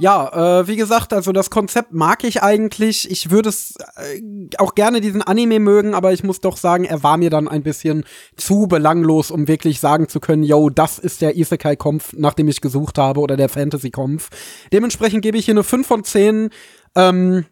Ja, 0.00 0.60
äh, 0.60 0.68
wie 0.68 0.76
gesagt, 0.76 1.12
also 1.12 1.32
das 1.32 1.50
Konzept 1.50 1.92
mag 1.92 2.22
ich 2.22 2.42
eigentlich. 2.42 3.10
Ich 3.10 3.30
würde 3.30 3.48
es 3.48 3.74
äh, 3.96 4.20
auch 4.58 4.76
gerne 4.76 5.00
diesen 5.00 5.22
Anime 5.22 5.58
mögen, 5.58 5.92
aber 5.92 6.12
ich 6.12 6.22
muss 6.22 6.40
doch 6.40 6.56
sagen, 6.56 6.84
er 6.84 7.02
war 7.02 7.16
mir 7.16 7.30
dann 7.30 7.48
ein 7.48 7.64
bisschen 7.64 8.04
zu 8.36 8.68
belanglos, 8.68 9.32
um 9.32 9.48
wirklich 9.48 9.80
sagen 9.80 10.08
zu 10.08 10.20
können, 10.20 10.44
yo, 10.44 10.70
das 10.70 11.00
ist 11.00 11.20
der 11.20 11.36
Isekai-Kompf, 11.36 12.12
nach 12.12 12.34
dem 12.34 12.46
ich 12.46 12.60
gesucht 12.60 12.96
habe, 12.96 13.20
oder 13.20 13.36
der 13.36 13.48
Fantasy-Kompf. 13.48 14.30
Dementsprechend 14.72 15.22
gebe 15.22 15.36
ich 15.36 15.46
hier 15.46 15.54
eine 15.54 15.64
5 15.64 15.86
von 15.86 16.04
10. 16.04 16.50
Ähm, 16.94 17.46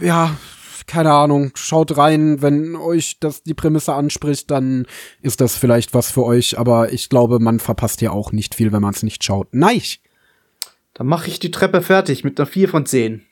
ja, 0.00 0.36
keine 0.88 1.12
Ahnung, 1.12 1.52
schaut 1.54 1.96
rein, 1.96 2.42
wenn 2.42 2.74
euch 2.74 3.18
das 3.20 3.44
die 3.44 3.54
Prämisse 3.54 3.94
anspricht, 3.94 4.50
dann 4.50 4.86
ist 5.22 5.40
das 5.40 5.56
vielleicht 5.56 5.94
was 5.94 6.10
für 6.10 6.24
euch, 6.24 6.58
aber 6.58 6.92
ich 6.92 7.08
glaube, 7.08 7.38
man 7.38 7.60
verpasst 7.60 8.00
hier 8.00 8.12
auch 8.12 8.32
nicht 8.32 8.56
viel, 8.56 8.72
wenn 8.72 8.82
man 8.82 8.94
es 8.94 9.04
nicht 9.04 9.22
schaut. 9.22 9.48
Nein! 9.52 9.80
Dann 10.94 11.06
mache 11.06 11.28
ich 11.28 11.38
die 11.38 11.50
Treppe 11.50 11.82
fertig 11.82 12.24
mit 12.24 12.38
einer 12.38 12.46
4 12.46 12.68
von 12.68 12.86
10. 12.86 13.22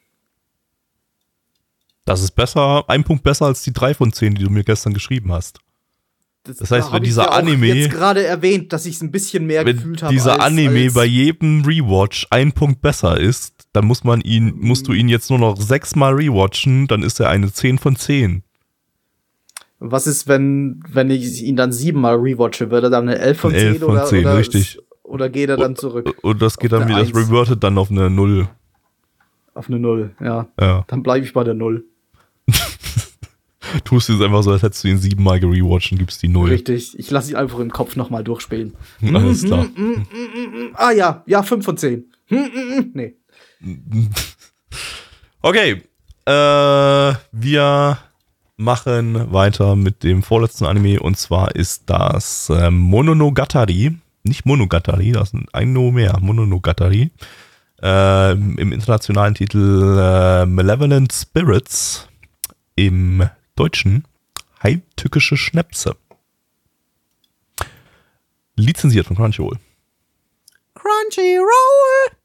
Das 2.05 2.21
ist 2.23 2.33
besser, 2.33 2.85
ein 2.89 3.05
Punkt 3.05 3.23
besser 3.23 3.47
als 3.47 3.63
die 3.63 3.73
drei 3.73 3.95
von 3.95 4.13
zehn, 4.13 4.35
die 4.35 4.43
du 4.43 4.51
mir 4.51 4.65
gestern 4.65 4.93
geschrieben 4.93 5.33
hast. 5.33 5.61
Das 6.45 6.73
heißt, 6.73 6.89
hab 6.89 6.95
wenn 6.95 7.03
ich 7.05 7.11
dieser 7.11 7.23
ja 7.23 7.31
auch 7.31 7.37
Anime- 7.39 7.73
jetzt 7.73 7.93
gerade 7.93 8.25
erwähnt, 8.25 8.73
dass 8.73 8.87
ich 8.87 8.97
es 8.97 9.03
ein 9.03 9.13
bisschen 9.13 9.47
mehr 9.47 9.65
gefühlt 9.65 10.01
Wenn 10.01 10.07
habe. 10.07 10.15
dieser 10.15 10.33
als, 10.33 10.43
Anime 10.43 10.87
als, 10.87 10.95
bei 10.95 11.05
jedem 11.05 11.65
Rewatch 11.65 12.27
ein 12.31 12.51
Punkt 12.51 12.83
besser 12.83 13.19
ist, 13.21 13.69
dann 13.73 13.85
muss 13.85 14.03
man 14.03 14.21
ihn, 14.21 14.53
musst 14.59 14.89
du 14.89 14.93
ihn 14.93 15.09
jetzt 15.09 15.31
nur 15.31 15.39
noch 15.39 15.57
sechsmal 15.61 16.15
rewatchen, 16.15 16.89
dann 16.89 17.05
ist 17.05 17.21
er 17.21 17.29
eine 17.29 17.53
10 17.53 17.79
von 17.79 17.95
10. 17.95 18.43
Was 19.79 20.09
ist, 20.09 20.27
wenn, 20.27 20.83
wenn 20.89 21.11
ich 21.11 21.43
ihn 21.43 21.55
dann 21.57 21.73
siebenmal 21.73 22.17
rewatche? 22.17 22.71
Wird 22.71 22.85
er 22.85 22.91
dann 22.91 23.09
eine 23.09 23.19
11 23.21 23.39
von 23.41 23.53
Eine 23.53 23.61
10, 23.61 23.69
11 23.69 23.81
von 23.81 23.91
oder, 23.91 24.05
10, 24.07 24.21
oder, 24.21 24.37
richtig. 24.39 24.79
Oder 25.13 25.29
geht 25.29 25.51
er 25.51 25.57
dann 25.59 25.77
zurück 25.77 26.15
Und 26.23 26.41
das 26.41 26.59
geht 26.59 26.73
dann 26.73 26.89
wieder, 26.89 26.99
das 27.05 27.15
revertet 27.15 27.63
dann 27.63 27.77
auf 27.79 27.91
eine 27.91 28.09
0. 28.09 28.49
auf 29.55 29.69
eine 29.69 29.79
Null? 29.79 30.15
Ja, 30.21 30.49
Ja. 30.59 30.85
dann 30.89 31.03
bleibe 31.03 31.25
ich 31.27 31.33
bei 31.33 31.45
der 31.45 31.55
Null. 31.55 31.85
Tust 33.85 34.09
du 34.09 34.15
es 34.15 34.21
einfach 34.23 34.43
so, 34.43 34.51
als 34.51 34.63
hättest 34.63 34.85
du 34.85 34.89
ihn 34.89 34.99
siebenmal 34.99 35.39
gerewatcht 35.39 35.93
und 35.93 35.99
gibst 35.99 36.23
die 36.23 36.29
0. 36.29 36.49
Richtig. 36.51 36.99
Ich 36.99 37.11
lasse 37.11 37.31
ihn 37.31 37.37
einfach 37.37 37.59
im 37.61 37.71
Kopf 37.71 37.95
nochmal 37.97 38.25
durchspielen. 38.25 38.75
Alles 39.15 39.45
klar. 39.45 39.67
Ah 40.75 40.91
ja, 40.93 41.23
ja, 41.27 41.43
5 41.43 41.65
von 41.65 41.77
10. 41.77 42.05
Hm, 42.27 42.39
hm, 42.39 42.53
hm. 42.53 42.91
Nee. 42.95 43.17
Okay. 45.45 45.83
Äh, 46.25 47.15
wir 47.33 47.99
machen 48.57 49.33
weiter 49.33 49.75
mit 49.75 50.05
dem 50.05 50.23
vorletzten 50.23 50.67
Anime 50.67 51.01
und 51.01 51.17
zwar 51.19 51.57
ist 51.57 51.91
das 51.91 52.49
äh, 52.49 52.71
Mononogatari. 52.71 53.97
Nicht 54.25 54.47
Monogatari, 54.47 55.13
das 55.13 55.33
ist 55.33 55.43
ein 55.53 55.73
No 55.73 55.91
mehr. 55.91 56.19
Mononogatari. 56.21 57.11
Äh, 57.83 58.33
Im 58.33 58.73
internationalen 58.73 59.35
Titel 59.35 59.99
äh, 59.99 60.47
Malevolent 60.47 61.13
Spirits. 61.13 62.09
Im 62.77 63.29
Deutschen 63.57 64.05
Heimtückische 64.63 65.37
Schnäpse. 65.37 65.97
Lizenziert 68.55 69.07
von 69.07 69.17
Crunchyroll. 69.17 69.59
Crunchyroll! 70.75 72.17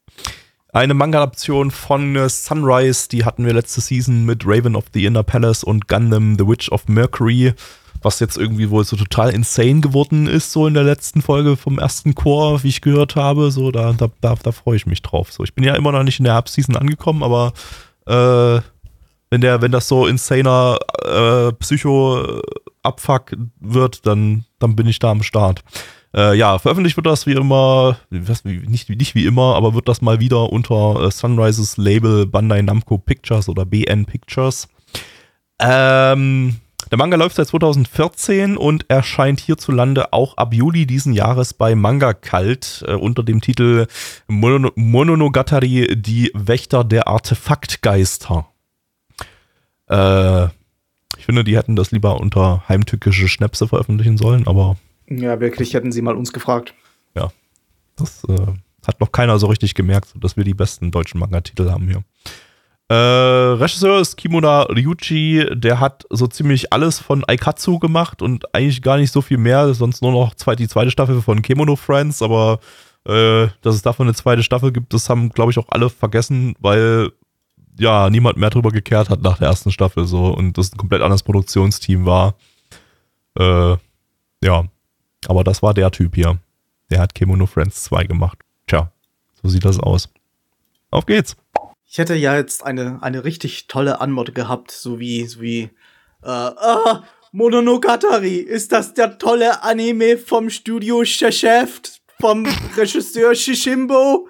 Eine 0.72 0.94
Manga-Adaption 0.94 1.70
von 1.70 2.14
äh, 2.14 2.28
Sunrise, 2.28 3.08
die 3.08 3.24
hatten 3.24 3.44
wir 3.44 3.54
letzte 3.54 3.80
Season 3.80 4.24
mit 4.24 4.42
Raven 4.46 4.76
of 4.76 4.84
the 4.92 5.04
Inner 5.06 5.22
Palace 5.22 5.64
und 5.64 5.88
Gundam 5.88 6.36
The 6.38 6.46
Witch 6.46 6.70
of 6.70 6.86
Mercury, 6.88 7.54
was 8.02 8.20
jetzt 8.20 8.36
irgendwie 8.36 8.70
wohl 8.70 8.84
so 8.84 8.96
total 8.96 9.30
insane 9.30 9.80
geworden 9.80 10.26
ist, 10.26 10.52
so 10.52 10.66
in 10.66 10.74
der 10.74 10.84
letzten 10.84 11.22
Folge 11.22 11.56
vom 11.56 11.78
ersten 11.78 12.14
Chor, 12.14 12.62
wie 12.62 12.68
ich 12.68 12.80
gehört 12.80 13.16
habe. 13.16 13.50
So, 13.50 13.70
da, 13.70 13.92
da, 13.92 14.08
da, 14.20 14.34
da 14.42 14.52
freue 14.52 14.76
ich 14.76 14.86
mich 14.86 15.02
drauf. 15.02 15.32
So, 15.32 15.44
ich 15.44 15.54
bin 15.54 15.64
ja 15.64 15.74
immer 15.74 15.92
noch 15.92 16.02
nicht 16.02 16.18
in 16.18 16.24
der 16.24 16.34
Herbstseason 16.34 16.76
angekommen, 16.76 17.22
aber 17.22 17.52
äh, 18.06 18.60
wenn 19.30 19.40
der, 19.40 19.60
wenn 19.60 19.72
das 19.72 19.88
so 19.88 20.06
insaner 20.06 20.78
äh, 21.04 21.52
Psycho-Abfuck 21.52 23.36
wird, 23.60 24.06
dann, 24.06 24.44
dann 24.58 24.76
bin 24.76 24.86
ich 24.86 24.98
da 24.98 25.10
am 25.10 25.22
Start. 25.22 25.62
Äh, 26.14 26.36
ja, 26.38 26.58
veröffentlicht 26.58 26.96
wird 26.96 27.06
das 27.06 27.26
wie 27.26 27.32
immer, 27.32 27.98
nicht, 28.10 28.88
nicht 28.88 29.14
wie 29.14 29.26
immer, 29.26 29.56
aber 29.56 29.74
wird 29.74 29.88
das 29.88 30.00
mal 30.00 30.20
wieder 30.20 30.50
unter 30.50 31.02
äh, 31.02 31.10
Sunrises 31.10 31.76
Label 31.76 32.26
Bandai 32.26 32.62
Namco 32.62 32.96
Pictures 32.96 33.48
oder 33.48 33.66
BN 33.66 34.06
Pictures. 34.06 34.68
Ähm, 35.60 36.56
der 36.90 36.96
Manga 36.96 37.16
läuft 37.16 37.36
seit 37.36 37.48
2014 37.48 38.56
und 38.56 38.86
erscheint 38.88 39.40
hierzulande 39.40 40.12
auch 40.12 40.36
ab 40.36 40.54
Juli 40.54 40.86
diesen 40.86 41.12
Jahres 41.12 41.52
bei 41.52 41.74
Manga 41.74 42.14
Cult 42.14 42.82
äh, 42.86 42.94
unter 42.94 43.22
dem 43.22 43.40
Titel 43.40 43.86
Mono 44.26 44.70
Mononogatari, 44.74 46.00
die 46.00 46.30
Wächter 46.34 46.84
der 46.84 47.08
Artefaktgeister. 47.08 48.46
Äh, 49.88 50.44
ich 51.16 51.24
finde, 51.26 51.44
die 51.44 51.56
hätten 51.56 51.76
das 51.76 51.90
lieber 51.90 52.20
unter 52.20 52.62
heimtückische 52.68 53.28
Schnäpse 53.28 53.68
veröffentlichen 53.68 54.16
sollen, 54.16 54.46
aber 54.46 54.76
Ja, 55.08 55.40
wirklich 55.40 55.74
hätten 55.74 55.92
sie 55.92 56.00
mal 56.02 56.16
uns 56.16 56.32
gefragt. 56.32 56.74
ja, 57.14 57.30
das 57.96 58.24
äh, 58.24 58.46
hat 58.86 59.00
noch 59.00 59.12
keiner 59.12 59.38
so 59.38 59.48
richtig 59.48 59.74
gemerkt, 59.74 60.14
dass 60.14 60.36
wir 60.38 60.44
die 60.44 60.54
besten 60.54 60.90
deutschen 60.90 61.20
Manga-Titel 61.20 61.70
haben 61.70 61.86
hier. 61.88 62.02
Äh, 62.90 62.94
Regisseur 62.94 64.00
ist 64.00 64.16
Kimura 64.16 64.62
Ryuchi, 64.62 65.46
der 65.52 65.78
hat 65.78 66.06
so 66.08 66.26
ziemlich 66.26 66.72
alles 66.72 66.98
von 66.98 67.22
Aikatsu 67.28 67.78
gemacht 67.78 68.22
und 68.22 68.54
eigentlich 68.54 68.80
gar 68.80 68.96
nicht 68.96 69.12
so 69.12 69.20
viel 69.20 69.36
mehr, 69.36 69.74
sonst 69.74 70.00
nur 70.00 70.12
noch 70.12 70.34
zwei, 70.34 70.56
die 70.56 70.68
zweite 70.68 70.90
Staffel 70.90 71.20
von 71.20 71.42
Kemono 71.42 71.76
Friends, 71.76 72.22
aber 72.22 72.60
äh, 73.04 73.48
dass 73.60 73.74
es 73.74 73.82
davon 73.82 74.06
eine 74.06 74.14
zweite 74.14 74.42
Staffel 74.42 74.72
gibt, 74.72 74.94
das 74.94 75.10
haben, 75.10 75.28
glaube 75.30 75.50
ich, 75.50 75.58
auch 75.58 75.68
alle 75.68 75.90
vergessen, 75.90 76.54
weil 76.60 77.12
ja, 77.78 78.08
niemand 78.08 78.38
mehr 78.38 78.50
drüber 78.50 78.70
gekehrt 78.70 79.10
hat 79.10 79.22
nach 79.22 79.38
der 79.38 79.48
ersten 79.48 79.70
Staffel 79.70 80.06
so 80.06 80.26
und 80.28 80.56
das 80.56 80.72
ein 80.72 80.78
komplett 80.78 81.02
anderes 81.02 81.22
Produktionsteam 81.22 82.06
war. 82.06 82.34
Äh, 83.38 83.76
ja, 84.42 84.64
aber 85.26 85.44
das 85.44 85.62
war 85.62 85.74
der 85.74 85.90
Typ 85.90 86.14
hier. 86.14 86.38
Der 86.90 87.00
hat 87.00 87.14
Kemono 87.14 87.46
Friends 87.46 87.84
2 87.84 88.04
gemacht. 88.04 88.38
Tja, 88.66 88.90
so 89.42 89.48
sieht 89.48 89.64
das 89.64 89.78
aus. 89.78 90.08
Auf 90.90 91.04
geht's. 91.04 91.36
Ich 91.90 91.98
hätte 91.98 92.14
ja 92.14 92.36
jetzt 92.36 92.64
eine, 92.64 92.98
eine 93.02 93.24
richtig 93.24 93.66
tolle 93.66 94.00
Anmod 94.00 94.34
gehabt, 94.34 94.70
so 94.70 94.98
wie, 95.00 95.24
so 95.26 95.40
wie, 95.40 95.70
äh, 96.22 96.26
ah, 96.28 97.02
Mononogatari, 97.32 98.36
ist 98.36 98.72
das 98.72 98.94
der 98.94 99.18
tolle 99.18 99.62
Anime 99.62 100.18
vom 100.18 100.50
Studio 100.50 101.04
Chef, 101.04 101.80
vom 102.20 102.46
Regisseur 102.76 103.34
Shishimbo? 103.34 104.28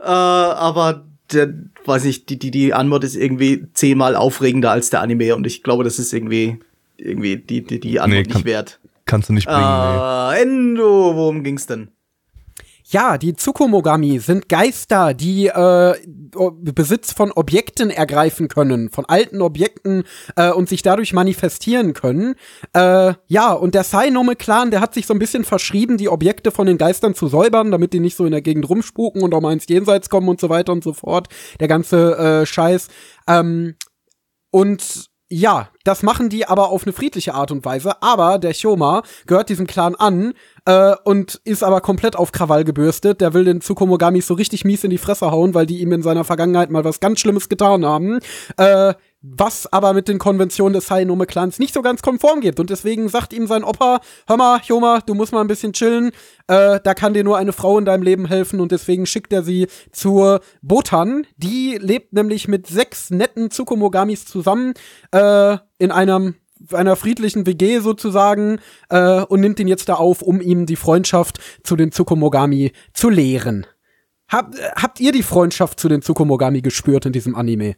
Äh, 0.00 0.04
aber 0.06 1.04
der, 1.32 1.52
weiß 1.84 2.04
nicht, 2.04 2.30
die, 2.30 2.38
die, 2.38 2.50
die 2.50 2.72
Anmod 2.72 3.04
ist 3.04 3.16
irgendwie 3.16 3.66
zehnmal 3.74 4.16
aufregender 4.16 4.70
als 4.70 4.90
der 4.90 5.00
Anime 5.02 5.34
und 5.36 5.46
ich 5.46 5.62
glaube, 5.62 5.84
das 5.84 5.98
ist 5.98 6.12
irgendwie, 6.14 6.58
irgendwie 6.96 7.36
die, 7.36 7.62
die, 7.62 7.78
die 7.80 8.00
Antwort 8.00 8.26
Nee, 8.26 8.32
kann- 8.32 8.36
nicht 8.38 8.46
wert. 8.46 8.80
Kannst 9.04 9.28
du 9.28 9.34
nicht 9.34 9.46
bringen, 9.46 9.60
nee. 9.60 10.34
Äh, 10.38 10.42
Endo, 10.42 11.14
worum 11.14 11.44
ging's 11.44 11.66
denn? 11.66 11.88
Ja, 12.88 13.18
die 13.18 13.34
Tsukumogami 13.34 14.20
sind 14.20 14.48
Geister, 14.48 15.12
die 15.12 15.48
äh, 15.48 15.94
Besitz 16.72 17.12
von 17.12 17.32
Objekten 17.32 17.90
ergreifen 17.90 18.46
können, 18.46 18.90
von 18.90 19.04
alten 19.06 19.42
Objekten 19.42 20.04
äh, 20.36 20.52
und 20.52 20.68
sich 20.68 20.82
dadurch 20.82 21.12
manifestieren 21.12 21.94
können. 21.94 22.36
Äh, 22.74 23.14
ja, 23.26 23.52
und 23.52 23.74
der 23.74 23.82
Sainome-Clan, 23.82 24.70
der 24.70 24.80
hat 24.80 24.94
sich 24.94 25.06
so 25.08 25.14
ein 25.14 25.18
bisschen 25.18 25.42
verschrieben, 25.42 25.96
die 25.96 26.08
Objekte 26.08 26.52
von 26.52 26.68
den 26.68 26.78
Geistern 26.78 27.16
zu 27.16 27.26
säubern, 27.26 27.72
damit 27.72 27.92
die 27.92 27.98
nicht 27.98 28.16
so 28.16 28.24
in 28.24 28.30
der 28.30 28.42
Gegend 28.42 28.68
rumspuken 28.68 29.20
und 29.22 29.34
auch 29.34 29.40
mal 29.40 29.52
ins 29.52 29.66
Jenseits 29.66 30.08
kommen 30.08 30.28
und 30.28 30.40
so 30.40 30.48
weiter 30.48 30.72
und 30.72 30.84
so 30.84 30.92
fort. 30.92 31.26
Der 31.58 31.66
ganze 31.66 32.16
äh, 32.16 32.46
Scheiß. 32.46 32.86
Ähm, 33.26 33.74
und 34.52 35.10
ja, 35.28 35.70
das 35.82 36.04
machen 36.04 36.28
die 36.28 36.46
aber 36.46 36.68
auf 36.68 36.84
eine 36.84 36.92
friedliche 36.92 37.34
Art 37.34 37.50
und 37.50 37.64
Weise. 37.64 38.00
Aber 38.00 38.38
der 38.38 38.54
Shoma 38.54 39.02
gehört 39.26 39.48
diesem 39.48 39.66
Clan 39.66 39.96
an 39.96 40.34
äh, 40.66 40.94
und 41.04 41.40
ist 41.44 41.64
aber 41.64 41.80
komplett 41.80 42.14
auf 42.14 42.30
Krawall 42.30 42.62
gebürstet. 42.62 43.20
Der 43.20 43.34
will 43.34 43.44
den 43.44 43.60
Tsukumogami 43.60 44.20
so 44.20 44.34
richtig 44.34 44.64
mies 44.64 44.84
in 44.84 44.90
die 44.90 44.98
Fresse 44.98 45.32
hauen, 45.32 45.54
weil 45.54 45.66
die 45.66 45.80
ihm 45.80 45.92
in 45.92 46.02
seiner 46.02 46.24
Vergangenheit 46.24 46.70
mal 46.70 46.84
was 46.84 47.00
ganz 47.00 47.18
Schlimmes 47.18 47.48
getan 47.48 47.84
haben. 47.84 48.20
Äh, 48.56 48.94
was 49.22 49.72
aber 49.72 49.92
mit 49.92 50.08
den 50.08 50.18
Konventionen 50.18 50.74
des 50.74 50.86
Sainome-Clans 50.86 51.58
nicht 51.58 51.74
so 51.74 51.82
ganz 51.82 52.02
konform 52.02 52.40
geht. 52.40 52.60
Und 52.60 52.70
deswegen 52.70 53.08
sagt 53.08 53.32
ihm 53.32 53.46
sein 53.46 53.64
Opa, 53.64 54.00
hör 54.26 54.36
mal, 54.36 54.60
Joma, 54.64 55.00
du 55.00 55.14
musst 55.14 55.32
mal 55.32 55.40
ein 55.40 55.48
bisschen 55.48 55.72
chillen. 55.72 56.12
Äh, 56.46 56.80
da 56.82 56.94
kann 56.94 57.14
dir 57.14 57.24
nur 57.24 57.36
eine 57.36 57.52
Frau 57.52 57.78
in 57.78 57.84
deinem 57.84 58.02
Leben 58.02 58.26
helfen. 58.26 58.60
Und 58.60 58.72
deswegen 58.72 59.06
schickt 59.06 59.32
er 59.32 59.42
sie 59.42 59.66
zur 59.92 60.40
Botan. 60.62 61.26
Die 61.36 61.78
lebt 61.80 62.12
nämlich 62.12 62.48
mit 62.48 62.66
sechs 62.66 63.10
netten 63.10 63.50
Tsukumogamis 63.50 64.26
zusammen 64.26 64.74
äh, 65.12 65.56
in 65.78 65.90
einem 65.90 66.36
einer 66.72 66.96
friedlichen 66.96 67.46
WG 67.46 67.80
sozusagen 67.80 68.60
äh, 68.88 69.20
und 69.20 69.40
nimmt 69.40 69.60
ihn 69.60 69.68
jetzt 69.68 69.90
da 69.90 69.94
auf, 69.94 70.22
um 70.22 70.40
ihm 70.40 70.64
die 70.64 70.76
Freundschaft 70.76 71.38
zu 71.62 71.76
den 71.76 71.92
Tsukumogami 71.92 72.72
zu 72.94 73.10
lehren. 73.10 73.66
Hab, 74.28 74.54
äh, 74.54 74.70
habt 74.74 74.98
ihr 75.00 75.12
die 75.12 75.22
Freundschaft 75.22 75.78
zu 75.78 75.88
den 75.88 76.02
Tsukumogami 76.02 76.62
gespürt 76.62 77.06
in 77.06 77.12
diesem 77.12 77.34
Anime? 77.34 77.76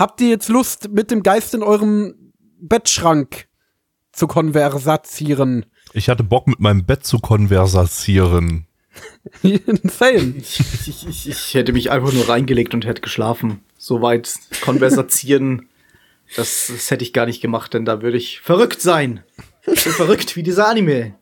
Habt 0.00 0.22
ihr 0.22 0.30
jetzt 0.30 0.48
Lust, 0.48 0.88
mit 0.88 1.10
dem 1.10 1.22
Geist 1.22 1.52
in 1.52 1.62
eurem 1.62 2.32
Bettschrank 2.58 3.48
zu 4.12 4.26
konversazieren? 4.26 5.66
Ich 5.92 6.08
hatte 6.08 6.24
Bock, 6.24 6.46
mit 6.46 6.58
meinem 6.58 6.86
Bett 6.86 7.04
zu 7.04 7.18
konversazieren. 7.18 8.66
Insane. 9.42 10.36
Ich, 10.38 10.58
ich, 10.88 11.06
ich, 11.06 11.28
ich 11.28 11.52
hätte 11.54 11.74
mich 11.74 11.90
einfach 11.90 12.14
nur 12.14 12.26
reingelegt 12.30 12.72
und 12.72 12.86
hätte 12.86 13.02
geschlafen. 13.02 13.60
Soweit 13.76 14.32
konversazieren, 14.62 15.68
das, 16.34 16.68
das 16.68 16.90
hätte 16.90 17.04
ich 17.04 17.12
gar 17.12 17.26
nicht 17.26 17.42
gemacht, 17.42 17.74
denn 17.74 17.84
da 17.84 18.00
würde 18.00 18.16
ich 18.16 18.40
verrückt 18.40 18.80
sein. 18.80 19.22
So 19.66 19.90
verrückt 19.90 20.34
wie 20.34 20.42
dieser 20.42 20.66
Anime. 20.66 21.14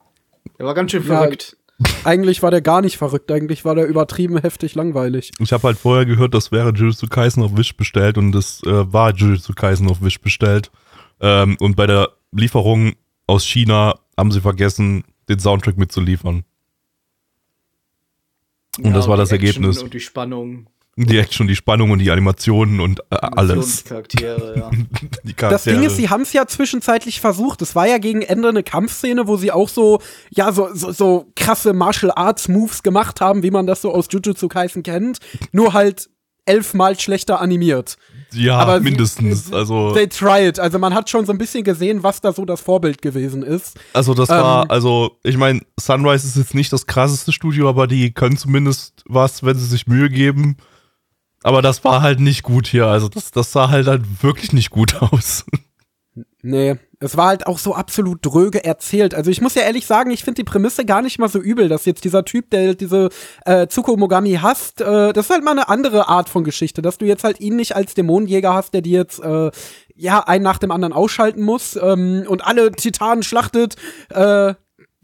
Der 0.56 0.66
war 0.66 0.74
ganz 0.74 0.92
schön 0.92 1.02
Ja. 1.02 1.18
verrückt. 1.18 1.56
Eigentlich 2.02 2.42
war 2.42 2.50
der 2.50 2.60
gar 2.60 2.80
nicht 2.80 2.96
verrückt, 2.96 3.30
eigentlich 3.30 3.64
war 3.64 3.74
der 3.74 3.86
übertrieben 3.86 4.38
heftig 4.38 4.74
langweilig. 4.74 5.30
Ich 5.38 5.52
habe 5.52 5.62
halt 5.64 5.78
vorher 5.78 6.06
gehört, 6.06 6.34
das 6.34 6.50
wäre 6.50 6.70
Jujutsu 6.70 7.06
Kaisen 7.06 7.42
auf 7.42 7.56
Wish 7.56 7.76
bestellt 7.76 8.18
und 8.18 8.34
es 8.34 8.62
äh, 8.64 8.92
war 8.92 9.14
Jujutsu 9.14 9.52
Kaisen 9.52 9.88
auf 9.88 10.02
Wish 10.02 10.20
bestellt. 10.20 10.72
Ähm, 11.20 11.56
und 11.60 11.76
bei 11.76 11.86
der 11.86 12.10
Lieferung 12.32 12.94
aus 13.26 13.44
China 13.46 13.98
haben 14.16 14.32
sie 14.32 14.40
vergessen, 14.40 15.04
den 15.28 15.38
Soundtrack 15.38 15.76
mitzuliefern. 15.78 16.44
Und 18.82 18.92
das 18.92 19.08
war 19.08 19.16
das 19.16 19.28
die 19.28 19.36
Action 19.36 19.64
Ergebnis. 19.64 19.82
Und 19.82 19.94
die 19.94 20.00
Spannung. 20.00 20.68
Die 21.06 21.18
Action, 21.18 21.46
die 21.46 21.54
Spannung 21.56 21.90
und 21.92 22.00
die 22.00 22.10
Animationen 22.10 22.80
und 22.80 23.00
äh, 23.10 23.16
alles. 23.20 23.84
Charaktere, 23.84 24.58
ja. 24.58 24.70
Die 24.70 24.88
Das 24.98 25.22
Ding 25.22 25.36
Charaktere. 25.36 25.84
ist, 25.84 25.96
sie 25.96 26.10
haben 26.10 26.22
es 26.22 26.32
ja 26.32 26.46
zwischenzeitlich 26.46 27.20
versucht. 27.20 27.62
Es 27.62 27.74
war 27.76 27.86
ja 27.86 27.98
gegen 27.98 28.22
Ende 28.22 28.48
eine 28.48 28.62
Kampfszene, 28.64 29.28
wo 29.28 29.36
sie 29.36 29.52
auch 29.52 29.68
so, 29.68 30.00
ja, 30.30 30.50
so, 30.52 30.68
so, 30.74 30.90
so 30.92 31.26
krasse 31.36 31.72
Martial 31.72 32.10
Arts 32.14 32.48
Moves 32.48 32.82
gemacht 32.82 33.20
haben, 33.20 33.42
wie 33.42 33.50
man 33.52 33.66
das 33.66 33.80
so 33.82 33.94
aus 33.94 34.06
Jujutsu 34.10 34.48
Kaisen 34.48 34.82
kennt. 34.82 35.18
Nur 35.52 35.72
halt 35.72 36.08
elfmal 36.46 36.98
schlechter 36.98 37.40
animiert. 37.42 37.96
ja, 38.32 38.56
aber 38.56 38.78
sie- 38.78 38.84
mindestens. 38.84 39.52
also, 39.52 39.92
They 39.92 40.08
try 40.08 40.46
it. 40.48 40.58
Also 40.58 40.78
man 40.78 40.94
hat 40.94 41.10
schon 41.10 41.26
so 41.26 41.32
ein 41.32 41.38
bisschen 41.38 41.62
gesehen, 41.62 42.02
was 42.02 42.20
da 42.22 42.32
so 42.32 42.44
das 42.46 42.60
Vorbild 42.62 43.02
gewesen 43.02 43.42
ist. 43.42 43.78
also 43.92 44.14
das 44.14 44.30
ähm, 44.30 44.36
war, 44.36 44.70
also 44.70 45.18
ich 45.22 45.36
meine, 45.36 45.60
Sunrise 45.78 46.26
ist 46.26 46.36
jetzt 46.36 46.54
nicht 46.54 46.72
das 46.72 46.86
krasseste 46.86 47.32
Studio, 47.32 47.68
aber 47.68 47.86
die 47.86 48.12
können 48.12 48.36
zumindest 48.38 49.04
was, 49.06 49.42
wenn 49.44 49.58
sie 49.58 49.66
sich 49.66 49.86
Mühe 49.86 50.08
geben. 50.08 50.56
Aber 51.42 51.62
das 51.62 51.84
war 51.84 52.02
halt 52.02 52.20
nicht 52.20 52.42
gut 52.42 52.66
hier. 52.66 52.86
Also 52.86 53.08
das, 53.08 53.30
das 53.30 53.52
sah 53.52 53.70
halt, 53.70 53.86
halt 53.86 54.22
wirklich 54.22 54.52
nicht 54.52 54.70
gut 54.70 54.96
aus. 55.00 55.44
Nee, 56.42 56.76
es 57.00 57.16
war 57.16 57.28
halt 57.28 57.46
auch 57.46 57.58
so 57.58 57.74
absolut 57.74 58.24
dröge 58.24 58.64
erzählt. 58.64 59.14
Also 59.14 59.30
ich 59.30 59.40
muss 59.40 59.54
ja 59.54 59.62
ehrlich 59.62 59.86
sagen, 59.86 60.10
ich 60.10 60.24
finde 60.24 60.42
die 60.42 60.44
Prämisse 60.44 60.84
gar 60.84 61.02
nicht 61.02 61.18
mal 61.18 61.28
so 61.28 61.38
übel, 61.38 61.68
dass 61.68 61.84
jetzt 61.84 62.04
dieser 62.04 62.24
Typ, 62.24 62.50
der 62.50 62.74
diese 62.74 63.08
äh, 63.44 63.66
Tsukumogami 63.66 64.34
hasst, 64.34 64.80
äh, 64.80 65.12
das 65.12 65.26
ist 65.26 65.30
halt 65.30 65.44
mal 65.44 65.52
eine 65.52 65.68
andere 65.68 66.08
Art 66.08 66.28
von 66.28 66.44
Geschichte, 66.44 66.82
dass 66.82 66.98
du 66.98 67.06
jetzt 67.06 67.24
halt 67.24 67.40
ihn 67.40 67.56
nicht 67.56 67.76
als 67.76 67.94
Dämonenjäger 67.94 68.54
hast, 68.54 68.74
der 68.74 68.82
dir 68.82 68.98
jetzt 68.98 69.20
äh, 69.20 69.50
ja 69.94 70.20
einen 70.20 70.44
nach 70.44 70.58
dem 70.58 70.70
anderen 70.70 70.92
ausschalten 70.92 71.42
muss 71.42 71.76
ähm, 71.80 72.24
und 72.28 72.44
alle 72.44 72.72
Titanen 72.72 73.22
schlachtet. 73.22 73.76
Äh, 74.10 74.54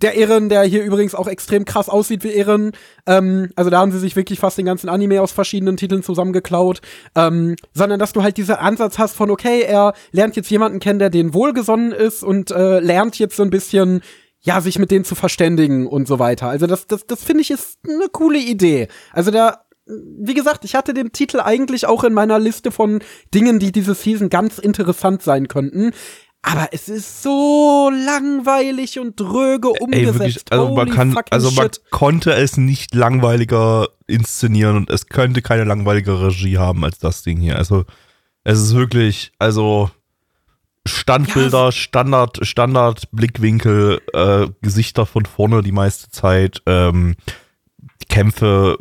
der 0.05 0.16
Ehren, 0.16 0.51
der 0.51 0.62
hier 0.64 0.85
übrigens 0.85 1.14
auch 1.14 1.26
extrem 1.26 1.64
krass 1.64 1.89
aussieht 1.89 2.24
wie 2.24 2.32
Ehren. 2.32 2.72
Ähm, 3.06 3.51
also 3.56 3.70
da 3.70 3.78
haben 3.78 3.90
sie 3.90 3.98
sich 3.98 4.16
wirklich 4.16 4.39
fast 4.39 4.59
den 4.59 4.66
ganzen 4.66 4.90
Anime 4.90 5.22
aus 5.22 5.32
verschiedenen 5.32 5.78
Titeln 5.78 6.02
zusammengeklaut. 6.02 6.82
Ähm, 7.16 7.56
sondern 7.72 7.98
dass 7.98 8.12
du 8.12 8.22
halt 8.22 8.36
diesen 8.36 8.56
Ansatz 8.56 8.98
hast 8.98 9.16
von, 9.16 9.31
okay, 9.31 9.62
er 9.62 9.94
lernt 10.12 10.36
jetzt 10.36 10.51
jemanden 10.51 10.78
kennen, 10.78 10.98
der 10.98 11.09
denen 11.09 11.32
wohlgesonnen 11.32 11.93
ist 11.93 12.22
und 12.22 12.51
äh, 12.51 12.81
lernt 12.81 13.18
jetzt 13.18 13.36
so 13.36 13.43
ein 13.43 13.48
bisschen, 13.48 14.02
ja, 14.40 14.60
sich 14.60 14.78
mit 14.78 14.90
denen 14.90 15.06
zu 15.06 15.14
verständigen 15.14 15.86
und 15.86 16.06
so 16.06 16.18
weiter. 16.18 16.48
Also 16.48 16.66
das, 16.66 16.86
das, 16.86 17.06
das 17.06 17.24
finde 17.24 17.40
ich 17.40 17.51
ist 17.51 17.78
eine 17.89 18.09
coole 18.12 18.39
Idee. 18.39 18.89
Also 19.10 19.31
da 19.31 19.60
wie 19.86 20.32
gesagt, 20.32 20.64
ich 20.64 20.74
hatte 20.74 20.94
den 20.94 21.12
Titel 21.12 21.40
eigentlich 21.40 21.86
auch 21.86 22.05
in 22.05 22.14
meiner 22.14 22.39
Liste 22.39 22.70
von 22.70 23.01
Dingen, 23.35 23.59
die 23.59 23.70
diese 23.70 23.94
Season 23.94 24.31
ganz 24.31 24.59
interessant 24.59 25.20
sein 25.20 25.47
könnten. 25.47 25.93
Aber 26.46 26.68
es 26.72 26.90
ist 26.90 27.22
so 27.22 27.90
langweilig 27.90 28.98
und 28.98 29.18
dröge 29.18 29.68
umgesetzt. 29.70 29.94
Ey, 29.94 30.20
wirklich, 30.20 30.44
also 30.50 30.74
man 30.74 30.90
kann, 30.90 31.16
also 31.30 31.50
man 31.52 31.70
konnte 31.90 32.34
es 32.34 32.58
nicht 32.58 32.94
langweiliger 32.94 33.88
inszenieren 34.06 34.76
und 34.76 34.90
es 34.90 35.06
könnte 35.06 35.40
keine 35.40 35.64
langweiligere 35.64 36.26
Regie 36.26 36.58
haben 36.58 36.84
als 36.84 36.98
das 36.98 37.22
Ding 37.22 37.38
hier. 37.38 37.56
Also 37.56 37.86
es 38.44 38.60
ist 38.60 38.74
wirklich, 38.74 39.32
also 39.38 39.90
Standbilder, 40.86 41.72
Standard, 41.72 42.46
Standard 42.46 43.10
Blickwinkel, 43.10 44.02
äh, 44.12 44.48
Gesichter 44.60 45.06
von 45.06 45.24
vorne 45.24 45.62
die 45.62 45.72
meiste 45.72 46.10
Zeit, 46.10 46.60
ähm, 46.66 47.16
Kämpfe, 48.10 48.76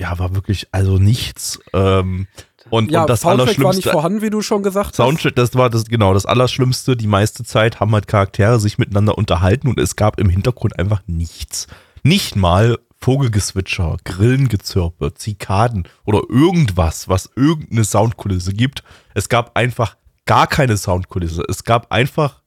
ja, 0.00 0.18
war 0.18 0.34
wirklich 0.34 0.66
also 0.72 0.98
nichts. 0.98 1.60
Ähm, 1.72 2.26
und, 2.70 2.90
ja, 2.90 3.02
und 3.02 3.10
das 3.10 3.20
Soundtrack 3.20 3.38
war 3.38 3.46
nicht 3.48 3.58
Allerschlimmste, 3.58 3.90
vorhanden, 3.90 4.22
wie 4.22 4.30
du 4.30 4.42
schon 4.42 4.62
gesagt 4.62 4.90
hast. 4.90 4.96
Soundtrack, 4.96 5.36
das 5.36 5.54
war 5.54 5.70
das 5.70 5.86
genau 5.86 6.14
das 6.14 6.26
Allerschlimmste. 6.26 6.96
Die 6.96 7.06
meiste 7.06 7.44
Zeit 7.44 7.80
haben 7.80 7.92
halt 7.92 8.08
Charaktere 8.08 8.60
sich 8.60 8.78
miteinander 8.78 9.16
unterhalten 9.16 9.68
und 9.68 9.78
es 9.78 9.96
gab 9.96 10.20
im 10.20 10.28
Hintergrund 10.28 10.78
einfach 10.78 11.02
nichts. 11.06 11.66
Nicht 12.02 12.36
mal 12.36 12.78
Vogelgezwitscher, 13.00 13.96
Grillengezirpe, 14.04 15.14
Zikaden 15.14 15.86
oder 16.04 16.22
irgendwas, 16.28 17.08
was 17.08 17.30
irgendeine 17.36 17.84
Soundkulisse 17.84 18.52
gibt. 18.52 18.82
Es 19.14 19.28
gab 19.28 19.56
einfach 19.56 19.96
gar 20.26 20.46
keine 20.46 20.76
Soundkulisse. 20.76 21.42
Es 21.48 21.64
gab 21.64 21.92
einfach 21.92 22.42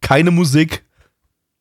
keine 0.00 0.30
Musik, 0.30 0.84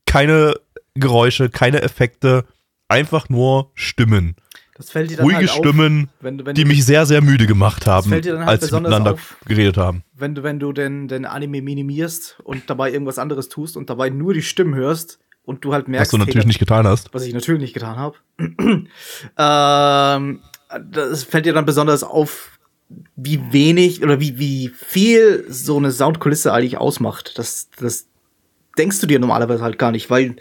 keine 0.06 0.56
Geräusche, 0.96 1.50
keine 1.50 1.82
Effekte, 1.82 2.46
einfach 2.88 3.30
nur 3.30 3.72
Stimmen. 3.76 4.36
Ruhige 4.90 5.38
halt 5.38 5.50
auf, 5.50 5.56
Stimmen, 5.56 6.10
wenn 6.20 6.38
du, 6.38 6.46
wenn 6.46 6.56
die 6.56 6.64
du, 6.64 6.68
mich 6.68 6.86
sehr, 6.86 7.06
sehr 7.06 7.22
müde 7.22 7.48
gemacht 7.48 7.86
haben, 7.88 8.12
halt 8.12 8.28
als 8.28 8.68
sie 8.68 8.76
miteinander 8.76 9.14
auf. 9.14 9.38
geredet 9.46 9.78
haben. 9.78 10.04
wenn 10.16 10.36
du, 10.36 10.44
wenn 10.44 10.60
du 10.60 10.74
den, 10.74 11.08
den 11.08 11.26
Anime 11.26 11.62
minimierst 11.62 12.38
und 12.44 12.70
dabei 12.70 12.92
irgendwas 12.92 13.20
anderes 13.20 13.50
tust 13.50 13.78
und 13.78 13.90
dabei 13.90 14.10
nur 14.10 14.34
die 14.34 14.42
Stimmen 14.42 14.76
hörst 14.76 15.20
und 15.44 15.64
du 15.66 15.74
halt 15.74 15.88
merkst, 15.88 16.12
Was 16.12 16.12
du 16.12 16.18
natürlich 16.18 16.44
hey, 16.44 16.48
nicht 16.48 16.60
getan 16.60 16.88
hast. 16.88 17.14
was 17.14 17.26
ich 17.26 17.34
natürlich 17.34 17.62
nicht 17.62 17.74
getan 17.74 17.98
habe. 17.98 18.18
ähm, 19.38 20.40
das 20.92 21.24
fällt 21.24 21.46
dir 21.46 21.54
dann 21.54 21.66
besonders 21.66 22.04
auf, 22.04 22.60
wie 23.16 23.42
wenig 23.52 24.04
oder 24.04 24.20
wie, 24.20 24.38
wie 24.38 24.70
viel 24.70 25.46
so 25.48 25.78
eine 25.78 25.92
Soundkulisse 25.92 26.54
eigentlich 26.54 26.78
ausmacht. 26.78 27.38
Das, 27.38 27.70
das 27.78 28.08
denkst 28.78 29.00
du 29.00 29.08
dir 29.08 29.20
normalerweise 29.20 29.64
halt 29.64 29.78
gar 29.78 29.92
nicht, 29.92 30.10
weil 30.10 30.36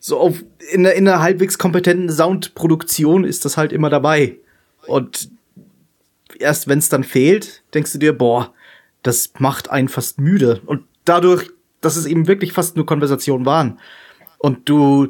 so 0.00 0.18
auf, 0.18 0.42
in, 0.72 0.84
einer- 0.86 0.94
in 0.96 1.06
einer 1.06 1.20
halbwegs 1.20 1.58
kompetenten 1.58 2.10
Soundproduktion 2.10 3.24
ist 3.24 3.44
das 3.44 3.56
halt 3.56 3.72
immer 3.72 3.90
dabei. 3.90 4.36
Und 4.86 5.28
erst 6.38 6.68
wenn 6.68 6.78
es 6.78 6.88
dann 6.88 7.04
fehlt, 7.04 7.62
denkst 7.74 7.92
du 7.92 7.98
dir, 7.98 8.16
boah, 8.16 8.52
das 9.02 9.32
macht 9.38 9.70
einen 9.70 9.88
fast 9.88 10.18
müde. 10.18 10.62
Und 10.66 10.82
dadurch, 11.04 11.50
dass 11.82 11.96
es 11.96 12.06
eben 12.06 12.26
wirklich 12.26 12.52
fast 12.52 12.76
nur 12.76 12.86
Konversationen 12.86 13.44
waren. 13.46 13.78
Und 14.38 14.68
du 14.68 15.08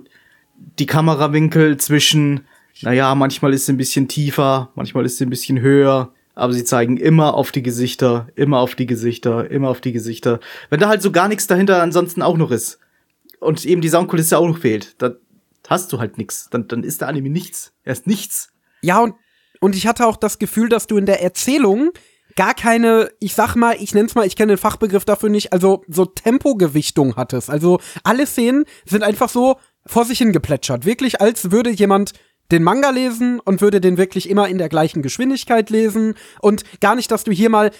die 0.78 0.86
Kamerawinkel 0.86 1.76
zwischen, 1.76 2.40
naja, 2.82 3.14
manchmal 3.14 3.54
ist 3.54 3.66
sie 3.66 3.72
ein 3.72 3.76
bisschen 3.78 4.08
tiefer, 4.08 4.70
manchmal 4.74 5.06
ist 5.06 5.18
sie 5.18 5.24
ein 5.24 5.30
bisschen 5.30 5.60
höher, 5.60 6.12
aber 6.34 6.52
sie 6.52 6.64
zeigen 6.64 6.96
immer 6.96 7.34
auf 7.34 7.52
die 7.52 7.62
Gesichter, 7.62 8.26
immer 8.34 8.58
auf 8.58 8.74
die 8.74 8.86
Gesichter, 8.86 9.48
immer 9.50 9.68
auf 9.68 9.80
die 9.80 9.92
Gesichter. 9.92 10.40
Wenn 10.68 10.80
da 10.80 10.88
halt 10.88 11.00
so 11.02 11.12
gar 11.12 11.28
nichts 11.28 11.46
dahinter 11.46 11.80
ansonsten 11.80 12.22
auch 12.22 12.36
noch 12.36 12.50
ist 12.50 12.79
und 13.40 13.64
eben 13.64 13.80
die 13.80 13.88
Soundkulisse 13.88 14.38
auch 14.38 14.46
noch 14.46 14.58
fehlt, 14.58 15.00
dann 15.02 15.16
hast 15.68 15.92
du 15.92 15.98
halt 15.98 16.18
nichts. 16.18 16.48
Dann, 16.50 16.68
dann 16.68 16.84
ist 16.84 17.00
der 17.00 17.08
Anime 17.08 17.30
nichts. 17.30 17.72
Er 17.84 17.92
ist 17.92 18.06
nichts. 18.06 18.52
Ja, 18.82 19.00
und, 19.00 19.14
und 19.60 19.74
ich 19.74 19.86
hatte 19.86 20.06
auch 20.06 20.16
das 20.16 20.38
Gefühl, 20.38 20.68
dass 20.68 20.86
du 20.86 20.96
in 20.96 21.06
der 21.06 21.22
Erzählung 21.22 21.90
gar 22.36 22.54
keine, 22.54 23.10
ich 23.18 23.34
sag 23.34 23.56
mal, 23.56 23.76
ich 23.80 23.94
nenn's 23.94 24.14
mal, 24.14 24.26
ich 24.26 24.36
kenne 24.36 24.52
den 24.52 24.58
Fachbegriff 24.58 25.04
dafür 25.04 25.28
nicht, 25.28 25.52
also 25.52 25.82
so 25.88 26.06
Tempogewichtung 26.06 27.16
hattest. 27.16 27.50
Also 27.50 27.80
alle 28.04 28.26
Szenen 28.26 28.64
sind 28.84 29.02
einfach 29.02 29.28
so 29.28 29.56
vor 29.86 30.04
sich 30.04 30.18
hingeplätschert. 30.18 30.84
Wirklich, 30.84 31.20
als 31.20 31.50
würde 31.50 31.70
jemand 31.70 32.12
den 32.50 32.62
Manga 32.62 32.90
lesen 32.90 33.40
und 33.40 33.60
würde 33.60 33.80
den 33.80 33.96
wirklich 33.96 34.28
immer 34.28 34.48
in 34.48 34.58
der 34.58 34.68
gleichen 34.68 35.02
Geschwindigkeit 35.02 35.70
lesen 35.70 36.14
und 36.40 36.64
gar 36.80 36.96
nicht, 36.96 37.10
dass 37.10 37.24
du 37.24 37.32
hier 37.32 37.50
mal 37.50 37.70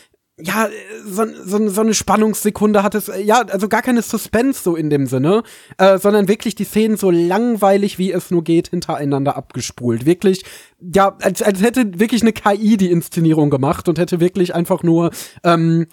ja, 0.43 0.69
so, 1.07 1.25
so, 1.45 1.69
so 1.69 1.81
eine 1.81 1.95
Spannungssekunde 1.95 2.83
hattest, 2.83 3.11
ja, 3.23 3.43
also 3.43 3.69
gar 3.69 3.83
keine 3.83 4.03
Suspense 4.03 4.63
so 4.63 4.77
in 4.77 4.91
dem 4.91 5.07
Sinne, 5.07 5.43
äh, 5.79 5.99
sondern 5.99 6.29
wirklich 6.29 6.55
die 6.55 6.65
Szenen 6.65 6.97
so 6.97 7.11
langweilig, 7.11 7.99
wie 7.99 8.13
es 8.13 8.31
nur 8.31 8.45
geht, 8.45 8.69
hintereinander 8.69 9.37
abgespult. 9.37 10.07
Wirklich, 10.07 10.45
ja, 10.81 11.17
als, 11.21 11.43
als 11.43 11.63
hätte 11.63 11.99
wirklich 11.99 12.23
eine 12.23 12.33
KI 12.33 12.77
die 12.77 12.91
Inszenierung 12.91 13.51
gemacht 13.51 13.89
und 13.89 13.99
hätte 13.99 14.21
wirklich 14.21 14.55
einfach 14.55 14.83
nur, 14.83 15.11
ähm, 15.45 15.87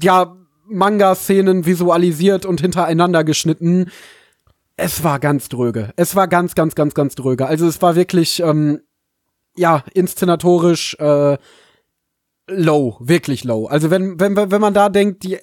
ja, 0.00 0.36
Manga-Szenen 0.68 1.64
visualisiert 1.64 2.44
und 2.44 2.60
hintereinander 2.60 3.24
geschnitten. 3.24 3.90
Es 4.76 5.04
war 5.04 5.20
ganz 5.20 5.48
dröge. 5.48 5.92
Es 5.96 6.16
war 6.16 6.28
ganz, 6.28 6.54
ganz, 6.54 6.74
ganz, 6.74 6.94
ganz 6.94 7.14
dröge. 7.14 7.46
Also 7.46 7.66
es 7.66 7.80
war 7.82 7.94
wirklich, 7.94 8.40
ähm, 8.40 8.80
ja, 9.56 9.84
inszenatorisch, 9.94 10.96
äh, 10.98 11.38
low, 12.48 12.96
wirklich 13.00 13.42
low. 13.42 13.66
Also 13.66 13.90
wenn, 13.90 14.20
wenn, 14.20 14.36
wenn 14.36 14.60
man 14.60 14.72
da 14.72 14.88
denkt, 14.88 15.24
die, 15.24 15.34
äh, 15.34 15.40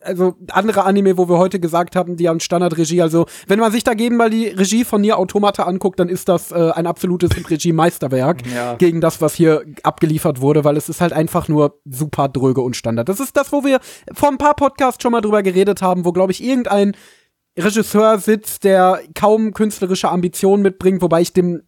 also 0.00 0.34
andere 0.50 0.84
Anime, 0.84 1.16
wo 1.16 1.28
wir 1.28 1.38
heute 1.38 1.60
gesagt 1.60 1.94
haben, 1.94 2.16
die 2.16 2.28
haben 2.28 2.40
Standardregie, 2.40 3.02
also 3.02 3.26
wenn 3.46 3.60
man 3.60 3.70
sich 3.70 3.84
dagegen 3.84 4.16
mal 4.16 4.30
die 4.30 4.48
Regie 4.48 4.84
von 4.84 5.00
Nier 5.00 5.18
Automata 5.18 5.62
anguckt, 5.64 6.00
dann 6.00 6.08
ist 6.08 6.28
das 6.28 6.50
äh, 6.50 6.70
ein 6.72 6.86
absolutes 6.86 7.30
Regie-Meisterwerk 7.50 8.42
Ja. 8.54 8.74
gegen 8.74 9.00
das, 9.00 9.20
was 9.20 9.34
hier 9.34 9.64
abgeliefert 9.84 10.40
wurde, 10.40 10.64
weil 10.64 10.76
es 10.76 10.88
ist 10.88 11.00
halt 11.00 11.12
einfach 11.12 11.46
nur 11.46 11.80
super 11.84 12.28
dröge 12.28 12.62
und 12.62 12.74
Standard. 12.74 13.08
Das 13.08 13.20
ist 13.20 13.36
das, 13.36 13.52
wo 13.52 13.64
wir 13.64 13.78
vor 14.12 14.28
ein 14.28 14.38
paar 14.38 14.54
Podcasts 14.54 15.00
schon 15.02 15.12
mal 15.12 15.20
drüber 15.20 15.42
geredet 15.44 15.82
haben, 15.82 16.04
wo, 16.04 16.10
glaube 16.12 16.32
ich, 16.32 16.42
irgendein 16.42 16.96
Regisseur 17.56 18.18
sitzt, 18.18 18.64
der 18.64 19.00
kaum 19.14 19.52
künstlerische 19.54 20.08
Ambitionen 20.08 20.62
mitbringt, 20.62 21.00
wobei 21.02 21.20
ich 21.20 21.32
dem 21.32 21.62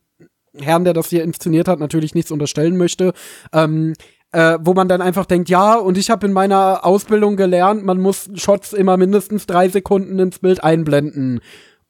Herrn, 0.59 0.85
der 0.85 0.93
das 0.93 1.09
hier 1.09 1.23
inszeniert 1.23 1.69
hat, 1.69 1.79
natürlich 1.79 2.15
nichts 2.15 2.31
unterstellen 2.31 2.77
möchte. 2.77 3.13
Ähm, 3.53 3.95
äh, 4.33 4.59
wo 4.61 4.75
man 4.75 4.89
dann 4.89 5.03
einfach 5.03 5.27
denkt, 5.27 5.49
ja, 5.49 5.75
und 5.77 5.99
ich 5.99 6.11
habe 6.11 6.27
in 6.27 6.33
meiner 6.33 6.85
Ausbildung 6.85 7.37
gelernt, 7.37 7.85
man 7.85 8.01
muss 8.01 8.31
Shots 8.35 8.73
immer 8.73 8.97
mindestens 8.97 9.47
drei 9.47 9.69
Sekunden 9.69 10.19
ins 10.19 10.39
Bild 10.39 10.65
einblenden. 10.65 11.41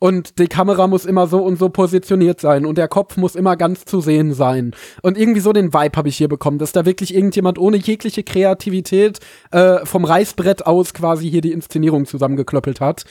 Und 0.01 0.41
die 0.41 0.49
Kamera 0.49 0.89
muss 0.89 1.05
immer 1.05 1.29
so 1.29 1.45
und 1.45 1.61
so 1.61 1.69
positioniert 1.69 2.41
sein 2.41 2.67
und 2.67 2.77
der 2.77 2.89
Kopf 2.89 3.17
muss 3.17 3.37
immer 3.37 3.57
ganz 3.57 3.85
zu 3.85 4.01
sehen 4.01 4.35
sein. 4.35 4.73
Und 5.01 5.17
irgendwie 5.17 5.39
so 5.39 5.53
den 5.53 5.73
Vibe 5.73 5.97
habe 5.97 6.09
ich 6.09 6.17
hier 6.17 6.27
bekommen, 6.27 6.59
dass 6.59 6.73
da 6.73 6.85
wirklich 6.85 7.15
irgendjemand 7.15 7.57
ohne 7.57 7.77
jegliche 7.77 8.25
Kreativität 8.25 9.21
äh, 9.53 9.87
vom 9.87 10.05
Reißbrett 10.05 10.67
aus 10.67 10.93
quasi 10.93 11.31
hier 11.31 11.41
die 11.41 11.53
Inszenierung 11.53 12.07
zusammengeklöppelt 12.07 12.81
hat 12.81 13.05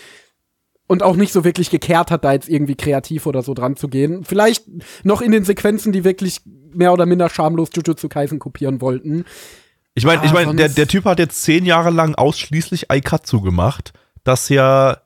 und 0.85 1.01
auch 1.01 1.15
nicht 1.15 1.31
so 1.31 1.45
wirklich 1.45 1.69
gekehrt 1.69 2.11
hat, 2.11 2.25
da 2.25 2.33
jetzt 2.33 2.49
irgendwie 2.49 2.75
kreativ 2.75 3.25
oder 3.25 3.41
so 3.41 3.53
dran 3.53 3.77
zu 3.77 3.87
gehen. 3.87 4.25
Vielleicht 4.25 4.65
noch 5.05 5.21
in 5.21 5.31
den 5.31 5.45
Sequenzen, 5.45 5.93
die 5.93 6.03
wirklich 6.03 6.41
mehr 6.73 6.93
oder 6.93 7.05
minder 7.05 7.29
schamlos 7.29 7.69
Jujutsu 7.73 8.07
Kaisen 8.09 8.39
kopieren 8.39 8.81
wollten. 8.81 9.25
Ich 9.93 10.05
meine, 10.05 10.23
ich 10.23 10.31
Ah, 10.31 10.33
mein, 10.33 10.57
der, 10.57 10.69
der 10.69 10.87
Typ 10.87 11.05
hat 11.05 11.19
jetzt 11.19 11.43
zehn 11.43 11.65
Jahre 11.65 11.89
lang 11.89 12.15
ausschließlich 12.15 12.89
Aikatsu 12.89 13.41
gemacht, 13.41 13.93
das 14.23 14.49
ja, 14.49 14.97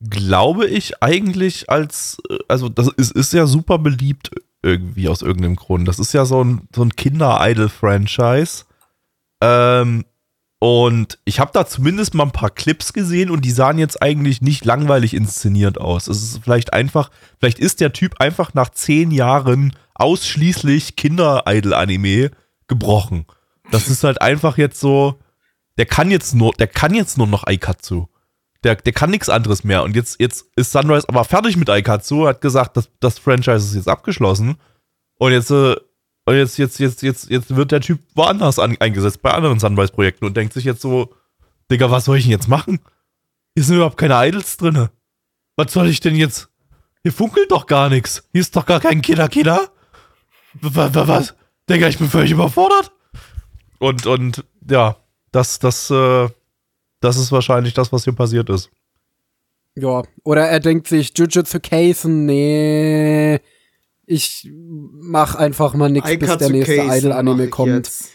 glaube 0.00 0.66
ich, 0.66 1.02
eigentlich 1.02 1.70
als, 1.70 2.18
äh, 2.28 2.38
also 2.48 2.68
das 2.68 2.88
ist, 2.88 3.12
ist 3.12 3.32
ja 3.32 3.46
super 3.46 3.78
beliebt 3.78 4.30
irgendwie 4.62 5.08
aus 5.08 5.22
irgendeinem 5.22 5.56
Grund. 5.56 5.88
Das 5.88 5.98
ist 5.98 6.12
ja 6.12 6.24
so 6.24 6.42
ein, 6.42 6.68
so 6.74 6.82
ein 6.82 6.94
Kinder-Idol-Franchise. 6.94 8.64
Ähm, 9.40 10.04
und 10.60 11.20
ich 11.24 11.38
habe 11.38 11.52
da 11.54 11.66
zumindest 11.66 12.14
mal 12.14 12.24
ein 12.24 12.32
paar 12.32 12.50
Clips 12.50 12.92
gesehen 12.92 13.30
und 13.30 13.44
die 13.44 13.52
sahen 13.52 13.78
jetzt 13.78 14.02
eigentlich 14.02 14.42
nicht 14.42 14.64
langweilig 14.64 15.14
inszeniert 15.14 15.80
aus. 15.80 16.08
Es 16.08 16.22
ist 16.22 16.40
vielleicht 16.42 16.72
einfach, 16.72 17.10
vielleicht 17.38 17.60
ist 17.60 17.80
der 17.80 17.92
Typ 17.92 18.20
einfach 18.20 18.54
nach 18.54 18.70
zehn 18.70 19.12
Jahren 19.12 19.72
ausschließlich 19.98 20.96
Kinder-Idol-Anime 20.96 22.30
gebrochen. 22.66 23.26
Das 23.70 23.88
ist 23.88 24.04
halt 24.04 24.22
einfach 24.22 24.56
jetzt 24.56 24.80
so, 24.80 25.18
der 25.76 25.86
kann 25.86 26.10
jetzt 26.10 26.34
nur, 26.34 26.52
der 26.52 26.66
kann 26.66 26.94
jetzt 26.94 27.18
nur 27.18 27.26
noch 27.26 27.44
Aikatsu. 27.44 28.06
Der, 28.64 28.74
der 28.74 28.92
kann 28.92 29.10
nichts 29.10 29.28
anderes 29.28 29.62
mehr. 29.62 29.82
Und 29.82 29.94
jetzt, 29.94 30.20
jetzt 30.20 30.46
ist 30.56 30.72
Sunrise 30.72 31.08
aber 31.08 31.24
fertig 31.24 31.56
mit 31.56 31.70
Aikatsu, 31.70 32.26
hat 32.26 32.40
gesagt, 32.40 32.76
das, 32.76 32.90
das 33.00 33.18
Franchise 33.18 33.66
ist 33.66 33.74
jetzt 33.74 33.88
abgeschlossen. 33.88 34.56
Und 35.18 35.32
jetzt, 35.32 35.50
äh, 35.50 35.76
und 36.24 36.34
jetzt, 36.34 36.58
jetzt, 36.58 36.78
jetzt, 36.78 37.02
jetzt, 37.02 37.30
jetzt 37.30 37.54
wird 37.54 37.72
der 37.72 37.80
Typ 37.80 38.00
woanders 38.14 38.58
an, 38.58 38.76
eingesetzt, 38.80 39.22
bei 39.22 39.30
anderen 39.30 39.60
Sunrise-Projekten 39.60 40.24
und 40.24 40.36
denkt 40.36 40.52
sich 40.52 40.64
jetzt 40.64 40.82
so, 40.82 41.14
Digga, 41.70 41.90
was 41.90 42.06
soll 42.06 42.18
ich 42.18 42.24
denn 42.24 42.32
jetzt 42.32 42.48
machen? 42.48 42.80
Hier 43.54 43.64
sind 43.64 43.76
überhaupt 43.76 43.96
keine 43.96 44.14
Idols 44.26 44.56
drinne. 44.56 44.90
Was 45.56 45.72
soll 45.72 45.88
ich 45.88 46.00
denn 46.00 46.16
jetzt? 46.16 46.48
Hier 47.02 47.12
funkelt 47.12 47.50
doch 47.50 47.66
gar 47.66 47.88
nichts. 47.88 48.28
Hier 48.32 48.40
ist 48.40 48.56
doch 48.56 48.66
gar 48.66 48.80
kein 48.80 49.02
Killer-Killer. 49.02 49.58
Was, 49.58 49.70
was, 50.54 50.94
was? 50.94 51.34
Digga, 51.68 51.88
ich 51.88 51.98
bin 51.98 52.08
völlig 52.08 52.30
überfordert. 52.30 52.92
Und, 53.78 54.06
und 54.06 54.44
ja, 54.68 54.96
das, 55.32 55.58
das, 55.58 55.90
äh, 55.90 56.28
das 57.00 57.16
ist 57.16 57.32
wahrscheinlich 57.32 57.74
das, 57.74 57.92
was 57.92 58.04
hier 58.04 58.14
passiert 58.14 58.48
ist. 58.50 58.70
Ja, 59.76 60.02
oder 60.24 60.48
er 60.48 60.60
denkt 60.60 60.88
sich, 60.88 61.12
Jujutsu 61.16 61.58
Kaisen, 61.62 62.26
nee, 62.26 63.40
ich 64.06 64.50
mach 64.52 65.34
einfach 65.36 65.74
mal 65.74 65.90
nix, 65.90 66.08
bis 66.18 66.36
der 66.38 66.50
nächste 66.50 66.82
Idol-Anime 66.82 67.48
kommt. 67.48 67.72
jetzt. 67.72 68.10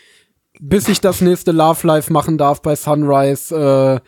Bis 0.60 0.88
ich 0.88 1.00
das 1.00 1.22
nächste 1.22 1.52
Love 1.52 1.88
Life 1.88 2.12
machen 2.12 2.38
darf 2.38 2.62
bei 2.62 2.76
Sunrise, 2.76 4.02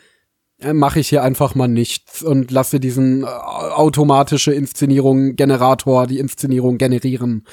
äh, 0.62 0.74
mache 0.74 1.00
ich 1.00 1.10
hier 1.10 1.24
einfach 1.24 1.56
mal 1.56 1.68
nichts 1.68 2.24
und 2.24 2.52
lasse 2.52 2.80
diesen 2.80 3.24
äh, 3.24 3.28
automatische 3.28 4.54
Inszenierung 4.54 5.36
Generator 5.36 6.08
die 6.08 6.20
Inszenierung 6.20 6.78
generieren. 6.78 7.46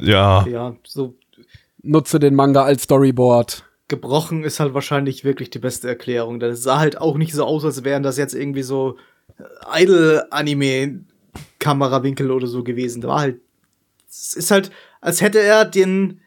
Ja, 0.00 0.46
Ja, 0.46 0.76
so 0.84 1.14
Nutze 1.82 2.18
den 2.18 2.34
Manga 2.34 2.64
als 2.64 2.84
Storyboard. 2.84 3.64
gebrochen 3.88 4.44
ist 4.44 4.60
halt 4.60 4.74
wahrscheinlich 4.74 5.24
wirklich 5.24 5.50
die 5.50 5.58
beste 5.58 5.88
Erklärung. 5.88 6.40
Das 6.40 6.62
sah 6.62 6.78
halt 6.78 7.00
auch 7.00 7.16
nicht 7.16 7.32
so 7.32 7.44
aus, 7.44 7.64
als 7.64 7.84
wären 7.84 8.02
das 8.02 8.18
jetzt 8.18 8.34
irgendwie 8.34 8.62
so 8.62 8.96
äh, 9.38 9.82
Idol-Anime-Kamerawinkel 9.82 12.30
oder 12.30 12.46
so 12.46 12.62
gewesen. 12.64 13.00
Da 13.00 13.08
war 13.08 13.20
halt, 13.20 13.40
es 14.08 14.34
ist 14.34 14.50
halt, 14.50 14.70
als 15.00 15.20
hätte 15.20 15.40
er 15.40 15.64
den, 15.64 16.20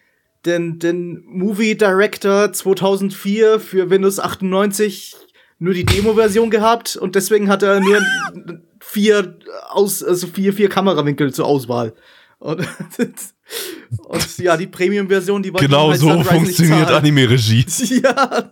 den, 0.45 0.79
den 0.79 1.23
Movie 1.25 1.77
Director 1.77 2.51
2004 2.51 3.59
für 3.59 3.89
Windows 3.89 4.19
98 4.19 5.15
nur 5.59 5.73
die 5.75 5.85
Demo-Version 5.85 6.49
gehabt 6.49 6.95
und 6.95 7.15
deswegen 7.15 7.47
hat 7.47 7.61
er 7.61 7.79
nur 7.79 7.99
vier 8.79 9.37
aus, 9.69 10.03
also 10.03 10.25
vier, 10.25 10.53
vier 10.53 10.69
Kamerawinkel 10.69 11.31
zur 11.33 11.45
Auswahl. 11.45 11.93
Und, 12.41 12.67
und 13.99 14.37
ja, 14.39 14.57
die 14.57 14.65
Premium-Version, 14.65 15.43
die 15.43 15.53
wollte 15.53 15.67
genau 15.67 15.89
bei 15.89 15.97
so 15.97 16.23
funktioniert. 16.23 16.89
Anime-Regie. 16.89 17.65
Ja. 18.03 18.51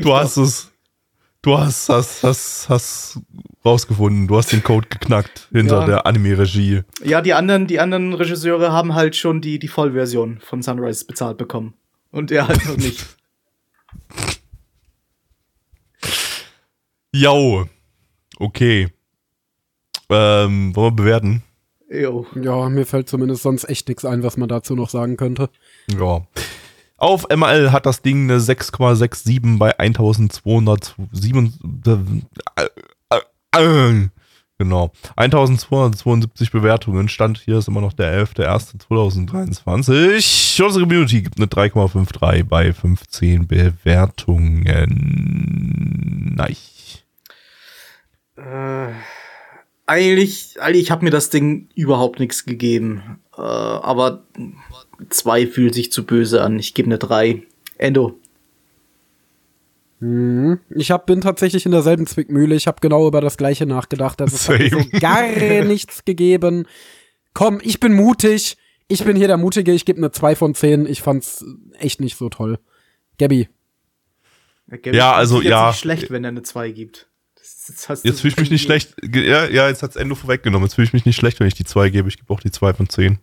Du 0.00 0.14
hast 0.14 0.36
es. 0.36 0.70
Du 1.42 1.58
hast, 1.58 1.88
hast, 1.88 2.22
hast, 2.22 2.68
hast 2.68 3.18
rausgefunden. 3.64 4.28
Du 4.28 4.36
hast 4.36 4.52
den 4.52 4.62
Code 4.62 4.86
geknackt 4.88 5.48
hinter 5.50 5.80
Ja. 5.80 5.86
der 5.86 6.06
Anime-Regie. 6.06 6.82
Ja, 7.02 7.20
die 7.20 7.34
anderen, 7.34 7.66
die 7.66 7.80
anderen 7.80 8.14
Regisseure 8.14 8.70
haben 8.70 8.94
halt 8.94 9.16
schon 9.16 9.40
die, 9.40 9.58
die 9.58 9.68
Vollversion 9.68 10.40
von 10.40 10.62
Sunrise 10.62 11.04
bezahlt 11.06 11.36
bekommen. 11.36 11.74
Und 12.10 12.30
er 12.30 12.46
halt 12.46 12.64
noch 12.66 12.76
nicht. 12.76 13.04
Yo. 17.12 17.66
Okay. 18.38 18.88
Ähm, 20.10 20.76
wollen 20.76 20.92
wir 20.92 20.96
bewerten? 20.96 21.42
Jo. 22.00 22.26
Ja, 22.40 22.68
mir 22.68 22.86
fällt 22.86 23.08
zumindest 23.08 23.42
sonst 23.42 23.68
echt 23.68 23.88
nichts 23.88 24.04
ein, 24.04 24.22
was 24.22 24.36
man 24.36 24.48
dazu 24.48 24.74
noch 24.74 24.90
sagen 24.90 25.16
könnte. 25.16 25.48
Ja. 25.96 26.26
Auf 26.96 27.26
ML 27.28 27.72
hat 27.72 27.86
das 27.86 28.02
Ding 28.02 28.30
eine 28.30 28.40
6,67 28.40 29.58
bei 29.58 29.76
1207. 29.78 32.24
Äh, 32.56 32.68
äh, 33.10 33.20
äh, 33.56 34.08
genau. 34.58 34.90
1272 35.16 36.50
Bewertungen. 36.50 37.08
Stand 37.08 37.38
hier 37.38 37.58
ist 37.58 37.68
immer 37.68 37.80
noch 37.80 37.92
der 37.92 38.26
11.01.2023. 38.26 40.64
Unsere 40.64 40.84
Community 40.84 41.22
gibt 41.22 41.38
eine 41.38 41.46
3,53 41.46 42.42
bei 42.44 42.72
15 42.72 43.46
Bewertungen. 43.46 44.64
Nein. 46.36 46.56
Äh, 48.36 48.88
eigentlich, 49.86 50.60
eigentlich 50.60 50.90
hat 50.90 51.02
mir 51.02 51.10
das 51.10 51.30
Ding 51.30 51.68
überhaupt 51.74 52.18
nichts 52.18 52.44
gegeben. 52.44 53.20
Äh, 53.36 53.40
aber 53.40 54.24
zwei 55.10 55.46
fühlt 55.46 55.74
sich 55.74 55.92
zu 55.92 56.04
böse 56.04 56.42
an. 56.42 56.58
Ich 56.58 56.74
gebe 56.74 56.86
eine 56.86 56.98
drei. 56.98 57.42
Endo. 57.76 58.18
Mhm. 60.00 60.60
Ich 60.70 60.90
hab, 60.90 61.06
bin 61.06 61.20
tatsächlich 61.20 61.66
in 61.66 61.72
derselben 61.72 62.06
Zwickmühle. 62.06 62.54
Ich 62.54 62.66
habe 62.66 62.78
genau 62.80 63.06
über 63.06 63.20
das 63.20 63.36
Gleiche 63.36 63.66
nachgedacht. 63.66 64.20
Also 64.20 64.36
es 64.36 64.48
hat 64.48 64.58
mir 64.58 64.70
so 64.70 64.98
gar 65.00 65.22
nichts 65.64 66.04
gegeben. 66.04 66.66
Komm, 67.32 67.60
ich 67.62 67.80
bin 67.80 67.94
mutig. 67.94 68.56
Ich 68.86 69.02
bin 69.02 69.16
hier 69.16 69.28
der 69.28 69.38
Mutige. 69.38 69.72
Ich 69.72 69.84
gebe 69.84 69.98
eine 69.98 70.10
2 70.10 70.36
von 70.36 70.54
10. 70.54 70.86
Ich 70.86 71.02
fand's 71.02 71.44
echt 71.78 72.00
nicht 72.00 72.16
so 72.16 72.28
toll. 72.28 72.58
Gabby. 73.18 73.48
Gabby 74.68 74.96
Ja, 74.96 75.12
also, 75.12 75.40
ja. 75.40 75.68
Nicht 75.68 75.80
schlecht, 75.80 76.10
wenn 76.10 76.24
er 76.24 76.28
eine 76.28 76.42
zwei 76.42 76.70
gibt. 76.70 77.08
Hast 77.88 78.04
du 78.04 78.08
Jetzt 78.08 78.20
fühle 78.20 78.32
ich 78.32 78.40
mich 78.40 78.50
nicht 78.50 78.62
schlecht. 78.62 78.94
Ja, 79.02 79.46
ja 79.46 79.68
jetzt 79.68 79.82
hat's 79.82 79.96
Endo 79.96 80.14
vorweggenommen. 80.14 80.66
Jetzt 80.66 80.74
fühle 80.74 80.86
ich 80.86 80.92
mich 80.92 81.06
nicht 81.06 81.16
schlecht, 81.16 81.40
wenn 81.40 81.46
ich 81.46 81.54
die 81.54 81.64
2 81.64 81.90
gebe. 81.90 82.08
Ich 82.08 82.18
gebe 82.18 82.32
auch 82.32 82.40
die 82.40 82.50
2 82.50 82.74
von 82.74 82.88
10. 82.88 83.18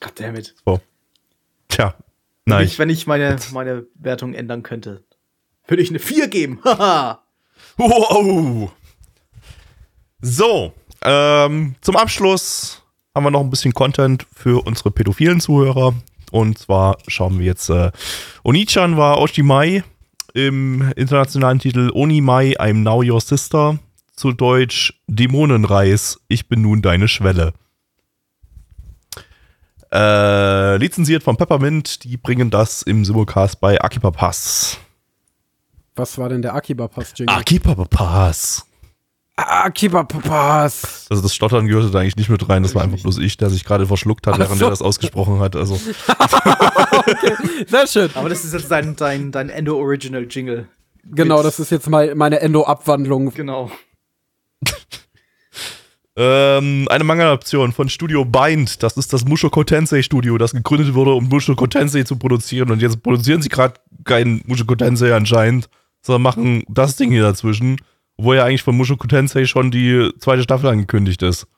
Goddammit. 0.00 0.54
So. 0.64 0.80
Tja. 1.68 1.94
Wenn 2.44 2.56
Nein. 2.56 2.66
ich, 2.66 2.78
wenn 2.78 2.90
ich 2.90 3.06
meine, 3.06 3.36
meine 3.52 3.86
Wertung 3.94 4.34
ändern 4.34 4.62
könnte, 4.62 5.04
würde 5.66 5.82
ich 5.82 5.90
eine 5.90 6.00
4 6.00 6.28
geben. 6.28 6.60
Haha. 6.64 7.22
Wow. 7.76 8.72
So, 10.20 10.74
ähm, 11.02 11.74
zum 11.80 11.96
Abschluss 11.96 12.82
haben 13.14 13.24
wir 13.24 13.30
noch 13.30 13.40
ein 13.40 13.50
bisschen 13.50 13.72
Content 13.72 14.26
für 14.34 14.64
unsere 14.64 14.90
pädophilen 14.90 15.40
Zuhörer. 15.40 15.94
Und 16.30 16.58
zwar 16.58 16.98
schauen 17.06 17.38
wir 17.38 17.46
jetzt, 17.46 17.68
äh, 17.68 17.90
Onichan 18.42 18.96
war 18.96 19.18
Oshimai 19.18 19.84
im 20.34 20.92
internationalen 20.96 21.58
Titel 21.58 21.90
Onimai, 21.92 22.56
I'm 22.58 22.82
Now 22.82 23.02
Your 23.02 23.20
Sister. 23.20 23.78
Zu 24.14 24.32
Deutsch 24.32 25.00
Dämonenreis, 25.06 26.20
ich 26.28 26.48
bin 26.48 26.62
nun 26.62 26.82
deine 26.82 27.08
Schwelle. 27.08 27.54
Äh, 29.92 30.76
lizenziert 30.76 31.22
von 31.22 31.36
Peppermint, 31.36 32.04
die 32.04 32.16
bringen 32.16 32.50
das 32.50 32.82
im 32.82 33.04
Simulcast 33.04 33.60
bei 33.60 33.80
Akiba 33.80 34.10
Pass. 34.10 34.78
Was 35.96 36.16
war 36.16 36.30
denn 36.30 36.40
der 36.40 36.54
Akiba-Pass-Jingle? 36.54 37.34
Akiba 37.34 37.74
Pass. 37.84 38.66
Akiba-Pass. 39.36 41.06
Also 41.10 41.22
das 41.22 41.34
Stottern 41.34 41.66
gehörte 41.66 41.90
da 41.90 42.00
eigentlich 42.00 42.16
nicht 42.16 42.28
mit 42.28 42.48
rein, 42.48 42.62
das 42.62 42.74
war 42.74 42.82
einfach 42.82 43.00
bloß 43.00 43.18
ich, 43.18 43.36
der 43.36 43.50
sich 43.50 43.64
gerade 43.64 43.86
verschluckt 43.86 44.26
hat, 44.26 44.34
Ach 44.34 44.38
während 44.38 44.58
so. 44.58 44.66
er 44.66 44.70
das 44.70 44.82
ausgesprochen 44.82 45.40
hat. 45.40 45.56
Also 45.56 45.76
Sehr 47.66 47.86
schön. 47.86 48.10
Aber 48.14 48.28
das 48.28 48.44
ist 48.44 48.52
jetzt 48.52 48.70
dein, 48.70 48.94
dein, 48.96 49.32
dein 49.32 49.48
Endo-Original-Jingle. 49.48 50.68
Genau, 51.04 51.42
das 51.42 51.58
ist 51.58 51.70
jetzt 51.70 51.88
mal 51.88 52.14
meine 52.14 52.40
Endo-Abwandlung. 52.40 53.32
Genau. 53.34 53.70
ähm, 56.16 56.86
eine 56.88 57.04
Manga-Option 57.04 57.72
von 57.72 57.88
Studio 57.88 58.24
Bind, 58.24 58.82
das 58.82 58.96
ist 58.96 59.12
das 59.12 59.24
Mushoku 59.24 59.64
Tensei 59.64 60.02
Studio, 60.02 60.38
das 60.38 60.52
gegründet 60.52 60.94
wurde, 60.94 61.12
um 61.12 61.28
Mushoku 61.28 61.66
Tensei 61.66 62.04
zu 62.04 62.16
produzieren 62.16 62.70
und 62.70 62.82
jetzt 62.82 63.02
produzieren 63.02 63.42
sie 63.42 63.48
gerade 63.48 63.74
kein 64.04 64.42
Mushoku 64.46 64.74
Tensei 64.74 65.14
anscheinend, 65.14 65.68
sondern 66.02 66.22
machen 66.22 66.64
das 66.68 66.96
Ding 66.96 67.10
hier 67.10 67.22
dazwischen, 67.22 67.78
obwohl 68.22 68.36
ja 68.36 68.44
eigentlich 68.44 68.62
von 68.62 68.76
Mushoku 68.76 69.08
Tensei 69.08 69.46
schon 69.46 69.72
die 69.72 70.12
zweite 70.18 70.44
Staffel 70.44 70.70
angekündigt 70.70 71.22
ist. 71.22 71.48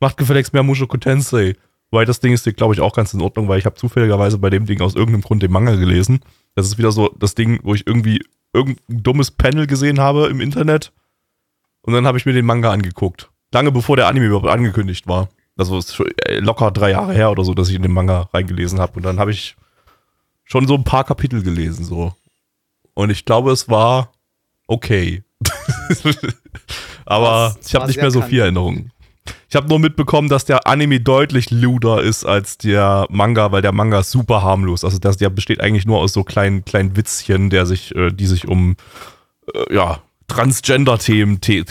Macht 0.00 0.16
gefälligst 0.16 0.52
mehr 0.52 0.64
Mushoku 0.64 0.96
Tensei. 0.96 1.54
Weil 1.92 2.04
das 2.04 2.18
Ding 2.18 2.32
ist, 2.32 2.44
glaube 2.56 2.74
ich, 2.74 2.80
auch 2.80 2.92
ganz 2.92 3.14
in 3.14 3.20
Ordnung, 3.20 3.46
weil 3.46 3.60
ich 3.60 3.64
habe 3.64 3.76
zufälligerweise 3.76 4.38
bei 4.38 4.50
dem 4.50 4.66
Ding 4.66 4.80
aus 4.80 4.96
irgendeinem 4.96 5.22
Grund 5.22 5.42
den 5.42 5.52
Manga 5.52 5.76
gelesen. 5.76 6.20
Das 6.56 6.66
ist 6.66 6.78
wieder 6.78 6.90
so 6.90 7.14
das 7.16 7.36
Ding, 7.36 7.60
wo 7.62 7.74
ich 7.74 7.86
irgendwie 7.86 8.24
irgendein 8.52 9.02
dummes 9.02 9.30
Panel 9.30 9.68
gesehen 9.68 10.00
habe 10.00 10.26
im 10.26 10.40
Internet. 10.40 10.92
Und 11.82 11.92
dann 11.92 12.06
habe 12.06 12.18
ich 12.18 12.26
mir 12.26 12.32
den 12.32 12.44
Manga 12.44 12.72
angeguckt. 12.72 13.30
Lange 13.52 13.70
bevor 13.70 13.96
der 13.96 14.08
Anime 14.08 14.26
überhaupt 14.26 14.48
angekündigt 14.48 15.06
war. 15.06 15.28
Also 15.56 15.78
ist 15.78 16.00
äh, 16.24 16.40
locker 16.40 16.72
drei 16.72 16.90
Jahre 16.90 17.12
her 17.12 17.30
oder 17.30 17.44
so, 17.44 17.54
dass 17.54 17.68
ich 17.68 17.76
in 17.76 17.82
den 17.82 17.92
Manga 17.92 18.28
reingelesen 18.34 18.80
habe. 18.80 18.94
Und 18.96 19.04
dann 19.04 19.20
habe 19.20 19.30
ich 19.30 19.56
schon 20.42 20.66
so 20.66 20.74
ein 20.74 20.84
paar 20.84 21.04
Kapitel 21.04 21.42
gelesen, 21.44 21.84
so. 21.84 22.14
Und 22.94 23.10
ich 23.10 23.24
glaube, 23.24 23.52
es 23.52 23.68
war 23.68 24.10
okay. 24.66 25.22
Aber 27.04 27.56
ich 27.66 27.74
habe 27.74 27.86
nicht 27.86 28.00
mehr 28.00 28.10
so 28.10 28.22
viel 28.22 28.40
Erinnerungen. 28.40 28.92
Ich 29.48 29.56
habe 29.56 29.68
nur 29.68 29.80
mitbekommen, 29.80 30.28
dass 30.28 30.44
der 30.44 30.66
Anime 30.66 31.00
deutlich 31.00 31.50
luder 31.50 32.02
ist 32.02 32.24
als 32.24 32.56
der 32.56 33.06
Manga, 33.10 33.50
weil 33.50 33.62
der 33.62 33.72
Manga 33.72 34.00
ist 34.00 34.12
super 34.12 34.42
harmlos. 34.42 34.84
Also 34.84 34.98
das, 34.98 35.16
der 35.16 35.28
besteht 35.28 35.60
eigentlich 35.60 35.86
nur 35.86 35.98
aus 35.98 36.12
so 36.12 36.22
kleinen, 36.22 36.64
kleinen 36.64 36.96
Witzchen, 36.96 37.50
der 37.50 37.66
sich, 37.66 37.94
äh, 37.96 38.12
die 38.12 38.26
sich 38.26 38.46
um 38.46 38.76
äh, 39.52 39.74
ja, 39.74 40.00
Transgender-Themen 40.28 41.40
äh, 41.42 41.64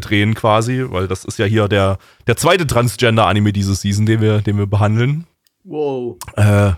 drehen 0.00 0.34
quasi, 0.34 0.84
weil 0.88 1.08
das 1.08 1.24
ist 1.24 1.38
ja 1.38 1.46
hier 1.46 1.66
der, 1.66 1.98
der 2.28 2.36
zweite 2.36 2.66
Transgender-Anime 2.66 3.52
dieses 3.52 3.80
Season, 3.80 4.06
den 4.06 4.20
wir, 4.20 4.40
den 4.40 4.56
wir 4.56 4.66
behandeln. 4.66 5.26
Wow. 5.64 6.16
Äh, 6.36 6.72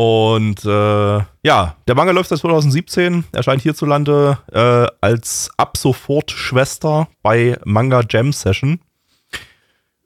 und 0.00 0.64
äh, 0.64 1.18
ja, 1.42 1.76
der 1.86 1.94
Manga 1.94 2.12
läuft 2.12 2.30
seit 2.30 2.38
2017, 2.38 3.22
erscheint 3.32 3.60
hierzulande 3.60 4.38
äh, 4.50 4.86
als 5.02 5.50
ab 5.58 5.76
sofort 5.76 6.30
Schwester 6.30 7.06
bei 7.20 7.58
Manga 7.66 8.00
Jam 8.08 8.32
Session. 8.32 8.80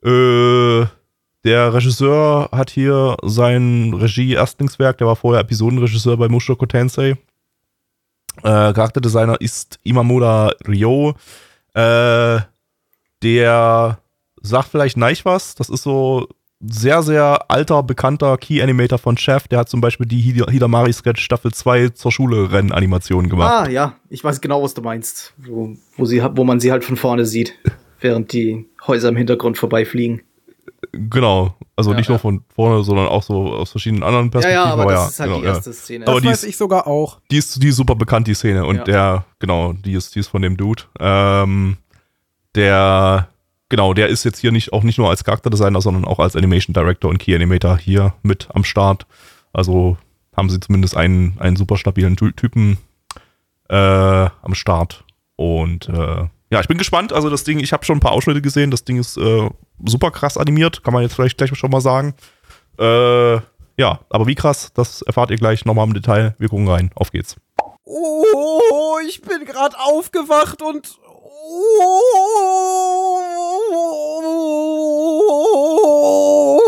Äh, 0.03 0.85
der 1.45 1.73
Regisseur 1.73 2.49
hat 2.51 2.71
hier 2.71 3.15
sein 3.23 3.93
Regie-Erstlingswerk, 3.93 4.97
der 4.97 5.07
war 5.07 5.15
vorher 5.15 5.39
Episodenregisseur 5.39 6.17
bei 6.17 6.27
Mushoku 6.27 6.65
Tensei. 6.65 7.11
Äh, 8.39 8.73
Charakterdesigner 8.73 9.39
ist 9.39 9.79
Imamura 9.83 10.51
Ryo. 10.67 11.15
Äh, 11.73 12.41
der 13.23 13.99
sagt 14.41 14.67
vielleicht 14.71 14.97
Neich 14.97 15.23
was. 15.23 15.55
Das 15.55 15.69
ist 15.69 15.83
so 15.83 16.27
sehr, 16.67 17.03
sehr 17.03 17.39
alter, 17.49 17.83
bekannter 17.83 18.37
Key-Animator 18.37 18.97
von 18.97 19.17
Chef. 19.17 19.47
Der 19.47 19.59
hat 19.59 19.69
zum 19.69 19.81
Beispiel 19.81 20.05
die 20.05 20.21
Hida- 20.21 20.49
Hidamari 20.49 20.91
Sketch 20.93 21.21
Staffel 21.23 21.51
2 21.53 21.89
zur 21.89 22.11
Schule-Rennen-Animation 22.11 23.29
gemacht. 23.29 23.67
Ah, 23.67 23.69
ja, 23.69 23.93
ich 24.09 24.23
weiß 24.23 24.41
genau, 24.41 24.63
was 24.63 24.73
du 24.73 24.81
meinst. 24.81 25.33
Wo, 25.37 25.75
wo, 25.97 26.05
sie, 26.05 26.21
wo 26.33 26.43
man 26.43 26.59
sie 26.59 26.71
halt 26.71 26.83
von 26.83 26.95
vorne 26.97 27.25
sieht, 27.25 27.53
während 27.99 28.33
die 28.33 28.65
Häuser 28.87 29.09
im 29.09 29.15
Hintergrund 29.15 29.57
vorbeifliegen. 29.57 30.21
Genau. 30.91 31.55
Also 31.75 31.91
Ja, 31.91 31.97
nicht 31.97 32.07
ja. 32.07 32.13
nur 32.13 32.19
von 32.19 32.41
vorne, 32.53 32.83
sondern 32.83 33.07
auch 33.07 33.23
so 33.23 33.53
aus 33.53 33.71
verschiedenen 33.71 34.03
anderen 34.03 34.27
Ja, 34.27 34.31
Perspektiven. 34.31 34.65
ja, 34.65 34.73
aber 34.73 34.85
das 34.85 34.93
ja, 35.01 35.07
ist 35.07 35.19
halt 35.19 35.29
genau, 35.29 35.39
die 35.41 35.45
ja. 35.47 35.53
erste 35.53 35.73
Szene. 35.73 36.05
Aber 36.07 36.13
Das 36.15 36.21
die 36.21 36.27
weiß 36.29 36.43
ist- 36.43 36.49
ich 36.49 36.57
sogar 36.57 36.87
auch. 36.87 37.19
Die 37.31 37.37
ist, 37.37 37.61
die 37.61 37.67
ist 37.67 37.75
super 37.75 37.95
bekannt, 37.95 38.27
die 38.27 38.33
Szene. 38.33 38.65
Und 38.65 38.77
Ja. 38.77 38.83
der, 38.83 39.25
genau, 39.39 39.73
die 39.73 39.93
ist, 39.93 40.15
die 40.15 40.19
ist 40.19 40.27
von 40.27 40.41
dem 40.41 40.55
Dude. 40.57 40.83
Ähm, 40.99 41.77
der, 42.55 43.27
genau, 43.69 43.93
der 43.93 44.07
ist 44.07 44.23
jetzt 44.23 44.39
hier 44.39 44.51
nicht, 44.51 44.73
auch 44.73 44.83
nicht 44.83 44.97
nur 44.97 45.09
als 45.09 45.23
Charakterdesigner, 45.23 45.81
sondern 45.81 46.05
auch 46.05 46.19
als 46.19 46.35
Animation 46.35 46.73
Director 46.73 47.09
und 47.09 47.17
Key 47.17 47.35
Animator 47.35 47.77
hier 47.77 48.13
mit 48.23 48.47
am 48.53 48.63
Start. 48.63 49.05
Also 49.53 49.97
haben 50.35 50.49
sie 50.49 50.59
zumindest 50.59 50.97
einen, 50.97 51.37
einen 51.39 51.55
super 51.55 51.77
stabilen 51.77 52.17
Ty 52.17 52.33
Typen 52.33 52.77
äh, 53.69 53.75
am 53.75 54.53
Start. 54.53 55.03
Und 55.35 55.89
äh, 55.89 56.27
ja, 56.51 56.61
ich 56.61 56.67
bin 56.67 56.77
gespannt. 56.77 57.13
Also 57.13 57.29
das 57.29 57.43
Ding, 57.43 57.59
ich 57.59 57.73
habe 57.73 57.85
schon 57.85 57.97
ein 57.97 58.01
paar 58.01 58.11
Ausschnitte 58.11 58.41
gesehen. 58.41 58.71
Das 58.71 58.83
Ding 58.83 58.97
ist 58.97 59.17
äh, 59.17 59.49
super 59.85 60.11
krass 60.11 60.37
animiert, 60.37 60.83
kann 60.83 60.93
man 60.93 61.03
jetzt 61.03 61.15
vielleicht 61.15 61.37
gleich 61.37 61.55
schon 61.57 61.71
mal 61.71 61.81
sagen. 61.81 62.13
Äh, 62.77 63.35
ja, 63.77 63.99
aber 64.09 64.27
wie 64.27 64.35
krass, 64.35 64.71
das 64.73 65.01
erfahrt 65.01 65.31
ihr 65.31 65.37
gleich 65.37 65.65
nochmal 65.65 65.87
im 65.87 65.93
Detail. 65.93 66.35
Wir 66.37 66.49
gucken 66.49 66.67
rein. 66.67 66.91
Auf 66.95 67.11
geht's. 67.11 67.35
Oh, 67.83 68.97
ich 69.07 69.21
bin 69.21 69.45
gerade 69.45 69.77
aufgewacht 69.79 70.61
und. 70.61 70.97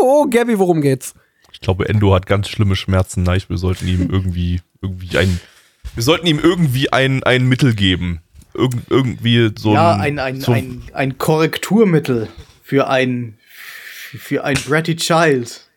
Oh, 0.00 0.26
Gabby, 0.30 0.58
worum 0.58 0.80
geht's? 0.80 1.14
Ich 1.52 1.60
glaube, 1.60 1.88
Endo 1.88 2.14
hat 2.14 2.26
ganz 2.26 2.48
schlimme 2.48 2.76
Schmerzen. 2.76 3.24
Nein, 3.24 3.42
wir 3.48 3.58
sollten 3.58 3.88
ihm 3.88 4.08
irgendwie, 4.10 4.60
irgendwie 4.80 5.18
ein, 5.18 5.40
wir 5.94 6.04
sollten 6.04 6.26
ihm 6.26 6.38
irgendwie 6.38 6.92
ein, 6.92 7.22
ein 7.24 7.48
Mittel 7.48 7.74
geben. 7.74 8.22
Irgend, 8.54 8.84
irgendwie 8.90 9.50
so 9.58 9.74
ja, 9.74 9.96
ein, 9.96 10.18
ein, 10.18 10.40
so, 10.40 10.52
ein, 10.52 10.82
ein 10.92 11.18
Korrekturmittel 11.18 12.28
für 12.62 12.88
ein, 12.88 13.38
für 14.18 14.44
ein 14.44 14.56
Bratty 14.66 14.96
Child. 14.96 15.68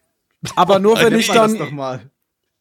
Aber 0.55 0.79
nur 0.79 0.97
wenn 0.99 1.17
ich 1.17 1.27
dann, 1.27 1.57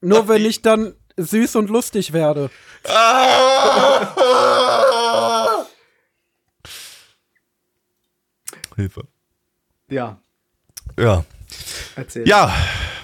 nur 0.01 0.29
wenn 0.29 0.45
ich 0.45 0.63
dann 0.63 0.95
süß 1.17 1.57
und 1.57 1.71
lustig 1.71 2.13
werde. 2.13 2.51
Hilfe. 8.81 9.07
Ja, 9.89 10.19
Ja. 10.99 11.25
erzähl. 11.97 12.27
Ja, 12.29 12.55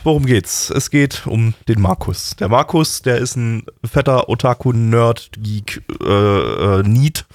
worum 0.04 0.26
geht's? 0.26 0.70
Es 0.70 0.90
geht 0.90 1.26
um 1.26 1.54
den 1.68 1.80
Markus. 1.80 2.36
Der 2.36 2.48
Markus, 2.48 3.02
der 3.02 3.18
ist 3.18 3.36
ein 3.36 3.64
fetter 3.84 4.28
Otaku-Nerd-Geek, 4.28 5.82
äh, 6.00 6.78
äh, 6.78 6.82
Need. 6.82 7.26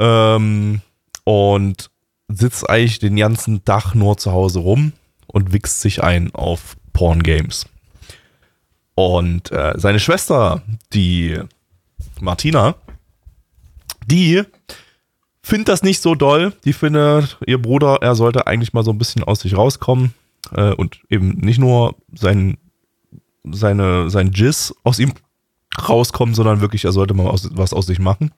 Ähm, 0.00 0.80
und 1.24 1.90
sitzt 2.28 2.68
eigentlich 2.68 2.98
den 2.98 3.16
ganzen 3.16 3.64
Tag 3.64 3.94
nur 3.94 4.16
zu 4.16 4.32
Hause 4.32 4.60
rum 4.60 4.92
und 5.26 5.52
wichst 5.52 5.80
sich 5.80 6.02
ein 6.02 6.34
auf 6.34 6.76
Porn-Games. 6.92 7.66
Und 8.94 9.52
äh, 9.52 9.74
seine 9.76 10.00
Schwester, 10.00 10.62
die 10.92 11.38
Martina, 12.20 12.74
die 14.06 14.42
findet 15.42 15.68
das 15.68 15.82
nicht 15.82 16.00
so 16.00 16.14
doll. 16.14 16.52
Die 16.64 16.72
findet, 16.72 17.38
ihr 17.46 17.60
Bruder, 17.60 17.98
er 18.00 18.14
sollte 18.14 18.46
eigentlich 18.46 18.72
mal 18.72 18.84
so 18.84 18.90
ein 18.90 18.98
bisschen 18.98 19.24
aus 19.24 19.40
sich 19.40 19.56
rauskommen 19.56 20.14
äh, 20.54 20.72
und 20.72 21.00
eben 21.08 21.30
nicht 21.38 21.58
nur 21.58 21.94
sein, 22.14 22.58
seine, 23.44 24.08
sein 24.10 24.30
Jizz 24.32 24.74
aus 24.84 24.98
ihm 24.98 25.12
rauskommen, 25.88 26.34
sondern 26.34 26.60
wirklich, 26.60 26.84
er 26.84 26.92
sollte 26.92 27.14
mal 27.14 27.26
aus, 27.28 27.48
was 27.52 27.72
aus 27.72 27.86
sich 27.86 27.98
machen. 27.98 28.32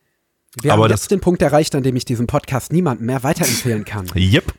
Wir 0.62 0.72
Aber 0.72 0.84
haben 0.84 0.90
das- 0.90 1.02
jetzt 1.02 1.10
den 1.10 1.20
Punkt 1.20 1.42
erreicht, 1.42 1.74
an 1.74 1.82
dem 1.82 1.96
ich 1.96 2.04
diesen 2.04 2.26
Podcast 2.26 2.72
niemandem 2.72 3.06
mehr 3.06 3.22
weiterempfehlen 3.22 3.84
kann. 3.84 4.06
Yep. 4.14 4.54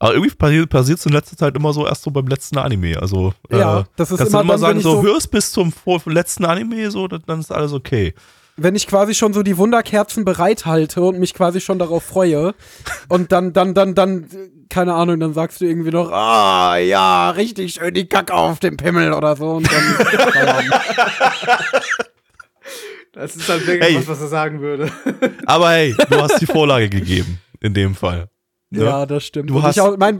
Aber 0.00 0.12
irgendwie 0.14 0.34
passiert 0.34 0.68
passiert 0.68 1.06
in 1.06 1.12
letzter 1.12 1.36
Zeit 1.36 1.56
immer 1.56 1.72
so 1.72 1.86
erst 1.86 2.02
so 2.02 2.10
beim 2.10 2.26
letzten 2.26 2.58
Anime. 2.58 3.00
Also, 3.00 3.32
Ja, 3.50 3.80
äh, 3.80 3.84
das 3.96 4.10
ist 4.10 4.18
kannst 4.18 4.32
immer 4.34 4.40
du 4.40 4.44
immer 4.44 4.52
dann, 4.54 4.60
sagen, 4.60 4.80
so, 4.80 5.02
hörst 5.02 5.30
bis 5.30 5.50
zum 5.52 5.72
letzten 6.06 6.44
Anime, 6.44 6.90
so, 6.90 7.08
dann 7.08 7.40
ist 7.40 7.50
alles 7.50 7.72
okay. 7.72 8.12
Wenn 8.56 8.76
ich 8.76 8.86
quasi 8.86 9.14
schon 9.14 9.32
so 9.32 9.42
die 9.42 9.58
Wunderkerzen 9.58 10.24
bereithalte 10.24 11.02
und 11.02 11.18
mich 11.18 11.34
quasi 11.34 11.60
schon 11.60 11.78
darauf 11.80 12.04
freue 12.04 12.54
und 13.08 13.32
dann, 13.32 13.52
dann, 13.52 13.74
dann, 13.74 13.96
dann, 13.96 14.28
keine 14.68 14.94
Ahnung, 14.94 15.18
dann 15.18 15.34
sagst 15.34 15.60
du 15.60 15.64
irgendwie 15.64 15.90
noch, 15.90 16.10
ah, 16.12 16.76
ja, 16.76 17.30
richtig 17.30 17.74
schön 17.74 17.92
die 17.94 18.06
Kacke 18.08 18.32
auf 18.32 18.60
dem 18.60 18.76
Pimmel 18.76 19.12
oder 19.12 19.34
so 19.36 19.50
und 19.56 19.68
dann. 19.72 20.70
Das 23.12 23.36
ist 23.36 23.48
halt 23.48 23.66
wirklich 23.66 23.88
Hey. 23.90 23.96
was, 23.96 24.08
was 24.08 24.20
er 24.20 24.28
sagen 24.28 24.60
würde. 24.60 24.90
Aber 25.46 25.70
hey, 25.70 25.94
du 26.10 26.16
hast 26.20 26.40
die 26.40 26.46
Vorlage 26.46 26.88
gegeben, 26.88 27.38
in 27.60 27.72
dem 27.74 27.94
Fall. 27.94 28.28
Ne? 28.70 28.84
Ja, 28.84 29.06
das 29.06 29.24
stimmt. 29.24 29.50
Du 29.50 29.56
Und 29.56 29.62
hast- 29.62 29.76
ich 29.76 29.80
auch, 29.82 29.96
mein, 29.96 30.18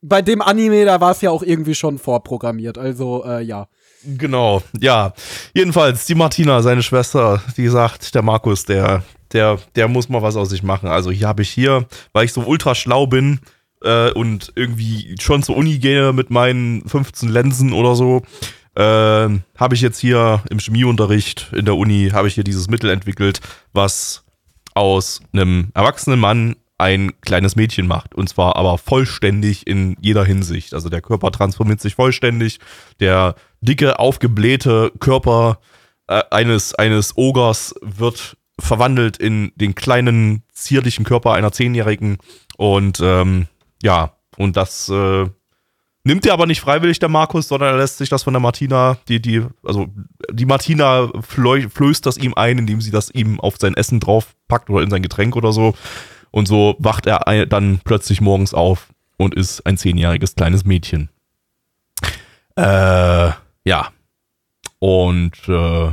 bei 0.00 0.22
dem 0.22 0.42
Anime, 0.42 0.84
da 0.84 1.00
war 1.00 1.12
es 1.12 1.20
ja 1.20 1.30
auch 1.30 1.42
irgendwie 1.44 1.74
schon 1.76 1.98
vorprogrammiert. 1.98 2.78
Also, 2.78 3.24
äh, 3.24 3.42
ja. 3.42 3.68
Genau, 4.04 4.62
ja. 4.80 5.12
Jedenfalls, 5.54 6.06
die 6.06 6.14
Martina, 6.14 6.62
seine 6.62 6.82
Schwester, 6.82 7.42
die 7.56 7.68
sagt, 7.68 8.14
der 8.14 8.22
Markus, 8.22 8.64
der, 8.64 9.02
der, 9.32 9.58
der 9.76 9.88
muss 9.88 10.08
mal 10.08 10.22
was 10.22 10.36
aus 10.36 10.50
sich 10.50 10.62
machen. 10.62 10.88
Also 10.88 11.10
hier 11.10 11.28
habe 11.28 11.42
ich 11.42 11.50
hier, 11.50 11.86
weil 12.12 12.24
ich 12.24 12.32
so 12.32 12.42
ultra 12.42 12.74
schlau 12.74 13.06
bin 13.06 13.40
äh, 13.82 14.10
und 14.12 14.52
irgendwie 14.56 15.14
schon 15.20 15.42
zur 15.42 15.56
Uni 15.56 15.78
gehe 15.78 16.12
mit 16.12 16.30
meinen 16.30 16.86
15 16.88 17.28
Lensen 17.28 17.72
oder 17.72 17.94
so, 17.94 18.22
äh, 18.74 18.80
habe 18.80 19.74
ich 19.74 19.80
jetzt 19.80 19.98
hier 19.98 20.42
im 20.50 20.58
Chemieunterricht 20.58 21.52
in 21.52 21.64
der 21.64 21.76
Uni, 21.76 22.10
habe 22.12 22.28
ich 22.28 22.34
hier 22.34 22.44
dieses 22.44 22.68
Mittel 22.68 22.90
entwickelt, 22.90 23.40
was 23.72 24.24
aus 24.74 25.20
einem 25.32 25.68
erwachsenen 25.74 26.18
Mann 26.18 26.56
ein 26.82 27.12
kleines 27.20 27.56
Mädchen 27.56 27.86
macht. 27.86 28.14
Und 28.14 28.28
zwar 28.28 28.56
aber 28.56 28.76
vollständig 28.76 29.66
in 29.66 29.96
jeder 30.00 30.24
Hinsicht. 30.24 30.74
Also 30.74 30.88
der 30.88 31.00
Körper 31.00 31.30
transformiert 31.30 31.80
sich 31.80 31.94
vollständig. 31.94 32.58
Der 33.00 33.36
dicke, 33.60 33.98
aufgeblähte 33.98 34.92
Körper 34.98 35.60
äh, 36.08 36.22
eines, 36.30 36.74
eines 36.74 37.16
Ogers 37.16 37.74
wird 37.80 38.36
verwandelt 38.58 39.16
in 39.16 39.52
den 39.54 39.74
kleinen, 39.74 40.42
zierlichen 40.52 41.04
Körper 41.04 41.32
einer 41.32 41.52
Zehnjährigen. 41.52 42.18
Und 42.56 43.00
ähm, 43.00 43.46
ja, 43.82 44.16
und 44.36 44.56
das 44.56 44.88
äh, 44.88 45.26
nimmt 46.04 46.26
er 46.26 46.32
aber 46.32 46.46
nicht 46.46 46.60
freiwillig, 46.60 46.98
der 46.98 47.08
Markus, 47.08 47.48
sondern 47.48 47.74
er 47.74 47.78
lässt 47.78 47.98
sich 47.98 48.08
das 48.08 48.24
von 48.24 48.34
der 48.34 48.40
Martina, 48.40 48.98
die, 49.08 49.22
die, 49.22 49.44
also 49.62 49.86
die 50.30 50.46
Martina 50.46 51.10
flößt 51.22 52.04
das 52.04 52.18
ihm 52.18 52.34
ein, 52.34 52.58
indem 52.58 52.80
sie 52.80 52.90
das 52.90 53.10
ihm 53.10 53.38
auf 53.40 53.54
sein 53.58 53.74
Essen 53.74 54.00
draufpackt 54.00 54.68
oder 54.68 54.82
in 54.82 54.90
sein 54.90 55.02
Getränk 55.02 55.36
oder 55.36 55.52
so. 55.52 55.74
Und 56.32 56.48
so 56.48 56.74
wacht 56.78 57.06
er 57.06 57.46
dann 57.46 57.80
plötzlich 57.84 58.20
morgens 58.20 58.54
auf 58.54 58.88
und 59.18 59.34
ist 59.34 59.64
ein 59.66 59.76
zehnjähriges 59.76 60.34
kleines 60.34 60.64
Mädchen. 60.64 61.10
Äh, 62.56 63.30
ja. 63.64 63.88
Und 64.80 65.32
äh, 65.46 65.90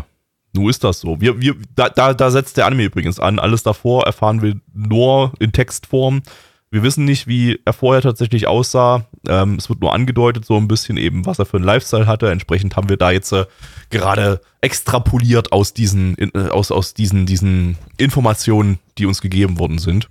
nun 0.53 0.69
ist 0.69 0.83
das 0.83 1.01
so. 1.01 1.21
Wir, 1.21 1.39
wir, 1.39 1.55
da, 1.75 1.89
da, 1.89 2.13
da 2.13 2.31
setzt 2.31 2.57
der 2.57 2.65
Anime 2.65 2.85
übrigens 2.85 3.19
an. 3.19 3.37
Alles 3.37 3.61
davor 3.61 4.05
erfahren 4.05 4.41
wir 4.41 4.59
nur 4.73 5.33
in 5.39 5.51
Textform. 5.51 6.23
Wir 6.71 6.83
wissen 6.83 7.05
nicht, 7.05 7.25
wie 7.27 7.59
er 7.65 7.73
vorher 7.73 8.01
tatsächlich 8.03 8.47
aussah. 8.47 9.05
Ähm, 9.27 9.55
es 9.55 9.69
wird 9.69 9.81
nur 9.81 9.93
angedeutet, 9.93 10.45
so 10.45 10.55
ein 10.55 10.67
bisschen 10.67 10.97
eben, 10.97 11.25
was 11.25 11.39
er 11.39 11.45
für 11.45 11.57
einen 11.57 11.65
Lifestyle 11.65 12.05
hatte. 12.05 12.29
Entsprechend 12.29 12.75
haben 12.75 12.89
wir 12.89 12.97
da 12.97 13.09
jetzt 13.09 13.31
äh, 13.31 13.45
gerade 13.89 14.39
extrapoliert 14.61 15.51
aus 15.51 15.73
diesen, 15.73 16.15
äh, 16.17 16.49
aus, 16.49 16.71
aus 16.71 16.93
diesen, 16.93 17.25
diesen 17.25 17.77
Informationen, 17.97 18.77
die 18.99 19.07
uns 19.07 19.21
gegeben 19.21 19.57
worden 19.57 19.79
sind. 19.79 20.09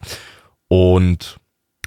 Und 0.67 1.39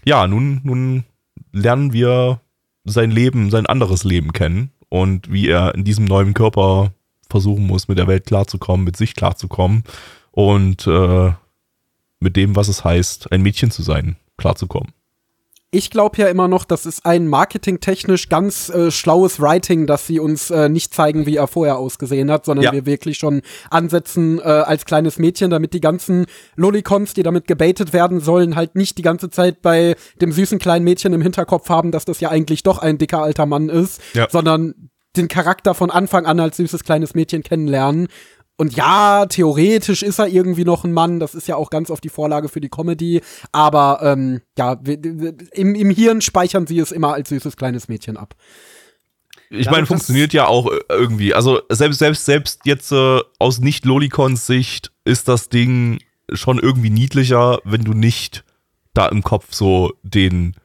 ja, 0.05 0.25
nun, 0.25 0.61
nun 0.63 1.03
lernen 1.51 1.91
wir 1.91 2.39
sein 2.85 3.11
Leben, 3.11 3.51
sein 3.51 3.65
anderes 3.65 4.05
Leben 4.05 4.31
kennen 4.31 4.71
und 4.89 5.31
wie 5.31 5.47
er 5.47 5.75
in 5.75 5.83
diesem 5.83 6.05
neuen 6.05 6.33
Körper 6.33 6.93
versuchen 7.29 7.67
muss, 7.67 7.87
mit 7.87 7.97
der 7.97 8.07
Welt 8.07 8.25
klarzukommen, 8.25 8.85
mit 8.85 8.97
sich 8.97 9.15
klarzukommen 9.15 9.83
und 10.31 10.87
äh, 10.87 11.31
mit 12.19 12.35
dem, 12.35 12.55
was 12.55 12.67
es 12.67 12.83
heißt, 12.83 13.31
ein 13.31 13.41
Mädchen 13.41 13.71
zu 13.71 13.83
sein, 13.83 14.15
klarzukommen. 14.41 14.91
Ich 15.73 15.89
glaube 15.89 16.17
ja 16.17 16.27
immer 16.27 16.49
noch, 16.49 16.65
das 16.65 16.85
ist 16.85 17.05
ein 17.05 17.29
marketingtechnisch 17.29 18.27
ganz 18.27 18.67
äh, 18.67 18.91
schlaues 18.91 19.39
Writing, 19.39 19.87
dass 19.87 20.05
sie 20.05 20.19
uns 20.19 20.49
äh, 20.51 20.67
nicht 20.67 20.93
zeigen, 20.93 21.25
wie 21.25 21.37
er 21.37 21.47
vorher 21.47 21.77
ausgesehen 21.77 22.29
hat, 22.29 22.43
sondern 22.43 22.65
Ja. 22.65 22.71
wir 22.73 22.85
wirklich 22.85 23.17
schon 23.17 23.41
ansetzen 23.69 24.39
äh, 24.39 24.41
als 24.41 24.83
kleines 24.83 25.17
Mädchen, 25.17 25.49
damit 25.49 25.73
die 25.73 25.79
ganzen 25.79 26.25
Lollicons, 26.57 27.13
die 27.13 27.23
damit 27.23 27.47
gebaitet 27.47 27.93
werden 27.93 28.19
sollen, 28.19 28.57
halt 28.57 28.75
nicht 28.75 28.97
die 28.97 29.01
ganze 29.01 29.29
Zeit 29.29 29.61
bei 29.61 29.95
dem 30.19 30.33
süßen 30.33 30.59
kleinen 30.59 30.83
Mädchen 30.83 31.13
im 31.13 31.21
Hinterkopf 31.21 31.69
haben, 31.69 31.91
dass 31.91 32.03
das 32.03 32.19
ja 32.19 32.27
eigentlich 32.29 32.63
doch 32.63 32.79
ein 32.79 32.97
dicker 32.97 33.21
alter 33.23 33.45
Mann 33.45 33.69
ist, 33.69 34.01
Ja. 34.13 34.27
sondern 34.29 34.89
den 35.15 35.29
Charakter 35.29 35.73
von 35.73 35.89
Anfang 35.89 36.25
an 36.25 36.41
als 36.41 36.57
süßes 36.57 36.83
kleines 36.83 37.15
Mädchen 37.15 37.43
kennenlernen. 37.43 38.09
Und 38.61 38.75
ja, 38.75 39.25
theoretisch 39.25 40.03
ist 40.03 40.19
er 40.19 40.27
irgendwie 40.27 40.65
noch 40.65 40.83
ein 40.83 40.91
Mann, 40.91 41.19
das 41.19 41.33
ist 41.33 41.47
ja 41.47 41.55
auch 41.55 41.71
ganz 41.71 41.89
auf 41.89 41.99
die 41.99 42.09
Vorlage 42.09 42.47
für 42.47 42.61
die 42.61 42.69
Comedy, 42.69 43.21
aber 43.51 44.01
ähm, 44.03 44.41
ja, 44.55 44.73
im, 44.73 45.73
im 45.73 45.89
Hirn 45.89 46.21
speichern 46.21 46.67
sie 46.67 46.77
es 46.77 46.91
immer 46.91 47.15
als 47.15 47.29
süßes 47.29 47.57
kleines 47.57 47.87
Mädchen 47.87 48.17
ab. 48.17 48.35
Ich 49.49 49.67
meine, 49.71 49.87
funktioniert 49.87 50.31
ja 50.31 50.45
auch 50.45 50.71
äh, 50.71 50.79
irgendwie. 50.89 51.33
Also 51.33 51.63
selbst, 51.69 51.97
selbst, 51.97 52.25
selbst 52.25 52.59
jetzt 52.65 52.91
äh, 52.91 53.21
aus 53.39 53.57
nicht-Lolicons 53.57 54.45
Sicht 54.45 54.91
ist 55.05 55.27
das 55.27 55.49
Ding 55.49 55.97
schon 56.31 56.59
irgendwie 56.59 56.91
niedlicher, 56.91 57.61
wenn 57.63 57.83
du 57.83 57.93
nicht 57.93 58.45
da 58.93 59.07
im 59.07 59.23
Kopf 59.23 59.47
so 59.55 59.93
den, 60.03 60.55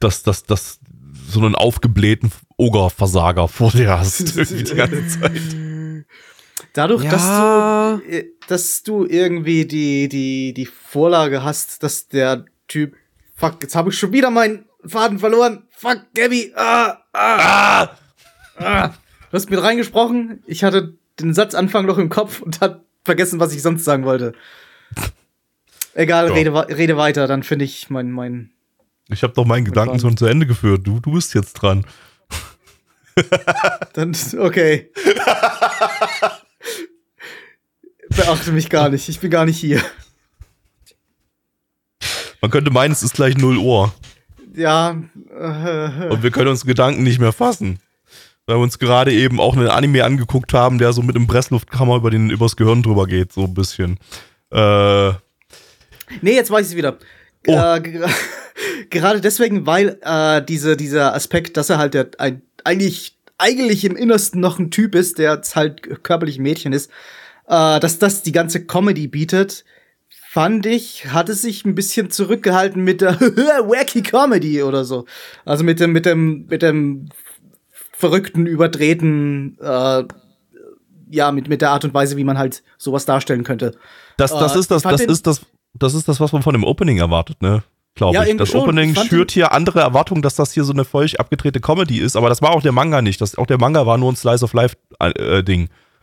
das, 0.00 0.24
das, 0.24 0.42
das, 0.42 0.80
so 1.28 1.38
einen 1.38 1.54
aufgeblähten 1.54 2.32
Ogerversager 2.56 3.46
vor 3.46 3.70
dir 3.70 4.00
hast. 4.00 4.20
irgendwie 4.36 4.64
die 4.64 4.74
ganze 4.74 5.06
Zeit. 5.06 5.40
Dadurch, 6.72 7.04
Ja. 7.04 7.10
dass 7.10 7.26
du, 8.04 8.10
äh, 8.10 8.24
dass 8.48 8.82
du 8.82 9.04
irgendwie 9.06 9.66
die, 9.66 10.08
die, 10.08 10.54
die 10.54 10.66
Vorlage 10.66 11.42
hast, 11.42 11.82
dass 11.82 12.08
der 12.08 12.44
Typ, 12.68 12.94
fuck, 13.34 13.56
jetzt 13.62 13.74
habe 13.74 13.90
ich 13.90 13.98
schon 13.98 14.12
wieder 14.12 14.30
meinen 14.30 14.66
Faden 14.86 15.18
verloren. 15.18 15.64
Fuck, 15.70 16.02
Gabby, 16.14 16.52
ah, 16.56 16.98
ah, 17.12 17.88
ah. 18.56 18.88
Du 19.30 19.36
hast 19.36 19.50
mit 19.50 19.62
reingesprochen. 19.62 20.42
Ich 20.46 20.64
hatte 20.64 20.94
den 21.20 21.34
Satzanfang 21.34 21.86
noch 21.86 21.98
im 21.98 22.08
Kopf 22.08 22.40
und 22.40 22.60
hab 22.60 22.84
vergessen, 23.04 23.40
was 23.40 23.52
ich 23.54 23.62
sonst 23.62 23.84
sagen 23.84 24.04
wollte. 24.04 24.32
Egal, 25.94 26.28
Ja. 26.28 26.34
rede, 26.34 26.52
rede 26.76 26.96
weiter, 26.96 27.26
dann 27.26 27.42
finde 27.42 27.64
ich 27.64 27.90
mein, 27.90 28.10
mein. 28.12 28.52
Ich 29.08 29.22
habe 29.24 29.32
doch 29.32 29.44
meinen 29.44 29.64
Gedanken 29.64 29.90
Faden. 29.98 30.00
schon 30.00 30.16
zu 30.16 30.26
Ende 30.26 30.46
geführt. 30.46 30.86
Du, 30.86 31.00
du 31.00 31.12
bist 31.12 31.34
jetzt 31.34 31.54
dran. 31.54 31.84
Dann, 33.92 34.16
okay. 34.38 34.92
Beachte 38.24 38.52
mich 38.52 38.68
gar 38.70 38.88
nicht. 38.88 39.08
Ich 39.08 39.20
bin 39.20 39.30
gar 39.30 39.44
nicht 39.46 39.58
hier. 39.58 39.80
Man 42.40 42.50
könnte 42.50 42.70
meinen, 42.70 42.92
es 42.92 43.02
ist 43.02 43.14
gleich 43.14 43.36
0 43.36 43.56
Uhr. 43.58 43.92
Ja, 44.54 44.90
äh, 45.38 46.08
Und 46.08 46.22
wir 46.22 46.30
können 46.30 46.48
uns 46.48 46.64
Gedanken 46.64 47.02
nicht 47.02 47.18
mehr 47.18 47.32
fassen. 47.32 47.78
Weil 48.46 48.56
wir 48.56 48.62
uns 48.62 48.78
gerade 48.78 49.12
eben 49.12 49.38
auch 49.40 49.56
einen 49.56 49.68
Anime 49.68 50.04
angeguckt 50.04 50.52
haben, 50.54 50.78
der 50.78 50.92
so 50.92 51.02
mit 51.02 51.14
dem 51.14 51.26
Pressluftkammer 51.26 51.96
über 51.96 52.10
den, 52.10 52.30
übers 52.30 52.56
Gehirn 52.56 52.82
drüber 52.82 53.06
geht, 53.06 53.32
so 53.32 53.44
ein 53.44 53.54
bisschen. 53.54 53.98
Äh, 54.50 55.12
Nee, 56.22 56.34
jetzt 56.34 56.50
weiß 56.50 56.70
ich 56.70 56.76
wieder. 56.76 56.98
Oh. 57.46 57.52
Äh, 57.52 57.80
ge- 57.80 58.04
gerade 58.90 59.20
deswegen, 59.20 59.64
weil 59.64 59.96
äh, 60.02 60.42
diese, 60.44 60.76
dieser 60.76 61.14
Aspekt, 61.14 61.56
dass 61.56 61.70
er 61.70 61.78
halt 61.78 61.94
der, 61.94 62.08
ein, 62.18 62.42
eigentlich, 62.64 63.16
eigentlich 63.38 63.84
im 63.84 63.94
Innersten 63.94 64.40
noch 64.40 64.58
ein 64.58 64.72
Typ 64.72 64.96
ist, 64.96 65.18
der 65.18 65.34
jetzt 65.34 65.54
halt 65.54 66.02
körperlich 66.02 66.38
ein 66.38 66.42
Mädchen 66.42 66.72
ist, 66.72 66.90
äh, 67.50 67.80
dass 67.80 67.98
das 67.98 68.22
die 68.22 68.32
ganze 68.32 68.64
Comedy 68.64 69.08
bietet, 69.08 69.64
fand 70.08 70.64
ich, 70.66 71.06
hat 71.12 71.28
es 71.28 71.42
sich 71.42 71.64
ein 71.64 71.74
bisschen 71.74 72.08
zurückgehalten 72.10 72.82
mit 72.84 73.00
der 73.00 73.20
wacky 73.20 74.02
Comedy 74.02 74.62
oder 74.62 74.84
so. 74.84 75.04
Also 75.44 75.64
mit 75.64 75.80
dem, 75.80 75.90
mit 75.90 76.06
dem, 76.06 76.46
mit 76.46 76.62
dem 76.62 77.08
verrückten, 77.92 78.46
überdrehten, 78.46 79.58
äh, 79.60 80.04
ja, 81.10 81.32
mit, 81.32 81.48
mit 81.48 81.60
der 81.60 81.70
Art 81.72 81.84
und 81.84 81.92
Weise, 81.92 82.16
wie 82.16 82.22
man 82.24 82.38
halt 82.38 82.62
sowas 82.78 83.04
darstellen 83.04 83.42
könnte. 83.42 83.72
das, 84.16 84.30
das 84.30 84.54
Äh, 84.54 84.60
ist 84.60 84.70
das, 84.70 84.82
das 84.84 85.00
ist 85.00 85.26
das, 85.26 85.40
das 85.74 85.94
ist 85.94 86.08
das, 86.08 86.20
was 86.20 86.32
man 86.32 86.42
von 86.42 86.54
dem 86.54 86.62
Opening 86.62 86.98
erwartet, 86.98 87.42
ne? 87.42 87.64
Glaube 87.96 88.14
Ja, 88.14 88.22
ich. 88.22 88.36
Das 88.36 88.48
schon. 88.50 88.60
Opening 88.60 88.92
Ich 88.92 89.08
schürt 89.08 89.32
hier 89.32 89.50
andere 89.50 89.80
Erwartungen, 89.80 90.22
dass 90.22 90.36
das 90.36 90.52
hier 90.52 90.62
so 90.62 90.72
eine 90.72 90.84
völlig 90.84 91.18
abgedrehte 91.18 91.60
Comedy 91.60 91.98
ist, 91.98 92.14
aber 92.14 92.28
das 92.28 92.40
war 92.40 92.50
auch 92.52 92.62
der 92.62 92.70
Manga 92.70 93.02
nicht. 93.02 93.20
Das, 93.20 93.36
auch 93.36 93.46
der 93.46 93.58
Manga 93.58 93.84
war 93.84 93.98
nur 93.98 94.12
ein 94.12 94.16
Slice 94.16 94.44
of 94.44 94.52
Life 94.52 94.76
äh. 95.00 95.42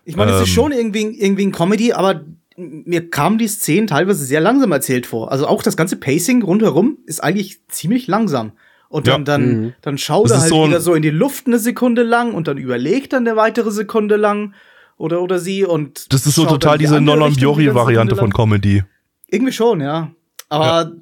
Ich 0.07 0.15
meine, 0.15 0.31
es 0.31 0.37
ist 0.41 0.47
Ähm. 0.49 0.53
schon 0.53 0.71
irgendwie, 0.71 1.01
irgendwie 1.19 1.45
ein 1.45 1.51
Comedy, 1.51 1.91
aber 1.93 2.21
mir 2.55 3.09
kamen 3.09 3.37
die 3.37 3.47
Szenen 3.47 3.87
teilweise 3.87 4.23
sehr 4.25 4.39
langsam 4.39 4.71
erzählt 4.71 5.05
vor. 5.05 5.31
Also 5.31 5.45
auch 5.47 5.61
das 5.61 5.75
ganze 5.77 5.97
Pacing 5.97 6.41
rundherum 6.43 6.97
ist 7.05 7.23
eigentlich 7.23 7.59
ziemlich 7.67 8.07
langsam. 8.07 8.53
Und 8.89 9.07
dann, 9.07 9.21
Ja. 9.21 9.25
dann, 9.25 9.61
Mhm. 9.61 9.73
dann 9.81 9.97
schaut 9.97 10.31
er 10.31 10.39
halt 10.39 10.49
so 10.49 10.65
wieder 10.65 10.79
so 10.79 10.93
in 10.93 11.01
die 11.01 11.09
Luft 11.09 11.45
eine 11.47 11.59
Sekunde 11.59 12.03
lang 12.03 12.33
und 12.33 12.47
dann 12.47 12.57
überlegt 12.57 13.11
dann 13.13 13.27
eine 13.27 13.35
weitere 13.35 13.69
Sekunde 13.69 14.15
lang 14.15 14.53
oder, 14.97 15.21
oder 15.21 15.39
sie 15.39 15.65
und. 15.65 16.11
Das 16.13 16.25
ist 16.25 16.35
so 16.35 16.45
total 16.45 16.77
die 16.77 16.85
diese 16.85 17.01
Non-Biori-Variante 17.01 18.15
von. 18.15 18.31
Comedy. 18.31 18.83
Irgendwie 19.29 19.51
schon, 19.53 19.81
ja. 19.81 20.11
Aber, 20.47 20.93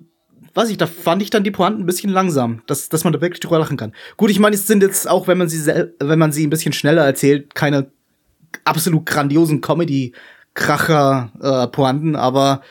weiß 0.56 0.70
ich, 0.72 0.78
da 0.78 0.88
fand 0.88 1.22
ich 1.22 1.30
dann 1.30 1.44
die 1.44 1.52
Pointen 1.52 1.84
ein 1.84 1.86
bisschen 1.86 2.10
langsam, 2.10 2.64
dass, 2.66 2.90
dass 2.90 3.04
man 3.04 3.14
da 3.14 3.22
wirklich 3.22 3.40
drüber 3.40 3.60
lachen 3.60 3.78
kann. 3.78 3.94
Gut, 4.18 4.32
ich 4.32 4.40
meine, 4.40 4.56
es 4.56 4.66
sind 4.66 4.82
jetzt 4.82 5.08
auch, 5.08 5.28
wenn 5.28 5.38
man 5.38 5.48
sie, 5.48 5.60
sel- 5.60 5.94
wenn 6.00 6.18
man 6.18 6.32
sie 6.32 6.46
ein 6.46 6.50
bisschen 6.50 6.74
schneller 6.74 7.06
erzählt, 7.06 7.54
keine 7.54 7.92
absolut 8.64 9.06
grandiosen 9.06 9.62
Comedy-Kracher-Pointen, 9.62 12.16
aber 12.16 12.62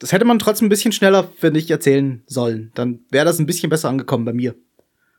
das 0.00 0.12
hätte 0.12 0.24
man 0.24 0.38
trotzdem 0.38 0.66
ein 0.66 0.70
bisschen 0.70 0.92
schneller, 0.92 1.28
finde 1.38 1.60
ich, 1.60 1.70
erzählen 1.70 2.22
sollen. 2.26 2.72
Dann 2.74 3.00
wäre 3.10 3.26
das 3.26 3.38
ein 3.38 3.46
bisschen 3.46 3.70
besser 3.70 3.90
angekommen 3.90 4.24
bei 4.24 4.32
mir. 4.32 4.54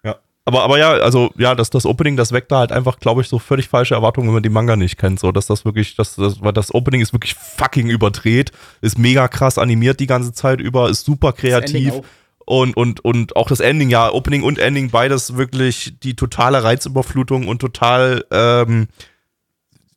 Ja. 0.04 0.18
Aber, 0.44 0.64
aber 0.64 0.80
ja, 0.80 0.94
also, 0.94 1.30
ja, 1.38 1.54
das, 1.54 1.70
das 1.70 1.86
Opening, 1.86 2.18
das 2.18 2.32
weckt 2.32 2.52
da 2.52 2.60
halt 2.60 2.72
einfach, 2.72 3.00
glaube 3.00 3.22
ich, 3.22 3.28
so 3.28 3.38
völlig 3.38 3.70
falsche 3.70 3.94
Erwartungen, 3.94 4.28
wenn 4.28 4.34
man 4.34 4.44
die 4.44 4.50
Manga 4.50 4.76
nicht 4.76 4.98
kennt. 4.98 5.20
So, 5.20 5.32
dass 5.32 5.46
das 5.46 5.66
wirklich, 5.66 5.96
das, 5.96 6.16
das, 6.16 6.42
weil 6.42 6.52
das 6.52 6.74
Opening 6.74 7.02
ist 7.02 7.14
wirklich 7.14 7.36
fucking 7.36 7.90
überdreht, 7.90 8.52
ist 8.82 8.98
mega 8.98 9.28
krass 9.28 9.60
animiert 9.60 10.00
die 10.00 10.08
ganze 10.08 10.34
Zeit 10.34 10.60
über, 10.60 10.90
ist 10.90 11.06
super 11.06 11.32
kreativ. 11.32 12.02
Und, 12.44 12.76
und, 12.76 13.06
und 13.06 13.36
auch 13.36 13.48
das 13.48 13.60
Ending, 13.60 13.92
ja, 13.92 14.12
Opening 14.12 14.42
und 14.42 14.58
Ending, 14.58 14.90
beides 14.90 15.38
wirklich 15.38 15.94
die 16.02 16.16
totale 16.16 16.64
Reizüberflutung 16.64 17.48
und 17.48 17.60
total, 17.60 18.26
ähm, 18.32 18.88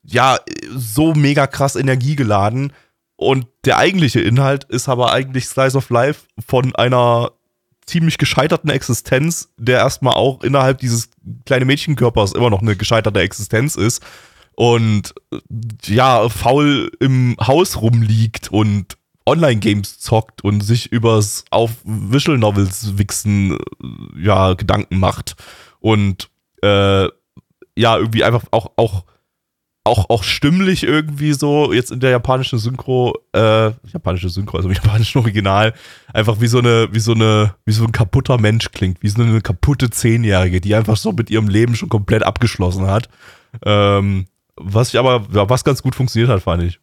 ja, 0.04 0.38
so 0.74 1.14
mega 1.14 1.46
krass 1.46 1.76
energiegeladen. 1.76 2.72
Und 3.16 3.46
der 3.64 3.78
eigentliche 3.78 4.20
Inhalt 4.20 4.64
ist 4.64 4.88
aber 4.88 5.12
eigentlich 5.12 5.46
Slice 5.46 5.76
of 5.76 5.90
Life 5.90 6.22
von 6.46 6.74
einer 6.74 7.32
ziemlich 7.86 8.18
gescheiterten 8.18 8.70
Existenz, 8.70 9.50
der 9.56 9.78
erstmal 9.78 10.14
auch 10.14 10.42
innerhalb 10.42 10.78
dieses 10.78 11.10
kleinen 11.46 11.66
Mädchenkörpers 11.66 12.32
immer 12.32 12.50
noch 12.50 12.62
eine 12.62 12.76
gescheiterte 12.76 13.20
Existenz 13.20 13.76
ist 13.76 14.02
und 14.56 15.14
ja, 15.84 16.28
faul 16.28 16.90
im 17.00 17.36
Haus 17.40 17.80
rumliegt 17.80 18.50
und 18.50 18.96
Online-Games 19.26 20.00
zockt 20.00 20.44
und 20.44 20.60
sich 20.60 20.92
übers 20.92 21.44
auf 21.50 21.70
Visual 21.84 22.38
Novels 22.38 22.98
wichsen, 22.98 23.58
ja, 24.16 24.54
Gedanken 24.54 24.98
macht 24.98 25.36
und 25.80 26.30
äh, 26.62 27.08
ja, 27.76 27.98
irgendwie 27.98 28.24
einfach 28.24 28.44
auch, 28.50 28.72
auch 28.76 29.04
auch, 29.86 30.08
auch 30.08 30.24
stimmlich 30.24 30.82
irgendwie 30.82 31.34
so, 31.34 31.72
jetzt 31.72 31.90
in 31.92 32.00
der 32.00 32.10
japanischen 32.10 32.58
Synchro, 32.58 33.18
äh, 33.34 33.70
japanische 33.92 34.30
Synchro, 34.30 34.56
also 34.56 34.68
im 34.70 34.74
japanischen 34.74 35.18
Original, 35.18 35.74
einfach 36.12 36.40
wie 36.40 36.46
so 36.46 36.58
eine, 36.58 36.88
wie 36.92 37.00
so 37.00 37.12
eine, 37.12 37.54
wie 37.66 37.72
so 37.72 37.84
ein 37.84 37.92
kaputter 37.92 38.38
Mensch 38.38 38.70
klingt, 38.72 39.02
wie 39.02 39.08
so 39.08 39.22
eine 39.22 39.42
kaputte 39.42 39.90
Zehnjährige, 39.90 40.62
die 40.62 40.74
einfach 40.74 40.96
so 40.96 41.12
mit 41.12 41.28
ihrem 41.28 41.48
Leben 41.48 41.76
schon 41.76 41.90
komplett 41.90 42.22
abgeschlossen 42.22 42.86
hat. 42.86 43.10
Ähm, 43.64 44.26
was 44.56 44.88
ich 44.88 44.98
aber, 44.98 45.26
was 45.50 45.64
ganz 45.64 45.82
gut 45.82 45.94
funktioniert 45.94 46.30
hat, 46.30 46.42
fand 46.42 46.62
ich. 46.62 46.80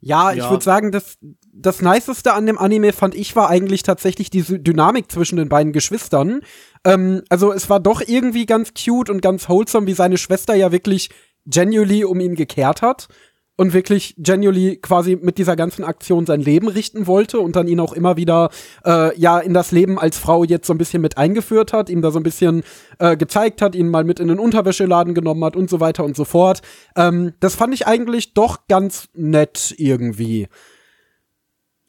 Ja, 0.00 0.32
ich 0.32 0.38
Ja. 0.38 0.50
würde 0.50 0.62
sagen, 0.62 0.92
das, 0.92 1.18
das 1.56 1.80
Niceste 1.80 2.32
an 2.32 2.46
dem 2.46 2.58
Anime 2.58 2.92
fand 2.92 3.14
ich 3.14 3.36
war 3.36 3.48
eigentlich 3.48 3.82
tatsächlich 3.82 4.28
diese 4.28 4.58
Dynamik 4.58 5.10
zwischen 5.10 5.36
den 5.36 5.48
beiden 5.48 5.72
Geschwistern. 5.72 6.40
Ähm, 6.84 7.22
also 7.28 7.52
es 7.52 7.70
war 7.70 7.80
doch 7.80 8.02
irgendwie 8.04 8.44
ganz 8.44 8.72
cute 8.74 9.08
und 9.08 9.22
ganz 9.22 9.48
wholesome, 9.48 9.86
wie 9.86 9.94
seine 9.94 10.18
Schwester 10.18 10.54
ja 10.54 10.72
wirklich 10.72 11.10
genuinely 11.46 12.04
um 12.04 12.20
ihn 12.20 12.34
gekehrt 12.34 12.82
hat. 12.82 13.08
und 13.56 13.72
wirklich 13.72 14.14
genuinely 14.18 14.78
quasi 14.78 15.16
mit 15.16 15.38
dieser 15.38 15.54
ganzen 15.54 15.84
Aktion 15.84 16.26
sein 16.26 16.40
Leben 16.40 16.66
richten 16.68 17.06
wollte 17.06 17.38
und 17.38 17.54
dann 17.54 17.68
ihn 17.68 17.78
auch 17.78 17.92
immer 17.92 18.16
wieder 18.16 18.50
äh, 18.84 19.16
ja 19.18 19.38
in 19.38 19.54
das 19.54 19.70
Leben 19.70 19.98
als 19.98 20.18
Frau 20.18 20.42
jetzt 20.42 20.66
so 20.66 20.74
ein 20.74 20.78
bisschen 20.78 21.00
mit 21.00 21.18
eingeführt 21.18 21.72
hat, 21.72 21.88
ihm 21.88 22.02
da 22.02 22.10
so 22.10 22.18
ein 22.18 22.24
bisschen 22.24 22.64
äh, 22.98 23.16
gezeigt 23.16 23.62
hat, 23.62 23.76
ihn 23.76 23.88
mal 23.88 24.02
mit 24.02 24.18
in 24.18 24.26
den 24.28 24.40
Unterwäscheladen 24.40 25.14
genommen 25.14 25.44
hat 25.44 25.54
und 25.54 25.70
so 25.70 25.78
weiter 25.78 26.04
und 26.04 26.16
so 26.16 26.24
fort. 26.24 26.62
Ähm, 26.96 27.34
das 27.38 27.54
fand 27.54 27.74
ich 27.74 27.86
eigentlich 27.86 28.34
doch 28.34 28.66
ganz 28.66 29.08
nett 29.14 29.72
irgendwie. 29.78 30.48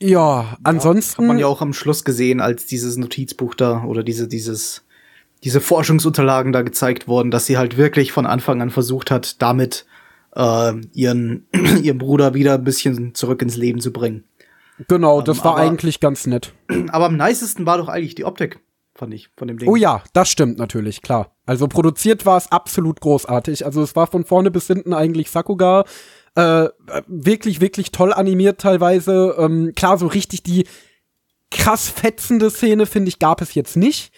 Ja, 0.02 0.58
ansonsten. 0.64 1.22
Hat 1.22 1.28
man 1.28 1.38
ja 1.40 1.48
auch 1.48 1.62
am 1.62 1.74
Schluss 1.74 2.04
gesehen, 2.04 2.42
als 2.42 2.66
dieses 2.66 2.98
Notizbuch 2.98 3.56
da 3.56 3.84
oder 3.86 4.04
diese, 4.04 4.28
dieses, 4.28 4.86
diese 5.44 5.62
Forschungsunterlagen 5.62 6.52
da 6.52 6.62
gezeigt 6.64 7.08
wurden, 7.08 7.32
dass 7.32 7.46
sie 7.46 7.58
halt 7.58 7.78
wirklich 7.78 8.12
von 8.12 8.26
Anfang 8.26 8.62
an 8.62 8.72
versucht 8.72 9.10
hat, 9.12 9.42
damit 9.42 9.86
äh, 10.36 10.74
ihren, 10.94 11.48
ihren 11.82 11.98
Bruder 11.98 12.34
wieder 12.34 12.56
ein 12.56 12.64
bisschen 12.64 13.16
zurück 13.16 13.42
ins 13.42 13.56
Leben 13.56 13.80
zu 13.80 13.94
bringen. 13.94 14.26
Genau, 14.90 15.22
das 15.22 15.38
Ähm, 15.40 15.44
war 15.46 15.52
aber- 15.54 15.62
eigentlich 15.62 16.00
ganz 16.02 16.28
nett. 16.28 16.54
Aber 16.90 17.06
am 17.06 17.16
nicesten 17.16 17.66
war 17.66 17.78
doch 17.78 17.88
eigentlich 17.88 18.16
die 18.16 18.26
Optik, 18.26 18.60
fand 18.94 19.14
ich, 19.14 19.30
von 19.38 19.48
dem 19.48 19.58
Ding. 19.58 19.70
Oh 19.70 19.78
ja, 19.78 20.04
das 20.12 20.28
stimmt 20.28 20.58
natürlich, 20.58 21.02
klar. 21.02 21.32
Also 21.46 21.70
produziert 21.70 22.26
war 22.26 22.36
es 22.36 22.52
absolut 22.52 23.00
großartig. 23.00 23.66
Also 23.66 23.82
es 23.82 23.96
war 23.96 24.08
von 24.08 24.26
vorne 24.26 24.52
bis 24.52 24.68
hinten 24.68 24.94
eigentlich 24.94 25.32
Sakuga. 25.32 25.86
Äh, 26.36 26.70
wirklich, 27.08 27.62
wirklich 27.62 27.92
toll 27.92 28.14
animiert 28.14 28.60
teilweise. 28.60 29.36
Ähm, 29.40 29.74
klar, 29.76 29.98
so 29.98 30.08
richtig 30.08 30.44
die 30.44 30.66
krass 31.50 31.88
fetzende 31.90 32.50
Szene, 32.50 32.86
finde 32.86 33.10
ich, 33.10 33.20
gab 33.20 33.42
es 33.42 33.54
jetzt 33.54 33.78
nicht. 33.78 34.12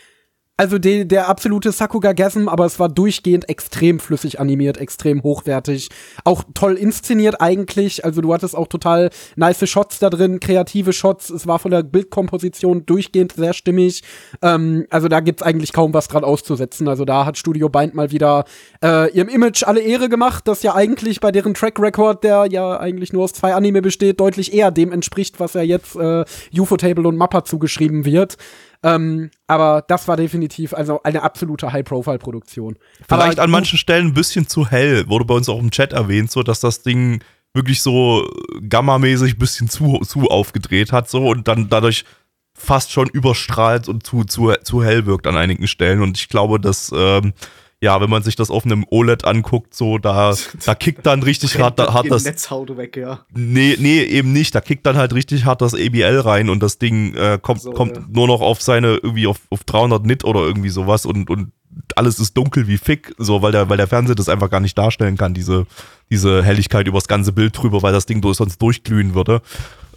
Also 0.59 0.79
de, 0.79 1.05
der 1.05 1.29
absolute 1.29 1.71
Sakuga-Gasm, 1.71 2.47
aber 2.47 2.65
es 2.65 2.79
war 2.79 2.89
durchgehend 2.89 3.47
extrem 3.47 3.99
flüssig 3.99 4.39
animiert, 4.39 4.79
extrem 4.79 5.21
hochwertig. 5.21 5.89
Auch 6.23 6.43
toll 6.55 6.73
inszeniert 6.73 7.39
eigentlich. 7.39 8.03
Also 8.03 8.21
du 8.21 8.33
hattest 8.33 8.55
auch 8.55 8.65
total 8.65 9.11
nice 9.35 9.69
Shots 9.69 9.99
da 9.99 10.09
drin, 10.09 10.39
kreative 10.39 10.93
Shots. 10.93 11.29
Es 11.29 11.45
war 11.45 11.59
von 11.59 11.69
der 11.69 11.83
Bildkomposition 11.83 12.87
durchgehend 12.87 13.33
sehr 13.33 13.53
stimmig. 13.53 14.01
Ähm, 14.41 14.87
also 14.89 15.07
da 15.07 15.19
gibt's 15.19 15.43
eigentlich 15.43 15.73
kaum 15.73 15.93
was 15.93 16.07
dran 16.07 16.23
auszusetzen. 16.23 16.87
Also 16.87 17.05
da 17.05 17.27
hat 17.27 17.37
Studio 17.37 17.69
Bind 17.69 17.93
mal 17.93 18.09
wieder 18.09 18.45
äh, 18.83 19.11
ihrem 19.11 19.29
Image 19.29 19.61
alle 19.61 19.81
Ehre 19.81 20.09
gemacht, 20.09 20.47
das 20.47 20.63
ja 20.63 20.73
eigentlich 20.73 21.19
bei 21.19 21.31
deren 21.31 21.53
Track 21.53 21.79
Record, 21.79 22.23
der 22.23 22.47
ja 22.49 22.79
eigentlich 22.79 23.13
nur 23.13 23.25
aus 23.25 23.33
zwei 23.33 23.53
Anime 23.53 23.83
besteht, 23.83 24.19
deutlich 24.19 24.55
eher 24.55 24.71
dem 24.71 24.91
entspricht, 24.91 25.39
was 25.39 25.53
ja 25.53 25.61
jetzt 25.61 25.95
äh, 25.95 26.25
UFO-Table 26.57 27.07
und 27.07 27.15
Mappa 27.15 27.43
zugeschrieben 27.43 28.05
wird. 28.05 28.37
Ähm, 28.83 29.31
aber 29.47 29.83
das 29.87 30.07
war 30.07 30.17
definitiv 30.17 30.73
also 30.73 31.01
eine 31.03 31.23
absolute 31.23 31.71
High-Profile-Produktion. 31.71 32.77
Vielleicht 33.07 33.39
Aber 33.39 33.43
an 33.43 33.51
manchen 33.51 33.77
Stellen 33.77 34.07
ein 34.07 34.13
bisschen 34.13 34.47
zu 34.47 34.67
hell, 34.67 35.07
wurde 35.07 35.25
bei 35.25 35.33
uns 35.33 35.49
auch 35.49 35.59
im 35.59 35.71
Chat 35.71 35.93
erwähnt, 35.93 36.31
so 36.31 36.43
dass 36.43 36.59
das 36.59 36.83
Ding 36.83 37.23
wirklich 37.53 37.81
so 37.81 38.29
gammamäßig 38.67 39.33
ein 39.35 39.39
bisschen 39.39 39.69
zu, 39.69 39.99
zu 39.99 40.27
aufgedreht 40.29 40.91
hat, 40.91 41.09
so 41.09 41.27
und 41.27 41.47
dann 41.47 41.69
dadurch 41.69 42.05
fast 42.53 42.91
schon 42.91 43.07
überstrahlt 43.09 43.87
und 43.87 44.05
zu, 44.05 44.23
zu, 44.23 44.53
zu 44.63 44.83
hell 44.83 45.05
wirkt 45.05 45.27
an 45.27 45.37
einigen 45.37 45.67
Stellen. 45.67 46.01
Und 46.01 46.17
ich 46.17 46.27
glaube, 46.27 46.59
dass, 46.59 46.91
ähm, 46.95 47.33
ja, 47.79 48.01
wenn 48.01 48.09
man 48.09 48.23
sich 48.23 48.35
das 48.35 48.49
auf 48.49 48.65
einem 48.65 48.85
OLED 48.89 49.25
anguckt, 49.25 49.75
so, 49.75 49.99
da, 49.99 50.33
da 50.65 50.75
kickt 50.75 51.05
dann 51.05 51.21
richtig 51.21 51.59
hart, 51.59 51.79
Rennt 51.79 51.93
hart 51.93 52.11
das. 52.11 52.23
Netzhaut 52.23 52.75
weg, 52.75 52.97
ja. 52.97 53.19
Nee, 53.33 53.75
nee, 53.79 54.01
eben 54.01 54.33
nicht. 54.33 54.55
Da 54.55 54.61
kickt 54.61 54.85
dann 54.87 54.97
halt 54.97 55.13
richtig 55.13 55.45
hart 55.45 55.61
das 55.61 55.75
ABL 55.75 56.21
rein 56.21 56.49
und 56.49 56.63
das 56.63 56.79
Ding 56.79 57.13
äh, 57.13 57.37
kommt, 57.39 57.61
So, 57.61 57.71
kommt 57.71 57.97
ja. 57.97 58.03
nur 58.09 58.27
noch 58.27 58.41
auf 58.41 58.61
seine, 58.63 58.95
irgendwie 58.95 59.27
auf, 59.27 59.41
auf 59.51 59.63
300 59.63 60.05
Nit 60.05 60.23
oder 60.25 60.41
irgendwie 60.41 60.69
sowas 60.69 61.05
und, 61.05 61.29
und 61.29 61.51
alles 61.95 62.19
ist 62.19 62.35
dunkel 62.35 62.67
wie 62.67 62.77
Fick, 62.77 63.13
so, 63.19 63.43
weil 63.43 63.51
der, 63.51 63.69
weil 63.69 63.77
der 63.77 63.87
Fernseher 63.87 64.15
das 64.15 64.29
einfach 64.29 64.49
gar 64.49 64.59
nicht 64.59 64.75
darstellen 64.75 65.15
kann, 65.15 65.35
diese, 65.35 65.67
diese 66.09 66.43
Helligkeit 66.43 66.87
übers 66.87 67.07
ganze 67.07 67.31
Bild 67.31 67.55
drüber, 67.55 67.83
weil 67.83 67.93
das 67.93 68.07
Ding 68.07 68.21
durch, 68.21 68.37
sonst 68.37 68.59
durchglühen 68.59 69.13
würde. 69.13 69.43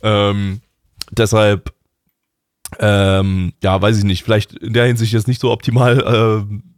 Ähm, 0.02 0.60
deshalb, 1.10 1.72
ähm, 2.78 3.54
ja, 3.62 3.80
weiß 3.80 3.96
ich 3.96 4.04
nicht, 4.04 4.22
vielleicht 4.22 4.52
in 4.52 4.74
der 4.74 4.84
Hinsicht 4.84 5.14
jetzt 5.14 5.28
nicht 5.28 5.40
so 5.40 5.50
optimal, 5.50 6.46
äh, 6.46 6.69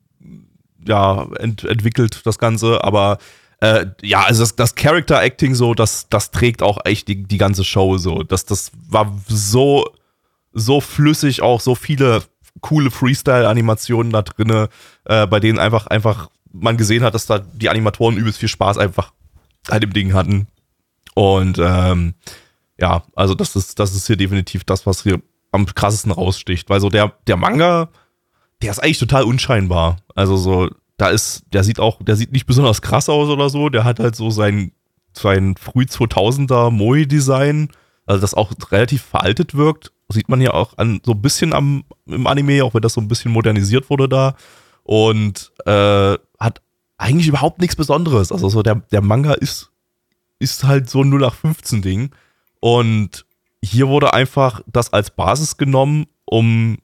ja, 0.86 1.26
ent, 1.38 1.64
entwickelt 1.64 2.22
das 2.24 2.38
Ganze, 2.38 2.82
aber 2.84 3.18
äh, 3.60 3.86
ja, 4.02 4.22
also 4.22 4.42
das, 4.42 4.56
das 4.56 4.74
Character 4.74 5.22
Acting 5.22 5.54
so, 5.54 5.74
das, 5.74 6.09
das 6.09 6.30
trägt 6.30 6.62
auch 6.62 6.78
echt 6.84 7.09
die, 7.09 7.22
die 7.22 7.38
ganze 7.38 7.64
Show 7.64 7.96
so. 7.98 8.22
Das, 8.22 8.44
das 8.44 8.72
war 8.88 9.16
so, 9.28 9.88
so 10.52 10.80
flüssig, 10.80 11.42
auch 11.42 11.60
so 11.60 11.74
viele 11.74 12.22
coole 12.60 12.90
Freestyle-Animationen 12.90 14.12
da 14.12 14.22
drinne, 14.22 14.68
äh, 15.04 15.26
bei 15.26 15.40
denen 15.40 15.59
einfach, 15.59 15.86
einfach 15.86 16.28
man 16.52 16.76
gesehen 16.76 17.02
hat, 17.02 17.14
dass 17.14 17.26
da 17.26 17.38
die 17.38 17.68
Animatoren 17.68 18.16
übelst 18.16 18.38
viel 18.38 18.48
Spaß 18.48 18.78
einfach 18.78 19.12
an 19.68 19.80
dem 19.80 19.92
Ding 19.92 20.12
hatten. 20.12 20.48
Und 21.14 21.59
ähm, 21.60 22.14
ja, 22.78 23.04
also 23.14 23.34
das 23.34 23.56
ist, 23.56 23.78
das 23.78 23.94
ist 23.94 24.06
hier 24.06 24.16
definitiv 24.16 24.64
das, 24.64 24.86
was 24.86 25.02
hier 25.02 25.20
am 25.50 25.66
krassesten 25.66 26.12
raussticht. 26.12 26.68
Weil 26.68 26.80
so 26.80 26.88
der, 26.88 27.12
der 27.26 27.36
Manga, 27.36 27.90
der 28.62 28.70
ist 28.70 28.78
eigentlich 28.78 28.98
total 28.98 29.24
unscheinbar. 29.24 29.98
Also 30.14 30.36
so, 30.36 30.70
da 30.97 31.09
ist, 31.09 31.43
der 31.52 31.64
sieht 31.64 31.80
auch, 31.80 31.98
der 32.02 32.16
sieht 32.16 32.32
nicht 32.32 32.47
besonders 32.47 32.80
krass 32.80 33.09
aus 33.09 33.28
oder 33.28 33.51
so. 33.51 33.68
Der 33.68 33.84
hat 33.84 33.98
halt 33.98 34.14
so 34.14 34.30
sein, 34.30 34.72
sein 35.12 35.56
früh 35.56 35.82
2000er 35.82 36.70
Moe-Design, 36.70 37.68
also 38.06 38.20
das 38.20 38.34
auch 38.34 38.52
relativ 38.70 39.02
veraltet 39.02 39.55
wirkt. 39.55 39.93
Sieht 40.09 40.28
man 40.28 40.40
ja 40.40 40.52
auch 40.52 40.78
an, 40.78 41.01
so 41.05 41.12
ein 41.12 41.22
bisschen 41.22 41.52
am, 41.52 41.84
im 42.06 42.26
Anime, 42.26 42.64
auch 42.64 42.74
wenn 42.74 42.82
das 42.82 42.94
so 42.94 43.01
ein 43.01 43.09
bisschen 43.09 43.32
modernisiert 43.32 43.90
wurde 43.90 44.09
da. 44.09 44.36
Und 44.84 45.52
äh, 45.64 46.18
hat 46.39 46.60
eigentlich 46.98 47.28
überhaupt 47.28 47.60
nichts 47.60 47.76
Besonderes. 47.76 48.30
Also 48.30 48.48
so 48.48 48.62
der, 48.62 48.76
der 48.93 49.01
Manga 49.01 49.32
ist, 49.32 49.70
ist 50.39 50.64
halt 50.64 50.89
so 50.89 51.02
ein 51.02 51.12
0815 51.12 51.82
Ding. 51.82 52.10
Und 52.60 53.24
hier 53.64 53.89
wurde 53.89 54.12
einfach 54.12 54.60
das 54.66 54.93
als 54.93 55.10
Basis 55.10 55.56
genommen, 55.56 56.06
um 56.26 56.78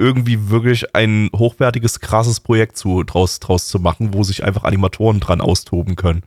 irgendwie 0.00 0.50
wirklich 0.50 0.96
ein 0.96 1.28
hochwertiges, 1.36 2.00
krasses 2.00 2.40
Projekt 2.40 2.76
zu, 2.76 3.04
draus, 3.04 3.38
draus 3.38 3.68
zu 3.68 3.78
machen, 3.78 4.14
wo 4.14 4.22
sich 4.24 4.42
einfach 4.42 4.64
Animatoren 4.64 5.20
dran 5.20 5.40
austoben 5.40 5.94
können. 5.94 6.22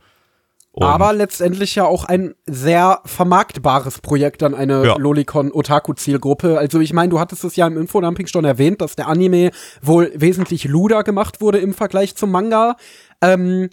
Und 0.70 0.82
aber 0.84 1.12
letztendlich 1.12 1.76
ja 1.76 1.84
auch 1.84 2.04
ein 2.04 2.34
sehr 2.46 3.00
vermarktbares 3.04 4.00
Projekt 4.00 4.42
an 4.42 4.54
eine 4.54 4.84
Ja. 4.84 4.96
Lolicon-Otaku-Zielgruppe. 4.96 6.58
Also 6.58 6.80
ich 6.80 6.92
meine, 6.92 7.10
du 7.10 7.20
hattest 7.20 7.44
es 7.44 7.54
ja 7.54 7.66
im 7.68 7.76
Infodumping 7.76 8.26
schon 8.26 8.44
erwähnt, 8.44 8.80
dass 8.80 8.96
der 8.96 9.06
Anime 9.06 9.50
wohl 9.82 10.10
wesentlich 10.16 10.64
luder 10.64 11.04
gemacht 11.04 11.40
wurde 11.40 11.58
im 11.58 11.74
Vergleich 11.74 12.16
zum 12.16 12.32
Manga. 12.32 12.76
Ähm, 13.20 13.70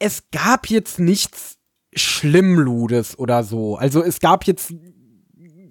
es 0.00 0.24
gab 0.32 0.68
jetzt 0.68 0.98
nichts 0.98 1.58
Schlimmludes 1.94 3.16
oder 3.16 3.44
so. 3.44 3.76
Also 3.76 4.02
es 4.02 4.18
gab 4.18 4.44
jetzt 4.44 4.74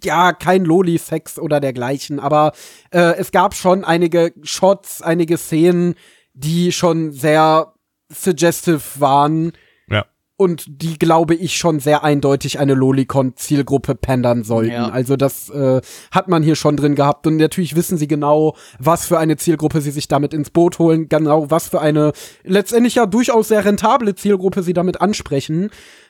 ja 0.06 0.34
kein 0.34 0.66
Loli-Sex 0.66 1.40
oder 1.40 1.60
dergleichen, 1.60 2.20
aber 2.20 2.52
äh, 2.92 3.16
es 3.18 3.32
gab 3.32 3.54
schon 3.56 3.84
einige 3.84 4.34
Shots, 4.44 5.02
einige 5.02 5.38
Szenen, 5.38 5.96
die 6.34 6.72
schon 6.72 7.12
sehr 7.12 7.74
suggestive 8.10 8.82
waren 9.00 9.54
ja. 9.90 10.06
und 10.38 10.66
die, 10.68 10.98
glaube 11.00 11.36
ich, 11.36 11.58
schon 11.58 11.80
sehr 11.80 12.04
eindeutig 12.04 12.60
eine 12.60 12.74
Lolicon-Zielgruppe 12.74 13.96
pandern 13.96 14.44
sollten. 14.44 14.72
Ja. 14.72 14.90
Also 14.90 15.16
das 15.16 15.50
äh, 15.50 15.82
hat 16.12 16.28
man 16.28 16.44
hier 16.44 16.56
schon 16.56 16.78
drin 16.78 16.96
gehabt. 16.96 17.28
Und 17.28 17.38
natürlich 17.38 17.76
wissen 17.76 17.98
sie 17.98 18.08
genau, 18.08 18.56
was 18.80 19.06
für 19.06 19.20
eine 19.20 19.38
Zielgruppe 19.38 19.82
sie 19.82 19.92
sich 19.92 20.08
damit 20.08 20.34
ins 20.34 20.50
Boot 20.50 20.80
holen, 20.80 21.10
genau 21.10 21.50
was 21.50 21.70
für 21.70 21.82
eine 21.82 22.14
letztendlich 22.44 22.96
ja 22.96 23.06
durchaus 23.06 23.48
sehr 23.48 23.66
rentable 23.66 24.16
Zielgruppe 24.16 24.64
sie 24.64 24.74
damit 24.74 25.02
ansprechen. 25.02 25.70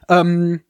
Ähm, 0.10 0.62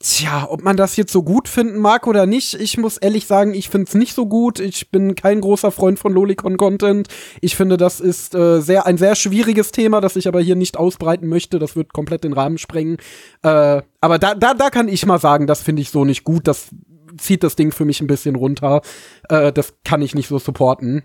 Tja, 0.00 0.46
ob 0.50 0.62
man 0.62 0.76
das 0.76 0.96
jetzt 0.96 1.12
so 1.12 1.22
gut 1.22 1.48
finden 1.48 1.78
mag 1.78 2.06
oder 2.06 2.26
nicht, 2.26 2.54
ich 2.54 2.76
muss 2.76 2.98
ehrlich 2.98 3.26
sagen, 3.26 3.54
ich 3.54 3.70
finde 3.70 3.86
es 3.88 3.94
nicht 3.94 4.12
so 4.12 4.26
gut. 4.26 4.60
Ich 4.60 4.90
bin 4.90 5.14
kein 5.14 5.40
großer 5.40 5.70
Freund 5.70 5.98
von 5.98 6.12
Lolicon-Content. 6.12 7.08
Ich 7.40 7.56
finde, 7.56 7.76
das 7.76 8.00
ist 8.00 8.34
äh, 8.34 8.60
sehr 8.60 8.86
ein 8.86 8.98
sehr 8.98 9.14
schwieriges 9.14 9.70
Thema, 9.70 10.00
das 10.00 10.16
ich 10.16 10.28
aber 10.28 10.40
hier 10.40 10.56
nicht 10.56 10.76
ausbreiten 10.76 11.28
möchte. 11.28 11.58
Das 11.58 11.74
wird 11.74 11.92
komplett 11.92 12.24
den 12.24 12.34
Rahmen 12.34 12.58
sprengen. 12.58 12.98
Äh, 13.42 13.82
aber 14.00 14.18
da, 14.18 14.34
da, 14.34 14.52
da 14.52 14.68
kann 14.68 14.88
ich 14.88 15.06
mal 15.06 15.20
sagen, 15.20 15.46
das 15.46 15.62
finde 15.62 15.80
ich 15.80 15.90
so 15.90 16.04
nicht 16.04 16.24
gut. 16.24 16.48
Das 16.48 16.68
zieht 17.16 17.42
das 17.42 17.56
Ding 17.56 17.72
für 17.72 17.84
mich 17.84 18.00
ein 18.00 18.06
bisschen 18.08 18.34
runter. 18.34 18.82
Äh, 19.28 19.52
das 19.52 19.74
kann 19.84 20.02
ich 20.02 20.14
nicht 20.14 20.28
so 20.28 20.38
supporten. 20.38 21.04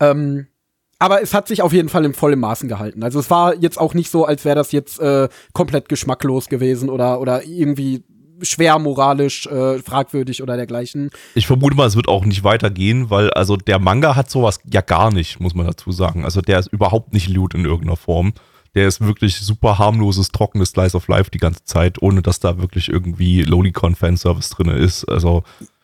Ähm, 0.00 0.48
aber 1.02 1.20
es 1.20 1.34
hat 1.34 1.48
sich 1.48 1.62
auf 1.62 1.72
jeden 1.72 1.88
Fall 1.88 2.04
im 2.04 2.14
vollen 2.14 2.38
Maßen 2.38 2.68
gehalten. 2.68 3.02
Also 3.02 3.18
es 3.18 3.28
war 3.28 3.56
jetzt 3.56 3.76
auch 3.76 3.92
nicht 3.92 4.08
so, 4.08 4.24
als 4.24 4.44
wäre 4.44 4.54
das 4.54 4.70
jetzt 4.70 5.00
äh, 5.00 5.28
komplett 5.52 5.88
geschmacklos 5.88 6.48
gewesen 6.48 6.88
oder, 6.88 7.20
oder 7.20 7.44
irgendwie 7.44 8.04
schwer 8.40 8.78
moralisch 8.78 9.48
äh, 9.48 9.80
fragwürdig 9.80 10.44
oder 10.44 10.56
dergleichen. 10.56 11.10
Ich 11.34 11.48
vermute 11.48 11.76
mal, 11.76 11.88
es 11.88 11.96
wird 11.96 12.06
auch 12.06 12.24
nicht 12.24 12.44
weitergehen, 12.44 13.10
weil 13.10 13.30
also 13.30 13.56
der 13.56 13.80
Manga 13.80 14.14
hat 14.14 14.30
sowas 14.30 14.60
ja 14.70 14.80
gar 14.80 15.12
nicht, 15.12 15.40
muss 15.40 15.56
man 15.56 15.66
dazu 15.66 15.90
sagen. 15.90 16.24
Also 16.24 16.40
der 16.40 16.60
ist 16.60 16.68
überhaupt 16.68 17.12
nicht 17.12 17.26
lewd 17.26 17.54
in 17.54 17.64
irgendeiner 17.64 17.96
Form. 17.96 18.32
Der 18.76 18.86
ist 18.86 19.00
wirklich 19.00 19.40
super 19.40 19.78
harmloses, 19.78 20.28
trockenes 20.28 20.70
Slice 20.70 20.96
of 20.96 21.08
Life 21.08 21.32
die 21.32 21.38
ganze 21.38 21.64
Zeit, 21.64 22.00
ohne 22.00 22.22
dass 22.22 22.38
da 22.38 22.58
wirklich 22.58 22.88
irgendwie 22.88 23.42
Lolicon-Fanservice 23.42 24.50
drin 24.50 24.68
ist. 24.68 25.04
Also 25.06 25.42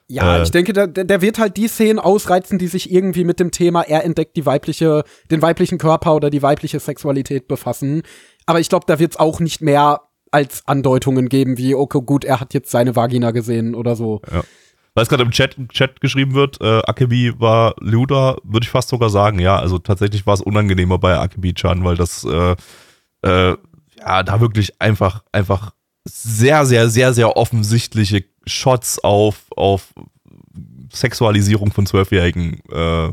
Ja, 0.08 0.38
Äh. 0.38 0.42
ich 0.42 0.50
denke, 0.50 0.72
der, 0.72 0.86
der 0.86 1.20
wird 1.20 1.38
halt 1.38 1.56
die 1.56 1.68
Szenen 1.68 1.98
ausreizen, 1.98 2.58
die 2.58 2.66
sich 2.66 2.90
irgendwie 2.90 3.24
mit 3.24 3.40
dem 3.40 3.50
Thema, 3.50 3.82
er 3.82 4.04
entdeckt 4.04 4.36
die 4.36 4.46
weibliche, 4.46 5.04
den 5.30 5.42
weiblichen 5.42 5.78
Körper 5.78 6.14
oder 6.14 6.30
die 6.30 6.42
weibliche 6.42 6.80
Sexualität 6.80 7.46
befassen. 7.46 8.02
Aber 8.46 8.60
ich 8.60 8.70
glaube, 8.70 8.86
da 8.86 8.98
wird's 8.98 9.18
auch 9.18 9.40
nicht 9.40 9.60
mehr 9.60 10.00
als 10.30 10.62
Andeutungen 10.66 11.28
geben, 11.28 11.58
wie, 11.58 11.74
okay, 11.74 12.00
gut, 12.04 12.24
er 12.24 12.40
hat 12.40 12.54
jetzt 12.54 12.70
seine 12.70 12.96
Vagina 12.96 13.30
gesehen 13.30 13.74
oder 13.74 13.96
so. 13.96 14.20
Weil 14.94 15.02
es 15.02 15.08
gerade 15.08 15.22
im 15.22 15.30
Chat, 15.30 15.56
Chat 15.70 16.00
geschrieben 16.00 16.34
wird, 16.34 16.60
äh, 16.60 16.80
Akebi 16.86 17.38
war 17.38 17.74
Luda, 17.78 18.36
würde 18.42 18.64
ich 18.64 18.70
fast 18.70 18.88
sogar 18.88 19.10
sagen, 19.10 19.38
ja. 19.38 19.58
Also 19.58 19.78
tatsächlich 19.78 20.26
war 20.26 20.34
es 20.34 20.40
unangenehmer 20.40 20.98
bei 20.98 21.16
Akebi-chan, 21.18 21.84
weil 21.84 21.96
das 21.96 22.24
äh, 22.24 22.56
äh, 23.22 23.56
ja 23.98 24.22
da 24.22 24.40
wirklich 24.40 24.80
einfach, 24.80 25.22
einfach 25.32 25.72
sehr, 26.04 26.64
sehr, 26.66 26.88
sehr, 26.88 27.12
sehr 27.12 27.36
offensichtliche 27.36 28.24
Shots 28.48 28.98
auf, 29.02 29.46
auf 29.56 29.94
Sexualisierung 30.92 31.72
von 31.72 31.86
Zwölfjährigen 31.86 32.60
äh, 32.70 33.12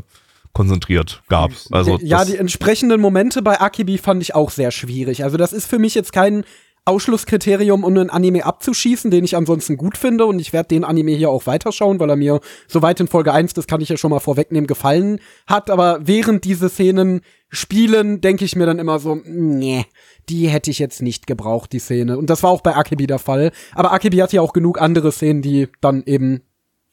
konzentriert 0.52 1.22
gab. 1.28 1.50
Also 1.70 1.98
ja, 2.00 2.24
die 2.24 2.36
entsprechenden 2.36 3.00
Momente 3.00 3.42
bei 3.42 3.60
Akibi 3.60 3.98
fand 3.98 4.22
ich 4.22 4.34
auch 4.34 4.50
sehr 4.50 4.70
schwierig. 4.70 5.22
Also 5.22 5.36
das 5.36 5.52
ist 5.52 5.66
für 5.66 5.78
mich 5.78 5.94
jetzt 5.94 6.12
kein 6.12 6.44
Ausschlusskriterium, 6.86 7.82
um 7.82 7.96
einen 7.96 8.10
Anime 8.10 8.44
abzuschießen, 8.44 9.10
den 9.10 9.24
ich 9.24 9.36
ansonsten 9.36 9.76
gut 9.76 9.98
finde. 9.98 10.24
Und 10.24 10.38
ich 10.38 10.52
werde 10.52 10.68
den 10.68 10.84
Anime 10.84 11.12
hier 11.12 11.30
auch 11.30 11.46
weiterschauen, 11.46 11.98
weil 11.98 12.08
er 12.08 12.16
mir 12.16 12.40
soweit 12.68 13.00
in 13.00 13.08
Folge 13.08 13.32
1, 13.32 13.54
das 13.54 13.66
kann 13.66 13.80
ich 13.80 13.88
ja 13.88 13.96
schon 13.96 14.12
mal 14.12 14.20
vorwegnehmen, 14.20 14.68
gefallen 14.68 15.18
hat. 15.46 15.68
Aber 15.68 15.98
während 16.02 16.44
diese 16.44 16.68
Szenen 16.68 17.22
spielen, 17.48 18.20
denke 18.20 18.44
ich 18.44 18.54
mir 18.54 18.66
dann 18.66 18.78
immer 18.78 19.00
so, 19.00 19.20
nee, 19.24 19.84
die 20.28 20.48
hätte 20.48 20.70
ich 20.70 20.78
jetzt 20.78 21.02
nicht 21.02 21.26
gebraucht, 21.26 21.72
die 21.72 21.80
Szene. 21.80 22.18
Und 22.18 22.30
das 22.30 22.44
war 22.44 22.50
auch 22.50 22.60
bei 22.60 22.76
Akibi 22.76 23.06
der 23.06 23.18
Fall. 23.18 23.50
Aber 23.74 23.92
Akibi 23.92 24.18
hat 24.18 24.32
ja 24.32 24.40
auch 24.40 24.52
genug 24.52 24.80
andere 24.80 25.10
Szenen, 25.10 25.42
die 25.42 25.68
dann 25.80 26.04
eben 26.06 26.42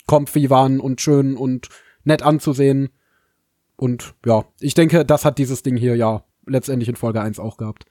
comfy 0.08 0.50
waren 0.50 0.80
und 0.80 1.02
schön 1.02 1.38
und 1.38 1.70
nett 2.04 2.24
anzusehen. 2.24 2.90
Und 3.76 4.16
ja, 4.26 4.46
ich 4.60 4.74
denke, 4.74 5.06
das 5.06 5.24
hat 5.24 5.38
dieses 5.38 5.62
Ding 5.62 5.78
hier 5.78 5.96
ja 5.96 6.24
letztendlich 6.48 6.90
in 6.90 6.96
Folge 6.96 7.22
1 7.22 7.40
auch 7.40 7.58
gehabt. 7.58 7.86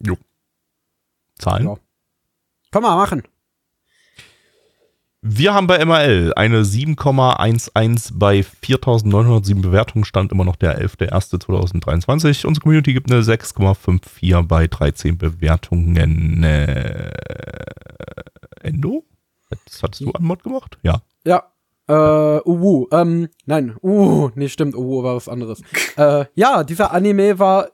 jo. 0.00 0.16
Zahlen. 1.38 1.66
Ja. 1.66 1.76
Kann 2.70 2.82
man 2.82 2.96
machen. 2.96 3.22
Wir 5.24 5.54
haben 5.54 5.68
bei 5.68 5.84
MRL 5.84 6.32
eine 6.34 6.62
7,11 6.62 8.10
bei 8.14 8.40
4.907 8.40 9.62
Bewertungen, 9.62 10.04
stand 10.04 10.32
immer 10.32 10.44
noch 10.44 10.56
der 10.56 10.84
11.01.2023. 10.84 12.44
Unsere 12.44 12.60
Community 12.60 12.92
gibt 12.92 13.12
eine 13.12 13.22
6,54 13.22 14.42
bei 14.42 14.66
13 14.66 15.18
Bewertungen. 15.18 16.42
Äh, 16.42 17.12
Endo? 18.62 19.04
Das 19.64 19.84
hattest 19.84 20.00
du 20.00 20.10
an 20.10 20.24
Mod 20.24 20.42
gemacht? 20.42 20.78
Ja. 20.82 21.02
Ja. 21.24 21.52
Äh, 21.86 22.40
Uwu, 22.44 22.88
ähm, 22.90 23.28
nein, 23.46 23.76
Uwu, 23.80 24.30
nee, 24.34 24.48
stimmt, 24.48 24.74
Uwu 24.74 25.04
war 25.04 25.14
was 25.14 25.28
anderes. 25.28 25.62
äh, 25.96 26.24
ja, 26.34 26.64
dieser 26.64 26.92
Anime 26.92 27.38
war 27.38 27.68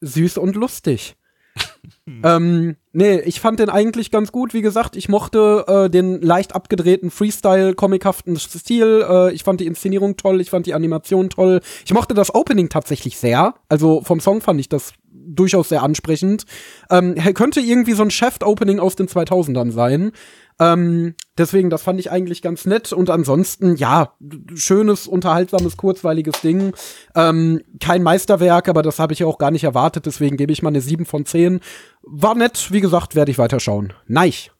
süß 0.00 0.38
und 0.38 0.56
lustig. 0.56 1.16
ähm, 2.06 2.76
nee, 2.92 3.20
ich 3.20 3.40
fand 3.40 3.60
den 3.60 3.70
eigentlich 3.70 4.10
ganz 4.10 4.32
gut. 4.32 4.54
Wie 4.54 4.62
gesagt, 4.62 4.96
ich 4.96 5.08
mochte 5.08 5.64
äh, 5.66 5.90
den 5.90 6.20
leicht 6.20 6.54
abgedrehten 6.54 7.10
Freestyle-comichaften 7.10 8.36
Stil. 8.36 9.04
Äh, 9.08 9.32
ich 9.32 9.44
fand 9.44 9.60
die 9.60 9.66
Inszenierung 9.66 10.16
toll, 10.16 10.40
ich 10.40 10.50
fand 10.50 10.66
die 10.66 10.74
Animation 10.74 11.30
toll. 11.30 11.60
Ich 11.84 11.92
mochte 11.92 12.14
das 12.14 12.34
Opening 12.34 12.68
tatsächlich 12.68 13.18
sehr. 13.18 13.54
Also 13.68 14.02
vom 14.02 14.20
Song 14.20 14.40
fand 14.40 14.60
ich 14.60 14.68
das 14.68 14.92
durchaus 15.12 15.68
sehr 15.68 15.82
ansprechend. 15.82 16.44
Ähm, 16.90 17.14
könnte 17.34 17.60
irgendwie 17.60 17.92
so 17.92 18.02
ein 18.02 18.10
Chef-Opening 18.10 18.80
aus 18.80 18.96
den 18.96 19.08
2000ern 19.08 19.70
sein. 19.70 20.12
Ähm, 20.60 21.14
deswegen, 21.38 21.70
das 21.70 21.82
fand 21.82 21.98
ich 21.98 22.10
eigentlich 22.10 22.42
ganz 22.42 22.66
nett. 22.66 22.92
Und 22.92 23.08
ansonsten, 23.08 23.76
ja, 23.76 24.14
schönes, 24.54 25.08
unterhaltsames, 25.08 25.78
kurzweiliges 25.78 26.42
Ding. 26.42 26.74
Ähm, 27.16 27.62
kein 27.80 28.02
Meisterwerk, 28.02 28.68
aber 28.68 28.82
das 28.82 28.98
habe 28.98 29.14
ich 29.14 29.20
ja 29.20 29.26
auch 29.26 29.38
gar 29.38 29.50
nicht 29.50 29.64
erwartet. 29.64 30.04
Deswegen 30.04 30.36
gebe 30.36 30.52
ich 30.52 30.62
mal 30.62 30.68
eine 30.68 30.82
7 30.82 31.06
von 31.06 31.24
10. 31.24 31.60
War 32.02 32.34
nett, 32.34 32.68
wie 32.70 32.82
gesagt, 32.82 33.14
werde 33.14 33.30
ich 33.30 33.38
weiterschauen. 33.38 33.94
Neich. 34.06 34.52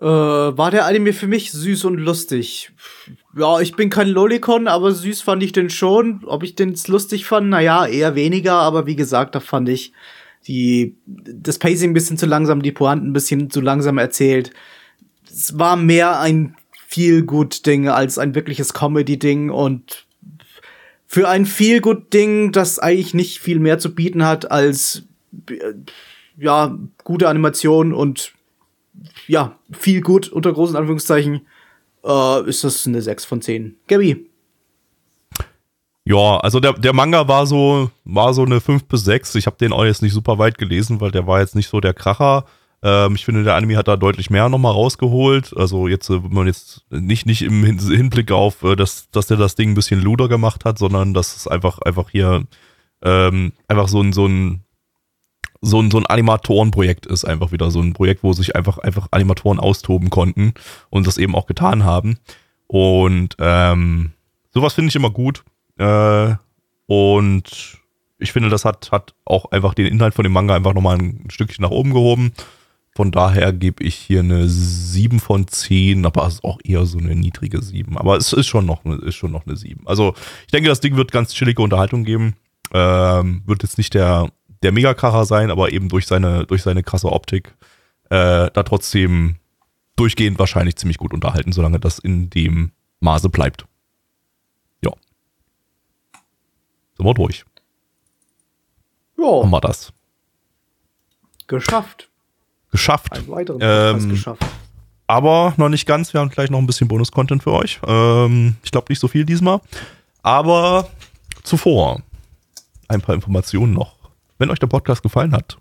Äh, 0.00 0.04
war 0.04 0.70
der 0.70 0.86
Anime 0.86 1.12
für 1.12 1.28
mich 1.28 1.52
süß 1.52 1.84
und 1.84 1.98
lustig. 1.98 2.72
Ja, 3.36 3.60
ich 3.60 3.74
bin 3.76 3.90
kein 3.90 4.08
Lolicon, 4.08 4.66
aber 4.66 4.92
süß 4.92 5.22
fand 5.22 5.42
ich 5.42 5.52
den 5.52 5.70
schon. 5.70 6.24
Ob 6.26 6.42
ich 6.42 6.56
den 6.56 6.76
lustig 6.88 7.24
fand, 7.24 7.48
naja, 7.48 7.86
eher 7.86 8.16
weniger, 8.16 8.54
aber 8.54 8.86
wie 8.86 8.96
gesagt, 8.96 9.34
da 9.34 9.40
fand 9.40 9.68
ich 9.68 9.92
die, 10.46 10.96
das 11.06 11.58
Pacing 11.58 11.90
ein 11.90 11.94
bisschen 11.94 12.16
zu 12.16 12.26
langsam, 12.26 12.62
die 12.62 12.72
Pointen 12.72 13.08
ein 13.08 13.12
bisschen 13.12 13.50
zu 13.50 13.60
langsam 13.60 13.98
erzählt. 13.98 14.52
Es 15.38 15.56
war 15.56 15.76
mehr 15.76 16.18
ein 16.18 16.56
Feel-Good-Ding 16.88 17.88
als 17.88 18.18
ein 18.18 18.34
wirkliches 18.34 18.74
Comedy-Ding 18.74 19.50
und 19.50 20.06
für 21.06 21.28
ein 21.28 21.46
Feel-Good-Ding, 21.46 22.50
das 22.50 22.80
eigentlich 22.80 23.14
nicht 23.14 23.38
viel 23.38 23.60
mehr 23.60 23.78
zu 23.78 23.94
bieten 23.94 24.24
hat 24.24 24.50
als 24.50 25.04
äh, 25.48 25.74
ja, 26.36 26.76
gute 27.04 27.28
Animation 27.28 27.92
und 27.94 28.32
ja, 29.28 29.56
viel 29.70 30.00
gut 30.00 30.28
unter 30.28 30.52
großen 30.52 30.74
Anführungszeichen, 30.74 31.46
äh, 32.04 32.48
ist 32.48 32.64
das 32.64 32.84
eine 32.88 33.00
6 33.00 33.24
von 33.24 33.40
10. 33.40 33.76
Gabby. 33.86 34.26
Ja, 36.04 36.38
also 36.38 36.58
der, 36.58 36.72
der 36.72 36.94
Manga 36.94 37.28
war 37.28 37.46
so, 37.46 37.92
war 38.04 38.34
so 38.34 38.42
eine 38.42 38.60
5 38.60 38.86
bis 38.86 39.04
6. 39.04 39.36
Ich 39.36 39.46
habe 39.46 39.56
den 39.56 39.72
auch 39.72 39.84
jetzt 39.84 40.02
nicht 40.02 40.14
super 40.14 40.38
weit 40.38 40.58
gelesen, 40.58 41.00
weil 41.00 41.12
der 41.12 41.28
war 41.28 41.38
jetzt 41.38 41.54
nicht 41.54 41.68
so 41.68 41.78
der 41.78 41.94
Kracher. 41.94 42.44
Ähm, 42.82 43.14
ich 43.16 43.24
finde, 43.24 43.44
der 43.44 43.56
Anime 43.56 43.76
hat 43.76 43.88
da 43.88 43.96
deutlich 43.96 44.30
mehr 44.30 44.48
nochmal 44.48 44.72
rausgeholt. 44.72 45.56
Also 45.56 45.88
jetzt, 45.88 46.08
äh, 46.10 46.22
wenn 46.22 46.32
man 46.32 46.46
jetzt 46.46 46.84
nicht, 46.90 47.26
nicht 47.26 47.42
im 47.42 47.64
Hin 47.64 47.78
Hinblick 47.78 48.30
auf, 48.30 48.62
äh, 48.62 48.76
dass, 48.76 49.10
dass 49.10 49.26
der 49.26 49.36
das 49.36 49.54
Ding 49.54 49.70
ein 49.70 49.74
bisschen 49.74 50.00
luder 50.00 50.28
gemacht 50.28 50.64
hat, 50.64 50.78
sondern 50.78 51.14
dass 51.14 51.36
es 51.36 51.48
einfach, 51.48 51.78
einfach 51.80 52.10
hier 52.10 52.44
ähm, 53.02 53.52
einfach 53.66 53.88
so 53.88 54.00
ein, 54.00 54.12
so 54.12 54.26
ein 54.26 54.64
so 55.60 55.80
ein, 55.80 55.90
so 55.90 55.98
ein 55.98 56.06
Animatorenprojekt 56.06 57.06
ist 57.06 57.24
einfach 57.24 57.50
wieder 57.50 57.72
so 57.72 57.80
ein 57.80 57.92
Projekt, 57.92 58.22
wo 58.22 58.32
sich 58.32 58.54
einfach, 58.54 58.78
einfach 58.78 59.08
Animatoren 59.10 59.58
austoben 59.58 60.08
konnten 60.08 60.54
und 60.88 61.06
das 61.06 61.18
eben 61.18 61.34
auch 61.34 61.46
getan 61.46 61.84
haben. 61.84 62.18
Und 62.68 63.34
ähm, 63.40 64.12
sowas 64.52 64.74
finde 64.74 64.90
ich 64.90 64.96
immer 64.96 65.10
gut. 65.10 65.42
Äh, 65.78 66.34
und 66.86 67.78
ich 68.18 68.32
finde, 68.32 68.50
das 68.50 68.64
hat, 68.64 68.92
hat 68.92 69.14
auch 69.24 69.50
einfach 69.50 69.74
den 69.74 69.86
Inhalt 69.86 70.14
von 70.14 70.22
dem 70.22 70.32
Manga 70.32 70.54
einfach 70.54 70.74
nochmal 70.74 70.98
ein 70.98 71.24
Stückchen 71.28 71.62
nach 71.62 71.70
oben 71.70 71.92
gehoben. 71.92 72.32
Von 72.98 73.12
daher 73.12 73.52
gebe 73.52 73.84
ich 73.84 73.94
hier 73.94 74.18
eine 74.18 74.48
7 74.48 75.20
von 75.20 75.46
10, 75.46 76.04
aber 76.04 76.26
es 76.26 76.34
ist 76.34 76.44
auch 76.44 76.58
eher 76.64 76.84
so 76.84 76.98
eine 76.98 77.14
niedrige 77.14 77.62
7. 77.62 77.96
Aber 77.96 78.16
es 78.16 78.32
ist 78.32 78.48
schon 78.48 78.66
noch, 78.66 78.84
eine- 78.84 78.96
ist 78.96 79.14
schon 79.14 79.30
noch 79.30 79.46
eine 79.46 79.54
7. 79.56 79.86
Also 79.86 80.14
ich 80.46 80.50
denke, 80.50 80.68
das 80.68 80.80
Ding 80.80 80.96
wird 80.96 81.12
ganz 81.12 81.32
chillige 81.32 81.62
Unterhaltung 81.62 82.02
geben. 82.02 82.34
Ähm, 82.72 83.44
wird 83.46 83.62
jetzt 83.62 83.78
nicht 83.78 83.94
der, 83.94 84.32
der 84.64 84.72
Megakracher 84.72 85.26
sein, 85.26 85.52
aber 85.52 85.72
eben 85.72 85.88
durch 85.88 86.08
seine, 86.08 86.44
durch 86.44 86.62
seine 86.64 86.82
krasse 86.82 87.12
Optik 87.12 87.54
äh, 88.10 88.50
da 88.52 88.62
trotzdem 88.64 89.36
durchgehend 89.94 90.40
wahrscheinlich 90.40 90.74
ziemlich 90.74 90.98
gut 90.98 91.14
unterhalten, 91.14 91.52
solange 91.52 91.78
das 91.78 92.00
in 92.00 92.30
dem 92.30 92.72
Maße 92.98 93.28
bleibt. 93.28 93.64
Ja. 94.84 94.90
Sind 96.96 97.06
wir 97.06 97.14
durch. 97.14 97.44
Haben 99.16 99.44
Ja, 99.44 99.50
wir 99.52 99.60
das. 99.60 99.92
geschafft. 101.46 102.10
Geschafft. 102.70 103.12
Einen 103.12 103.28
weiteren 103.28 103.58
Ähm, 103.62 103.92
Podcast 103.94 104.08
geschafft. 104.10 104.46
aber 105.06 105.54
noch 105.56 105.68
nicht 105.68 105.86
ganz. 105.86 106.12
Wir 106.12 106.20
haben 106.20 106.28
gleich 106.30 106.50
noch 106.50 106.58
ein 106.58 106.66
bisschen 106.66 106.88
Bonus-Content 106.88 107.42
für 107.42 107.52
euch. 107.52 107.80
Ähm, 107.86 108.56
ich 108.62 108.70
glaube 108.70 108.86
nicht 108.90 108.98
so 109.00 109.08
viel 109.08 109.24
diesmal. 109.24 109.60
Aber 110.22 110.88
zuvor 111.42 112.02
ein 112.88 113.00
paar 113.00 113.14
Informationen 113.14 113.72
noch. 113.72 113.94
Wenn 114.38 114.50
euch 114.50 114.58
der 114.58 114.66
Podcast 114.66 115.02
gefallen 115.02 115.32
hat, 115.32 115.58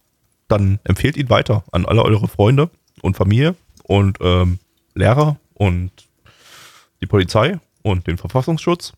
dann 0.47 0.79
empfehlt 0.83 1.17
ihn 1.17 1.29
weiter 1.29 1.63
an 1.71 1.85
alle 1.85 2.03
eure 2.03 2.27
Freunde 2.27 2.69
und 3.01 3.15
Familie 3.17 3.55
und 3.83 4.17
ähm, 4.21 4.59
Lehrer 4.93 5.37
und 5.53 5.91
die 7.01 7.05
Polizei 7.05 7.59
und 7.83 8.07
den 8.07 8.17
Verfassungsschutz. 8.17 8.93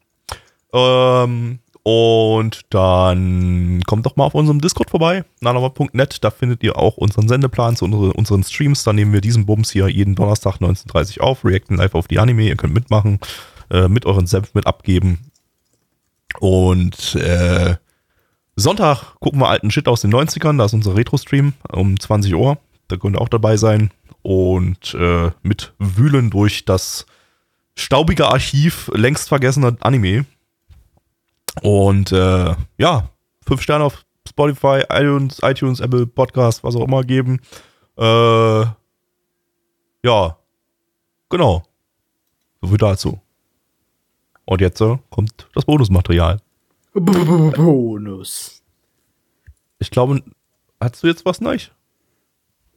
Ähm, 0.73 1.59
und 1.83 2.61
dann 2.69 3.81
kommt 3.87 4.05
doch 4.05 4.15
mal 4.15 4.25
auf 4.25 4.35
unserem 4.35 4.59
Discord 4.59 4.89
vorbei, 4.89 5.23
nanoma.net. 5.39 6.23
Da 6.23 6.29
findet 6.29 6.63
ihr 6.63 6.77
auch 6.77 6.97
unseren 6.97 7.27
Sendeplan 7.27 7.75
zu 7.75 7.85
unsere, 7.85 8.13
unseren 8.13 8.43
Streams. 8.43 8.83
Da 8.83 8.93
nehmen 8.93 9.13
wir 9.13 9.21
diesen 9.21 9.45
Bums 9.45 9.71
hier 9.71 9.87
jeden 9.87 10.15
Donnerstag 10.15 10.57
19.30 10.57 11.19
Uhr 11.19 11.23
auf, 11.25 11.45
reacten 11.45 11.77
live 11.77 11.95
auf 11.95 12.07
die 12.07 12.19
Anime. 12.19 12.43
Ihr 12.43 12.57
könnt 12.57 12.73
mitmachen, 12.73 13.19
äh, 13.69 13.87
mit 13.87 14.05
euren 14.05 14.27
Senf 14.27 14.53
mit 14.53 14.67
abgeben. 14.67 15.31
Und 16.39 17.15
äh, 17.15 17.75
Sonntag 18.55 19.15
gucken 19.19 19.39
wir 19.39 19.49
alten 19.49 19.71
Shit 19.71 19.87
aus 19.87 20.01
den 20.01 20.13
90ern. 20.13 20.57
Da 20.57 20.65
ist 20.65 20.73
unser 20.73 20.95
Retro-Stream 20.95 21.53
um 21.71 21.99
20 21.99 22.35
Uhr. 22.35 22.57
Da 22.89 22.97
könnt 22.97 23.15
ihr 23.15 23.21
auch 23.21 23.29
dabei 23.29 23.55
sein. 23.55 23.91
Und 24.21 24.93
äh, 24.95 25.31
mit 25.43 25.73
Wühlen 25.79 26.29
durch 26.29 26.65
das 26.65 27.05
staubige 27.75 28.27
Archiv 28.27 28.91
längst 28.93 29.29
vergessener 29.29 29.77
Anime. 29.79 30.25
Und 31.61 32.11
äh, 32.11 32.55
ja, 32.77 33.09
fünf 33.45 33.61
Sterne 33.61 33.83
auf 33.83 34.05
Spotify, 34.27 34.83
iTunes, 34.89 35.39
iTunes, 35.43 35.79
Apple 35.79 36.05
Podcast, 36.07 36.63
was 36.63 36.75
auch 36.75 36.85
immer 36.85 37.03
geben. 37.03 37.39
Äh, 37.97 38.65
ja, 40.03 40.37
genau. 41.29 41.63
So 42.61 42.67
viel 42.67 42.77
dazu. 42.77 43.19
Und 44.45 44.61
jetzt 44.61 44.81
äh, 44.81 44.97
kommt 45.09 45.47
das 45.53 45.65
Bonusmaterial. 45.65 46.39
Bonus. 46.93 48.63
Ich 49.79 49.91
glaube, 49.91 50.23
hast 50.79 51.03
du 51.03 51.07
jetzt 51.07 51.25
was 51.25 51.41
neu? 51.41 51.57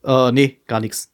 Äh, 0.05 0.33
nee, 0.33 0.61
gar 0.67 0.81
nichts. 0.81 1.12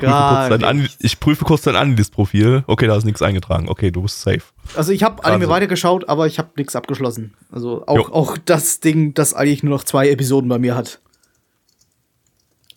Ich 0.00 0.06
prüfe, 0.08 0.58
kurz 0.60 0.74
nichts. 0.74 0.96
ich 1.00 1.20
prüfe 1.20 1.44
kurz 1.44 1.62
dein 1.62 1.76
Anlis-Profil. 1.76 2.64
Okay, 2.66 2.86
da 2.86 2.96
ist 2.96 3.04
nichts 3.04 3.20
eingetragen. 3.20 3.68
Okay, 3.68 3.90
du 3.90 4.02
bist 4.02 4.20
safe. 4.20 4.42
Also 4.76 4.92
ich 4.92 5.02
habe 5.02 5.24
Anime 5.24 5.44
Also. 5.44 5.50
weitergeschaut, 5.54 6.08
aber 6.08 6.26
ich 6.28 6.38
habe 6.38 6.50
nichts 6.56 6.76
abgeschlossen. 6.76 7.34
Also 7.50 7.84
auch, 7.86 7.96
Jo. 7.96 8.12
auch 8.12 8.38
das 8.38 8.80
Ding, 8.80 9.14
das 9.14 9.34
eigentlich 9.34 9.62
nur 9.64 9.74
noch 9.74 9.84
zwei 9.84 10.08
Episoden 10.08 10.48
bei 10.48 10.58
mir 10.58 10.76
hat. 10.76 11.00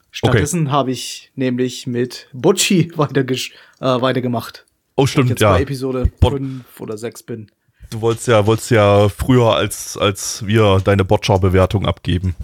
Stattdessen 0.10 0.72
habe 0.72 0.92
ich 0.92 1.32
nämlich 1.36 1.88
mit 1.88 2.28
Bocci 2.34 2.92
weitergesch 2.98 3.54
äh, 3.80 3.86
weitergemacht. 4.02 4.66
Oh, 4.96 5.06
Ich 5.06 5.12
stimmt, 5.12 5.30
jetzt 5.30 5.42
ja. 5.42 5.52
bei 5.54 5.62
Episode 5.62 6.12
Bot- 6.20 6.34
5 6.34 6.80
oder 6.80 6.98
6 6.98 7.24
bin. 7.24 7.52
Du 7.92 8.02
wolltest 8.02 8.28
ja, 8.28 8.46
wolltest 8.46 8.72
ja 8.72 9.10
früher 9.10 9.56
als, 9.56 9.98
als 9.98 10.46
wir 10.46 10.80
deine 10.84 11.04
Botschau-Bewertung 11.06 11.86
abgeben. 11.86 12.36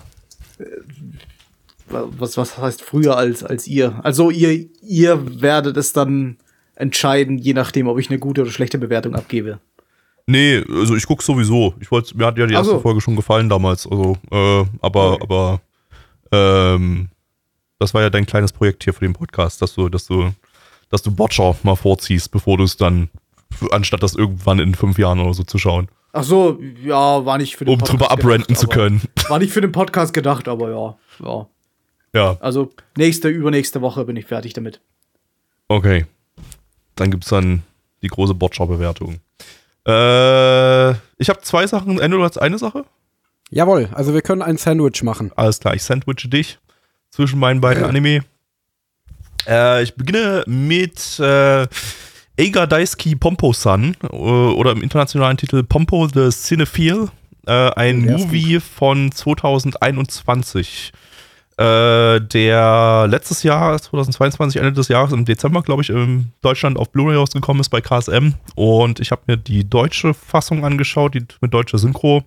Was, 1.90 2.38
was 2.38 2.58
heißt 2.58 2.82
früher 2.82 3.18
als, 3.18 3.44
als 3.44 3.68
ihr? 3.68 4.00
Also 4.04 4.30
ihr, 4.30 4.68
ihr 4.82 5.42
werdet 5.42 5.78
es 5.78 5.94
dann 5.94 6.38
entscheiden, 6.76 7.38
je 7.38 7.54
nachdem, 7.54 7.88
ob 7.88 7.98
ich 8.00 8.10
eine 8.10 8.20
gute 8.20 8.42
oder 8.42 8.52
schlechte 8.52 8.78
Bewertung 8.78 9.16
abgebe. 9.16 9.60
Nee, 10.28 10.64
also 10.70 10.96
ich 10.96 11.06
guck 11.06 11.24
sowieso. 11.24 11.74
Ich 11.80 11.90
wollte, 11.90 12.16
mir 12.18 12.26
hat 12.26 12.38
ja 12.38 12.46
die 12.46 12.54
erste 12.54 12.74
so. 12.74 12.80
Folge 12.80 13.00
schon 13.00 13.16
gefallen 13.16 13.48
damals. 13.48 13.88
Also, 13.90 14.18
äh, 14.32 14.66
aber, 14.82 15.14
Okay. 15.14 15.24
aber, 15.24 15.62
ähm, 16.32 17.08
das 17.80 17.94
war 17.94 18.02
ja 18.02 18.10
dein 18.10 18.26
kleines 18.26 18.52
Projekt 18.52 18.84
hier 18.84 18.94
für 18.94 19.06
den 19.06 19.14
Podcast, 19.14 19.62
dass 19.62 19.74
du, 19.76 19.88
dass 19.88 20.06
du, 20.08 20.32
dass 20.90 21.02
du 21.02 21.12
Botcher 21.12 21.56
mal 21.64 21.76
vorziehst, 21.76 22.32
bevor 22.32 22.58
du 22.58 22.64
es 22.66 22.76
dann, 22.76 23.10
anstatt 23.72 24.04
das 24.04 24.16
irgendwann 24.16 24.60
in 24.60 24.76
fünf 24.76 24.98
Jahren 24.98 25.20
oder 25.20 25.34
so 25.34 25.44
zu 25.44 25.58
schauen, 25.58 25.88
Ach 26.14 26.24
so, 26.24 26.60
ja, 26.84 27.26
war 27.26 27.38
nicht 27.38 27.56
für 27.58 27.66
den 27.66 27.76
um 27.76 27.80
drüber 27.80 28.10
abrenten 28.12 28.48
gedacht, 28.48 28.60
zu 28.62 28.68
können. 28.68 29.02
War 29.30 29.40
nicht 29.40 29.54
für 29.54 29.62
den 29.62 29.72
Podcast 29.72 30.14
gedacht, 30.14 30.48
aber 30.48 30.72
ja. 30.72 30.98
ja. 31.24 31.48
Ja, 32.18 32.38
Also 32.40 32.72
nächste, 32.98 33.30
übernächste 33.30 33.82
Woche 33.82 34.04
bin 34.06 34.16
ich 34.16 34.26
fertig 34.26 34.54
damit. 34.54 34.82
okay. 35.68 36.06
Dann 36.96 37.12
gibt's 37.12 37.30
dann 37.30 37.62
die 38.02 38.08
große 38.08 38.34
Botcher-Bewertung. 38.34 39.20
Äh, 39.88 40.92
ich 41.20 41.30
habe 41.30 41.42
zwei 41.44 41.68
Sachen. 41.68 42.00
Ende, 42.00 42.18
du 42.18 42.24
hast 42.24 42.38
eine 42.40 42.58
Sache? 42.58 42.86
Jawohl, 43.52 43.88
also 43.94 44.14
wir 44.16 44.22
können 44.24 44.42
ein 44.42 44.58
Sandwich 44.58 45.04
machen. 45.04 45.32
Alles 45.36 45.60
klar, 45.60 45.76
ich 45.76 45.84
sandwiche 45.84 46.28
dich 46.28 46.58
zwischen 47.12 47.40
meinen 47.40 47.62
beiden 47.62 47.84
Ja. 47.84 47.90
Anime. 47.90 48.26
Äh, 49.48 49.84
ich 49.84 49.94
beginne 49.96 50.44
mit 50.48 51.20
äh, 51.20 51.68
Eiga 52.40 52.66
Daisuke 52.66 53.16
Pompo-san 53.16 53.96
äh, 54.04 54.08
oder 54.08 54.72
im 54.72 54.82
internationalen 54.82 55.38
Titel 55.38 55.64
Pompo 55.64 56.08
the 56.08 56.30
Cinephile. 56.32 57.10
Äh, 57.46 57.52
ein 57.76 58.04
ist 58.04 58.26
Movie 58.26 58.60
von 58.60 59.12
2021. 59.12 60.92
Äh, 61.58 62.22
der 62.22 63.08
letztes 63.10 63.42
Jahr, 63.42 63.82
2022, 63.82 64.62
Ende 64.62 64.74
des 64.74 64.90
Jahres, 64.90 65.12
im 65.12 65.26
Dezember, 65.26 65.64
glaube 65.64 65.82
ich, 65.82 65.90
in 65.90 66.32
Deutschland 66.42 66.78
auf 66.78 66.92
Blu-ray 66.92 67.16
rausgekommen 67.16 67.62
ist 67.62 67.70
bei 67.70 67.82
KSM. 67.82 68.36
Und 68.56 69.00
ich 69.00 69.10
habe 69.10 69.24
mir 69.26 69.38
die 69.38 69.68
deutsche 69.68 70.14
Fassung 70.14 70.64
angeschaut, 70.64 71.16
die 71.16 71.26
mit 71.42 71.54
deutscher 71.54 71.80
Synchro. 71.80 72.24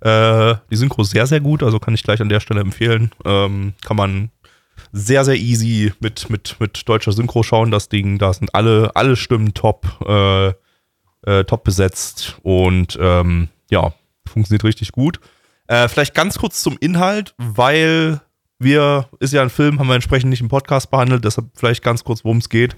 Äh, 0.00 0.54
die 0.70 0.76
Synchro 0.76 1.02
ist 1.02 1.10
sehr, 1.10 1.26
sehr 1.26 1.40
gut, 1.40 1.64
also 1.64 1.80
kann 1.80 1.94
ich 1.94 2.04
gleich 2.04 2.20
an 2.20 2.28
der 2.28 2.38
Stelle 2.38 2.60
empfehlen. 2.60 3.10
Ähm, 3.24 3.74
kann 3.84 3.96
man 3.96 4.30
sehr, 4.92 5.24
sehr 5.24 5.36
easy 5.36 5.92
mit, 5.98 6.30
mit, 6.30 6.56
mit 6.60 6.88
deutscher 6.88 7.10
Synchro 7.10 7.42
schauen, 7.42 7.72
das 7.72 7.88
Ding. 7.88 8.18
Da 8.18 8.32
sind 8.32 8.54
alle, 8.54 8.92
alle 8.94 9.16
Stimmen 9.16 9.54
top, 9.54 9.88
äh, 10.06 10.48
äh, 11.26 11.44
top 11.44 11.64
besetzt 11.64 12.38
und 12.44 12.96
ähm, 13.00 13.48
ja, 13.70 13.92
funktioniert 14.24 14.62
richtig 14.62 14.92
gut. 14.92 15.18
Äh, 15.66 15.88
vielleicht 15.88 16.14
ganz 16.14 16.38
kurz 16.38 16.62
zum 16.62 16.76
Inhalt, 16.78 17.34
weil 17.38 18.20
wir, 18.58 19.08
ist 19.20 19.32
ja 19.32 19.42
ein 19.42 19.50
Film, 19.50 19.78
haben 19.78 19.88
wir 19.88 19.94
entsprechend 19.94 20.30
nicht 20.30 20.40
im 20.40 20.48
Podcast 20.48 20.90
behandelt, 20.90 21.24
deshalb 21.24 21.48
vielleicht 21.54 21.82
ganz 21.82 22.04
kurz, 22.04 22.24
worum 22.24 22.38
es 22.38 22.48
geht. 22.48 22.74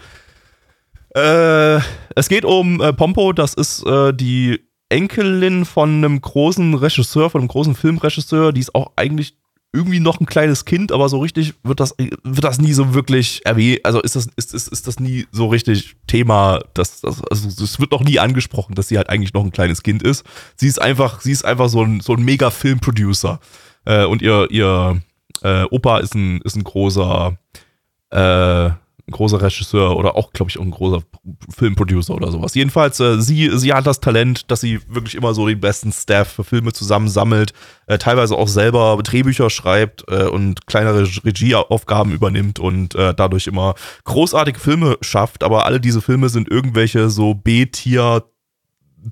Äh, 1.15 1.81
es 2.15 2.28
geht 2.28 2.44
um 2.44 2.81
äh, 2.81 2.93
Pompo, 2.93 3.32
das 3.32 3.55
ist 3.55 3.85
äh, 3.86 4.12
die 4.12 4.61
Enkelin 4.89 5.65
von 5.65 5.97
einem 5.97 6.20
großen 6.20 6.74
Regisseur, 6.74 7.31
von 7.31 7.40
einem 7.40 7.48
großen 7.48 7.74
Filmregisseur, 7.74 8.52
die 8.52 8.61
ist 8.61 8.74
auch 8.74 8.93
eigentlich 8.97 9.36
irgendwie 9.73 10.01
noch 10.01 10.19
ein 10.19 10.27
kleines 10.27 10.65
Kind, 10.65 10.90
aber 10.90 11.09
so 11.09 11.20
richtig 11.20 11.55
wird 11.62 11.78
das, 11.78 11.94
wird 11.97 12.44
das 12.44 12.61
nie 12.61 12.73
so 12.73 12.93
wirklich 12.93 13.47
erwähnt, 13.47 13.85
also 13.85 14.01
ist 14.01 14.16
das, 14.16 14.27
ist, 14.36 14.52
ist, 14.52 14.69
ist 14.69 14.86
das 14.89 14.98
nie 14.98 15.27
so 15.31 15.47
richtig 15.47 15.97
Thema, 16.09 16.61
das, 16.74 17.01
das, 17.01 17.23
also 17.31 17.48
es 17.48 17.78
wird 17.78 17.93
noch 17.93 18.02
nie 18.02 18.19
angesprochen, 18.19 18.74
dass 18.74 18.89
sie 18.89 18.97
halt 18.97 19.09
eigentlich 19.09 19.32
noch 19.32 19.44
ein 19.44 19.52
kleines 19.52 19.85
Kind 19.85 20.02
ist. 20.02 20.24
Sie 20.57 20.66
ist 20.66 20.82
einfach, 20.82 21.20
sie 21.20 21.31
ist 21.31 21.44
einfach 21.44 21.69
so 21.69 21.82
ein, 21.82 22.01
so 22.01 22.15
ein 22.15 22.23
mega 22.24 22.51
Filmproducer. 22.51 23.39
Äh, 23.85 24.05
und 24.07 24.23
ihr, 24.23 24.48
ihr 24.51 25.01
äh, 25.43 25.65
Opa 25.65 25.99
ist 25.99 26.15
ein, 26.15 26.41
ist 26.43 26.57
ein 26.57 26.65
großer, 26.65 27.37
äh, 28.11 28.71
ein 29.11 29.12
großer 29.12 29.43
Regisseur 29.43 29.97
oder 29.97 30.17
auch, 30.17 30.33
glaube 30.33 30.51
ich, 30.51 30.59
auch 30.59 30.62
ein 30.62 30.71
großer 30.71 31.03
Filmproducer 31.55 32.15
oder 32.15 32.31
sowas. 32.31 32.55
Jedenfalls, 32.55 33.01
äh, 33.01 33.21
sie, 33.21 33.51
sie 33.59 33.73
hat 33.73 33.87
das 33.87 34.01
Talent, 34.01 34.51
dass 34.51 34.61
sie 34.61 34.81
wirklich 34.89 35.15
immer 35.15 35.35
so 35.35 35.47
den 35.47 35.61
besten 35.61 35.93
Staff 35.93 36.29
für 36.29 36.45
Filme 36.45 36.73
zusammensammelt, 36.73 37.53
äh, 37.87 37.99
teilweise 37.99 38.37
auch 38.37 38.49
selber 38.49 38.99
Drehbücher 39.03 39.51
schreibt 39.51 40.05
äh, 40.09 40.25
und 40.25 40.67
kleinere 40.67 41.03
Regieaufgaben 41.25 42.12
übernimmt 42.12 42.59
und 42.59 42.95
äh, 42.95 43.15
dadurch 43.15 43.47
immer 43.47 43.75
großartige 44.05 44.61
Filme 44.61 44.97
schafft. 45.01 45.43
Aber 45.43 45.67
alle 45.67 45.81
diese 45.81 46.01
Filme 46.01 46.29
sind 46.29 46.51
irgendwelche 46.51 47.11
so 47.11 47.35
B-Tier 47.35 48.25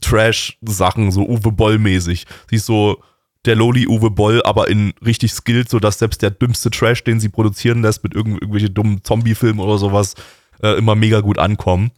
Trash-Sachen, 0.03 1.11
so 1.11 1.27
Uwe 1.27 1.53
Boll-mäßig. 1.53 2.27
Sie 2.51 2.57
ist 2.57 2.67
so 2.67 3.03
der 3.45 3.57
Loli 3.57 3.87
Uwe 3.87 4.11
Boll, 4.11 4.43
aber 4.45 4.69
in 4.69 4.93
richtig 5.05 5.33
skilled, 5.33 5.69
sodass 5.69 5.99
selbst 5.99 6.23
der 6.23 6.31
dümmste 6.31 6.71
Trash, 6.71 7.05
den 7.05 7.21
sie 7.21 7.29
produzieren 7.29 7.83
lässt, 7.83 8.03
mit 8.03 8.15
irgendw 8.15 8.39
irgendwelche 8.41 8.71
dummen 8.71 9.03
Zombie-Filmen 9.05 9.61
oder 9.61 9.79
sowas, 9.79 10.15
äh, 10.63 10.77
immer 10.77 10.95
mega 10.95 11.21
gut 11.21 11.39
ankommen. 11.39 11.91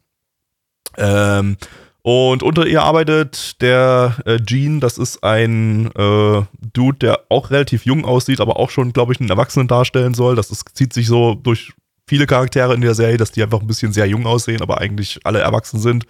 Ähm, 0.96 1.56
und 2.02 2.42
unter 2.42 2.66
ihr 2.66 2.82
arbeitet 2.82 3.60
der 3.60 4.16
äh, 4.24 4.38
Gene, 4.38 4.80
das 4.80 4.96
ist 4.96 5.22
ein 5.22 5.90
äh, 5.94 6.42
Dude, 6.72 6.98
der 6.98 7.20
auch 7.28 7.50
relativ 7.50 7.84
jung 7.84 8.04
aussieht, 8.04 8.40
aber 8.40 8.58
auch 8.58 8.70
schon, 8.70 8.92
glaube 8.92 9.12
ich, 9.12 9.20
einen 9.20 9.28
Erwachsenen 9.28 9.68
darstellen 9.68 10.14
soll. 10.14 10.34
Das 10.34 10.50
ist, 10.50 10.64
zieht 10.74 10.94
sich 10.94 11.06
so 11.06 11.34
durch 11.34 11.72
viele 12.06 12.26
Charaktere 12.26 12.74
in 12.74 12.80
der 12.80 12.94
Serie, 12.94 13.18
dass 13.18 13.32
die 13.32 13.42
einfach 13.42 13.60
ein 13.60 13.66
bisschen 13.66 13.92
sehr 13.92 14.06
jung 14.06 14.26
aussehen, 14.26 14.62
aber 14.62 14.78
eigentlich 14.80 15.20
alle 15.24 15.40
erwachsen 15.40 15.78
sind. 15.78 16.06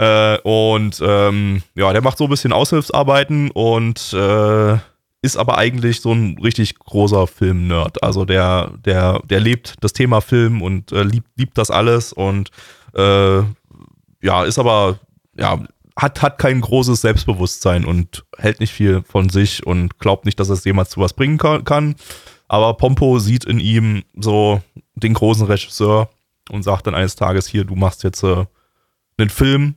Äh, 0.00 0.38
und 0.44 0.98
ähm, 1.04 1.62
ja, 1.74 1.92
der 1.92 2.00
macht 2.00 2.16
so 2.16 2.24
ein 2.24 2.30
bisschen 2.30 2.54
Aushilfsarbeiten 2.54 3.50
und 3.50 4.14
äh, 4.14 4.78
ist 5.20 5.36
aber 5.36 5.58
eigentlich 5.58 6.00
so 6.00 6.12
ein 6.12 6.38
richtig 6.42 6.78
großer 6.78 7.26
Film-Nerd. 7.26 8.02
Also 8.02 8.24
der, 8.24 8.72
der, 8.82 9.20
der 9.24 9.40
lebt 9.40 9.74
das 9.80 9.92
Thema 9.92 10.22
Film 10.22 10.62
und 10.62 10.90
äh, 10.92 11.02
liebt, 11.02 11.28
liebt 11.36 11.58
das 11.58 11.70
alles 11.70 12.14
und 12.14 12.50
äh, 12.94 13.40
ja, 14.22 14.44
ist 14.44 14.58
aber, 14.58 14.98
ja, 15.36 15.60
hat, 15.98 16.22
hat 16.22 16.38
kein 16.38 16.62
großes 16.62 17.02
Selbstbewusstsein 17.02 17.84
und 17.84 18.24
hält 18.38 18.60
nicht 18.60 18.72
viel 18.72 19.02
von 19.02 19.28
sich 19.28 19.66
und 19.66 19.98
glaubt 19.98 20.24
nicht, 20.24 20.40
dass 20.40 20.48
es 20.48 20.64
jemals 20.64 20.88
zu 20.88 21.00
was 21.00 21.12
bringen 21.12 21.36
kann- 21.36 21.64
kann. 21.64 21.94
Aber 22.48 22.72
Pompo 22.74 23.18
sieht 23.18 23.44
in 23.44 23.60
ihm 23.60 24.02
so 24.16 24.62
den 24.94 25.12
großen 25.12 25.44
Regisseur 25.46 26.08
und 26.48 26.62
sagt 26.62 26.86
dann 26.86 26.94
eines 26.94 27.16
Tages 27.16 27.46
hier, 27.46 27.64
du 27.64 27.76
machst 27.76 28.02
jetzt 28.02 28.22
äh, 28.22 28.46
einen 29.18 29.28
Film 29.28 29.74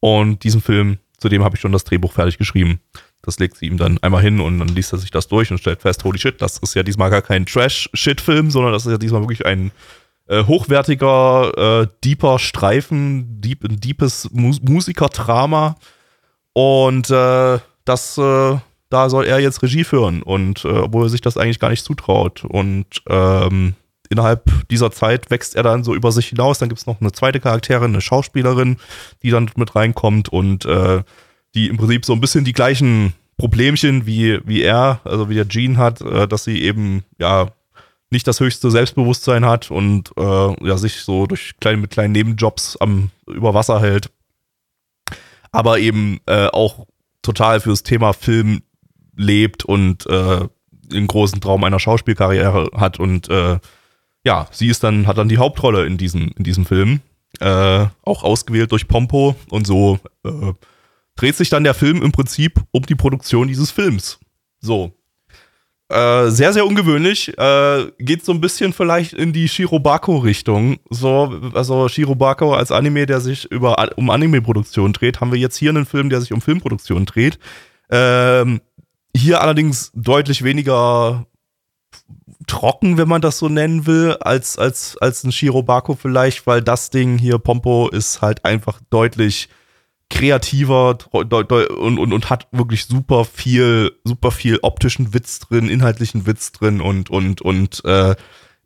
und 0.00 0.44
diesen 0.44 0.60
Film, 0.60 0.98
zu 1.18 1.28
dem 1.28 1.44
habe 1.44 1.56
ich 1.56 1.60
schon 1.60 1.72
das 1.72 1.84
Drehbuch 1.84 2.12
fertig 2.12 2.38
geschrieben. 2.38 2.80
Das 3.22 3.38
legt 3.38 3.56
sie 3.56 3.66
ihm 3.66 3.78
dann 3.78 3.98
einmal 3.98 4.22
hin 4.22 4.40
und 4.40 4.58
dann 4.58 4.68
liest 4.68 4.92
er 4.92 4.98
sich 4.98 5.10
das 5.10 5.28
durch 5.28 5.50
und 5.50 5.58
stellt 5.58 5.82
fest, 5.82 6.04
holy 6.04 6.18
shit, 6.18 6.40
das 6.40 6.58
ist 6.58 6.74
ja 6.74 6.82
diesmal 6.82 7.10
gar 7.10 7.22
kein 7.22 7.46
Trash-Shit-Film, 7.46 8.50
sondern 8.50 8.72
das 8.72 8.86
ist 8.86 8.92
ja 8.92 8.98
diesmal 8.98 9.22
wirklich 9.22 9.44
ein 9.44 9.72
äh, 10.28 10.44
hochwertiger, 10.44 11.82
äh, 11.82 11.86
deeper 12.04 12.38
Streifen, 12.38 13.40
deep, 13.40 13.64
ein 13.64 13.80
deepes 13.80 14.30
Mus 14.32 14.60
Musikerdrama. 14.62 15.76
Und 16.52 17.10
äh, 17.10 17.58
das, 17.84 18.18
äh, 18.18 18.56
da 18.90 19.08
soll 19.10 19.26
er 19.26 19.40
jetzt 19.40 19.62
Regie 19.62 19.84
führen. 19.84 20.22
Und 20.22 20.64
äh, 20.64 20.68
obwohl 20.68 21.06
er 21.06 21.08
sich 21.08 21.20
das 21.20 21.36
eigentlich 21.36 21.60
gar 21.60 21.70
nicht 21.70 21.84
zutraut. 21.84 22.44
Und 22.44 22.86
ähm, 23.08 23.74
innerhalb 24.08 24.68
dieser 24.68 24.90
Zeit 24.90 25.30
wächst 25.30 25.54
er 25.54 25.62
dann 25.62 25.84
so 25.84 25.94
über 25.94 26.12
sich 26.12 26.28
hinaus. 26.28 26.58
Dann 26.58 26.68
gibt 26.68 26.80
es 26.80 26.86
noch 26.86 27.00
eine 27.00 27.12
zweite 27.12 27.40
Charakterin, 27.40 27.92
eine 27.92 28.00
Schauspielerin, 28.00 28.76
die 29.22 29.30
dann 29.30 29.50
mit 29.56 29.74
reinkommt 29.74 30.28
und 30.28 30.64
äh, 30.64 31.02
die 31.54 31.68
im 31.68 31.76
Prinzip 31.76 32.04
so 32.04 32.12
ein 32.12 32.20
bisschen 32.20 32.44
die 32.44 32.52
gleichen 32.52 33.14
Problemchen 33.36 34.06
wie, 34.06 34.40
wie 34.44 34.62
er, 34.62 35.00
also 35.04 35.28
wie 35.28 35.34
der 35.34 35.44
Gene 35.44 35.76
hat, 35.76 36.00
äh, 36.00 36.26
dass 36.26 36.44
sie 36.44 36.62
eben 36.62 37.04
ja 37.18 37.48
nicht 38.10 38.26
das 38.26 38.40
höchste 38.40 38.70
Selbstbewusstsein 38.70 39.44
hat 39.44 39.70
und 39.70 40.10
äh, 40.16 40.66
ja, 40.66 40.78
sich 40.78 41.02
so 41.02 41.26
durch 41.26 41.54
kleine, 41.60 41.78
mit 41.78 41.90
kleinen 41.90 42.12
Nebenjobs 42.12 42.76
am, 42.78 43.10
über 43.26 43.54
Wasser 43.54 43.80
hält. 43.80 44.10
Aber 45.52 45.78
eben 45.78 46.20
äh, 46.26 46.46
auch 46.46 46.86
total 47.22 47.60
fürs 47.60 47.82
Thema 47.82 48.12
Film 48.12 48.62
lebt 49.16 49.64
und 49.64 50.06
äh, 50.06 50.48
den 50.70 51.06
großen 51.06 51.40
Traum 51.40 51.64
einer 51.64 51.80
Schauspielkarriere 51.80 52.70
hat 52.74 52.98
und 52.98 53.28
äh, 53.28 53.58
ja, 54.28 54.46
sie 54.50 54.68
ist 54.68 54.84
dann, 54.84 55.06
hat 55.06 55.16
dann 55.16 55.30
die 55.30 55.38
Hauptrolle 55.38 55.86
in 55.86 55.96
diesem, 55.96 56.32
in 56.36 56.44
diesem 56.44 56.66
Film. 56.66 57.00
Äh, 57.40 57.86
auch 58.04 58.22
ausgewählt 58.24 58.70
durch 58.72 58.86
Pompo 58.86 59.36
und 59.48 59.66
so 59.66 59.98
äh, 60.22 60.52
dreht 61.16 61.34
sich 61.34 61.48
dann 61.48 61.64
der 61.64 61.72
Film 61.72 62.02
im 62.02 62.12
Prinzip 62.12 62.60
um 62.70 62.82
die 62.82 62.94
Produktion 62.94 63.48
dieses 63.48 63.70
Films. 63.70 64.18
So. 64.60 64.92
Äh, 65.88 66.28
sehr, 66.28 66.52
sehr 66.52 66.66
ungewöhnlich. 66.66 67.38
Äh, 67.38 67.90
geht 67.98 68.22
so 68.22 68.32
ein 68.32 68.42
bisschen 68.42 68.74
vielleicht 68.74 69.14
in 69.14 69.32
die 69.32 69.48
Shirobako-Richtung. 69.48 70.76
So, 70.90 71.40
also 71.54 71.88
Shirobako 71.88 72.52
als 72.52 72.70
Anime, 72.70 73.06
der 73.06 73.22
sich 73.22 73.50
über, 73.50 73.76
um 73.96 74.10
Anime-Produktion 74.10 74.92
dreht, 74.92 75.22
haben 75.22 75.32
wir 75.32 75.38
jetzt 75.38 75.56
hier 75.56 75.70
einen 75.70 75.86
Film, 75.86 76.10
der 76.10 76.20
sich 76.20 76.34
um 76.34 76.42
Filmproduktion 76.42 77.06
dreht. 77.06 77.38
Ähm, 77.90 78.60
hier 79.16 79.40
allerdings 79.40 79.90
deutlich 79.94 80.44
weniger 80.44 81.24
trocken, 82.46 82.96
wenn 82.96 83.08
man 83.08 83.20
das 83.20 83.38
so 83.38 83.48
nennen 83.48 83.86
will, 83.86 84.16
als, 84.20 84.58
als, 84.58 84.96
als 84.98 85.24
ein 85.24 85.32
Shirobako 85.32 85.94
vielleicht, 85.94 86.46
weil 86.46 86.62
das 86.62 86.90
Ding 86.90 87.18
hier, 87.18 87.38
Pompo, 87.38 87.88
ist 87.88 88.22
halt 88.22 88.44
einfach 88.44 88.80
deutlich 88.90 89.48
kreativer 90.10 90.98
und, 91.10 91.32
und, 91.34 92.12
und 92.12 92.30
hat 92.30 92.48
wirklich 92.52 92.86
super 92.86 93.24
viel, 93.24 93.92
super 94.04 94.30
viel 94.30 94.58
optischen 94.62 95.12
Witz 95.12 95.40
drin, 95.40 95.68
inhaltlichen 95.68 96.26
Witz 96.26 96.52
drin 96.52 96.80
und, 96.80 97.10
und, 97.10 97.42
und 97.42 97.84
äh, 97.84 98.14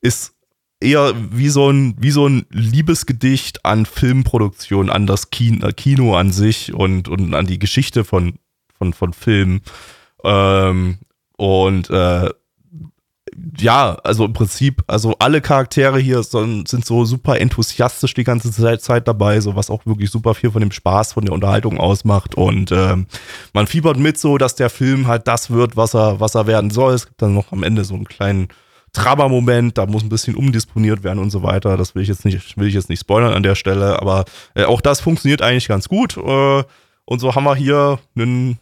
ist 0.00 0.34
eher 0.80 1.14
wie 1.30 1.48
so 1.48 1.70
ein, 1.70 1.96
wie 1.98 2.10
so 2.10 2.28
ein 2.28 2.46
Liebesgedicht 2.50 3.64
an 3.64 3.86
Filmproduktion, 3.86 4.90
an 4.90 5.06
das 5.06 5.30
Kino, 5.30 5.68
Kino 5.76 6.16
an 6.16 6.30
sich 6.30 6.74
und, 6.74 7.08
und 7.08 7.34
an 7.34 7.46
die 7.46 7.58
Geschichte 7.58 8.04
von, 8.04 8.34
von, 8.76 8.92
von 8.92 9.12
Filmen. 9.12 9.62
Ähm, 10.24 10.98
und 11.36 11.90
äh, 11.90 12.30
ja, 13.58 13.96
also 14.04 14.24
im 14.24 14.32
Prinzip, 14.32 14.82
also 14.86 15.16
alle 15.18 15.40
Charaktere 15.40 15.98
hier 15.98 16.22
sind, 16.22 16.68
sind 16.68 16.84
so 16.84 17.04
super 17.04 17.38
enthusiastisch 17.40 18.14
die 18.14 18.24
ganze 18.24 18.50
Zeit, 18.50 19.08
dabei, 19.08 19.40
so 19.40 19.56
was 19.56 19.70
auch 19.70 19.86
wirklich 19.86 20.10
super 20.10 20.34
viel 20.34 20.50
von 20.50 20.60
dem 20.60 20.72
Spaß, 20.72 21.14
von 21.14 21.24
der 21.24 21.34
Unterhaltung 21.34 21.78
ausmacht. 21.78 22.34
Und 22.34 22.72
ähm, 22.72 23.06
man 23.52 23.66
fiebert 23.66 23.96
mit 23.96 24.18
so, 24.18 24.38
dass 24.38 24.54
der 24.54 24.70
Film 24.70 25.06
halt 25.06 25.28
das 25.28 25.50
wird, 25.50 25.76
was 25.76 25.94
er, 25.94 26.20
was 26.20 26.34
er 26.34 26.46
werden 26.46 26.70
soll. 26.70 26.94
Es 26.94 27.06
gibt 27.06 27.22
dann 27.22 27.34
noch 27.34 27.52
am 27.52 27.62
Ende 27.62 27.84
so 27.84 27.94
einen 27.94 28.04
kleinen 28.04 28.48
Trabber-Moment, 28.92 29.78
da 29.78 29.86
muss 29.86 30.02
ein 30.02 30.10
bisschen 30.10 30.34
umdisponiert 30.34 31.02
werden 31.02 31.18
und 31.18 31.30
so 31.30 31.42
weiter. 31.42 31.76
Das 31.76 31.94
will 31.94 32.02
ich 32.02 32.08
jetzt 32.08 32.24
nicht, 32.24 32.58
will 32.58 32.68
ich 32.68 32.74
jetzt 32.74 32.90
nicht 32.90 33.00
spoilern 33.00 33.32
an 33.32 33.42
der 33.42 33.54
Stelle, 33.54 34.00
aber 34.00 34.24
äh, 34.54 34.64
auch 34.64 34.80
das 34.80 35.00
funktioniert 35.00 35.40
eigentlich 35.40 35.68
ganz 35.68 35.88
gut. 35.88 36.16
Äh, 36.16 36.64
und 37.04 37.18
so 37.18 37.34
haben 37.34 37.44
wir 37.44 37.56
hier 37.56 37.98
einen 38.14 38.58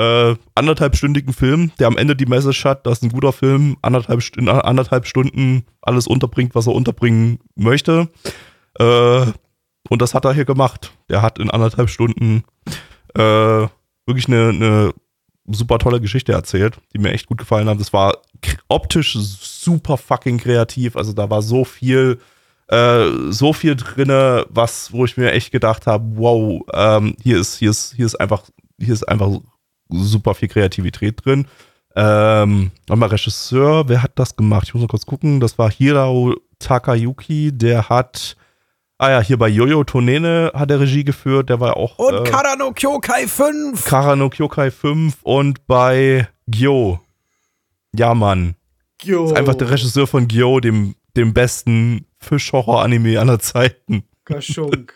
äh, 0.00 0.34
anderthalbstündigen 0.54 1.34
Film, 1.34 1.72
der 1.78 1.86
am 1.86 1.98
Ende 1.98 2.16
die 2.16 2.24
Message 2.24 2.64
hat, 2.64 2.86
dass 2.86 3.02
ein 3.02 3.10
guter 3.10 3.34
Film 3.34 3.76
anderthalb, 3.82 4.22
in 4.36 4.48
anderthalb 4.48 5.06
Stunden 5.06 5.64
alles 5.82 6.06
unterbringt, 6.06 6.54
was 6.54 6.66
er 6.66 6.74
unterbringen 6.74 7.38
möchte. 7.54 8.08
Äh, 8.78 9.26
und 9.90 10.00
das 10.00 10.14
hat 10.14 10.24
er 10.24 10.32
hier 10.32 10.46
gemacht. 10.46 10.92
Der 11.10 11.20
hat 11.20 11.38
in 11.38 11.50
anderthalb 11.50 11.90
Stunden 11.90 12.44
äh, 13.14 13.20
wirklich 14.06 14.28
eine, 14.28 14.48
eine 14.48 14.94
super 15.46 15.78
tolle 15.78 16.00
Geschichte 16.00 16.32
erzählt, 16.32 16.78
die 16.94 16.98
mir 16.98 17.12
echt 17.12 17.26
gut 17.26 17.38
gefallen 17.38 17.68
hat. 17.68 17.78
Das 17.78 17.92
war 17.92 18.16
optisch 18.68 19.18
super 19.18 19.98
fucking 19.98 20.38
kreativ. 20.38 20.96
Also 20.96 21.12
da 21.12 21.28
war 21.28 21.42
so 21.42 21.64
viel, 21.66 22.20
äh, 22.68 23.04
so 23.28 23.52
viel 23.52 23.76
drinne, 23.76 24.46
was, 24.48 24.92
wo 24.94 25.04
ich 25.04 25.18
mir 25.18 25.32
echt 25.32 25.52
gedacht 25.52 25.86
habe, 25.86 26.04
wow, 26.14 26.62
ähm, 26.72 27.16
hier 27.22 27.38
ist, 27.38 27.58
hier 27.58 27.70
ist, 27.70 27.92
hier 27.96 28.06
ist 28.06 28.18
einfach, 28.18 28.44
hier 28.78 28.94
ist 28.94 29.06
einfach 29.06 29.28
super 29.92 30.34
viel 30.34 30.48
Kreativität 30.48 31.24
drin. 31.24 31.46
Ähm, 31.96 32.70
nochmal 32.88 33.08
Regisseur, 33.08 33.88
wer 33.88 34.02
hat 34.02 34.12
das 34.14 34.36
gemacht? 34.36 34.68
Ich 34.68 34.74
muss 34.74 34.82
mal 34.82 34.88
kurz 34.88 35.06
gucken. 35.06 35.40
Das 35.40 35.58
war 35.58 35.70
Hirao 35.70 36.34
Takayuki, 36.60 37.50
der 37.52 37.88
hat, 37.88 38.36
ah 38.98 39.10
ja, 39.10 39.20
hier 39.20 39.38
bei 39.38 39.48
Yoyo 39.48 39.82
Tonene 39.82 40.52
hat 40.54 40.70
er 40.70 40.80
Regie 40.80 41.04
geführt, 41.04 41.48
der 41.48 41.58
war 41.58 41.76
auch. 41.76 41.98
Und 41.98 42.26
äh, 42.26 42.30
Karano 42.30 42.72
Kyokai 42.72 43.26
5. 43.26 43.84
Karano 43.84 44.28
Kyokai 44.28 44.70
5 44.70 45.18
und 45.22 45.66
bei 45.66 46.28
Gyo. 46.46 47.00
Ja, 47.94 48.14
Mann. 48.14 48.54
Gyo. 48.98 49.26
Ist 49.26 49.36
einfach 49.36 49.54
der 49.54 49.70
Regisseur 49.70 50.06
von 50.06 50.28
Gyo, 50.28 50.60
dem, 50.60 50.94
dem 51.16 51.34
besten 51.34 52.06
Fischhorror-Anime 52.18 53.18
aller 53.18 53.40
Zeiten. 53.40 54.04
Kaschunk. 54.24 54.94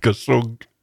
Kaschunk. 0.00 0.66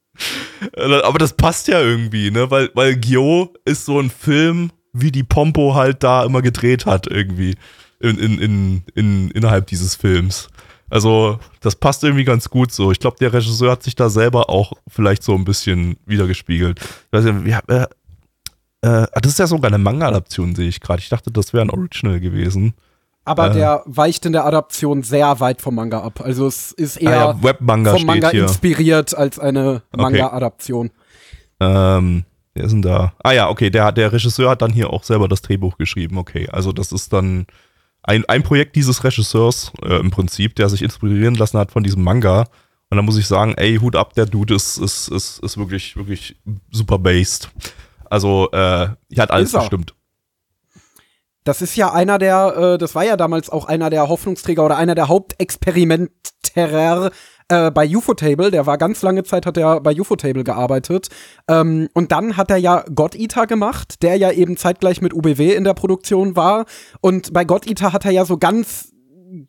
Aber 0.76 1.18
das 1.18 1.34
passt 1.34 1.68
ja 1.68 1.80
irgendwie, 1.80 2.30
ne? 2.30 2.50
Weil, 2.50 2.70
weil 2.74 2.96
Gyo 2.96 3.52
ist 3.64 3.84
so 3.84 3.98
ein 3.98 4.10
Film, 4.10 4.70
wie 4.92 5.10
die 5.10 5.24
Pompo 5.24 5.74
halt 5.74 6.02
da 6.02 6.24
immer 6.24 6.42
gedreht 6.42 6.86
hat, 6.86 7.06
irgendwie. 7.06 7.56
In, 8.00 8.18
in, 8.18 8.38
in, 8.40 8.82
in, 8.94 9.30
innerhalb 9.30 9.68
dieses 9.68 9.94
Films. 9.94 10.48
Also, 10.90 11.38
das 11.60 11.76
passt 11.76 12.02
irgendwie 12.04 12.24
ganz 12.24 12.50
gut 12.50 12.72
so. 12.72 12.90
Ich 12.90 12.98
glaube, 12.98 13.16
der 13.18 13.32
Regisseur 13.32 13.70
hat 13.70 13.82
sich 13.82 13.94
da 13.94 14.10
selber 14.10 14.50
auch 14.50 14.72
vielleicht 14.88 15.22
so 15.22 15.34
ein 15.34 15.44
bisschen 15.44 15.96
wiedergespiegelt. 16.04 16.80
Ich 16.80 17.12
weiß 17.12 17.24
nicht, 17.24 17.44
wie, 17.44 17.72
äh, 17.72 17.86
äh, 18.82 19.06
das 19.14 19.32
ist 19.32 19.38
ja 19.38 19.46
sogar 19.46 19.70
eine 19.70 19.78
Manga-Adaption, 19.78 20.54
sehe 20.54 20.68
ich 20.68 20.80
gerade. 20.80 21.00
Ich 21.00 21.08
dachte, 21.08 21.30
das 21.30 21.52
wäre 21.52 21.64
ein 21.64 21.70
Original 21.70 22.20
gewesen. 22.20 22.74
Aber 23.24 23.50
äh, 23.50 23.54
der 23.54 23.82
weicht 23.86 24.26
in 24.26 24.32
der 24.32 24.44
Adaption 24.44 25.02
sehr 25.02 25.38
weit 25.40 25.62
vom 25.62 25.76
Manga 25.76 26.00
ab. 26.00 26.20
Also 26.22 26.46
es 26.46 26.72
ist 26.72 26.96
eher 26.96 27.10
ah 27.10 27.32
ja, 27.32 27.42
Webmanga 27.42 27.92
vom 27.92 28.04
Manga 28.04 28.30
inspiriert 28.30 29.14
als 29.16 29.38
eine 29.38 29.82
Manga-Adaption. 29.96 30.90
Okay. 31.60 31.98
Ähm, 31.98 32.24
wer 32.54 32.64
ist 32.64 32.72
denn 32.72 32.82
da? 32.82 33.12
Ah 33.22 33.32
ja, 33.32 33.48
okay, 33.48 33.70
der, 33.70 33.92
der 33.92 34.12
Regisseur 34.12 34.50
hat 34.50 34.62
dann 34.62 34.72
hier 34.72 34.90
auch 34.90 35.04
selber 35.04 35.28
das 35.28 35.42
Drehbuch 35.42 35.78
geschrieben. 35.78 36.18
Okay, 36.18 36.48
also 36.50 36.72
das 36.72 36.90
ist 36.90 37.12
dann 37.12 37.46
ein, 38.02 38.24
ein 38.26 38.42
Projekt 38.42 38.74
dieses 38.74 39.04
Regisseurs 39.04 39.72
äh, 39.82 40.00
im 40.00 40.10
Prinzip, 40.10 40.56
der 40.56 40.68
sich 40.68 40.82
inspirieren 40.82 41.36
lassen 41.36 41.58
hat 41.58 41.70
von 41.70 41.84
diesem 41.84 42.02
Manga. 42.02 42.48
Und 42.90 42.96
da 42.96 43.02
muss 43.02 43.16
ich 43.16 43.26
sagen, 43.26 43.54
ey, 43.56 43.78
Hut 43.78 43.96
ab, 43.96 44.12
der 44.14 44.26
Dude 44.26 44.54
ist, 44.54 44.76
ist, 44.76 45.08
ist, 45.08 45.38
ist 45.38 45.56
wirklich, 45.56 45.96
wirklich 45.96 46.36
super 46.70 46.98
based. 46.98 47.50
Also, 48.10 48.50
äh, 48.52 48.88
hier 49.08 49.22
hat 49.22 49.30
alles 49.30 49.52
gestimmt. 49.52 49.94
Das 51.44 51.62
ist 51.62 51.76
ja 51.76 51.92
einer 51.92 52.18
der, 52.18 52.56
äh, 52.56 52.78
das 52.78 52.94
war 52.94 53.04
ja 53.04 53.16
damals 53.16 53.50
auch 53.50 53.66
einer 53.66 53.90
der 53.90 54.08
Hoffnungsträger 54.08 54.64
oder 54.64 54.76
einer 54.76 54.94
der 54.94 55.08
Hauptexperimenterer 55.08 57.10
äh, 57.48 57.70
bei 57.70 57.88
UFO-Table. 57.88 58.50
Der 58.50 58.66
war 58.66 58.78
ganz 58.78 59.02
lange 59.02 59.24
Zeit, 59.24 59.46
hat 59.46 59.56
er 59.56 59.80
bei 59.80 59.98
UFO-Table 59.98 60.44
gearbeitet. 60.44 61.08
Ähm, 61.48 61.88
und 61.94 62.12
dann 62.12 62.36
hat 62.36 62.50
er 62.50 62.58
ja 62.58 62.84
God 62.94 63.16
Eater 63.16 63.46
gemacht, 63.46 64.02
der 64.02 64.16
ja 64.16 64.30
eben 64.30 64.56
zeitgleich 64.56 65.00
mit 65.00 65.14
UBW 65.14 65.52
in 65.52 65.64
der 65.64 65.74
Produktion 65.74 66.36
war. 66.36 66.66
Und 67.00 67.32
bei 67.32 67.44
God 67.44 67.66
Eater 67.66 67.92
hat 67.92 68.04
er 68.04 68.12
ja 68.12 68.24
so 68.24 68.38
ganz 68.38 68.91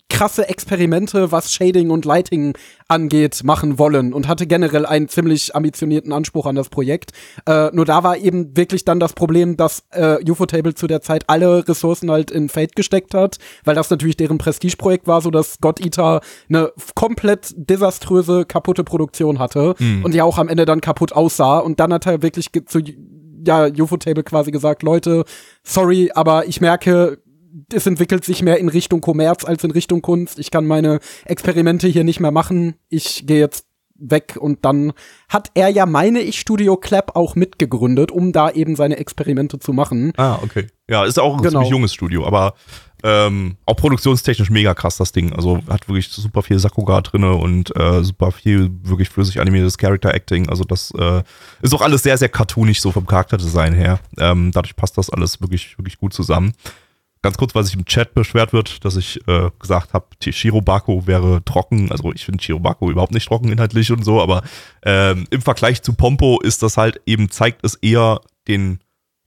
krasse 0.10 0.48
Experimente, 0.48 1.32
was 1.32 1.52
Shading 1.52 1.90
und 1.90 2.06
Lighting 2.06 2.56
angeht, 2.88 3.42
machen 3.44 3.80
wollen 3.80 4.14
und 4.14 4.28
hatte 4.28 4.48
generell 4.48 4.86
einen 4.86 5.08
ziemlich 5.08 5.56
ambitionierten 5.56 6.14
Anspruch 6.14 6.46
an 6.46 6.56
das 6.56 6.70
Projekt. 6.70 7.12
Äh, 7.48 7.70
nur 7.74 7.86
da 7.86 8.04
war 8.04 8.18
eben 8.18 8.56
wirklich 8.56 8.86
dann 8.86 9.00
das 9.00 9.14
Problem, 9.14 9.58
dass 9.58 9.84
äh, 9.92 10.18
UFO-Table 10.30 10.76
zu 10.76 10.88
der 10.88 11.02
Zeit 11.02 11.24
alle 11.28 11.68
Ressourcen 11.68 12.12
halt 12.12 12.32
in 12.32 12.50
Fate 12.50 12.76
gesteckt 12.76 13.14
hat, 13.14 13.38
weil 13.64 13.76
das 13.76 13.90
natürlich 13.90 14.18
deren 14.18 14.38
Prestigeprojekt 14.38 15.08
war, 15.08 15.22
so 15.22 15.32
dass 15.32 15.60
God 15.60 15.84
Eater 15.84 16.22
eine 16.50 16.72
komplett 16.96 17.54
desaströse, 17.58 18.46
kaputte 18.46 18.84
Produktion 18.84 19.40
hatte 19.40 19.76
mhm. 19.80 20.06
und 20.06 20.14
ja 20.14 20.24
auch 20.24 20.38
am 20.38 20.48
Ende 20.48 20.66
dann 20.66 20.82
kaputt 20.82 21.14
aussah 21.14 21.60
und 21.60 21.80
dann 21.80 21.94
hat 21.94 22.06
er 22.06 22.22
wirklich 22.22 22.50
zu 22.68 22.80
ja, 23.46 23.68
UFO-Table 23.68 24.24
quasi 24.24 24.52
gesagt, 24.52 24.84
Leute, 24.84 25.26
sorry, 25.64 26.12
aber 26.14 26.48
ich 26.48 26.62
merke, 26.62 27.20
es 27.72 27.86
entwickelt 27.86 28.26
sich 28.26 28.42
mehr 28.42 28.58
in 28.58 28.70
Richtung 28.70 29.02
Kommerz 29.02 29.46
als 29.46 29.64
in 29.64 29.72
Richtung 29.72 30.02
Kunst. 30.02 30.40
Ich 30.40 30.52
kann 30.52 30.66
meine 30.66 31.00
Experimente 31.26 31.88
hier 31.88 32.04
nicht 32.04 32.20
mehr 32.20 32.32
machen. 32.32 32.76
Ich 32.90 33.26
gehe 33.28 33.40
jetzt 33.40 33.66
weg 33.96 34.38
und 34.40 34.66
dann 34.66 34.94
hat 35.30 35.52
er 35.54 35.70
ja, 35.70 35.86
meine 35.86 36.20
ich, 36.20 36.40
Studio 36.40 36.78
Clap 36.78 37.16
auch 37.16 37.36
mitgegründet, 37.36 38.12
um 38.12 38.32
da 38.32 38.50
eben 38.50 38.76
seine 38.76 38.98
Experimente 38.98 39.60
zu 39.60 39.72
machen. 39.72 40.14
Ah, 40.18 40.40
okay. 40.42 40.68
Ja, 40.90 41.06
ist 41.06 41.20
auch 41.20 41.38
ein 41.38 41.44
genau. 41.44 41.52
ziemlich 41.52 41.70
junges 41.70 41.94
Studio, 41.94 42.26
aber 42.26 42.56
ähm, 43.04 43.58
auch 43.66 43.76
produktionstechnisch 43.76 44.50
mega 44.50 44.74
krass 44.74 44.98
das 44.98 45.12
Ding. 45.12 45.34
Also 45.34 45.60
hat 45.70 45.88
wirklich 45.88 46.10
super 46.10 46.42
viel 46.42 46.58
Sakuga 46.58 47.02
drinne 47.02 47.34
und 47.36 47.76
äh, 47.76 48.04
super 48.04 48.32
viel 48.32 48.72
wirklich 48.82 49.10
flüssig 49.10 49.40
animiertes 49.40 49.78
Character 49.78 50.14
Acting. 50.14 50.50
Also 50.50 50.64
das 50.64 50.92
äh, 50.98 51.22
ist 51.62 51.74
auch 51.74 51.82
alles 51.82 52.04
sehr, 52.04 52.18
sehr 52.18 52.30
cartoonisch 52.30 52.82
so 52.82 52.92
vom 52.92 53.06
Charakterdesign 53.06 53.74
her. 53.74 54.00
Ähm, 54.18 54.52
dadurch 54.52 54.76
passt 54.76 54.98
das 54.98 55.10
alles 55.10 55.40
wirklich, 55.40 55.78
wirklich 55.78 55.98
gut 55.98 56.14
zusammen 56.14 56.54
ganz 57.24 57.38
kurz, 57.38 57.56
weil 57.56 57.64
sich 57.64 57.76
im 57.76 57.86
Chat 57.86 58.14
beschwert 58.14 58.54
wird, 58.54 58.86
dass 58.86 58.98
ich 58.98 59.26
äh, 59.28 59.50
gesagt 59.60 59.94
habe, 59.94 60.06
Shirobako 60.22 61.08
wäre 61.08 61.44
trocken. 61.44 61.92
Also 61.92 62.12
ich 62.14 62.26
finde 62.26 62.44
Shirobako 62.44 62.92
überhaupt 62.92 63.14
nicht 63.14 63.28
trocken 63.28 63.52
inhaltlich 63.52 63.92
und 63.92 64.04
so, 64.04 64.22
aber 64.22 64.44
ähm, 64.84 65.26
im 65.32 65.42
Vergleich 65.42 65.82
zu 65.82 65.94
Pompo 65.94 66.40
ist 66.42 66.62
das 66.62 66.78
halt 66.78 67.02
eben, 67.06 67.32
zeigt 67.32 67.66
es 67.66 67.76
eher 67.76 68.20
den 68.48 68.80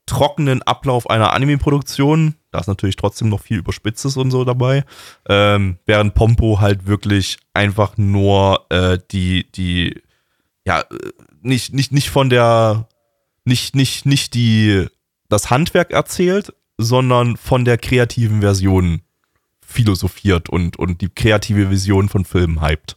trockenen 0.04 0.62
Ablauf 0.62 1.08
einer 1.10 1.32
Anime-Produktion. 1.32 2.36
Da 2.52 2.60
ist 2.60 2.68
natürlich 2.68 2.96
trotzdem 2.96 3.30
noch 3.30 3.40
viel 3.40 3.58
Überspitztes 3.58 4.16
und 4.16 4.30
so 4.30 4.44
dabei. 4.44 4.84
Ähm, 5.28 5.78
während 5.86 6.14
Pompo 6.14 6.60
halt 6.60 6.86
wirklich 6.86 7.38
einfach 7.54 7.96
nur 7.96 8.66
äh, 8.68 8.98
die, 9.10 9.50
die, 9.52 10.02
ja, 10.66 10.80
äh, 10.80 10.84
nicht, 11.40 11.72
nicht, 11.72 11.92
nicht 11.92 12.10
von 12.10 12.28
der, 12.28 12.88
nicht, 13.44 13.74
nicht, 13.74 14.04
nicht 14.04 14.34
die, 14.34 14.86
das 15.28 15.50
Handwerk 15.50 15.92
erzählt, 15.92 16.52
sondern 16.78 17.36
von 17.36 17.64
der 17.64 17.78
kreativen 17.78 18.40
Version 18.40 19.02
philosophiert 19.60 20.48
und, 20.48 20.78
und 20.78 21.00
die 21.00 21.08
kreative 21.08 21.70
Vision 21.70 22.08
von 22.08 22.24
Filmen 22.24 22.62
hypt. 22.62 22.96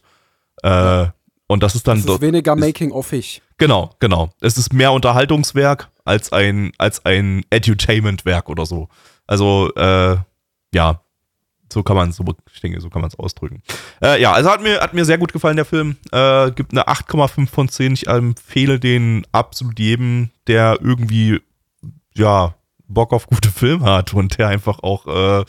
Äh, 0.62 1.06
und 1.46 1.62
das 1.62 1.74
ist 1.74 1.88
dann. 1.88 2.02
Das 2.04 2.14
ist 2.14 2.20
weniger 2.20 2.54
Making-offig. 2.54 3.42
Genau, 3.58 3.90
genau. 3.98 4.30
Es 4.40 4.56
ist 4.56 4.72
mehr 4.72 4.92
Unterhaltungswerk 4.92 5.88
als 6.04 6.32
ein, 6.32 6.72
als 6.78 7.04
ein 7.04 7.44
Edutainment-Werk 7.50 8.48
oder 8.48 8.66
so. 8.66 8.88
Also, 9.26 9.72
äh, 9.74 10.16
ja, 10.72 11.00
so 11.72 11.82
kann 11.82 11.96
man 11.96 12.12
so, 12.12 12.24
ich 12.52 12.60
denke, 12.60 12.80
so 12.80 12.88
kann 12.88 13.02
man 13.02 13.08
es 13.08 13.18
ausdrücken. 13.18 13.62
Äh, 14.02 14.20
ja, 14.20 14.32
also 14.32 14.50
hat 14.50 14.62
mir, 14.62 14.80
hat 14.80 14.94
mir 14.94 15.04
sehr 15.04 15.18
gut 15.18 15.32
gefallen, 15.32 15.56
der 15.56 15.64
Film. 15.64 15.96
Äh, 16.12 16.50
gibt 16.52 16.72
eine 16.72 16.88
8,5 16.88 17.48
von 17.48 17.68
10. 17.68 17.92
Ich 17.94 18.06
empfehle 18.06 18.80
den 18.80 19.26
absolut 19.32 19.78
jedem, 19.78 20.30
der 20.46 20.78
irgendwie, 20.80 21.40
ja, 22.14 22.54
Bock 22.92 23.12
auf 23.12 23.26
gute 23.26 23.50
Filme 23.50 23.84
hat 23.84 24.12
und 24.14 24.38
der 24.38 24.48
einfach 24.48 24.80
auch, 24.80 25.06
äh, 25.06 25.44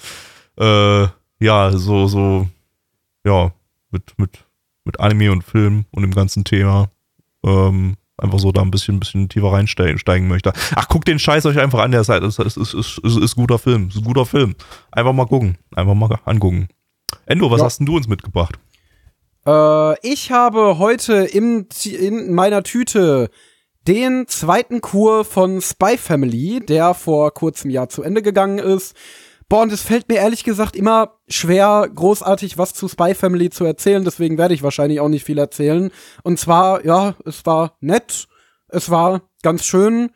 äh, 0.64 1.08
ja, 1.40 1.72
so, 1.72 2.08
so, 2.08 2.48
ja, 3.26 3.52
mit, 3.90 4.18
mit, 4.18 4.46
mit 4.86 5.00
Anime 5.00 5.32
und 5.32 5.44
Film 5.44 5.86
und 5.92 6.04
dem 6.04 6.14
ganzen 6.14 6.44
Thema, 6.44 6.90
ähm, 7.46 7.98
einfach 8.18 8.40
so 8.40 8.52
da 8.52 8.62
ein 8.62 8.72
bisschen, 8.72 9.00
bisschen 9.00 9.28
tiefer 9.30 9.52
reinsteigen 9.52 10.28
möchte. 10.28 10.54
Ach, 10.76 10.88
guckt 10.88 11.08
den 11.08 11.18
Scheiß 11.20 11.46
euch 11.48 11.60
einfach 11.60 11.80
an 11.80 11.92
der 11.92 12.04
Seite. 12.04 12.26
Es 12.28 12.38
ist, 12.40 12.58
ist, 12.58 12.74
ist, 12.74 12.98
ist, 13.00 13.18
ist 13.18 13.36
guter 13.36 13.58
Film. 13.58 13.88
Ist 13.88 13.98
ein 13.98 14.04
guter 14.04 14.26
Film. 14.26 14.56
Einfach 14.92 15.14
mal 15.14 15.26
gucken. 15.26 15.58
Einfach 15.76 15.96
mal 15.96 16.20
angucken. 16.26 16.68
Endo, 17.26 17.50
was 17.50 17.60
Ja. 17.60 17.66
hast 17.66 17.80
denn 17.80 17.88
du 17.88 17.98
uns 17.98 18.08
mitgebracht? 18.08 18.60
Äh, 19.48 20.08
ich 20.08 20.32
habe 20.32 20.78
heute 20.78 21.14
im, 21.26 21.68
in 21.86 22.34
meiner 22.34 22.62
Tüte 22.62 23.32
den 23.88 24.28
zweiten 24.28 24.82
Kur 24.82 25.26
von 25.26 25.62
Spy 25.62 25.98
Family, 25.98 26.60
der 26.60 26.94
vor 26.94 27.34
kurzem 27.34 27.72
Jahr 27.72 27.90
zu 27.90 28.04
Ende 28.04 28.22
gegangen 28.22 28.60
ist. 28.60 28.96
Boah, 29.50 29.64
und 29.64 29.74
es 29.74 29.82
fällt 29.82 30.08
mir 30.08 30.16
ehrlich 30.16 30.44
gesagt 30.44 30.76
immer 30.76 31.18
schwer, 31.28 31.90
großartig 31.94 32.58
was 32.58 32.74
zu 32.74 32.88
Spy 32.88 33.14
Family 33.16 33.50
zu 33.50 33.66
erzählen, 33.66 34.06
deswegen 34.06 34.38
werde 34.38 34.54
ich 34.54 34.64
wahrscheinlich 34.64 35.02
auch 35.02 35.10
nicht 35.10 35.26
viel 35.26 35.38
erzählen. 35.38 35.92
Und 36.24 36.40
zwar, 36.40 36.86
ja, 36.86 37.16
es 37.26 37.46
war 37.46 37.76
nett, 37.82 38.28
es 38.70 38.90
war 38.90 39.22
ganz 39.44 39.66
schön. 39.66 40.12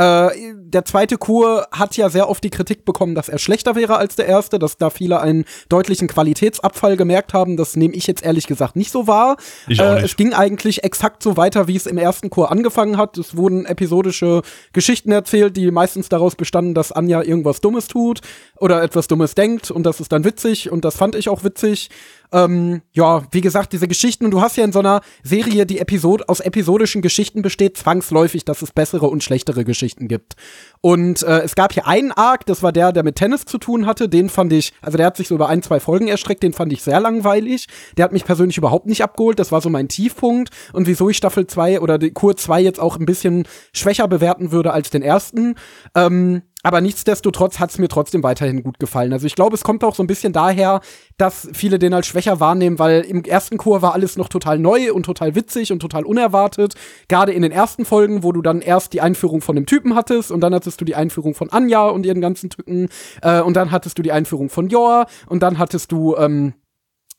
Äh, 0.00 0.54
der 0.54 0.84
zweite 0.86 1.18
Kur 1.18 1.66
hat 1.72 1.96
ja 1.98 2.08
sehr 2.08 2.28
oft 2.30 2.42
die 2.42 2.48
Kritik 2.48 2.86
bekommen, 2.86 3.14
dass 3.14 3.28
er 3.28 3.38
schlechter 3.38 3.74
wäre 3.74 3.98
als 3.98 4.16
der 4.16 4.26
erste, 4.26 4.58
dass 4.58 4.78
da 4.78 4.88
viele 4.88 5.20
einen 5.20 5.44
deutlichen 5.68 6.08
Qualitätsabfall 6.08 6.96
gemerkt 6.96 7.34
haben. 7.34 7.58
Das 7.58 7.76
nehme 7.76 7.94
ich 7.94 8.06
jetzt 8.06 8.24
ehrlich 8.24 8.46
gesagt 8.46 8.76
nicht 8.76 8.92
so 8.92 9.06
wahr. 9.06 9.36
Ich 9.68 9.80
auch 9.82 9.86
Äh, 9.86 9.94
nicht. 9.96 10.04
es 10.04 10.16
ging 10.16 10.32
eigentlich 10.32 10.84
exakt 10.84 11.22
so 11.22 11.36
weiter, 11.36 11.68
wie 11.68 11.76
es 11.76 11.86
im 11.86 11.98
ersten 11.98 12.30
Chor 12.30 12.50
angefangen 12.50 12.96
hat. 12.96 13.18
Es 13.18 13.36
wurden 13.36 13.66
episodische 13.66 14.40
Geschichten 14.72 15.12
erzählt, 15.12 15.56
die 15.58 15.70
meistens 15.70 16.08
daraus 16.08 16.34
bestanden, 16.34 16.72
dass 16.72 16.92
Anja 16.92 17.22
irgendwas 17.22 17.60
Dummes 17.60 17.86
tut 17.88 18.20
oder 18.56 18.82
etwas 18.82 19.06
Dummes 19.06 19.34
denkt 19.34 19.70
und 19.70 19.82
das 19.84 20.00
ist 20.00 20.12
dann 20.12 20.24
witzig 20.24 20.70
und 20.70 20.84
das 20.86 20.96
fand 20.96 21.14
ich 21.14 21.28
auch 21.28 21.44
witzig. 21.44 21.90
Ähm, 22.32 22.82
ja, 22.92 23.22
wie 23.30 23.40
gesagt, 23.40 23.72
diese 23.72 23.88
Geschichten, 23.88 24.24
und 24.24 24.30
du 24.30 24.40
hast 24.40 24.56
ja 24.56 24.64
in 24.64 24.72
so 24.72 24.78
einer 24.78 25.00
Serie, 25.22 25.66
die 25.66 25.78
Episod 25.78 26.28
aus 26.28 26.40
episodischen 26.40 27.02
Geschichten 27.02 27.42
besteht, 27.42 27.76
zwangsläufig, 27.76 28.44
dass 28.44 28.62
es 28.62 28.72
bessere 28.72 29.08
und 29.08 29.24
schlechtere 29.24 29.64
Geschichten 29.64 30.08
gibt. 30.08 30.36
Und 30.80 31.22
äh, 31.22 31.40
es 31.40 31.54
gab 31.54 31.72
hier 31.72 31.86
einen 31.86 32.12
Arc, 32.12 32.46
das 32.46 32.62
war 32.62 32.72
der, 32.72 32.92
der 32.92 33.02
mit 33.02 33.16
Tennis 33.16 33.44
zu 33.44 33.58
tun 33.58 33.86
hatte, 33.86 34.08
den 34.08 34.28
fand 34.28 34.52
ich, 34.52 34.72
also 34.80 34.96
der 34.96 35.06
hat 35.06 35.16
sich 35.16 35.28
so 35.28 35.34
über 35.34 35.48
ein, 35.48 35.62
zwei 35.62 35.80
Folgen 35.80 36.08
erstreckt, 36.08 36.42
den 36.42 36.52
fand 36.52 36.72
ich 36.72 36.82
sehr 36.82 37.00
langweilig. 37.00 37.66
Der 37.96 38.04
hat 38.04 38.12
mich 38.12 38.24
persönlich 38.24 38.58
überhaupt 38.58 38.86
nicht 38.86 39.02
abgeholt, 39.02 39.38
das 39.38 39.52
war 39.52 39.60
so 39.60 39.70
mein 39.70 39.88
Tiefpunkt. 39.88 40.50
Und 40.72 40.86
wieso 40.86 41.10
ich 41.10 41.16
Staffel 41.16 41.46
2 41.46 41.80
oder 41.80 41.98
die 41.98 42.12
Kur 42.12 42.36
2 42.36 42.60
jetzt 42.60 42.80
auch 42.80 42.98
ein 42.98 43.06
bisschen 43.06 43.46
schwächer 43.72 44.08
bewerten 44.08 44.52
würde 44.52 44.72
als 44.72 44.90
den 44.90 45.02
ersten. 45.02 45.56
Ähm, 45.94 46.42
aber 46.62 46.80
nichtsdestotrotz 46.80 47.58
hat 47.58 47.70
es 47.70 47.78
mir 47.78 47.88
trotzdem 47.88 48.22
weiterhin 48.22 48.62
gut 48.62 48.78
gefallen. 48.78 49.12
Also 49.12 49.26
ich 49.26 49.34
glaube, 49.34 49.54
es 49.54 49.64
kommt 49.64 49.82
auch 49.84 49.94
so 49.94 50.02
ein 50.02 50.06
bisschen 50.06 50.32
daher, 50.32 50.80
dass 51.16 51.48
viele 51.52 51.78
den 51.78 51.94
als 51.94 52.06
schwächer 52.06 52.40
wahrnehmen, 52.40 52.78
weil 52.78 53.02
im 53.02 53.24
ersten 53.24 53.56
Chor 53.56 53.82
war 53.82 53.94
alles 53.94 54.16
noch 54.16 54.28
total 54.28 54.58
neu 54.58 54.92
und 54.92 55.04
total 55.04 55.34
witzig 55.34 55.72
und 55.72 55.80
total 55.80 56.04
unerwartet. 56.04 56.74
Gerade 57.08 57.32
in 57.32 57.42
den 57.42 57.52
ersten 57.52 57.84
Folgen, 57.84 58.22
wo 58.22 58.32
du 58.32 58.42
dann 58.42 58.60
erst 58.60 58.92
die 58.92 59.00
Einführung 59.00 59.40
von 59.40 59.56
dem 59.56 59.66
Typen 59.66 59.94
hattest 59.94 60.30
und 60.30 60.40
dann 60.40 60.54
hattest 60.54 60.80
du 60.80 60.84
die 60.84 60.94
Einführung 60.94 61.34
von 61.34 61.50
Anja 61.50 61.88
und 61.88 62.04
ihren 62.04 62.20
ganzen 62.20 62.50
Tücken 62.50 62.88
äh, 63.22 63.40
und 63.40 63.54
dann 63.54 63.70
hattest 63.70 63.98
du 63.98 64.02
die 64.02 64.12
Einführung 64.12 64.50
von 64.50 64.68
Jor 64.68 65.06
und 65.26 65.42
dann 65.42 65.58
hattest 65.58 65.92
du 65.92 66.16
ähm, 66.16 66.54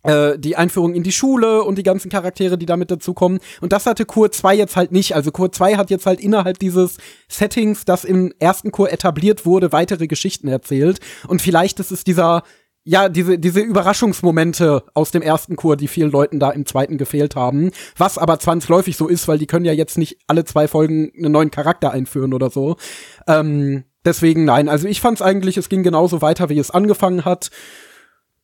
äh, 0.04 0.38
die 0.38 0.56
Einführung 0.56 0.94
in 0.94 1.04
die 1.04 1.12
Schule 1.12 1.64
und 1.64 1.78
die 1.78 1.84
ganzen 1.84 2.10
Charaktere, 2.10 2.58
die 2.58 2.66
damit 2.66 2.92
dazukommen. 2.92 3.40
Und 3.62 3.72
das 3.72 3.86
hatte 3.86 4.06
Kur 4.06 4.32
2 4.32 4.56
jetzt 4.56 4.76
halt 4.76 4.92
nicht. 4.92 5.16
Also 5.16 5.32
Kur 5.32 5.52
2 5.52 5.76
hat 5.76 5.90
jetzt 5.90 6.06
halt 6.06 6.20
innerhalb 6.20 6.60
dieses 6.60 6.98
Settings, 7.28 7.86
das 7.86 8.04
im 8.04 8.34
ersten 8.40 8.72
Kur 8.72 8.92
etabliert 8.92 9.46
wurde, 9.46 9.72
weitere 9.72 10.08
Geschichten 10.08 10.48
erzählt. 10.48 11.00
Und 11.28 11.42
vielleicht 11.42 11.80
ist 11.80 11.92
es 11.92 12.04
dieser, 12.04 12.44
ja, 12.84 13.10
diese, 13.10 13.38
diese 13.38 13.60
Überraschungsmomente 13.60 14.84
aus 14.94 15.12
dem 15.12 15.22
ersten 15.22 15.56
Kur, 15.56 15.78
die 15.78 15.88
vielen 15.88 16.12
Leuten 16.12 16.40
da 16.40 16.50
im 16.50 16.66
zweiten 16.66 16.98
gefehlt 16.98 17.36
haben. 17.36 17.72
Was 17.96 18.18
aber 18.18 18.40
zwangsläufig 18.40 18.98
so 18.98 19.08
ist, 19.08 19.28
weil 19.28 19.38
die 19.38 19.48
können 19.48 19.66
ja 19.66 19.74
jetzt 19.74 19.98
nicht 19.98 20.18
alle 20.28 20.46
zwei 20.46 20.68
Folgen 20.68 21.12
einen 21.16 21.32
neuen 21.32 21.52
Charakter 21.52 21.92
einführen 21.92 22.34
oder 22.34 22.50
so. 22.50 22.78
Ähm, 23.28 23.84
deswegen 24.04 24.46
nein. 24.46 24.68
Also 24.68 24.88
ich 24.88 25.00
fand's 25.00 25.22
eigentlich, 25.22 25.58
es 25.58 25.70
ging 25.70 25.84
genauso 25.84 26.22
weiter, 26.24 26.50
wie 26.50 26.58
es 26.58 26.72
angefangen 26.72 27.24
hat 27.24 27.52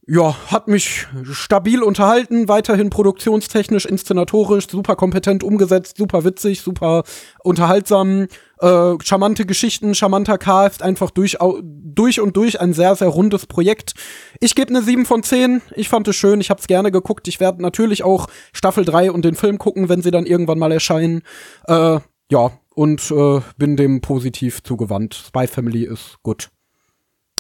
ja, 0.10 0.36
hat 0.48 0.70
mich 0.70 1.06
stabil 1.34 1.84
unterhalten, 1.84 2.48
weiterhin 2.48 2.90
produktionstechnisch, 2.90 3.86
inszenatorisch, 3.86 4.70
super 4.70 4.96
kompetent 4.96 5.44
umgesetzt, 5.44 5.98
super 5.98 6.24
witzig, 6.24 6.62
super 6.62 7.04
unterhaltsam, 7.44 8.28
äh, 8.60 8.94
charmante 9.04 9.46
Geschichten, 9.46 9.96
charmanter 9.96 10.38
Cast, 10.38 10.82
einfach 10.82 11.12
durch, 11.12 11.38
durch 11.62 12.22
und 12.22 12.38
durch 12.38 12.62
ein 12.62 12.72
sehr, 12.72 12.96
sehr 12.96 13.10
rundes 13.10 13.48
Projekt. 13.48 13.96
Ich 14.40 14.56
gebe 14.56 14.70
eine 14.70 14.82
7 14.82 15.06
von 15.06 15.24
10, 15.24 15.62
ich 15.76 15.90
fand 15.90 16.08
es 16.08 16.16
schön, 16.16 16.40
ich 16.40 16.50
hab's 16.50 16.68
gerne 16.68 16.90
geguckt, 16.90 17.28
ich 17.28 17.42
werde 17.42 17.62
natürlich 17.62 18.04
auch 18.04 18.28
Staffel 18.54 18.86
3 18.86 19.12
und 19.12 19.26
den 19.26 19.36
Film 19.36 19.58
gucken, 19.58 19.90
wenn 19.90 20.02
sie 20.02 20.12
dann 20.12 20.26
irgendwann 20.26 20.60
mal 20.60 20.72
erscheinen. 20.72 21.22
Äh, 21.68 22.00
ja, 22.32 22.52
und 22.74 23.12
äh, 23.12 23.42
bin 23.58 23.76
dem 23.76 24.00
positiv 24.00 24.64
zugewandt. 24.64 25.16
Spy 25.16 25.48
Family 25.48 25.84
ist 25.84 26.18
gut. 26.24 26.50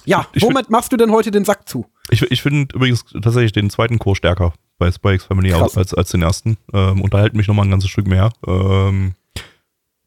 Ja, 0.05 0.27
Ich 0.33 0.43
womit 0.43 0.69
machst 0.69 0.91
du 0.91 0.97
denn 0.97 1.11
heute 1.11 1.31
den 1.31 1.45
Sack 1.45 1.67
zu? 1.67 1.85
Ich, 2.09 2.21
ich 2.21 2.41
finde 2.41 2.75
übrigens 2.75 3.03
tatsächlich 3.21 3.51
den 3.51 3.69
zweiten 3.69 3.99
Chor 3.99 4.15
stärker 4.15 4.53
bei 4.77 4.87
X 4.87 5.25
Family 5.25 5.49
Krass. 5.49 5.77
als, 5.77 5.93
als, 5.93 6.09
den 6.11 6.21
ersten. 6.21 6.57
Ähm, 6.73 7.01
unterhalten 7.01 7.37
mich 7.37 7.47
nochmal 7.47 7.65
ein 7.65 7.71
ganzes 7.71 7.89
Stück 7.89 8.07
mehr. 8.07 8.31
Ähm, 8.45 9.15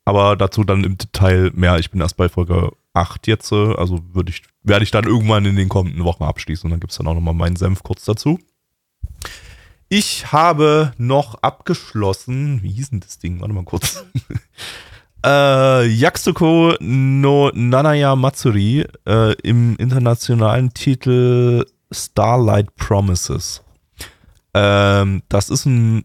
aber 0.04 0.36
dazu 0.36 0.64
dann 0.64 0.84
im 0.84 0.96
Detail 0.96 1.50
mehr. 1.54 1.78
Ich 1.78 1.90
bin 1.90 2.00
erst 2.00 2.16
bei 2.16 2.28
Folge 2.28 2.72
8 2.94 3.26
jetzt, 3.26 3.52
äh, 3.52 3.74
also 3.74 4.00
würde 4.12 4.30
ich, 4.30 4.42
werde 4.62 4.84
ich 4.84 4.90
dann 4.90 5.04
irgendwann 5.04 5.44
in 5.44 5.56
den 5.56 5.68
kommenden 5.68 6.04
Wochen 6.04 6.24
abschließen 6.24 6.66
und 6.66 6.70
dann 6.70 6.80
gibt 6.80 6.92
es 6.92 6.98
dann 6.98 7.06
auch 7.06 7.14
nochmal 7.14 7.34
meinen 7.34 7.56
Senf 7.56 7.82
kurz 7.82 8.04
dazu. 8.04 8.38
Ich 9.88 10.32
habe 10.32 10.92
noch 10.98 11.42
abgeschlossen, 11.42 12.62
wie 12.62 12.70
hieß 12.70 12.90
denn 12.90 13.00
das 13.00 13.18
Ding? 13.18 13.40
Warte 13.40 13.54
mal 13.54 13.64
kurz. 13.64 14.04
Äh, 15.24 15.86
Yakusuko 15.86 16.74
no 16.80 17.50
Nanaya 17.52 18.16
Matsuri 18.16 18.86
äh, 19.06 19.34
im 19.42 19.76
internationalen 19.76 20.72
Titel 20.72 21.66
Starlight 21.92 22.74
Promises. 22.76 23.62
Ähm, 24.54 25.22
das 25.28 25.50
ist 25.50 25.66
ein 25.66 26.04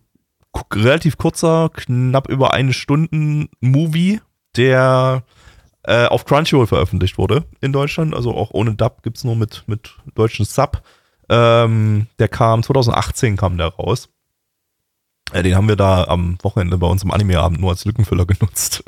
relativ 0.73 1.17
kurzer, 1.17 1.69
knapp 1.73 2.29
über 2.29 2.53
eine 2.53 2.73
Stunden 2.73 3.47
Movie, 3.61 4.19
der 4.57 5.23
äh, 5.83 6.07
auf 6.07 6.25
Crunchyroll 6.25 6.67
veröffentlicht 6.67 7.17
wurde 7.17 7.45
in 7.61 7.71
Deutschland. 7.71 8.13
Also 8.13 8.33
auch 8.33 8.51
ohne 8.51 8.75
Dub 8.75 9.01
gibt's 9.01 9.23
nur 9.23 9.35
mit, 9.35 9.63
mit 9.67 9.95
deutschen 10.15 10.45
Sub. 10.45 10.81
Ähm, 11.29 12.07
der 12.19 12.27
kam 12.27 12.63
2018 12.63 13.37
kam 13.37 13.57
der 13.57 13.67
raus. 13.67 14.09
Äh, 15.31 15.43
den 15.43 15.55
haben 15.55 15.67
wir 15.67 15.75
da 15.75 16.05
am 16.05 16.37
Wochenende 16.41 16.77
bei 16.77 16.87
uns 16.87 17.03
im 17.03 17.11
Anime-Abend 17.11 17.59
nur 17.59 17.71
als 17.71 17.85
Lückenfüller 17.85 18.25
genutzt. 18.27 18.83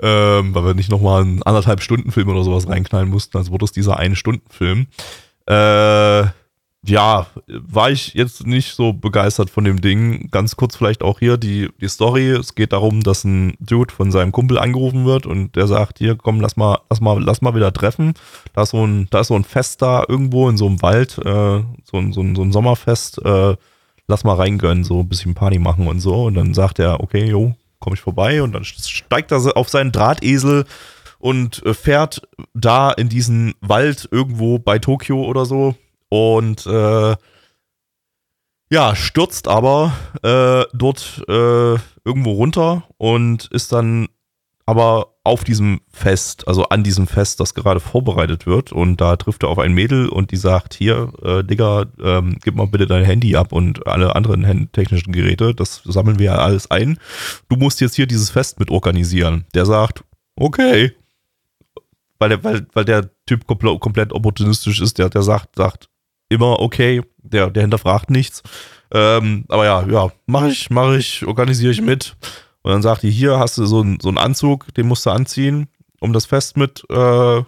ähm, 0.00 0.54
weil 0.54 0.64
wir 0.64 0.74
nicht 0.74 0.90
nochmal 0.90 1.22
einen 1.22 1.42
anderthalb 1.42 1.82
Stunden 1.82 2.12
Film 2.12 2.28
oder 2.28 2.44
sowas 2.44 2.68
reinknallen 2.68 3.08
mussten. 3.08 3.36
Also 3.36 3.50
wurde 3.50 3.64
es 3.64 3.72
dieser 3.72 3.96
eine 3.96 4.16
Stunden 4.16 4.48
Film. 4.50 4.86
Äh, 5.46 6.26
ja, 6.86 7.26
war 7.46 7.90
ich 7.90 8.14
jetzt 8.14 8.46
nicht 8.46 8.74
so 8.74 8.92
begeistert 8.92 9.50
von 9.50 9.64
dem 9.64 9.80
Ding. 9.80 10.30
Ganz 10.30 10.56
kurz 10.56 10.76
vielleicht 10.76 11.02
auch 11.02 11.18
hier 11.18 11.36
die, 11.36 11.68
die 11.80 11.88
Story. 11.88 12.30
Es 12.30 12.54
geht 12.54 12.72
darum, 12.72 13.02
dass 13.02 13.24
ein 13.24 13.54
Dude 13.58 13.92
von 13.92 14.12
seinem 14.12 14.32
Kumpel 14.32 14.58
angerufen 14.58 15.04
wird 15.04 15.26
und 15.26 15.56
der 15.56 15.66
sagt, 15.66 15.98
hier, 15.98 16.16
komm, 16.16 16.40
lass 16.40 16.56
mal, 16.56 16.80
lass 16.88 17.00
mal, 17.00 17.22
lass 17.22 17.42
mal 17.42 17.54
wieder 17.54 17.72
treffen. 17.72 18.14
Da 18.54 18.62
ist 18.62 18.70
so 18.70 18.86
ein, 18.86 19.08
da 19.10 19.20
ist 19.20 19.28
so 19.28 19.34
ein 19.34 19.44
Fest 19.44 19.82
da 19.82 20.04
irgendwo 20.06 20.48
in 20.48 20.56
so 20.56 20.66
einem 20.66 20.80
Wald, 20.80 21.18
äh, 21.18 21.62
so, 21.84 21.96
ein, 21.96 22.12
so, 22.12 22.20
ein, 22.20 22.36
so 22.36 22.42
ein 22.42 22.52
Sommerfest, 22.52 23.24
äh, 23.24 23.56
lass 24.08 24.24
mal 24.24 24.34
reingönnen, 24.34 24.84
so 24.84 25.00
ein 25.00 25.08
bisschen 25.08 25.34
Party 25.34 25.58
machen 25.58 25.86
und 25.86 26.00
so. 26.00 26.24
Und 26.24 26.34
dann 26.34 26.54
sagt 26.54 26.78
er, 26.78 27.00
okay, 27.00 27.26
jo, 27.26 27.54
komm 27.78 27.94
ich 27.94 28.00
vorbei. 28.00 28.42
Und 28.42 28.52
dann 28.52 28.64
steigt 28.64 29.30
er 29.30 29.56
auf 29.56 29.68
seinen 29.68 29.92
Drahtesel 29.92 30.64
und 31.18 31.64
äh, 31.64 31.74
fährt 31.74 32.22
da 32.54 32.90
in 32.90 33.08
diesen 33.08 33.54
Wald 33.60 34.08
irgendwo 34.10 34.58
bei 34.58 34.78
Tokio 34.78 35.22
oder 35.24 35.44
so. 35.44 35.74
Und 36.08 36.66
äh, 36.66 37.16
ja, 38.70 38.94
stürzt 38.96 39.48
aber 39.48 39.92
äh, 40.22 40.64
dort 40.74 41.22
äh, 41.28 41.76
irgendwo 42.04 42.32
runter 42.32 42.84
und 42.96 43.46
ist 43.50 43.72
dann 43.72 44.08
aber 44.68 45.14
auf 45.24 45.44
diesem 45.44 45.80
Fest, 45.90 46.46
also 46.46 46.64
an 46.64 46.84
diesem 46.84 47.06
Fest, 47.06 47.40
das 47.40 47.54
gerade 47.54 47.80
vorbereitet 47.80 48.46
wird. 48.46 48.70
Und 48.70 49.00
da 49.00 49.16
trifft 49.16 49.42
er 49.42 49.48
auf 49.48 49.58
ein 49.58 49.72
Mädel 49.72 50.10
und 50.10 50.30
die 50.30 50.36
sagt, 50.36 50.74
hier, 50.74 51.10
äh, 51.22 51.42
Digga, 51.42 51.86
ähm, 52.04 52.36
gib 52.44 52.54
mal 52.54 52.66
bitte 52.66 52.86
dein 52.86 53.02
Handy 53.02 53.34
ab 53.34 53.52
und 53.52 53.86
alle 53.86 54.14
anderen 54.14 54.70
technischen 54.72 55.12
Geräte. 55.12 55.54
Das 55.54 55.80
sammeln 55.86 56.18
wir 56.18 56.26
ja 56.26 56.34
alles 56.34 56.70
ein. 56.70 56.98
Du 57.48 57.56
musst 57.56 57.80
jetzt 57.80 57.94
hier 57.94 58.06
dieses 58.06 58.28
Fest 58.28 58.60
mit 58.60 58.70
organisieren. 58.70 59.46
Der 59.54 59.64
sagt, 59.64 60.04
okay, 60.36 60.92
weil 62.18 62.28
der, 62.28 62.44
weil, 62.44 62.66
weil 62.74 62.84
der 62.84 63.08
Typ 63.24 63.46
komplett, 63.46 63.80
komplett 63.80 64.12
opportunistisch 64.12 64.82
ist, 64.82 64.98
der, 64.98 65.08
der 65.08 65.22
sagt, 65.22 65.56
sagt 65.56 65.88
immer 66.28 66.60
okay, 66.60 67.00
der, 67.22 67.48
der 67.48 67.62
hinterfragt 67.62 68.10
nichts. 68.10 68.42
Ähm, 68.92 69.46
aber 69.48 69.64
ja, 69.64 69.86
ja, 69.86 70.12
mache 70.26 70.48
ich, 70.48 70.68
mache 70.68 70.98
ich, 70.98 71.26
organisiere 71.26 71.72
ich 71.72 71.80
mit. 71.80 72.16
Und 72.62 72.72
dann 72.72 72.82
sagt 72.82 73.02
die, 73.02 73.10
hier 73.10 73.38
hast 73.38 73.58
du 73.58 73.66
so, 73.66 73.82
ein, 73.82 73.98
so 74.00 74.08
einen 74.08 74.18
Anzug, 74.18 74.72
den 74.74 74.88
musst 74.88 75.06
du 75.06 75.10
anziehen, 75.10 75.68
um 76.00 76.12
das 76.12 76.26
Fest 76.26 76.56
mit 76.56 76.84
äh, 76.90 77.42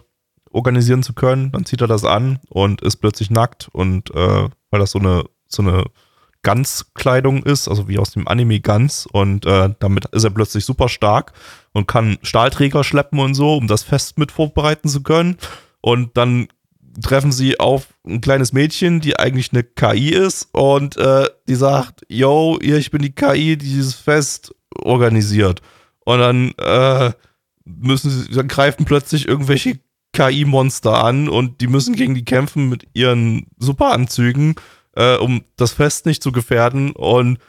organisieren 0.51 1.03
zu 1.03 1.13
können. 1.13 1.51
Dann 1.51 1.65
zieht 1.65 1.81
er 1.81 1.87
das 1.87 2.05
an 2.05 2.39
und 2.49 2.81
ist 2.81 2.97
plötzlich 2.97 3.29
nackt 3.29 3.69
und 3.71 4.11
äh, 4.11 4.49
weil 4.69 4.79
das 4.79 4.91
so 4.91 4.99
eine, 4.99 5.23
so 5.47 5.61
eine 5.61 5.85
Ganzkleidung 6.43 7.43
ist, 7.43 7.67
also 7.67 7.87
wie 7.87 7.99
aus 7.99 8.11
dem 8.11 8.27
Anime 8.27 8.61
Ganz 8.61 9.07
und 9.11 9.45
äh, 9.45 9.73
damit 9.79 10.05
ist 10.05 10.23
er 10.23 10.31
plötzlich 10.31 10.65
super 10.65 10.89
stark 10.89 11.33
und 11.71 11.87
kann 11.87 12.17
Stahlträger 12.23 12.83
schleppen 12.83 13.19
und 13.19 13.35
so, 13.35 13.55
um 13.55 13.67
das 13.67 13.83
Fest 13.83 14.17
mit 14.17 14.31
vorbereiten 14.31 14.89
zu 14.89 15.03
können. 15.03 15.37
Und 15.81 16.17
dann 16.17 16.47
treffen 17.01 17.31
sie 17.31 17.59
auf 17.59 17.93
ein 18.05 18.21
kleines 18.21 18.53
Mädchen, 18.53 19.01
die 19.01 19.17
eigentlich 19.17 19.51
eine 19.53 19.63
KI 19.63 20.09
ist 20.09 20.49
und 20.51 20.97
äh, 20.97 21.27
die 21.47 21.55
sagt, 21.55 22.01
yo, 22.09 22.57
ich 22.61 22.91
bin 22.91 23.01
die 23.01 23.13
KI, 23.13 23.55
die 23.55 23.57
dieses 23.57 23.93
Fest 23.93 24.53
organisiert. 24.75 25.61
Und 26.05 26.19
dann 26.19 26.51
äh, 26.57 27.11
müssen 27.65 28.09
sie, 28.09 28.31
dann 28.31 28.47
greifen 28.47 28.85
plötzlich 28.85 29.27
irgendwelche 29.27 29.79
KI-Monster 30.13 31.03
an 31.03 31.29
und 31.29 31.61
die 31.61 31.67
müssen 31.67 31.95
gegen 31.95 32.15
die 32.15 32.25
kämpfen 32.25 32.67
mit 32.67 32.87
ihren 32.93 33.47
Superanzügen, 33.57 34.55
äh, 34.95 35.15
um 35.15 35.43
das 35.55 35.71
Fest 35.71 36.05
nicht 36.05 36.21
zu 36.21 36.31
gefährden. 36.31 36.91
Und 36.91 37.39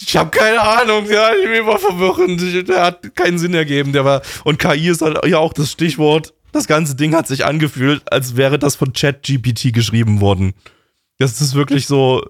ich 0.00 0.16
habe 0.16 0.30
keine 0.30 0.60
Ahnung, 0.60 1.06
der 1.06 1.26
hat 1.26 1.36
mich 1.44 1.58
immer 1.58 1.78
verwirrend, 1.78 2.68
der 2.68 2.82
hat 2.82 3.14
keinen 3.14 3.38
Sinn 3.38 3.54
ergeben. 3.54 3.92
Der 3.92 4.04
war, 4.04 4.22
und 4.44 4.58
KI 4.58 4.88
ist 4.88 5.02
halt 5.02 5.24
ja 5.26 5.38
auch 5.38 5.52
das 5.52 5.70
Stichwort. 5.70 6.34
Das 6.52 6.66
ganze 6.66 6.94
Ding 6.94 7.14
hat 7.14 7.26
sich 7.26 7.44
angefühlt, 7.44 8.02
als 8.12 8.36
wäre 8.36 8.58
das 8.58 8.76
von 8.76 8.92
ChatGPT 8.92 9.72
geschrieben 9.72 10.20
worden. 10.20 10.54
Das 11.18 11.40
ist 11.40 11.54
wirklich 11.54 11.86
so. 11.86 12.24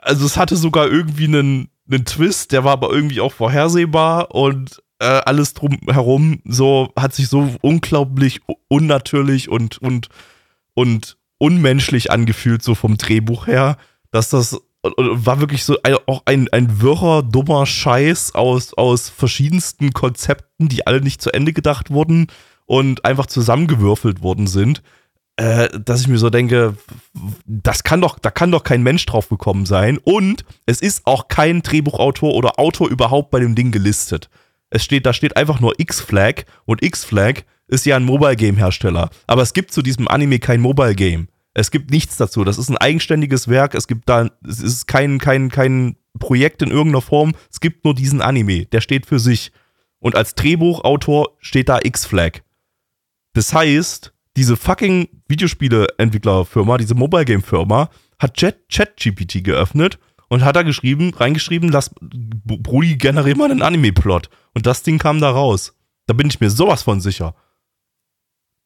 Also, 0.00 0.24
es 0.24 0.36
hatte 0.36 0.56
sogar 0.56 0.86
irgendwie 0.86 1.24
einen, 1.24 1.68
einen 1.90 2.04
Twist, 2.04 2.52
der 2.52 2.64
war 2.64 2.72
aber 2.72 2.90
irgendwie 2.90 3.20
auch 3.20 3.32
vorhersehbar 3.32 4.34
und 4.34 4.82
äh, 5.00 5.04
alles 5.04 5.54
drumherum 5.54 6.40
so 6.44 6.92
hat 6.98 7.14
sich 7.14 7.28
so 7.28 7.54
unglaublich 7.60 8.40
unnatürlich 8.68 9.48
und 9.48 9.78
und 9.78 10.08
und 10.74 11.16
unmenschlich 11.38 12.10
angefühlt 12.10 12.62
so 12.62 12.74
vom 12.74 12.96
Drehbuch 12.96 13.46
her, 13.46 13.76
dass 14.10 14.30
das 14.30 14.60
war 14.96 15.40
wirklich 15.40 15.64
so 15.64 15.78
ein, 15.82 15.96
auch 16.06 16.22
ein, 16.26 16.48
ein 16.52 16.80
wirrer, 16.82 17.22
dummer 17.22 17.64
Scheiß 17.64 18.34
aus, 18.34 18.74
aus 18.74 19.08
verschiedensten 19.08 19.92
Konzepten, 19.92 20.68
die 20.68 20.86
alle 20.86 21.00
nicht 21.00 21.22
zu 21.22 21.32
Ende 21.32 21.54
gedacht 21.54 21.90
wurden 21.90 22.26
und 22.66 23.04
einfach 23.04 23.26
zusammengewürfelt 23.26 24.22
worden 24.22 24.46
sind, 24.46 24.82
äh, 25.36 25.68
dass 25.78 26.00
ich 26.00 26.08
mir 26.08 26.18
so 26.18 26.30
denke, 26.30 26.76
das 27.44 27.82
kann 27.82 28.00
doch, 28.00 28.18
da 28.18 28.30
kann 28.30 28.52
doch 28.52 28.62
kein 28.62 28.82
Mensch 28.82 29.04
drauf 29.06 29.28
gekommen 29.28 29.66
sein. 29.66 29.98
Und 29.98 30.44
es 30.66 30.80
ist 30.80 31.06
auch 31.06 31.28
kein 31.28 31.62
Drehbuchautor 31.62 32.34
oder 32.34 32.58
Autor 32.58 32.88
überhaupt 32.88 33.30
bei 33.30 33.40
dem 33.40 33.54
Ding 33.54 33.72
gelistet. 33.72 34.30
Es 34.70 34.84
steht, 34.84 35.06
da 35.06 35.12
steht 35.12 35.36
einfach 35.36 35.60
nur 35.60 35.78
X-Flag 35.78 36.44
und 36.64 36.82
X-Flag 36.82 37.42
ist 37.66 37.86
ja 37.86 37.96
ein 37.96 38.04
Mobile 38.04 38.36
Game 38.36 38.56
Hersteller. 38.56 39.10
Aber 39.26 39.42
es 39.42 39.52
gibt 39.52 39.72
zu 39.72 39.82
diesem 39.82 40.08
Anime 40.08 40.38
kein 40.38 40.60
Mobile 40.60 40.94
Game. 40.94 41.28
Es 41.54 41.70
gibt 41.70 41.90
nichts 41.90 42.16
dazu. 42.16 42.44
Das 42.44 42.58
ist 42.58 42.68
ein 42.68 42.76
eigenständiges 42.76 43.48
Werk. 43.48 43.74
Es 43.74 43.86
gibt 43.86 44.08
da, 44.08 44.28
es 44.46 44.60
ist 44.60 44.86
kein, 44.86 45.18
kein, 45.18 45.50
kein 45.50 45.96
Projekt 46.18 46.62
in 46.62 46.70
irgendeiner 46.70 47.02
Form. 47.02 47.34
Es 47.50 47.60
gibt 47.60 47.84
nur 47.84 47.94
diesen 47.94 48.20
Anime. 48.20 48.66
Der 48.66 48.80
steht 48.80 49.06
für 49.06 49.18
sich. 49.18 49.52
Und 50.00 50.16
als 50.16 50.34
Drehbuchautor 50.34 51.36
steht 51.38 51.68
da 51.68 51.78
X-Flag. 51.82 52.42
Das 53.32 53.54
heißt, 53.54 54.12
diese 54.36 54.56
fucking 54.56 55.08
Videospiele-Entwicklerfirma, 55.34 56.78
diese 56.78 56.94
Mobile 56.94 57.24
Game 57.24 57.42
Firma, 57.42 57.90
hat 58.18 58.36
ChatGPT 58.36 59.44
geöffnet 59.44 59.98
und 60.28 60.44
hat 60.44 60.56
da 60.56 60.62
geschrieben, 60.62 61.12
reingeschrieben, 61.14 61.70
lass 61.70 61.90
Brudi 62.00 62.96
generier 62.96 63.36
mal 63.36 63.50
einen 63.50 63.62
Anime-Plot. 63.62 64.30
Und 64.54 64.66
das 64.66 64.82
Ding 64.82 64.98
kam 64.98 65.20
da 65.20 65.30
raus. 65.30 65.76
Da 66.06 66.14
bin 66.14 66.28
ich 66.28 66.40
mir 66.40 66.50
sowas 66.50 66.82
von 66.82 67.00
sicher. 67.00 67.34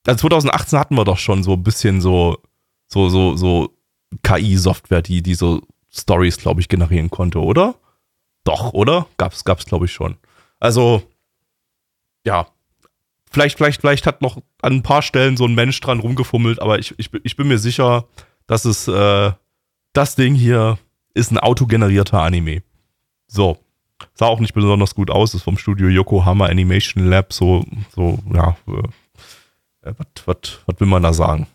Also 0.07 0.21
2018 0.21 0.79
hatten 0.79 0.95
wir 0.95 1.05
doch 1.05 1.19
schon 1.19 1.43
so 1.43 1.55
ein 1.55 1.63
bisschen 1.63 2.01
so 2.01 2.39
so, 2.89 3.09
so, 3.09 3.37
so 3.37 3.77
KI-Software, 4.23 5.03
die, 5.03 5.23
die 5.23 5.35
so 5.35 5.63
Stories, 5.91 6.39
glaube 6.39 6.61
ich, 6.61 6.69
generieren 6.69 7.11
konnte, 7.11 7.41
oder? 7.41 7.77
Doch, 8.45 8.73
oder? 8.73 9.07
Gab's, 9.19 9.45
gab's, 9.45 9.67
glaube 9.67 9.85
ich, 9.85 9.93
schon. 9.93 10.17
Also, 10.59 11.03
ja. 12.25 12.49
Vielleicht, 13.31 13.59
vielleicht, 13.59 13.81
vielleicht 13.81 14.07
hat 14.07 14.23
noch 14.23 14.39
an 14.63 14.75
ein 14.75 14.83
paar 14.83 15.03
Stellen 15.03 15.37
so 15.37 15.45
ein 15.45 15.55
Mensch 15.55 15.81
dran 15.81 16.01
rumgefummelt, 16.01 16.61
aber 16.61 16.79
ich, 16.79 16.95
ich, 16.99 17.11
ich 17.23 17.37
bin 17.37 17.49
mir 17.49 17.59
sicher, 17.59 18.07
dass 18.47 18.65
es, 18.65 18.89
äh, 18.89 19.33
das 19.93 20.17
Ding 20.17 20.35
hier 20.35 20.79
ist 21.15 21.31
ein 21.31 21.39
autogenerierter 21.39 22.23
Anime. 22.23 22.63
So. 23.27 23.59
Sah 24.15 24.27
auch 24.27 24.39
nicht 24.39 24.55
besonders 24.55 24.95
gut 24.95 25.11
aus, 25.11 25.35
ist 25.35 25.43
vom 25.43 25.59
Studio 25.59 25.89
Yokohama 25.89 26.47
Animation 26.47 27.09
Lab, 27.09 27.33
so, 27.33 27.65
so, 27.95 28.19
ja, 28.33 28.57
äh, 28.69 29.93
was 30.25 30.81
will 30.81 30.87
man 30.87 31.03
da 31.03 31.13
sagen? 31.13 31.49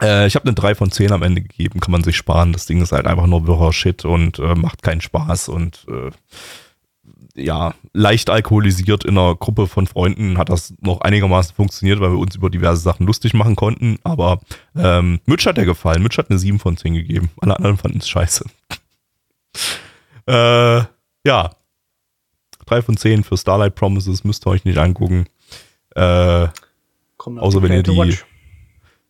Äh, 0.00 0.26
ich 0.26 0.34
habe 0.34 0.46
eine 0.46 0.54
3 0.54 0.74
von 0.74 0.90
10 0.90 1.12
am 1.12 1.22
Ende 1.22 1.42
gegeben, 1.42 1.80
kann 1.80 1.92
man 1.92 2.02
sich 2.02 2.16
sparen. 2.16 2.52
Das 2.52 2.66
Ding 2.66 2.82
ist 2.82 2.92
halt 2.92 3.06
einfach 3.06 3.26
nur 3.26 3.46
wirrer 3.46 3.72
Shit 3.72 4.04
und 4.04 4.38
äh, 4.38 4.54
macht 4.54 4.82
keinen 4.82 5.00
Spaß 5.00 5.48
und 5.48 5.86
äh, 5.88 6.10
ja, 7.34 7.74
leicht 7.92 8.30
alkoholisiert 8.30 9.04
in 9.04 9.16
einer 9.16 9.34
Gruppe 9.34 9.66
von 9.66 9.86
Freunden 9.86 10.38
hat 10.38 10.48
das 10.48 10.74
noch 10.80 11.00
einigermaßen 11.00 11.54
funktioniert, 11.54 12.00
weil 12.00 12.10
wir 12.10 12.18
uns 12.18 12.36
über 12.36 12.50
diverse 12.50 12.82
Sachen 12.82 13.06
lustig 13.06 13.34
machen 13.34 13.56
konnten. 13.56 13.98
Aber 14.04 14.40
ähm, 14.76 15.20
Mitch 15.26 15.48
hat 15.48 15.56
der 15.56 15.64
gefallen. 15.64 16.02
Mitch 16.02 16.18
hat 16.18 16.30
eine 16.30 16.38
7 16.38 16.58
von 16.58 16.76
10 16.76 16.94
gegeben. 16.94 17.30
Alle 17.40 17.56
anderen 17.56 17.78
fanden 17.78 17.98
es 17.98 18.08
scheiße. 18.08 18.44
äh, 20.26 20.82
ja. 21.26 21.50
3 22.66 22.82
von 22.82 22.96
10 22.96 23.24
für 23.24 23.36
Starlight 23.36 23.74
Promises 23.74 24.24
müsst 24.24 24.46
ihr 24.46 24.50
euch 24.50 24.64
nicht 24.64 24.78
angucken. 24.78 25.26
Äh, 25.94 26.48
außer 27.18 27.62
wenn 27.62 27.72
ihr 27.72 27.82
die. 27.82 28.18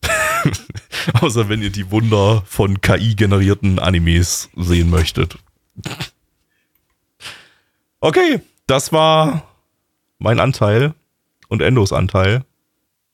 Außer 1.21 1.49
wenn 1.49 1.63
ihr 1.63 1.71
die 1.71 1.91
Wunder 1.91 2.43
von 2.47 2.81
KI-generierten 2.81 3.79
Animes 3.79 4.51
sehen 4.57 4.91
möchtet. 4.91 5.39
Okay, 8.05 8.41
das 8.67 8.93
war 8.93 9.45
mein 10.19 10.41
Anteil 10.41 10.93
und 11.49 11.63
Endos 11.63 11.93
Anteil 11.93 12.45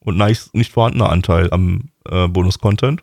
und 0.00 0.16
nicht 0.16 0.72
vorhandener 0.72 1.10
Anteil 1.10 1.52
am 1.52 1.90
äh, 2.10 2.26
Bonus-Content. 2.26 3.02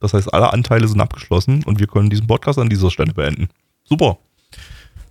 Das 0.00 0.14
heißt, 0.14 0.32
alle 0.32 0.54
Anteile 0.54 0.88
sind 0.88 1.02
abgeschlossen 1.02 1.64
und 1.64 1.80
wir 1.80 1.86
können 1.86 2.08
diesen 2.08 2.26
Podcast 2.26 2.58
an 2.58 2.70
dieser 2.70 2.90
Stelle 2.90 3.12
beenden. 3.12 3.50
Super. 3.84 4.16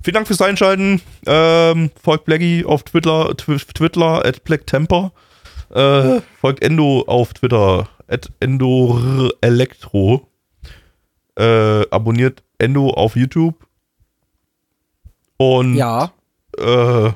Vielen 0.02 0.16
Dank 0.16 0.26
fürs 0.26 0.42
Einschalten. 0.42 1.04
Ähm, 1.28 1.92
folgt 2.02 2.26
Blackie 2.26 2.66
auf 2.66 2.82
Twitter, 2.82 3.38
Twitter 3.38 4.26
at 4.26 4.44
Black 4.44 4.66
Temper. 4.66 5.12
Äh, 5.70 6.22
folgt 6.42 6.64
Endo 6.64 7.04
auf 7.06 7.36
Twitter 7.36 7.90
at 8.08 8.32
Endo 8.40 9.30
Elektro. 9.42 10.28
Äh, 11.36 11.88
abonniert 11.92 12.42
Endo 12.58 12.90
auf 12.90 13.16
YouTube. 13.16 13.67
Und 15.38 15.76
ja. 15.76 16.12
Äh, 16.58 17.12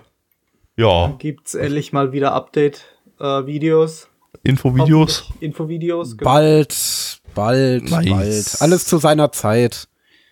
ja. 0.77 1.15
Gibt's 1.17 1.55
endlich 1.55 1.93
mal 1.93 2.11
wieder 2.11 2.33
Update-Videos. 2.33 4.03
Äh, 4.03 4.49
Infovideos. 4.49 5.31
Infovideos. 5.39 6.17
Genau. 6.17 6.31
Bald, 6.31 7.21
bald, 7.35 7.89
nice. 7.89 8.09
bald. 8.09 8.61
Alles 8.61 8.85
zu 8.85 8.97
seiner 8.97 9.31
Zeit. 9.31 9.87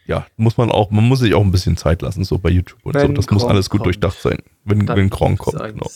Ja, 0.07 0.25
muss 0.37 0.57
man 0.57 0.71
auch, 0.71 0.89
man 0.89 1.07
muss 1.07 1.19
sich 1.19 1.35
auch 1.35 1.43
ein 1.43 1.51
bisschen 1.51 1.77
Zeit 1.77 2.01
lassen, 2.01 2.23
so 2.23 2.39
bei 2.39 2.49
YouTube 2.49 2.79
und 2.83 2.95
wenn 2.95 3.07
so. 3.07 3.13
Das 3.13 3.27
Kron 3.27 3.35
muss 3.37 3.45
alles 3.45 3.69
gut 3.69 3.81
kommt. 3.81 3.85
durchdacht 3.85 4.19
sein. 4.19 4.39
Wenn, 4.63 4.87
wenn 4.87 5.11
Kron 5.11 5.37
kommt, 5.37 5.59
genau. 5.59 5.91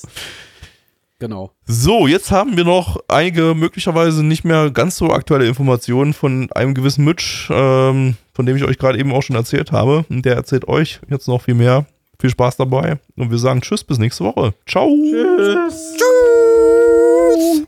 Genau. 1.24 1.52
So, 1.66 2.06
jetzt 2.06 2.32
haben 2.32 2.58
wir 2.58 2.66
noch 2.66 2.98
einige 3.08 3.56
möglicherweise 3.56 4.26
nicht 4.26 4.44
mehr 4.44 4.72
ganz 4.72 4.98
so 4.98 5.10
aktuelle 5.10 5.48
Informationen 5.48 6.12
von 6.12 6.52
einem 6.52 6.74
gewissen 6.74 7.06
Mitch, 7.06 7.48
ähm, 7.50 8.16
von 8.34 8.46
dem 8.46 8.58
ich 8.58 8.66
euch 8.66 8.78
gerade 8.78 9.00
eben 9.00 9.14
auch 9.14 9.22
schon 9.22 9.38
erzählt 9.38 9.72
habe. 9.72 10.04
Und 10.10 10.26
der 10.26 10.36
erzählt 10.36 10.68
euch 10.68 11.00
jetzt 11.10 11.30
noch 11.30 11.44
viel 11.44 11.54
mehr. 11.54 11.86
Viel 12.20 12.30
Spaß 12.30 12.58
dabei. 12.58 13.00
Und 13.16 13.32
wir 13.32 13.38
sagen 13.38 13.62
Tschüss, 13.62 13.86
bis 13.86 14.00
nächste 14.00 14.26
Woche. 14.26 14.54
Ciao. 14.68 14.90
Tschüss. 14.90 15.96
Tschüss. 15.96 17.68